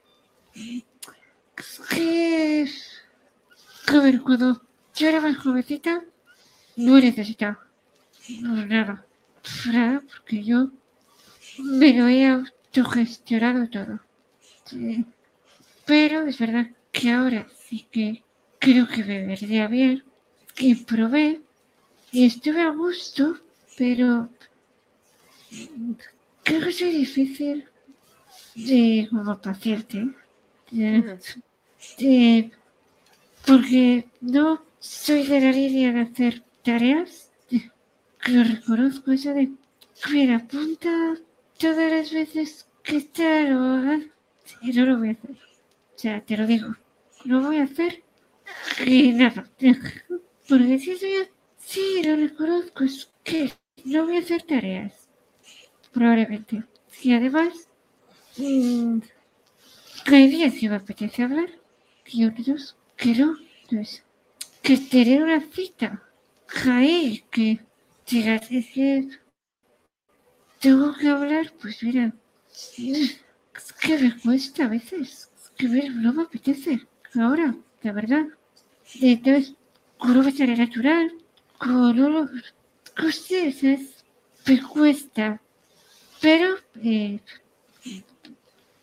que, 1.90 2.66
ver, 3.92 4.22
cuando 4.22 4.62
yo 4.94 5.08
era 5.10 5.20
más 5.20 5.36
jovencita, 5.36 6.02
no 6.76 6.98
necesitaba 6.98 7.68
nada, 8.40 9.04
nada, 9.66 10.02
porque 10.08 10.42
yo 10.42 10.70
me 11.58 11.92
lo 11.92 12.08
he 12.08 12.24
autogestionado 12.74 13.68
todo. 13.68 14.00
Pero 15.84 16.26
es 16.26 16.38
verdad 16.38 16.70
que 16.90 17.10
ahora 17.10 17.46
sí 17.68 17.86
que 17.90 18.22
creo 18.58 18.88
que 18.88 19.04
me 19.04 19.26
vendría 19.26 19.68
bien, 19.68 20.02
que 20.54 20.76
probé 20.76 21.40
y 22.10 22.26
estuve 22.26 22.62
a 22.62 22.70
gusto, 22.70 23.38
pero 23.76 24.28
creo 26.42 26.60
que 26.62 26.68
es 26.68 26.78
difícil 26.78 27.64
de 28.54 29.06
como 29.10 29.38
paciente 29.40 30.08
porque 33.46 34.08
no 34.20 34.62
soy 34.80 35.26
de 35.26 35.40
la 35.40 35.52
línea 35.52 35.92
de 35.92 36.00
hacer 36.00 36.42
tareas. 36.64 37.30
Lo 38.26 38.42
reconozco, 38.42 39.12
eso 39.12 39.34
de 39.34 39.52
que 40.02 40.32
apunta 40.32 41.14
todas 41.64 41.90
las 41.90 42.12
veces 42.12 42.68
que 42.82 42.98
está 42.98 43.40
lo 43.44 43.58
hagan. 43.58 44.12
Sí, 44.44 44.70
no 44.74 44.84
lo 44.84 44.98
voy 44.98 45.08
a 45.08 45.12
hacer. 45.12 45.30
O 45.30 45.98
sea, 45.98 46.20
te 46.20 46.36
lo 46.36 46.46
digo. 46.46 46.76
Lo 47.24 47.40
voy 47.40 47.56
a 47.56 47.64
hacer 47.64 48.04
y 48.84 49.12
nada. 49.12 49.48
Porque 50.46 50.78
si 50.78 50.94
soy 50.94 51.26
sí, 51.56 52.02
lo 52.04 52.16
reconozco, 52.16 52.84
es 52.84 53.10
que 53.22 53.50
no 53.86 54.04
voy 54.04 54.16
a 54.16 54.20
hacer 54.20 54.42
tareas. 54.42 55.08
Probablemente. 55.90 56.64
Y 57.02 57.14
además, 57.14 57.66
mmm, 58.36 58.98
hay 60.04 60.28
días 60.28 60.52
que 60.60 60.68
me 60.68 60.76
apetece 60.76 61.22
hablar 61.22 61.48
y 62.04 62.26
otros 62.26 62.76
que 62.94 63.14
no. 63.14 63.38
Entonces, 63.62 64.04
que 64.60 64.76
tener 64.76 65.22
una 65.22 65.40
cita. 65.40 66.02
Jair, 66.46 67.24
que 67.30 67.60
digas, 68.06 68.50
es 68.50 68.66
que 68.66 69.08
tengo 70.64 70.94
que 70.94 71.08
hablar, 71.08 71.52
pues 71.60 71.82
mira, 71.82 72.10
es 72.56 73.72
que 73.82 73.98
me 73.98 74.18
cuesta 74.18 74.64
a 74.64 74.68
veces. 74.68 75.30
Es 75.36 75.50
que 75.58 75.68
ver, 75.68 75.90
no 75.90 76.14
me 76.14 76.22
apetece. 76.22 76.80
Ahora, 77.14 77.54
la 77.82 77.92
verdad. 77.92 78.24
Entonces, 78.98 79.54
con 79.98 80.16
un 80.16 80.24
vestuario 80.24 80.56
natural, 80.56 81.12
con 81.58 82.00
unos 82.00 82.30
cosas, 82.96 84.04
me 84.46 84.62
cuesta. 84.62 85.38
Pero, 86.22 86.56
eh, 86.82 87.20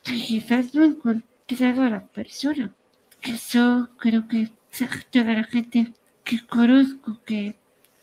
quizás 0.04 0.76
no 0.76 0.84
he 0.84 0.88
encontrado 0.88 1.82
a 1.82 1.90
la 1.90 2.06
persona. 2.06 2.72
Eso 3.24 3.90
creo 3.98 4.28
que 4.28 4.52
toda 5.10 5.34
la 5.34 5.46
gente 5.46 5.94
que 6.24 6.46
conozco 6.46 7.20
que, 7.26 7.56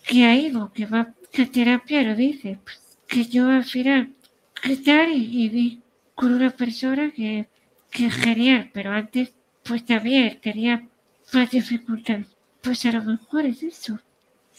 que 0.03 0.25
ha 0.25 0.35
ido, 0.35 0.73
que 0.73 0.87
va 0.87 1.01
a 1.01 1.15
terapia, 1.53 2.03
lo 2.03 2.17
dice. 2.17 2.59
Pues, 2.65 2.88
que 3.09 3.25
yo 3.25 3.49
al 3.49 3.65
¿qué 3.65 4.77
tal? 4.77 5.13
Y, 5.13 5.49
vi 5.49 5.83
con 6.15 6.35
una 6.35 6.51
persona 6.51 7.11
que, 7.11 7.49
que 7.91 8.11
genial, 8.11 8.71
pero 8.73 8.93
antes 8.93 9.33
pues 9.65 9.85
también 9.85 10.39
tenía 10.41 10.87
más 11.33 11.51
dificultades. 11.51 12.27
Pues 12.63 12.85
a 12.87 12.93
lo 12.93 13.03
mejor 13.03 13.47
es 13.47 13.63
eso. 13.63 13.99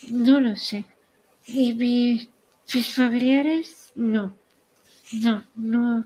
No 0.10 0.40
lo 0.40 0.56
sé. 0.56 0.86
Y 1.46 1.74
mis, 1.74 2.30
mis 2.74 2.94
familiares, 2.94 3.92
no. 3.96 4.36
No, 5.12 5.44
no, 5.56 6.06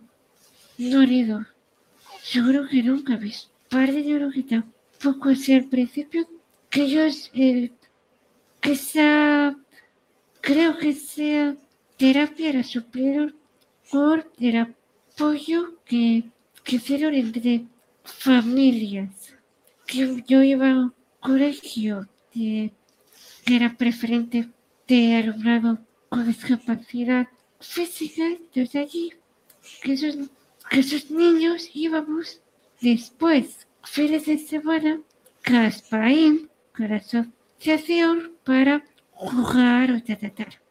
no 0.77 1.01
he 1.01 1.13
ido. 1.13 1.45
Creo 2.31 2.67
que 2.67 2.83
nunca, 2.83 3.17
mis 3.17 3.49
padres 3.69 4.05
yo 4.05 4.15
creo 4.15 4.31
que 4.31 4.43
tampoco 4.43 5.29
así 5.29 5.53
al 5.53 5.65
principio, 5.65 6.27
que 6.69 6.83
ellos, 6.83 7.29
eh, 7.33 7.71
que 8.61 8.75
sea, 8.75 9.57
creo 10.41 10.77
que 10.77 10.93
sea 10.93 11.57
terapia 12.03 12.51
la 12.51 12.63
supieron 12.65 13.33
por 13.89 14.29
el 14.37 14.57
apoyo 14.57 15.79
que, 15.85 16.25
que 16.65 16.75
hicieron 16.75 17.13
entre 17.13 17.65
familias. 18.03 19.33
que 19.87 20.21
yo 20.27 20.43
iba 20.43 20.69
a 20.69 20.91
colegio 21.21 22.09
que 22.33 22.73
era 23.45 23.77
preferente 23.77 24.49
de 24.85 25.15
alumnado 25.15 25.79
con 26.09 26.27
discapacidad 26.27 27.29
física, 27.61 28.25
entonces 28.27 28.75
allí 28.75 29.13
que 29.81 29.93
esos, 29.93 30.17
esos 30.71 31.09
niños 31.09 31.69
íbamos 31.73 32.41
después, 32.81 33.65
fines 33.81 34.25
de 34.25 34.39
semana, 34.39 34.99
Caspaín, 35.41 36.49
con 36.75 36.89
la 36.89 36.97
asociación 36.97 38.33
para 38.43 38.83
jugar 39.13 39.91
o 39.91 40.03
tratar. 40.03 40.62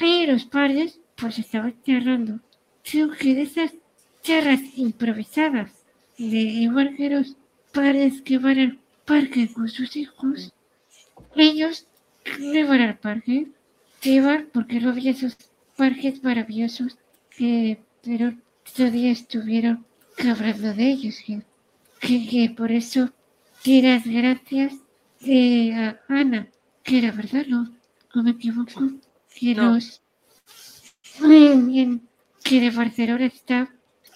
Y 0.00 0.26
los 0.26 0.44
padres 0.44 1.00
pues 1.16 1.38
estaban. 1.38 1.74
Creo 1.84 3.10
que 3.10 3.34
de 3.34 3.42
esas 3.42 3.72
charlas 4.22 4.60
improvisadas, 4.76 5.70
de 6.18 6.40
igual 6.66 6.96
que 6.96 7.10
los 7.10 7.36
padres 7.72 8.22
que 8.22 8.38
van 8.38 8.58
al 8.58 8.78
parque 9.04 9.52
con 9.52 9.68
sus 9.68 9.96
hijos, 9.96 10.52
ellos 11.36 11.86
no 12.38 12.54
iban 12.54 12.80
al 12.80 12.98
parque, 12.98 13.48
iban 14.02 14.48
porque 14.52 14.80
no 14.80 14.90
había 14.90 15.12
esos 15.12 15.36
parques 15.76 16.22
maravillosos 16.22 16.98
que 17.30 17.78
pero 18.02 18.34
todavía 18.76 19.12
estuvieron 19.12 19.86
hablando 20.18 20.74
de 20.74 20.90
ellos, 20.90 21.16
que, 22.00 22.28
que, 22.28 22.52
por 22.56 22.72
eso 22.72 23.10
di 23.64 23.80
las 23.80 24.04
gracias 24.04 24.74
de 25.20 25.72
a 25.74 26.00
Ana, 26.08 26.48
que 26.82 26.98
era 26.98 27.12
verdad, 27.12 27.46
no, 27.46 27.72
no 28.14 28.22
me 28.22 28.32
equivoco, 28.32 28.90
que 29.38 29.54
nos 29.54 30.02
muy 31.20 31.54
bien 31.72 32.08
que 32.42 32.60
de 32.60 32.70
Barcelona 32.70 33.26
está 33.26 33.72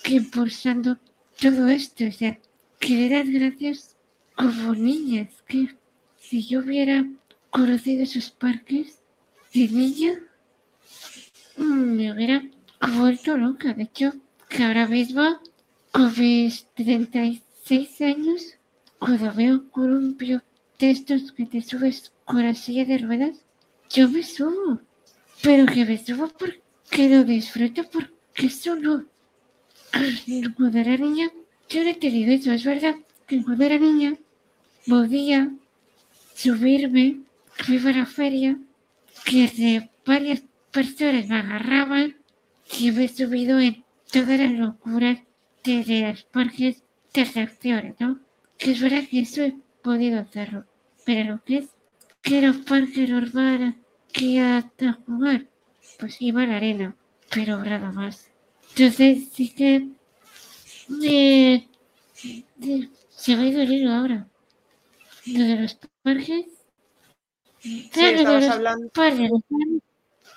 impulsando 0.07 0.99
todo 1.41 1.69
esto, 1.69 2.05
o 2.07 2.13
sea, 2.13 2.39
que 2.79 2.95
le 2.95 3.09
das 3.09 3.29
gracias 3.29 3.97
como 4.35 4.75
niñas, 4.75 5.29
que 5.47 5.77
si 6.19 6.43
yo 6.47 6.61
hubiera 6.61 7.07
conocido 7.51 8.03
esos 8.03 8.31
parques 8.31 9.01
de 9.53 9.69
niña, 9.69 10.13
me 11.57 12.13
hubiera 12.13 12.43
vuelto 12.97 13.37
loca. 13.37 13.75
De 13.75 13.85
hecho, 13.85 14.13
que 14.49 14.65
ahora 14.65 14.87
mismo, 14.87 15.41
con 15.93 16.13
mis 16.19 16.67
36 16.75 18.01
años, 18.01 18.55
cuando 18.99 19.33
veo 19.33 19.71
columpio 19.71 20.43
de 20.79 20.91
estos 20.91 21.33
que 21.33 21.47
te 21.47 21.63
subes 21.63 22.13
con 22.25 22.43
la 22.43 22.55
silla 22.55 22.85
de 22.85 22.99
ruedas, 22.99 23.45
yo 23.91 24.09
me 24.09 24.23
subo. 24.23 24.81
Pero 25.47 25.65
que 25.65 25.85
me 25.85 25.97
subo 25.97 26.27
porque 26.41 27.09
lo 27.09 27.23
disfruto, 27.23 27.85
porque 27.93 28.51
solo 28.51 29.05
cuando 30.57 30.79
era 30.79 30.97
niña, 30.97 31.31
yo 31.69 31.85
no 31.85 31.91
he 31.91 31.95
tenido 31.95 32.33
eso. 32.33 32.51
Es 32.51 32.65
verdad 32.65 32.97
que 33.29 33.45
cuando 33.45 33.63
era 33.65 33.79
niña 33.79 34.17
podía 34.89 35.53
subirme, 36.35 37.21
iba 37.69 37.91
a 37.91 37.93
la 37.93 38.07
feria, 38.07 38.59
que 39.25 39.89
varias 40.05 40.43
personas 40.73 41.29
me 41.29 41.39
agarraban 41.39 42.17
y 42.81 42.91
me 42.91 43.05
he 43.05 43.09
subido 43.09 43.61
en 43.61 43.85
todas 44.11 44.41
las 44.41 44.51
locuras 44.51 45.21
de, 45.63 46.01
las 46.01 46.25
parques 46.25 46.83
de 47.15 47.21
atracciones, 47.23 47.95
¿no? 48.01 48.19
Que 48.59 48.73
es 48.73 48.81
verdad 48.81 49.05
que 49.09 49.21
eso 49.21 49.45
he 49.45 49.55
podido 49.81 50.19
hacerlo, 50.19 50.65
pero 51.05 51.35
lo 51.35 51.45
que 51.45 51.59
es 51.59 51.67
que 52.21 52.43
los 52.43 52.57
parques 52.57 53.09
normales 53.09 53.77
que 54.17 54.41
hasta 54.41 54.95
jugar, 55.05 55.47
pues 55.99 56.17
iba 56.21 56.43
a 56.43 56.47
la 56.47 56.57
arena, 56.57 56.97
pero 57.33 57.63
nada 57.63 57.93
más. 57.93 58.31
Entonces 58.71 59.29
sí 59.33 59.51
que 59.51 59.89
me, 60.89 61.69
se 63.11 63.37
me 63.37 63.43
ha 63.43 63.65
ido 63.65 63.93
ahora. 63.93 64.27
Lo 65.27 65.45
de 65.45 65.57
los 65.57 65.79
parques. 66.03 66.47
Sí, 67.61 67.91
estabas 67.93 68.49
hablando. 68.49 68.89
Parques, 68.91 69.31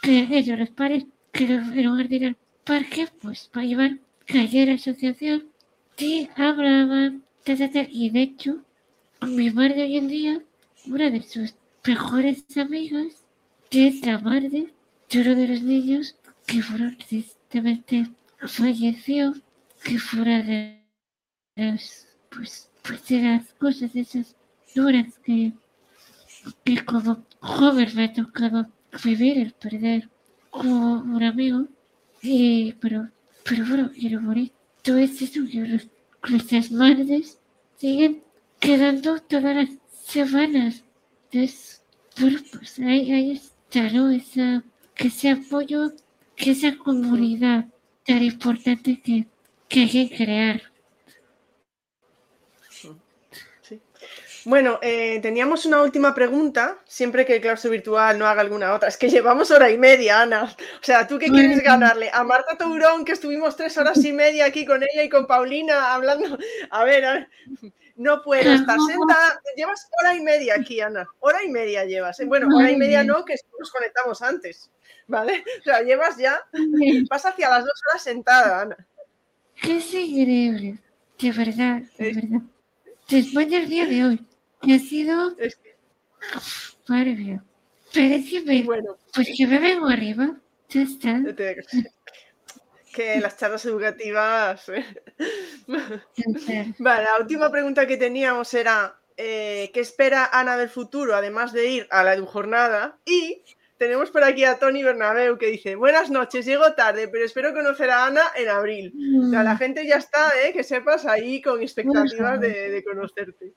que 0.02 0.28
ellos, 0.32 0.60
los 0.60 0.70
parques 0.72 1.06
que 1.32 1.46
en 1.46 1.84
lugar 1.84 2.10
de 2.10 2.16
ir 2.16 2.26
al 2.26 2.38
parque, 2.66 3.08
pues 3.22 3.48
para 3.48 3.66
llevar 3.66 3.98
que 4.26 4.66
la 4.66 4.74
asociación, 4.74 5.46
sí, 5.96 6.30
hablaban, 6.36 7.24
y 7.46 8.10
de 8.10 8.22
hecho, 8.22 8.58
mi 9.22 9.50
madre 9.52 9.84
hoy 9.84 9.98
en 9.98 10.08
día, 10.08 10.42
una 10.88 11.10
de 11.10 11.24
sus 11.24 11.56
mejores 11.86 12.46
amigas, 12.58 13.26
madre 14.24 14.74
de 15.10 15.22
uno 15.22 15.36
de 15.36 15.48
los 15.48 15.62
niños 15.62 16.16
que 16.48 16.64
fueron 16.64 16.98
tristemente 16.98 18.10
falleció, 18.48 19.36
que 19.84 20.00
fuera 20.00 20.42
de 20.42 20.84
las, 21.56 22.08
pues, 22.32 22.70
pues 22.82 23.08
de 23.08 23.22
las 23.22 23.54
cosas 23.54 23.96
esas 23.96 24.36
duras 24.74 25.14
que, 25.24 25.54
que 26.64 26.84
como 26.84 27.24
joven 27.42 27.90
me 27.96 28.06
ha 28.06 28.14
tocado 28.14 28.66
vivir, 29.04 29.38
el 29.38 29.54
perder 29.54 30.10
como 30.50 31.02
un 31.02 31.24
amigo, 31.24 31.68
y, 32.24 32.74
pero, 32.74 33.10
pero 33.44 33.66
bueno, 33.68 33.92
y 33.96 34.10
lo 34.10 34.22
bonito 34.22 34.98
es 34.98 35.22
eso, 35.22 35.42
que 35.52 35.80
los, 36.32 36.72
madres 36.72 37.40
siguen 37.78 38.24
quedando 38.60 39.20
todas 39.20 39.56
las 39.56 39.70
semanas. 39.92 40.84
Entonces, 41.32 41.84
bueno, 42.20 42.40
pues 42.52 42.80
ahí, 42.80 43.12
ahí 43.12 43.32
¿no? 43.76 44.10
Esa, 44.10 44.64
que 44.96 45.08
ese 45.08 45.30
apoyo, 45.30 45.94
que 46.36 46.52
esa 46.52 46.76
comunidad 46.78 47.66
tan 48.06 48.24
importante 48.24 49.00
que, 49.02 49.28
que 49.68 49.82
hay 49.82 49.90
que 49.90 50.16
crear. 50.16 50.69
Bueno, 54.46 54.80
eh, 54.82 55.20
teníamos 55.22 55.66
una 55.66 55.82
última 55.82 56.14
pregunta, 56.14 56.78
siempre 56.86 57.26
que 57.26 57.36
el 57.36 57.42
claustro 57.42 57.72
virtual 57.72 58.18
no 58.18 58.26
haga 58.26 58.42
alguna 58.42 58.74
otra. 58.74 58.88
Es 58.88 58.98
que 58.98 59.10
llevamos 59.10 59.52
hora 59.52 59.70
y 59.70 59.78
media, 59.78 60.22
Ana. 60.22 60.44
O 60.44 60.84
sea, 60.84 61.08
¿tú 61.08 61.20
qué 61.20 61.28
quieres 61.28 61.62
ganarle? 61.62 62.10
A 62.14 62.24
Marta 62.24 62.58
Tourón, 62.58 63.04
que 63.04 63.12
estuvimos 63.12 63.56
tres 63.56 63.78
horas 63.78 64.04
y 64.04 64.14
media 64.14 64.46
aquí 64.46 64.66
con 64.66 64.82
ella 64.84 65.04
y 65.04 65.10
con 65.10 65.28
Paulina 65.28 65.94
hablando. 65.94 66.38
A 66.70 66.84
ver, 66.84 67.06
a 67.06 67.14
ver. 67.14 67.30
no 67.96 68.22
puedo 68.22 68.52
estar 68.54 68.78
sentada. 68.80 69.42
Llevas 69.56 69.88
hora 70.00 70.16
y 70.16 70.22
media 70.22 70.56
aquí, 70.56 70.80
Ana. 70.80 71.08
Hora 71.20 71.44
y 71.44 71.50
media 71.50 71.84
llevas. 71.86 72.20
¿eh? 72.20 72.26
Bueno, 72.26 72.56
hora 72.56 72.72
y 72.72 72.78
media 72.78 73.04
no, 73.04 73.26
que 73.26 73.36
nos 73.60 73.72
conectamos 73.72 74.22
antes. 74.22 74.72
¿Vale? 75.08 75.44
O 75.60 75.64
sea, 75.64 75.82
llevas 75.82 76.18
ya. 76.18 76.42
Vas 77.10 77.26
hacia 77.26 77.50
las 77.50 77.66
dos 77.66 77.82
horas 77.90 78.04
sentada, 78.04 78.62
Ana. 78.62 78.78
Qué 79.62 79.74
increíble. 79.74 80.78
De 81.20 81.32
verdad, 81.32 81.82
de 81.98 82.14
verdad. 82.14 82.42
Después 83.10 83.50
del 83.50 83.68
día 83.68 83.86
de 83.88 84.06
hoy 84.06 84.29
sido 84.80 85.36
es 85.38 85.56
que... 85.56 85.76
Pero 87.94 88.16
es 88.16 88.30
que 88.30 88.64
bueno, 88.64 88.98
pues 89.14 89.30
que 89.36 89.48
me 89.48 89.60
vengo 89.60 89.88
arriba. 89.88 90.36
Ya 90.70 90.82
está. 90.82 91.22
Que 92.94 93.20
las 93.20 93.38
charlas 93.38 93.66
educativas. 93.66 94.70
¿eh? 94.70 94.86
vale, 96.80 97.04
la 97.04 97.18
última 97.20 97.50
pregunta 97.52 97.88
que 97.88 97.98
teníamos 97.98 98.54
era: 98.54 99.00
eh, 99.18 99.72
¿qué 99.74 99.80
espera 99.80 100.30
Ana 100.32 100.58
del 100.58 100.70
futuro, 100.70 101.16
además 101.16 101.54
de 101.54 101.68
ir 101.68 101.88
a 101.90 102.04
la 102.04 102.20
jornada? 102.22 102.98
Y 103.06 103.44
tenemos 103.78 104.12
por 104.12 104.24
aquí 104.24 104.44
a 104.44 104.60
Tony 104.60 104.84
Bernabeu 104.84 105.38
que 105.38 105.48
dice: 105.48 105.76
Buenas 105.76 106.10
noches, 106.10 106.46
llego 106.46 106.74
tarde, 106.74 107.08
pero 107.08 107.26
espero 107.26 107.54
conocer 107.54 107.90
a 107.90 108.06
Ana 108.06 108.24
en 108.36 108.50
abril. 108.50 108.94
O 109.24 109.30
sea, 109.30 109.44
la 109.44 109.56
mm. 109.56 109.58
gente 109.58 109.88
ya 109.88 109.98
está, 109.98 110.32
¿eh? 110.44 110.54
que 110.54 110.64
sepas 110.64 111.06
ahí 111.06 111.42
con 111.42 111.62
expectativas 111.62 112.40
de, 112.40 112.70
de 112.70 112.84
conocerte. 112.84 113.54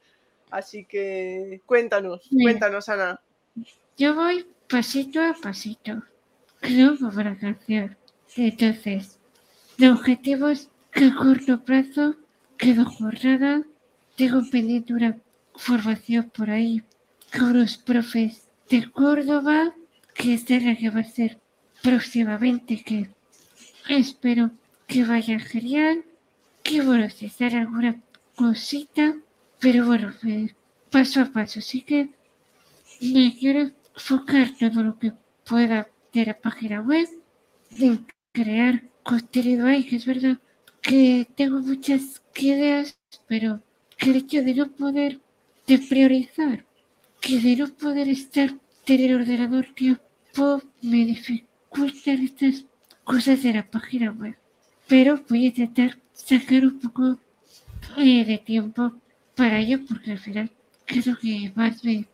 Así 0.52 0.84
que 0.84 1.62
cuéntanos, 1.64 2.28
cuéntanos, 2.30 2.86
Ana. 2.90 3.18
Yo 3.96 4.14
voy 4.14 4.46
pasito 4.68 5.18
a 5.22 5.32
pasito, 5.32 6.02
creo 6.60 6.94
para 7.14 7.38
canción. 7.38 7.96
Entonces, 8.36 9.18
de 9.78 9.90
objetivos 9.90 10.68
que 10.90 11.06
a 11.06 11.14
corto 11.14 11.64
plazo 11.64 12.16
quedo 12.58 12.84
jornada, 12.84 13.62
tengo 14.16 14.42
pendiente 14.50 14.92
una 14.92 15.16
formación 15.54 16.30
por 16.36 16.50
ahí 16.50 16.82
con 17.32 17.58
los 17.58 17.78
profes 17.78 18.46
de 18.68 18.90
Córdoba, 18.90 19.74
que 20.12 20.34
es 20.34 20.44
de 20.44 20.60
la 20.60 20.76
que 20.76 20.90
va 20.90 21.00
a 21.00 21.04
ser 21.04 21.40
próximamente, 21.82 22.84
que 22.84 23.08
espero 23.88 24.50
que 24.86 25.02
vaya 25.04 25.38
genial, 25.38 26.04
que 26.62 26.82
bueno, 26.82 27.08
si 27.08 27.30
sale 27.30 27.56
alguna 27.56 27.98
cosita, 28.36 29.16
pero 29.62 29.86
bueno, 29.86 30.12
paso 30.90 31.20
a 31.20 31.26
paso. 31.26 31.60
Así 31.60 31.82
que 31.82 32.10
me 33.00 33.34
quiero 33.38 33.70
enfocar 33.94 34.50
todo 34.58 34.82
lo 34.82 34.98
que 34.98 35.12
pueda 35.44 35.88
de 36.12 36.26
la 36.26 36.38
página 36.38 36.80
web, 36.82 37.08
de 37.70 38.00
crear 38.32 38.82
contenido 39.04 39.66
ahí, 39.66 39.88
es 39.90 40.04
verdad 40.04 40.38
que 40.82 41.28
tengo 41.36 41.60
muchas 41.60 42.22
ideas, 42.36 42.98
pero 43.28 43.62
que 43.96 44.10
el 44.10 44.16
hecho 44.16 44.42
de 44.42 44.54
no 44.54 44.70
poder 44.72 45.20
de 45.66 45.78
priorizar, 45.78 46.64
que 47.20 47.38
de 47.38 47.56
no 47.56 47.68
poder 47.68 48.08
estar 48.08 48.50
en 48.86 49.00
el 49.00 49.14
ordenador 49.14 49.66
tiempo 49.74 50.60
me 50.82 51.06
dificultan 51.06 52.24
estas 52.24 52.64
cosas 53.04 53.42
de 53.44 53.52
la 53.54 53.70
página 53.70 54.10
web. 54.10 54.36
Pero 54.88 55.22
voy 55.28 55.44
a 55.44 55.48
intentar 55.48 55.98
sacar 56.12 56.64
un 56.64 56.80
poco 56.80 57.18
eh, 57.96 58.24
de 58.24 58.38
tiempo 58.38 58.92
para 59.34 59.60
ello 59.60 59.80
porque 59.88 60.12
al 60.12 60.18
final 60.18 60.50
es 60.86 61.06
lo 61.06 61.16
que 61.18 61.52
más 61.54 61.84
me, 61.84 62.06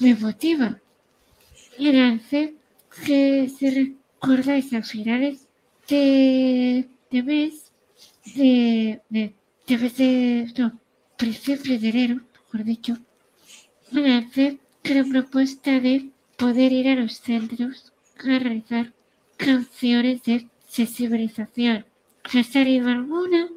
me 0.00 0.14
motiva. 0.14 0.80
Y 1.78 1.92
lancé 1.92 2.54
que 3.04 3.48
si 3.48 3.70
recordáis 3.70 4.72
a 4.72 4.82
finales 4.82 5.46
de, 5.88 6.88
de 7.10 7.22
mes, 7.22 7.72
de, 8.34 9.00
de, 9.10 9.34
de 9.66 9.78
mes 9.78 9.96
de, 9.96 10.52
no, 10.58 10.80
principios 11.16 11.80
de 11.80 11.88
enero, 11.88 12.20
mejor 12.52 12.64
dicho, 12.64 12.96
me 13.90 14.08
lancé 14.08 14.58
la 14.84 15.04
propuesta 15.04 15.80
de 15.80 16.10
poder 16.36 16.72
ir 16.72 16.88
a 16.88 16.94
los 16.94 17.14
centros 17.18 17.92
a 18.18 18.38
realizar 18.38 18.92
canciones 19.36 20.22
de 20.22 20.48
sensibilización. 20.68 21.84
Ha 22.24 22.42
salido 22.42 22.88
alguna, 22.88 23.48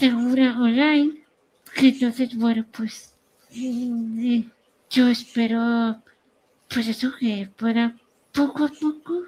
alguna 0.00 0.62
online, 0.62 1.12
que 1.12 1.17
entonces, 1.86 2.36
bueno, 2.36 2.66
pues 2.72 3.14
mm, 3.54 4.40
yo 4.90 5.08
espero, 5.08 6.02
pues 6.68 6.88
eso, 6.88 7.12
que 7.18 7.48
pueda 7.56 7.96
poco 8.32 8.64
a 8.64 8.68
poco 8.68 9.22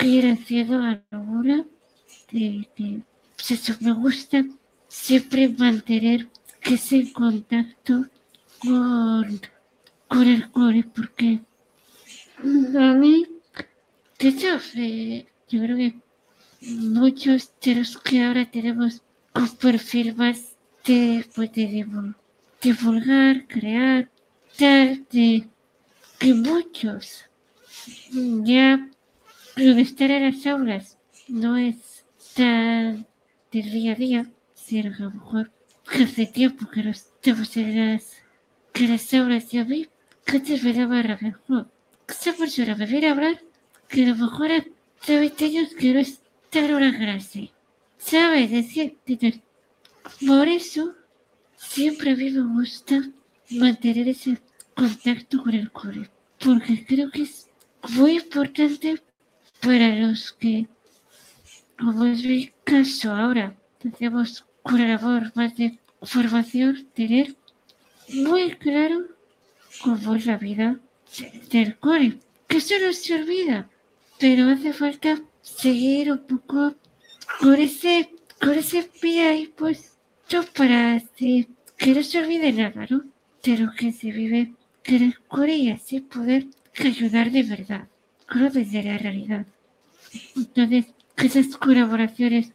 ir 0.00 0.26
haciendo 0.26 0.82
alguna 1.10 1.64
de 2.32 2.68
que, 2.74 3.00
pues 3.36 3.50
eso, 3.52 3.74
me 3.80 3.92
gusta 3.92 4.44
siempre 4.88 5.48
mantener 5.48 6.28
ese 6.62 7.12
contacto 7.12 8.06
con, 8.58 9.40
con 10.08 10.28
el 10.28 10.50
core, 10.50 10.84
porque 10.94 11.40
a 12.38 12.94
mí, 12.94 13.26
de 14.18 14.28
hecho, 14.28 14.58
eh, 14.74 15.26
yo 15.48 15.60
creo 15.60 15.76
que 15.76 15.94
muchos 16.62 17.52
de 17.62 17.76
los 17.76 17.96
que 17.98 18.24
ahora 18.24 18.50
tenemos 18.50 19.02
un 19.34 19.48
perfil 19.56 20.14
más 20.16 20.55
de, 20.86 21.26
pues, 21.34 21.52
de 21.52 21.86
divulgar, 22.62 23.46
crear, 23.46 24.10
tal, 24.56 25.06
de 25.10 25.48
que 26.18 26.34
muchos 26.34 27.24
ya 28.44 28.88
estar 29.56 30.10
en 30.10 30.24
las 30.24 30.46
aulas 30.46 30.98
no 31.28 31.56
es 31.56 32.04
tan 32.34 33.06
del 33.52 33.70
día 33.70 33.92
a 33.92 33.96
día, 33.96 34.30
sino 34.54 34.96
que 34.96 35.02
a 35.02 35.06
lo 35.06 35.10
mejor 35.12 35.50
hace 35.86 36.26
tiempo 36.26 36.68
que 36.70 36.82
no 36.82 36.90
estamos 36.90 37.56
en 37.56 37.92
las, 37.92 38.16
que 38.72 38.88
las 38.88 39.12
aulas 39.14 39.52
y 39.52 39.58
a 39.58 39.64
mí, 39.64 39.86
que 40.24 40.36
antes 40.36 40.62
me 40.62 40.72
daba 40.72 41.02
rabia, 41.02 41.38
¿no? 41.48 41.70
esa 42.08 42.32
persona 42.32 42.76
me 42.76 42.86
viene 42.86 43.08
a 43.08 43.12
hablar 43.12 43.42
que 43.88 44.04
a 44.04 44.08
lo 44.08 44.16
mejor 44.16 44.50
hace 44.52 45.18
20 45.18 45.44
años 45.44 45.74
que 45.74 45.94
no 45.94 46.00
está 46.00 46.58
en 46.60 46.74
una 46.74 46.96
clase. 46.96 47.52
¿Sabes? 47.98 48.50
Decir, 48.50 48.96
por 50.26 50.48
eso 50.48 50.94
siempre 51.56 52.12
a 52.12 52.16
mí 52.16 52.30
me 52.30 52.54
gusta 52.54 53.02
mantener 53.50 54.08
ese 54.08 54.40
contacto 54.74 55.42
con 55.42 55.54
el 55.54 55.70
core, 55.72 56.10
porque 56.38 56.84
creo 56.86 57.10
que 57.10 57.22
es 57.22 57.48
muy 57.90 58.16
importante 58.16 59.02
para 59.60 59.94
los 59.96 60.32
que, 60.32 60.68
como 61.78 62.04
es 62.06 62.22
mi 62.24 62.52
caso 62.64 63.12
ahora, 63.12 63.56
hacemos 63.86 64.44
una 64.64 64.88
labor 64.88 65.32
más 65.34 65.56
de 65.56 65.78
formación, 66.02 66.88
tener 66.94 67.36
muy 68.08 68.52
claro 68.56 69.06
cómo 69.82 70.14
es 70.14 70.26
la 70.26 70.36
vida 70.36 70.78
del 71.50 71.78
core, 71.78 72.18
que 72.48 72.58
eso 72.58 72.74
no 72.84 72.92
se 72.92 73.14
olvida, 73.14 73.68
pero 74.18 74.48
hace 74.50 74.72
falta 74.72 75.20
seguir 75.42 76.12
un 76.12 76.18
poco 76.18 76.74
con 77.40 77.54
ese, 77.54 78.14
con 78.40 78.54
ese 78.54 78.82
pie 79.00 79.28
ahí 79.28 79.46
puesto 80.28 80.52
para 80.52 81.00
que 81.16 81.94
no 81.94 82.02
se 82.02 82.18
olvide 82.18 82.52
nada, 82.52 82.86
¿no? 82.90 83.04
De 83.42 83.58
lo 83.58 83.72
que 83.72 83.92
se 83.92 84.10
vive 84.10 84.52
el 84.84 85.18
core 85.28 85.54
y 85.56 85.70
así 85.70 86.00
poder 86.00 86.46
ayudar 86.78 87.30
de 87.30 87.42
verdad, 87.42 87.88
no 88.34 88.50
desde 88.50 88.82
la 88.82 88.98
realidad. 88.98 89.46
Entonces, 90.36 90.86
esas 91.16 91.56
colaboraciones 91.56 92.52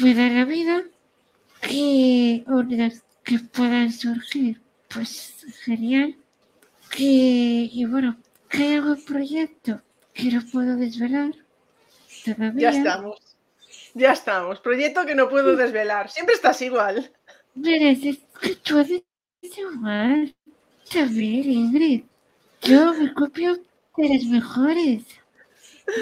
puedan 0.00 0.34
la 0.34 0.44
vida 0.44 0.82
y 1.70 2.44
otras 2.46 3.02
que 3.22 3.38
puedan 3.38 3.92
surgir, 3.92 4.60
pues 4.88 5.46
genial 5.64 6.16
que, 6.90 7.70
y 7.72 7.84
bueno, 7.86 8.16
que 8.48 8.62
hay 8.62 8.74
algún 8.74 9.02
proyecto 9.04 9.82
que 10.12 10.30
no 10.30 10.42
puedo 10.52 10.76
desvelar 10.76 11.32
todavía. 12.24 12.70
Ya 12.70 12.78
estamos. 12.78 13.33
Ya 13.94 14.12
estamos. 14.12 14.60
Proyecto 14.60 15.06
que 15.06 15.14
no 15.14 15.28
puedo 15.28 15.56
desvelar. 15.56 16.10
Siempre 16.10 16.34
estás 16.34 16.60
igual. 16.62 17.12
Mira, 17.54 17.90
es 17.90 18.18
que 18.40 18.56
tú 18.56 18.84
igual. 19.42 20.34
También, 20.92 21.50
Ingrid. 21.50 22.02
Yo 22.62 22.94
me 22.94 23.12
copio 23.14 23.54
de 23.96 24.08
las 24.08 24.24
mejores. 24.24 25.02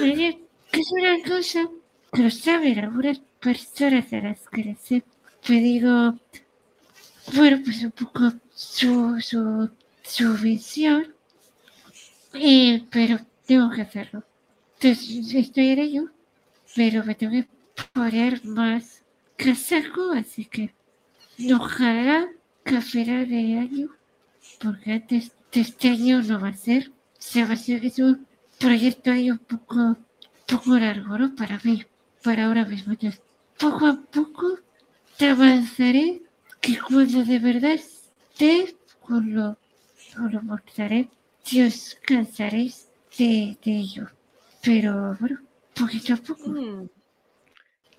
Mira, 0.01 0.36
que 0.70 0.81
es 0.81 0.93
una 0.93 1.23
cosa 1.23 1.69
que 2.12 2.23
lo 2.23 2.31
saben 2.31 2.78
algunas 2.78 3.19
personas 3.40 4.12
a 4.12 4.16
las 4.20 4.48
que 4.48 4.64
les 4.64 4.93
he 4.93 5.02
pedido, 5.47 6.19
bueno, 7.35 7.60
pues 7.64 7.82
un 7.82 7.90
poco 7.93 8.32
su, 8.55 9.20
su 9.20 9.70
su 10.05 10.35
visión, 10.35 11.14
eh, 12.35 12.85
pero 12.90 13.19
tengo 13.47 13.70
que 13.70 13.82
hacerlo. 13.82 14.23
Entonces, 14.81 15.35
estoy 15.35 15.70
en 15.70 15.78
ello, 15.78 16.05
pero 16.77 17.05
me 17.05 17.14
tengo 17.14 17.32
que 17.32 17.48
poner 17.92 18.44
más 18.44 19.02
casaco, 19.36 20.12
así 20.12 20.44
que 20.44 20.74
ojalá 21.54 22.28
que 22.64 22.76
a 22.76 22.80
final 22.80 23.28
de 23.28 23.59
año, 23.59 23.88
porque 24.60 24.92
antes 24.92 25.32
de 25.52 25.60
este 25.60 25.88
año 25.88 26.22
no 26.22 26.40
va 26.40 26.48
a 26.48 26.56
ser, 26.56 26.92
se 27.18 27.44
va 27.44 27.54
a 27.54 27.56
ser 27.56 27.84
es 27.84 27.98
un 27.98 28.26
proyecto 28.59 29.10
ahí 29.10 29.30
un 29.30 29.38
poco, 29.38 29.96
poco 30.46 30.78
largo, 30.78 31.18
¿no? 31.18 31.34
Para 31.34 31.60
mí, 31.64 31.84
para 32.22 32.46
ahora 32.46 32.64
mismo. 32.64 32.92
Entonces, 32.92 33.20
poco 33.59 33.86
a 33.86 34.00
poco 34.00 34.59
te 35.16 35.28
avanzaré 35.28 36.22
que 36.60 36.78
cuando 36.78 37.24
de 37.24 37.38
verdad 37.38 37.72
esté 37.72 38.76
con 39.00 39.34
lo 39.34 39.56
os 40.20 40.32
lo 40.32 40.42
mostraré 40.42 41.09
si 41.42 41.62
os 41.62 41.96
cansaréis 42.06 42.88
de, 43.18 43.59
ello. 43.64 44.06
Pero 44.62 45.16
bueno, 45.18 45.40
poquito 45.74 46.14
a 46.14 46.16
poco. 46.16 46.50
Mm. 46.50 46.88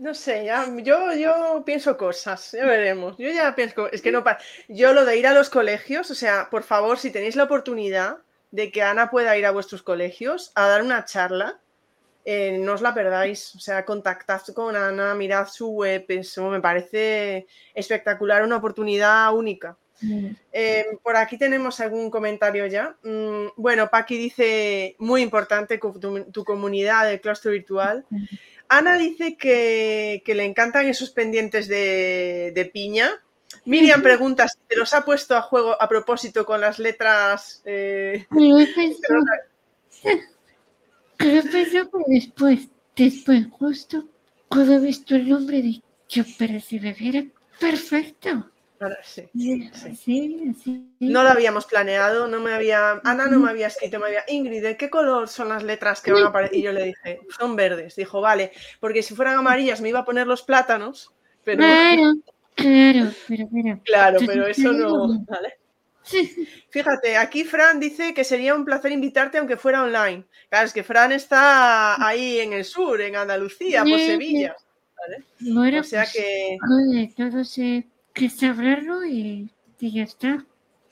No 0.03 0.13
sé, 0.13 0.43
ya, 0.43 0.67
yo, 0.79 1.13
yo 1.13 1.63
pienso 1.65 1.95
cosas, 1.95 2.51
ya 2.51 2.65
veremos. 2.65 3.15
Yo 3.17 3.29
ya 3.29 3.55
pienso, 3.55 3.89
es 3.89 4.01
que 4.01 4.11
no 4.11 4.21
Yo 4.67 4.91
lo 4.91 5.05
de 5.05 5.15
ir 5.17 5.25
a 5.27 5.33
los 5.33 5.49
colegios, 5.49 6.11
o 6.11 6.13
sea, 6.13 6.49
por 6.51 6.63
favor, 6.63 6.99
si 6.99 7.09
tenéis 7.09 7.37
la 7.37 7.45
oportunidad 7.45 8.17
de 8.51 8.69
que 8.69 8.81
Ana 8.81 9.09
pueda 9.09 9.37
ir 9.37 9.45
a 9.45 9.51
vuestros 9.51 9.81
colegios 9.81 10.51
a 10.55 10.67
dar 10.67 10.81
una 10.81 11.05
charla, 11.05 11.57
eh, 12.25 12.57
no 12.59 12.73
os 12.73 12.81
la 12.81 12.93
perdáis. 12.93 13.55
O 13.55 13.59
sea, 13.59 13.85
contactad 13.85 14.41
con 14.53 14.75
Ana, 14.75 15.15
mirad 15.15 15.47
su 15.47 15.69
web, 15.69 16.03
eso 16.09 16.49
me 16.49 16.59
parece 16.59 17.47
espectacular, 17.73 18.43
una 18.43 18.57
oportunidad 18.57 19.33
única. 19.33 19.77
Eh, 20.51 20.85
por 21.01 21.15
aquí 21.15 21.37
tenemos 21.37 21.79
algún 21.79 22.09
comentario 22.11 22.67
ya. 22.67 22.93
Mm, 23.03 23.51
bueno, 23.55 23.89
Paqui 23.89 24.17
dice, 24.17 24.97
muy 24.99 25.21
importante 25.21 25.79
tu, 25.79 26.43
comunidad 26.43 27.07
del 27.07 27.21
claustro 27.21 27.51
virtual. 27.51 28.05
Ana 28.69 28.97
dice 28.97 29.37
que, 29.37 30.21
le 30.25 30.45
encantan 30.45 30.87
esos 30.87 31.11
pendientes 31.11 31.67
de, 31.67 32.71
piña. 32.73 33.09
Miriam 33.65 34.01
pregunta 34.01 34.47
si 34.47 34.57
te 34.67 34.75
los 34.75 34.93
ha 34.93 35.05
puesto 35.05 35.35
a 35.35 35.41
juego 35.41 35.79
a 35.81 35.87
propósito 35.87 36.45
con 36.45 36.59
las 36.59 36.79
letras. 36.79 37.61
Eh, 37.65 38.25
Creo 41.17 41.43
que 41.43 41.65
después, 42.07 42.67
después, 42.95 43.47
justo 43.51 44.05
cuando 44.49 44.73
he 44.73 44.79
visto 44.79 45.15
el 45.15 45.29
nombre 45.29 45.61
de 45.61 45.81
yo, 46.09 46.23
pero 46.37 46.59
si 46.59 46.79
me 46.79 46.93
viera 46.93 47.23
perfecto. 47.59 48.51
No 50.99 51.23
lo 51.23 51.29
habíamos 51.29 51.65
planeado, 51.65 52.27
no 52.27 52.39
me 52.39 52.53
había, 52.53 53.01
Ana 53.03 53.27
no 53.27 53.39
me 53.39 53.49
había 53.49 53.67
escrito, 53.67 53.99
me 53.99 54.07
había, 54.07 54.23
Ingrid, 54.27 54.63
¿de 54.63 54.77
qué 54.77 54.89
color 54.89 55.27
son 55.27 55.49
las 55.49 55.63
letras 55.63 56.01
que 56.01 56.11
van 56.11 56.23
a 56.23 56.27
aparecer? 56.27 56.57
Y 56.57 56.61
yo 56.61 56.71
le 56.71 56.85
dije, 56.85 57.21
son 57.37 57.55
verdes. 57.55 57.95
Dijo, 57.95 58.21
vale, 58.21 58.51
porque 58.79 59.03
si 59.03 59.15
fueran 59.15 59.37
amarillas 59.37 59.81
me 59.81 59.89
iba 59.89 59.99
a 59.99 60.05
poner 60.05 60.27
los 60.27 60.43
plátanos, 60.43 61.11
pero... 61.43 61.59
Claro, 61.59 62.13
claro, 62.55 63.11
pero, 63.27 63.49
pero... 63.51 63.79
Claro, 63.83 64.19
pero 64.25 64.47
eso 64.47 64.71
no... 64.71 65.25
Fíjate, 66.69 67.15
aquí 67.17 67.45
Fran 67.45 67.79
dice 67.79 68.13
que 68.13 68.23
sería 68.23 68.55
un 68.55 68.65
placer 68.65 68.91
invitarte 68.91 69.37
aunque 69.37 69.55
fuera 69.55 69.83
online. 69.83 70.25
Claro, 70.49 70.65
es 70.65 70.73
que 70.73 70.83
Fran 70.83 71.13
está 71.13 72.05
ahí 72.05 72.39
en 72.39 72.53
el 72.53 72.65
sur, 72.65 72.99
en 72.99 73.15
Andalucía, 73.15 73.83
por 73.83 73.97
Sevilla. 73.99 74.55
O 75.79 75.83
sea 75.83 76.03
pues, 76.03 76.13
que... 76.13 76.57
todo 77.15 77.43
se 77.43 77.85
que 78.13 78.29
saberlo 78.29 79.05
y, 79.05 79.51
y, 79.79 79.91
ya 79.91 80.03
está. 80.03 80.45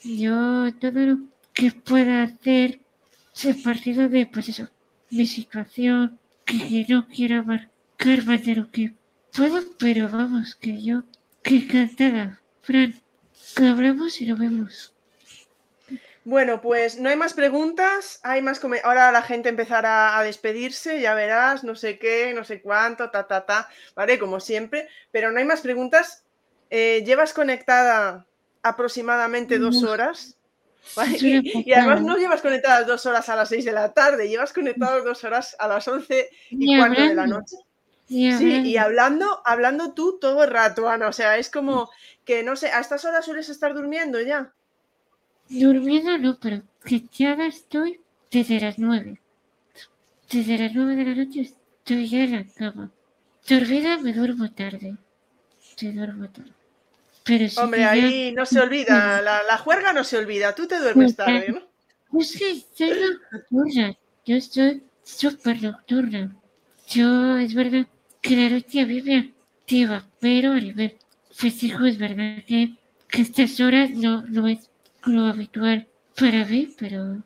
Yo 0.03 0.73
todo 0.79 0.99
lo 0.99 1.17
que 1.53 1.71
pueda 1.71 2.23
hacer 2.23 2.79
es 3.35 3.55
partido 3.63 4.09
de, 4.09 4.25
pues 4.25 4.49
eso, 4.49 4.67
mi 5.09 5.25
situación, 5.25 6.19
que 6.45 6.85
no 6.89 7.07
quiero 7.07 7.39
abarcar 7.39 8.25
más 8.25 8.45
de 8.45 8.55
lo 8.55 8.71
que 8.71 8.93
puedo, 9.35 9.61
pero 9.79 10.09
vamos, 10.09 10.55
que 10.55 10.81
yo, 10.81 11.03
que 11.43 11.57
encantada, 11.57 12.41
Fran, 12.61 12.99
hablamos 13.57 14.21
y 14.21 14.25
lo 14.25 14.35
vemos. 14.37 14.93
Bueno, 16.23 16.61
pues 16.61 16.99
no 16.99 17.09
hay 17.09 17.15
más 17.15 17.33
preguntas, 17.33 18.19
hay 18.21 18.43
más 18.43 18.61
ahora 18.83 19.11
la 19.11 19.23
gente 19.23 19.49
empezará 19.49 20.19
a 20.19 20.23
despedirse, 20.23 21.01
ya 21.01 21.15
verás, 21.15 21.63
no 21.63 21.75
sé 21.75 21.97
qué, 21.97 22.31
no 22.35 22.43
sé 22.43 22.61
cuánto, 22.61 23.09
ta, 23.09 23.25
ta, 23.25 23.45
ta, 23.47 23.67
¿vale? 23.95 24.19
Como 24.19 24.39
siempre, 24.39 24.87
pero 25.11 25.31
no 25.31 25.39
hay 25.39 25.45
más 25.45 25.61
preguntas. 25.61 26.23
Eh, 26.71 27.03
llevas 27.05 27.33
conectada 27.33 28.25
aproximadamente 28.63 29.59
dos 29.59 29.83
horas. 29.83 30.37
Y, 30.97 31.71
además 31.73 32.01
no 32.01 32.17
llevas 32.17 32.41
conectadas 32.41 32.87
dos 32.87 33.05
horas 33.05 33.29
a 33.29 33.35
las 33.35 33.49
seis 33.49 33.63
de 33.63 33.71
la 33.71 33.93
tarde, 33.93 34.27
llevas 34.27 34.51
conectadas 34.51 35.05
dos 35.05 35.23
horas 35.23 35.55
a 35.59 35.67
las 35.67 35.87
once 35.87 36.31
y, 36.49 36.75
cuarto 36.75 36.99
de 36.99 37.13
la 37.13 37.27
noche. 37.27 37.55
sí, 38.07 38.61
y 38.65 38.77
hablando, 38.77 39.43
hablando 39.45 39.93
tú 39.93 40.17
todo 40.19 40.43
el 40.43 40.49
rato, 40.49 40.89
Ana. 40.89 41.07
O 41.07 41.13
sea, 41.13 41.37
es 41.37 41.51
como 41.51 41.91
que 42.25 42.41
no 42.41 42.55
sé, 42.55 42.71
a 42.71 42.79
estas 42.79 43.05
horas 43.05 43.23
sueles 43.23 43.47
estar 43.49 43.75
durmiendo 43.75 44.19
ya. 44.21 44.51
Durmiendo 45.49 46.17
no, 46.17 46.39
pero 46.41 46.63
echada 46.83 47.45
estoy 47.45 48.01
desde 48.31 48.59
las 48.59 48.79
nueve. 48.79 49.21
Desde 50.31 50.57
las 50.57 50.73
nueve 50.73 50.95
de 50.95 51.05
la 51.05 51.15
noche 51.15 51.41
estoy 51.41 52.09
ya 52.09 52.23
en 52.23 52.31
la 52.31 52.45
cama. 52.45 52.91
Dormida 53.47 53.99
me 53.99 54.13
duermo 54.13 54.51
tarde. 54.51 54.97
Te 55.77 55.91
duermo 55.91 56.27
tarde. 56.29 56.60
Pero 57.23 57.45
Hombre, 57.57 57.85
ahí 57.85 58.33
no 58.35 58.45
se 58.45 58.59
olvida, 58.59 59.21
la, 59.21 59.43
la, 59.43 59.57
juerga 59.57 59.93
no 59.93 60.03
se 60.03 60.17
olvida, 60.17 60.55
tú 60.55 60.67
te 60.67 60.79
duermes 60.79 61.15
tarde, 61.15 61.49
¿no? 61.49 62.19
Es 62.19 62.35
que 62.35 62.51
estoy 62.51 62.91
nocturna, 63.31 63.95
yo 64.25 64.35
estoy 64.35 64.83
súper 65.03 65.61
nocturna. 65.61 66.35
Yo, 66.87 67.37
es 67.37 67.53
verdad 67.53 67.85
que 68.21 68.35
la 68.35 68.49
noche 68.49 68.85
vive 68.85 69.33
activa, 69.61 70.05
pero 70.19 70.53
a 70.53 70.59
nivel 70.59 70.97
físico 71.31 71.85
es 71.85 71.97
verdad 71.97 72.43
que, 72.47 72.75
que 73.07 73.21
estas 73.21 73.59
horas 73.59 73.91
no, 73.91 74.23
no 74.23 74.47
es 74.47 74.69
lo 75.05 75.25
habitual 75.25 75.87
para 76.19 76.43
mí, 76.45 76.73
pero 76.77 77.23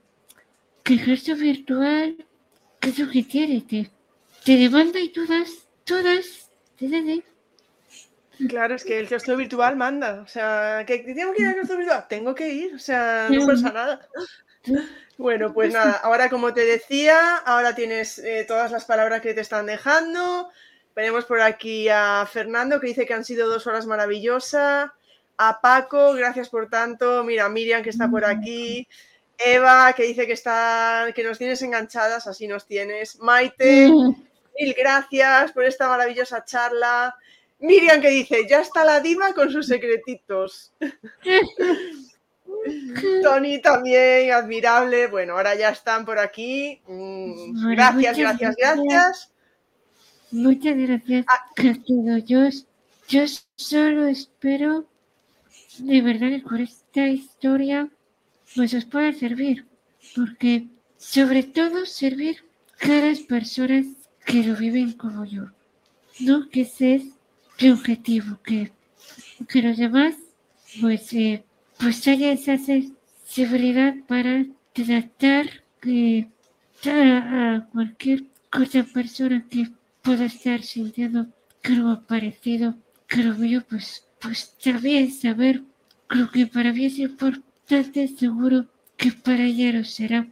que 0.84 0.94
el 0.94 1.00
gesto 1.00 1.36
virtual, 1.36 2.18
¿qué 2.80 2.90
es 2.90 3.00
lo 3.00 3.10
que 3.10 3.24
tiene? 3.24 3.62
Te, 3.62 3.90
te 4.44 4.58
demanda 4.58 5.00
y 5.00 5.10
todas, 5.10 5.50
todas, 5.84 6.52
te 6.78 6.90
dan 6.90 7.24
Claro, 8.50 8.76
es 8.76 8.84
que 8.84 9.00
el 9.00 9.08
gesto 9.08 9.36
virtual 9.38 9.76
manda. 9.76 10.22
O 10.22 10.28
sea, 10.28 10.84
que 10.86 11.00
tengo 11.00 11.34
que 11.34 11.44
ir 11.44 11.48
al 11.50 11.56
gesto 11.56 11.78
virtual, 11.78 12.06
tengo 12.10 12.36
que 12.36 12.50
ir, 12.50 12.76
o 12.76 12.80
sea, 12.80 13.28
no 13.30 13.46
pasa 13.46 13.72
nada. 13.72 14.08
Bueno, 15.18 15.54
pues 15.54 15.72
nada, 15.72 15.94
ahora 16.04 16.30
como 16.30 16.54
te 16.54 16.66
decía, 16.66 17.38
ahora 17.38 17.74
tienes 17.74 18.20
eh, 18.20 18.44
todas 18.48 18.72
las 18.72 18.86
palabras 18.86 19.22
que 19.22 19.34
te 19.34 19.42
están 19.42 19.66
dejando. 19.66 20.50
Tenemos 20.94 21.26
por 21.26 21.42
aquí 21.42 21.88
a 21.90 22.28
Fernando 22.32 22.80
que 22.80 22.88
dice 22.88 23.06
que 23.06 23.14
han 23.14 23.26
sido 23.26 23.50
dos 23.50 23.68
horas 23.68 23.86
maravillosas 23.86 24.92
a 25.38 25.62
Paco, 25.62 26.14
gracias 26.14 26.50
por 26.50 26.70
tanto. 26.70 27.24
Mira, 27.24 27.50
Miriam 27.50 27.84
que 27.84 27.90
está 27.90 28.10
por 28.10 28.24
mm. 28.24 28.30
aquí. 28.30 28.88
Eva 29.38 29.92
que 29.94 30.04
dice 30.04 30.26
que 30.26 30.34
está, 30.34 31.08
que 31.14 31.24
nos 31.24 31.38
tienes 31.38 31.62
enganchadas, 31.62 32.28
así 32.28 32.48
nos 32.48 32.66
tienes. 32.66 33.20
Maite, 33.20 33.90
mm. 33.90 34.16
mil 34.60 34.74
gracias 34.78 35.52
por 35.52 35.66
esta 35.66 35.88
maravillosa 35.90 36.46
charla. 36.46 37.16
Miriam 37.60 38.02
que 38.02 38.10
dice, 38.10 38.48
ya 38.48 38.62
está 38.62 38.84
la 38.84 39.00
diva 39.00 39.34
con 39.34 39.52
sus 39.52 39.68
secretitos. 39.68 40.74
Tony 43.24 43.62
también, 43.62 44.32
admirable. 44.32 45.08
Bueno, 45.08 45.34
ahora 45.34 45.56
ya 45.56 45.70
están 45.70 46.06
por 46.06 46.20
aquí. 46.20 46.82
Mm, 46.88 47.72
gracias, 47.72 48.18
gracias, 48.18 48.56
gracias. 48.56 49.32
Muchas 50.32 50.76
gracias, 50.76 51.26
ah. 51.30 51.46
Yo, 52.26 52.50
yo 53.08 53.26
solo 53.56 54.08
espero 54.08 54.86
de 55.80 56.02
verdad 56.02 56.30
que 56.30 56.44
con 56.44 56.62
esta 56.62 57.08
historia 57.08 57.90
pues 58.56 58.74
os 58.74 58.86
pueda 58.86 59.12
servir, 59.14 59.66
porque 60.16 60.68
sobre 60.98 61.44
todo 61.44 61.86
servir 61.86 62.44
a 62.82 62.88
las 62.88 63.20
personas 63.20 63.86
que 64.26 64.44
lo 64.44 64.56
viven 64.56 64.94
como 64.94 65.26
yo, 65.26 65.44
¿no? 66.20 66.50
Que 66.50 66.62
es 66.62 67.04
objetivo, 67.64 68.40
que, 68.44 68.72
que 69.48 69.62
los 69.62 69.78
demás 69.78 70.16
pues, 70.82 71.14
eh, 71.14 71.44
pues 71.80 72.08
haya 72.08 72.32
esa 72.32 72.58
sensibilidad 72.58 73.96
para 74.08 74.46
tratar 74.74 75.64
que 75.82 76.28
a, 76.86 77.68
cualquier 77.72 78.24
cosa 78.52 78.84
persona 78.84 79.46
que 79.50 79.70
pueda 80.02 80.26
estar 80.26 80.62
sintiendo 80.62 81.28
algo 81.64 82.02
parecido 82.02 82.76
lo 83.10 83.34
mío 83.36 83.64
pues 83.68 84.06
pues 84.20 84.56
también 84.64 85.12
saber 85.12 85.62
lo 86.10 86.32
que 86.32 86.48
para 86.48 86.74
mí 86.74 86.86
es 86.86 86.98
importante, 86.98 88.08
seguro 88.08 88.66
que 88.98 89.12
para 89.12 89.44
ella 89.46 89.72
lo 89.78 89.84
será, 89.84 90.28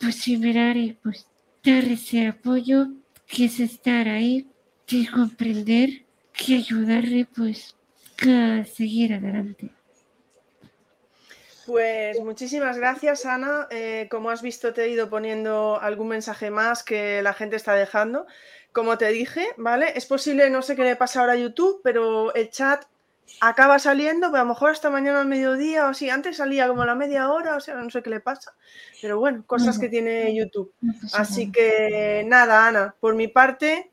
pues 0.00 0.16
similar 0.16 0.76
y 0.76 0.94
pues 0.94 1.26
dar 1.62 1.84
ese 1.84 2.26
apoyo, 2.26 2.88
que 3.26 3.44
es 3.46 3.60
estar 3.60 4.08
ahí, 4.08 4.46
que 4.86 5.06
comprender, 5.08 6.05
que 6.36 6.56
ayudarle 6.56 7.26
pues 7.34 7.74
a 8.22 8.64
seguir 8.64 9.14
adelante. 9.14 9.70
Pues 11.66 12.20
muchísimas 12.20 12.78
gracias, 12.78 13.26
Ana. 13.26 13.66
Eh, 13.70 14.06
como 14.08 14.30
has 14.30 14.40
visto, 14.40 14.72
te 14.72 14.84
he 14.84 14.88
ido 14.88 15.10
poniendo 15.10 15.80
algún 15.80 16.08
mensaje 16.08 16.50
más 16.50 16.84
que 16.84 17.22
la 17.22 17.34
gente 17.34 17.56
está 17.56 17.74
dejando. 17.74 18.26
Como 18.70 18.98
te 18.98 19.08
dije, 19.08 19.48
¿vale? 19.56 19.92
Es 19.96 20.06
posible, 20.06 20.48
no 20.48 20.62
sé 20.62 20.76
qué 20.76 20.84
le 20.84 20.94
pasa 20.94 21.20
ahora 21.20 21.32
a 21.32 21.36
YouTube, 21.36 21.80
pero 21.82 22.32
el 22.34 22.50
chat 22.50 22.84
acaba 23.40 23.80
saliendo, 23.80 24.28
pero 24.28 24.42
a 24.42 24.44
lo 24.44 24.50
mejor 24.50 24.70
hasta 24.70 24.90
mañana 24.90 25.22
al 25.22 25.26
mediodía 25.26 25.86
o 25.86 25.88
así. 25.88 26.08
Antes 26.08 26.36
salía 26.36 26.68
como 26.68 26.82
a 26.82 26.86
la 26.86 26.94
media 26.94 27.30
hora, 27.30 27.56
o 27.56 27.60
sea, 27.60 27.74
no 27.74 27.90
sé 27.90 28.00
qué 28.00 28.10
le 28.10 28.20
pasa. 28.20 28.54
Pero 29.02 29.18
bueno, 29.18 29.42
cosas 29.44 29.78
que 29.78 29.88
tiene 29.88 30.36
YouTube. 30.36 30.72
Así 31.14 31.50
que 31.50 32.22
nada, 32.26 32.68
Ana, 32.68 32.94
por 33.00 33.16
mi 33.16 33.26
parte, 33.26 33.90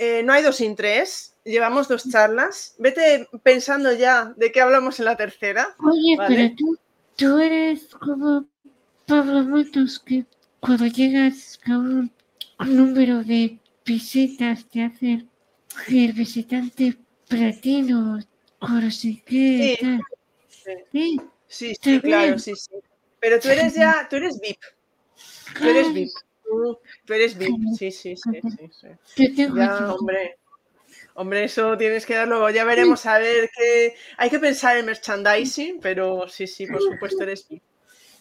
eh, 0.00 0.22
no 0.24 0.32
hay 0.32 0.42
dos 0.42 0.56
sin 0.56 0.74
tres. 0.74 1.31
Llevamos 1.44 1.88
dos 1.88 2.08
charlas. 2.08 2.74
Vete 2.78 3.28
pensando 3.42 3.92
ya 3.92 4.32
de 4.36 4.52
qué 4.52 4.60
hablamos 4.60 4.98
en 4.98 5.06
la 5.06 5.16
tercera. 5.16 5.74
Oye, 5.78 6.16
pero 6.26 6.54
tú, 6.56 6.78
tú 7.16 7.38
eres 7.38 7.86
como 7.96 8.46
Pablo 9.06 9.42
Motos, 9.42 9.98
que 10.00 10.24
cuando 10.60 10.86
llegas 10.86 11.58
a 11.66 11.78
un, 11.78 12.12
número 12.64 13.24
de 13.24 13.58
visitas 13.84 14.66
te 14.66 14.84
hace 14.84 15.26
el 15.88 16.12
visitante 16.12 16.96
platino 17.26 18.20
Ahora 18.60 18.90
sí 18.92 19.20
que. 19.26 19.98
Sí, 20.92 21.20
sí, 21.48 21.74
sí, 21.80 22.00
claro, 22.00 22.38
sí, 22.38 22.54
sí. 22.54 22.70
Pero 23.18 23.40
tú 23.40 23.48
eres 23.48 23.74
ya, 23.74 24.06
tú 24.08 24.16
eres 24.16 24.40
VIP. 24.40 24.60
Tú 25.58 25.68
eres 25.68 25.92
VIP. 25.92 26.10
Tú, 27.04 27.12
eres 27.12 27.36
VIP, 27.36 27.50
sí, 27.76 27.90
sí, 27.90 28.14
sí, 28.16 28.40
sí. 29.16 29.34
Ya, 29.56 29.92
hombre. 29.92 30.38
Hombre, 31.14 31.44
eso 31.44 31.76
tienes 31.76 32.06
que 32.06 32.14
darlo. 32.14 32.48
Ya 32.50 32.64
veremos 32.64 33.04
a 33.06 33.18
ver 33.18 33.50
qué. 33.54 33.94
Hay 34.16 34.30
que 34.30 34.38
pensar 34.38 34.76
en 34.76 34.86
merchandising, 34.86 35.80
pero 35.80 36.26
sí, 36.28 36.46
sí, 36.46 36.66
por 36.66 36.80
supuesto 36.80 37.22
eres 37.22 37.46
VIP. 37.48 37.62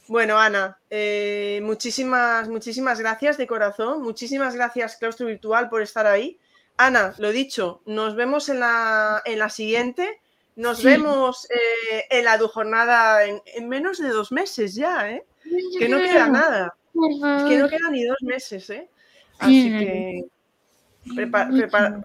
Bueno, 0.07 0.37
Ana, 0.37 0.77
eh, 0.89 1.61
muchísimas, 1.63 2.49
muchísimas 2.49 2.99
gracias 2.99 3.37
de 3.37 3.47
corazón. 3.47 4.01
Muchísimas 4.01 4.55
gracias, 4.55 4.97
Claustro 4.97 5.27
Virtual, 5.27 5.69
por 5.69 5.81
estar 5.81 6.05
ahí. 6.05 6.37
Ana, 6.75 7.13
lo 7.17 7.31
dicho, 7.31 7.81
nos 7.85 8.15
vemos 8.15 8.49
en 8.49 8.59
la, 8.59 9.21
en 9.23 9.39
la 9.39 9.49
siguiente. 9.49 10.19
Nos 10.57 10.83
vemos 10.83 11.47
eh, 11.49 12.05
en 12.09 12.25
la 12.25 12.37
jornada 12.39 13.25
en, 13.25 13.69
menos 13.69 13.99
de 13.99 14.09
dos 14.09 14.33
meses 14.33 14.75
ya, 14.75 15.09
¿eh? 15.09 15.23
Que 15.79 15.87
no 15.87 15.97
queda 15.97 16.27
nada. 16.27 16.75
que 17.47 17.57
no 17.57 17.69
quedan 17.69 17.93
ni 17.93 18.03
dos 18.03 18.21
meses, 18.21 18.69
¿eh? 18.69 18.89
Así 19.39 19.69
que 19.69 20.25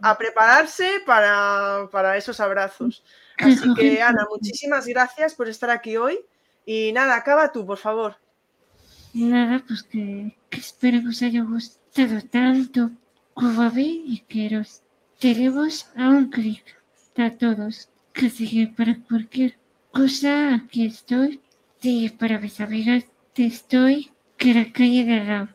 a 0.02 0.18
prepararse 0.18 0.89
para, 1.05 2.16
esos 2.16 2.40
abrazos. 2.40 3.05
Así 3.39 3.74
que, 3.74 4.02
Ana, 4.02 4.27
muchísimas 4.31 4.86
gracias 4.86 5.35
por 5.35 5.48
estar 5.48 5.70
aquí 5.70 5.97
hoy. 5.97 6.18
Y 6.64 6.93
nada, 6.93 7.16
acaba 7.16 7.52
tú, 7.52 7.64
por 7.64 7.78
favor. 7.78 8.16
Nada, 9.14 9.62
pues 9.66 9.82
que, 9.82 10.36
espero 10.51 11.01
que 11.01 11.09
os 11.09 11.23
haya 11.23 11.43
gustado 11.43 12.20
tanto 12.31 12.90
como 13.35 13.62
a 13.62 13.70
mí 13.70 14.05
y 14.06 14.18
que 14.20 14.51
los 14.51 14.82
tenemos 15.18 15.90
a 15.97 16.09
un 16.09 16.31
clic 16.31 16.64
a 17.16 17.31
todos. 17.31 17.89
Así 18.14 18.48
que 18.48 18.73
para 18.74 18.98
cualquier 19.09 19.59
cosa 19.93 20.55
aquí 20.55 20.86
estoy. 20.86 21.40
Sí, 21.81 22.09
para 22.18 22.40
mis 22.40 22.60
amigas 22.60 23.05
te 23.32 23.47
estoy 23.47 24.10
que 24.36 24.55
la 24.55 24.73
calle 24.73 25.05
de 25.05 25.24
lado. 25.24 25.48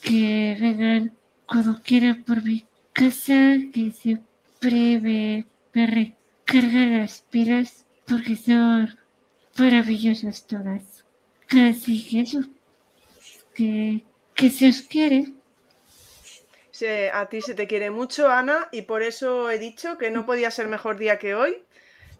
Que 0.00 0.56
vengan 0.60 1.12
cuando 1.46 1.80
quieran 1.82 2.24
por 2.24 2.42
mi 2.42 2.64
casa, 2.92 3.56
que 3.72 3.92
siempre 3.92 5.00
me, 5.00 5.46
me 5.72 5.86
recargan 5.86 6.98
las 6.98 7.22
pilas 7.22 7.86
porque 8.06 8.36
son 8.36 8.98
maravillosas 9.58 10.46
todas. 10.46 11.04
Así 11.50 12.08
que 12.08 12.20
eso, 12.20 12.40
que, 13.54 14.04
que 14.34 14.50
se 14.50 14.68
os 14.68 14.82
quiere. 14.82 15.32
a 17.12 17.28
ti 17.28 17.40
se 17.42 17.54
te 17.54 17.66
quiere 17.66 17.90
mucho, 17.90 18.28
Ana, 18.28 18.68
y 18.72 18.82
por 18.82 19.02
eso 19.02 19.50
he 19.50 19.58
dicho 19.58 19.98
que 19.98 20.10
no 20.10 20.26
podía 20.26 20.50
ser 20.50 20.68
mejor 20.68 20.96
día 20.98 21.18
que 21.18 21.34
hoy 21.34 21.62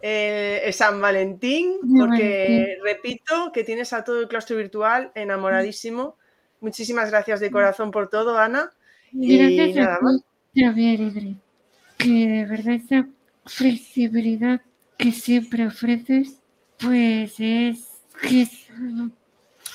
eh, 0.02 0.68
San 0.72 1.00
Valentín, 1.00 1.78
porque 1.96 2.76
repito 2.82 3.52
que 3.52 3.62
tienes 3.62 3.92
a 3.92 4.02
todo 4.02 4.20
el 4.20 4.28
claustro 4.28 4.56
virtual 4.56 5.12
enamoradísimo. 5.14 6.16
Muchísimas 6.60 7.10
gracias 7.10 7.40
de 7.40 7.50
corazón 7.50 7.90
por 7.92 8.10
todo, 8.10 8.36
Ana. 8.36 8.72
y 9.12 9.72
nada 9.74 9.98
más. 10.00 10.22
Que 11.98 12.10
de 12.34 12.44
verdad 12.46 12.74
esa 12.74 13.08
flexibilidad 13.46 14.60
que 14.98 15.12
siempre 15.12 15.66
ofreces, 15.66 16.40
pues 16.78 17.34
es 17.38 17.78
que, 18.20 18.46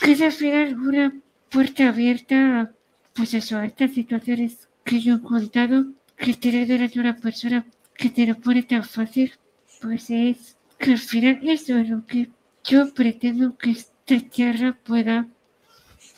que 0.02 0.12
es 0.14 0.22
al 0.22 0.32
final 0.32 0.68
una 0.80 1.06
puerta 1.50 1.90
abierta, 1.90 2.72
pues 3.14 3.34
eso, 3.34 3.58
a 3.58 3.66
estas 3.66 3.92
situaciones 3.94 4.70
que 4.86 5.00
yo 5.02 5.16
he 5.16 5.22
contado, 5.22 5.78
que 6.18 6.34
tener 6.34 6.68
delante 6.68 7.00
una 7.00 7.16
persona 7.18 7.66
que 7.96 8.10
te 8.10 8.26
lo 8.28 8.36
pone 8.46 8.64
tan 8.64 8.84
fácil, 8.84 9.34
pues 9.82 10.10
es 10.10 10.58
que 10.80 10.92
al 10.94 11.00
final 11.12 11.40
eso 11.44 11.78
es 11.78 11.90
lo 11.90 12.06
que 12.06 12.30
yo 12.64 12.94
pretendo 12.94 13.58
que 13.58 13.72
esta 13.72 14.20
tierra 14.36 14.78
pueda 14.84 15.28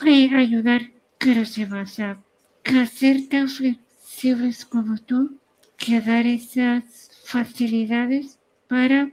eh, 0.06 0.30
ayudar 0.36 0.82
que 1.20 1.36
los 1.36 1.56
demás 1.56 2.00
a, 2.00 2.20
a 2.66 2.86
ser 2.88 3.28
tan 3.30 3.48
flexibles 4.20 4.66
como 4.66 4.98
tú, 4.98 5.40
que 5.78 6.02
dar 6.02 6.26
esas 6.26 6.84
facilidades 7.24 8.38
para 8.68 9.12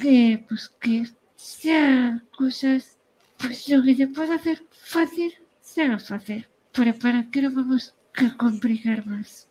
que, 0.00 0.44
pues, 0.48 0.68
que 0.80 1.04
sean 1.36 2.26
cosas, 2.36 2.96
pues 3.38 3.68
lo 3.68 3.82
que 3.82 3.96
se 3.96 4.06
pueda 4.06 4.36
hacer 4.36 4.62
fácil, 4.70 5.34
sea 5.60 5.98
fácil. 5.98 6.46
Pero 6.72 6.94
para 6.94 7.26
que 7.30 7.42
no 7.42 7.50
vamos 7.50 7.94
a 8.14 8.36
complicar 8.36 9.04
más. 9.06 9.48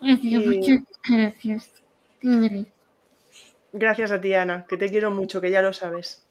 Así 0.00 0.36
muchas 0.36 0.80
gracias. 1.08 1.70
Gracias 3.72 4.10
a 4.10 4.20
ti, 4.20 4.34
Ana, 4.34 4.66
que 4.68 4.76
te 4.76 4.90
quiero 4.90 5.12
mucho, 5.12 5.40
que 5.40 5.50
ya 5.50 5.62
lo 5.62 5.72
sabes. 5.72 6.24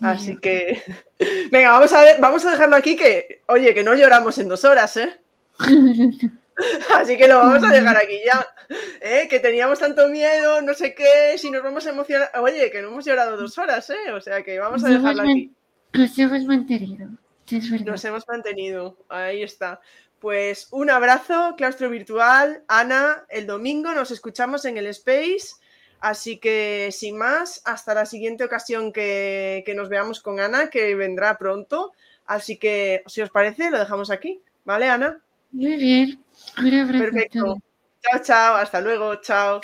Así 0.00 0.36
que, 0.38 0.82
venga, 1.52 1.70
vamos 1.70 1.92
a, 1.92 2.02
ver, 2.02 2.20
vamos 2.20 2.44
a 2.44 2.50
dejarlo 2.50 2.76
aquí 2.76 2.96
que, 2.96 3.42
oye, 3.46 3.74
que 3.74 3.84
no 3.84 3.94
lloramos 3.94 4.38
en 4.38 4.48
dos 4.48 4.64
horas, 4.64 4.96
¿eh? 4.96 5.20
Así 6.94 7.16
que 7.16 7.28
lo 7.28 7.38
vamos 7.38 7.62
a 7.64 7.68
dejar 7.68 7.96
aquí 7.96 8.18
ya. 8.24 8.46
¿eh? 9.00 9.26
Que 9.28 9.40
teníamos 9.40 9.78
tanto 9.78 10.08
miedo, 10.08 10.62
no 10.62 10.74
sé 10.74 10.94
qué, 10.94 11.36
si 11.36 11.50
nos 11.50 11.62
vamos 11.62 11.86
a 11.86 11.90
emocionar. 11.90 12.30
Oye, 12.40 12.70
que 12.70 12.82
no 12.82 12.88
hemos 12.88 13.04
llorado 13.04 13.36
dos 13.36 13.58
horas, 13.58 13.88
¿eh? 13.90 14.12
O 14.12 14.20
sea 14.20 14.42
que 14.42 14.58
vamos 14.58 14.84
a 14.84 14.88
dejarlo 14.88 15.22
aquí. 15.22 15.52
Nos 15.92 16.18
hemos 16.18 16.44
mantenido. 16.44 17.08
Nos 17.84 18.04
hemos 18.04 18.26
mantenido. 18.28 18.96
Ahí 19.08 19.42
está. 19.42 19.80
Pues 20.18 20.68
un 20.70 20.90
abrazo, 20.90 21.54
claustro 21.56 21.90
virtual. 21.90 22.62
Ana, 22.68 23.24
el 23.28 23.46
domingo 23.46 23.92
nos 23.92 24.10
escuchamos 24.10 24.64
en 24.64 24.78
el 24.78 24.86
Space. 24.86 25.56
Así 26.00 26.38
que 26.38 26.90
sin 26.92 27.16
más, 27.16 27.62
hasta 27.64 27.94
la 27.94 28.06
siguiente 28.06 28.44
ocasión 28.44 28.92
que, 28.92 29.64
nos 29.76 29.88
veamos 29.88 30.20
con 30.20 30.40
Ana, 30.40 30.68
que 30.68 30.94
vendrá 30.94 31.38
pronto. 31.38 31.92
Así 32.26 32.56
que, 32.56 33.02
si 33.06 33.22
os 33.22 33.30
parece, 33.30 33.70
lo 33.70 33.78
dejamos 33.78 34.10
aquí. 34.10 34.40
¿Vale, 34.64 34.88
Ana? 34.88 35.20
Muy 35.56 35.76
bien. 35.76 36.22
Perfecto. 36.54 37.56
Chao, 38.02 38.22
chao. 38.22 38.56
Hasta 38.56 38.82
luego. 38.82 39.16
Chao. 39.22 39.62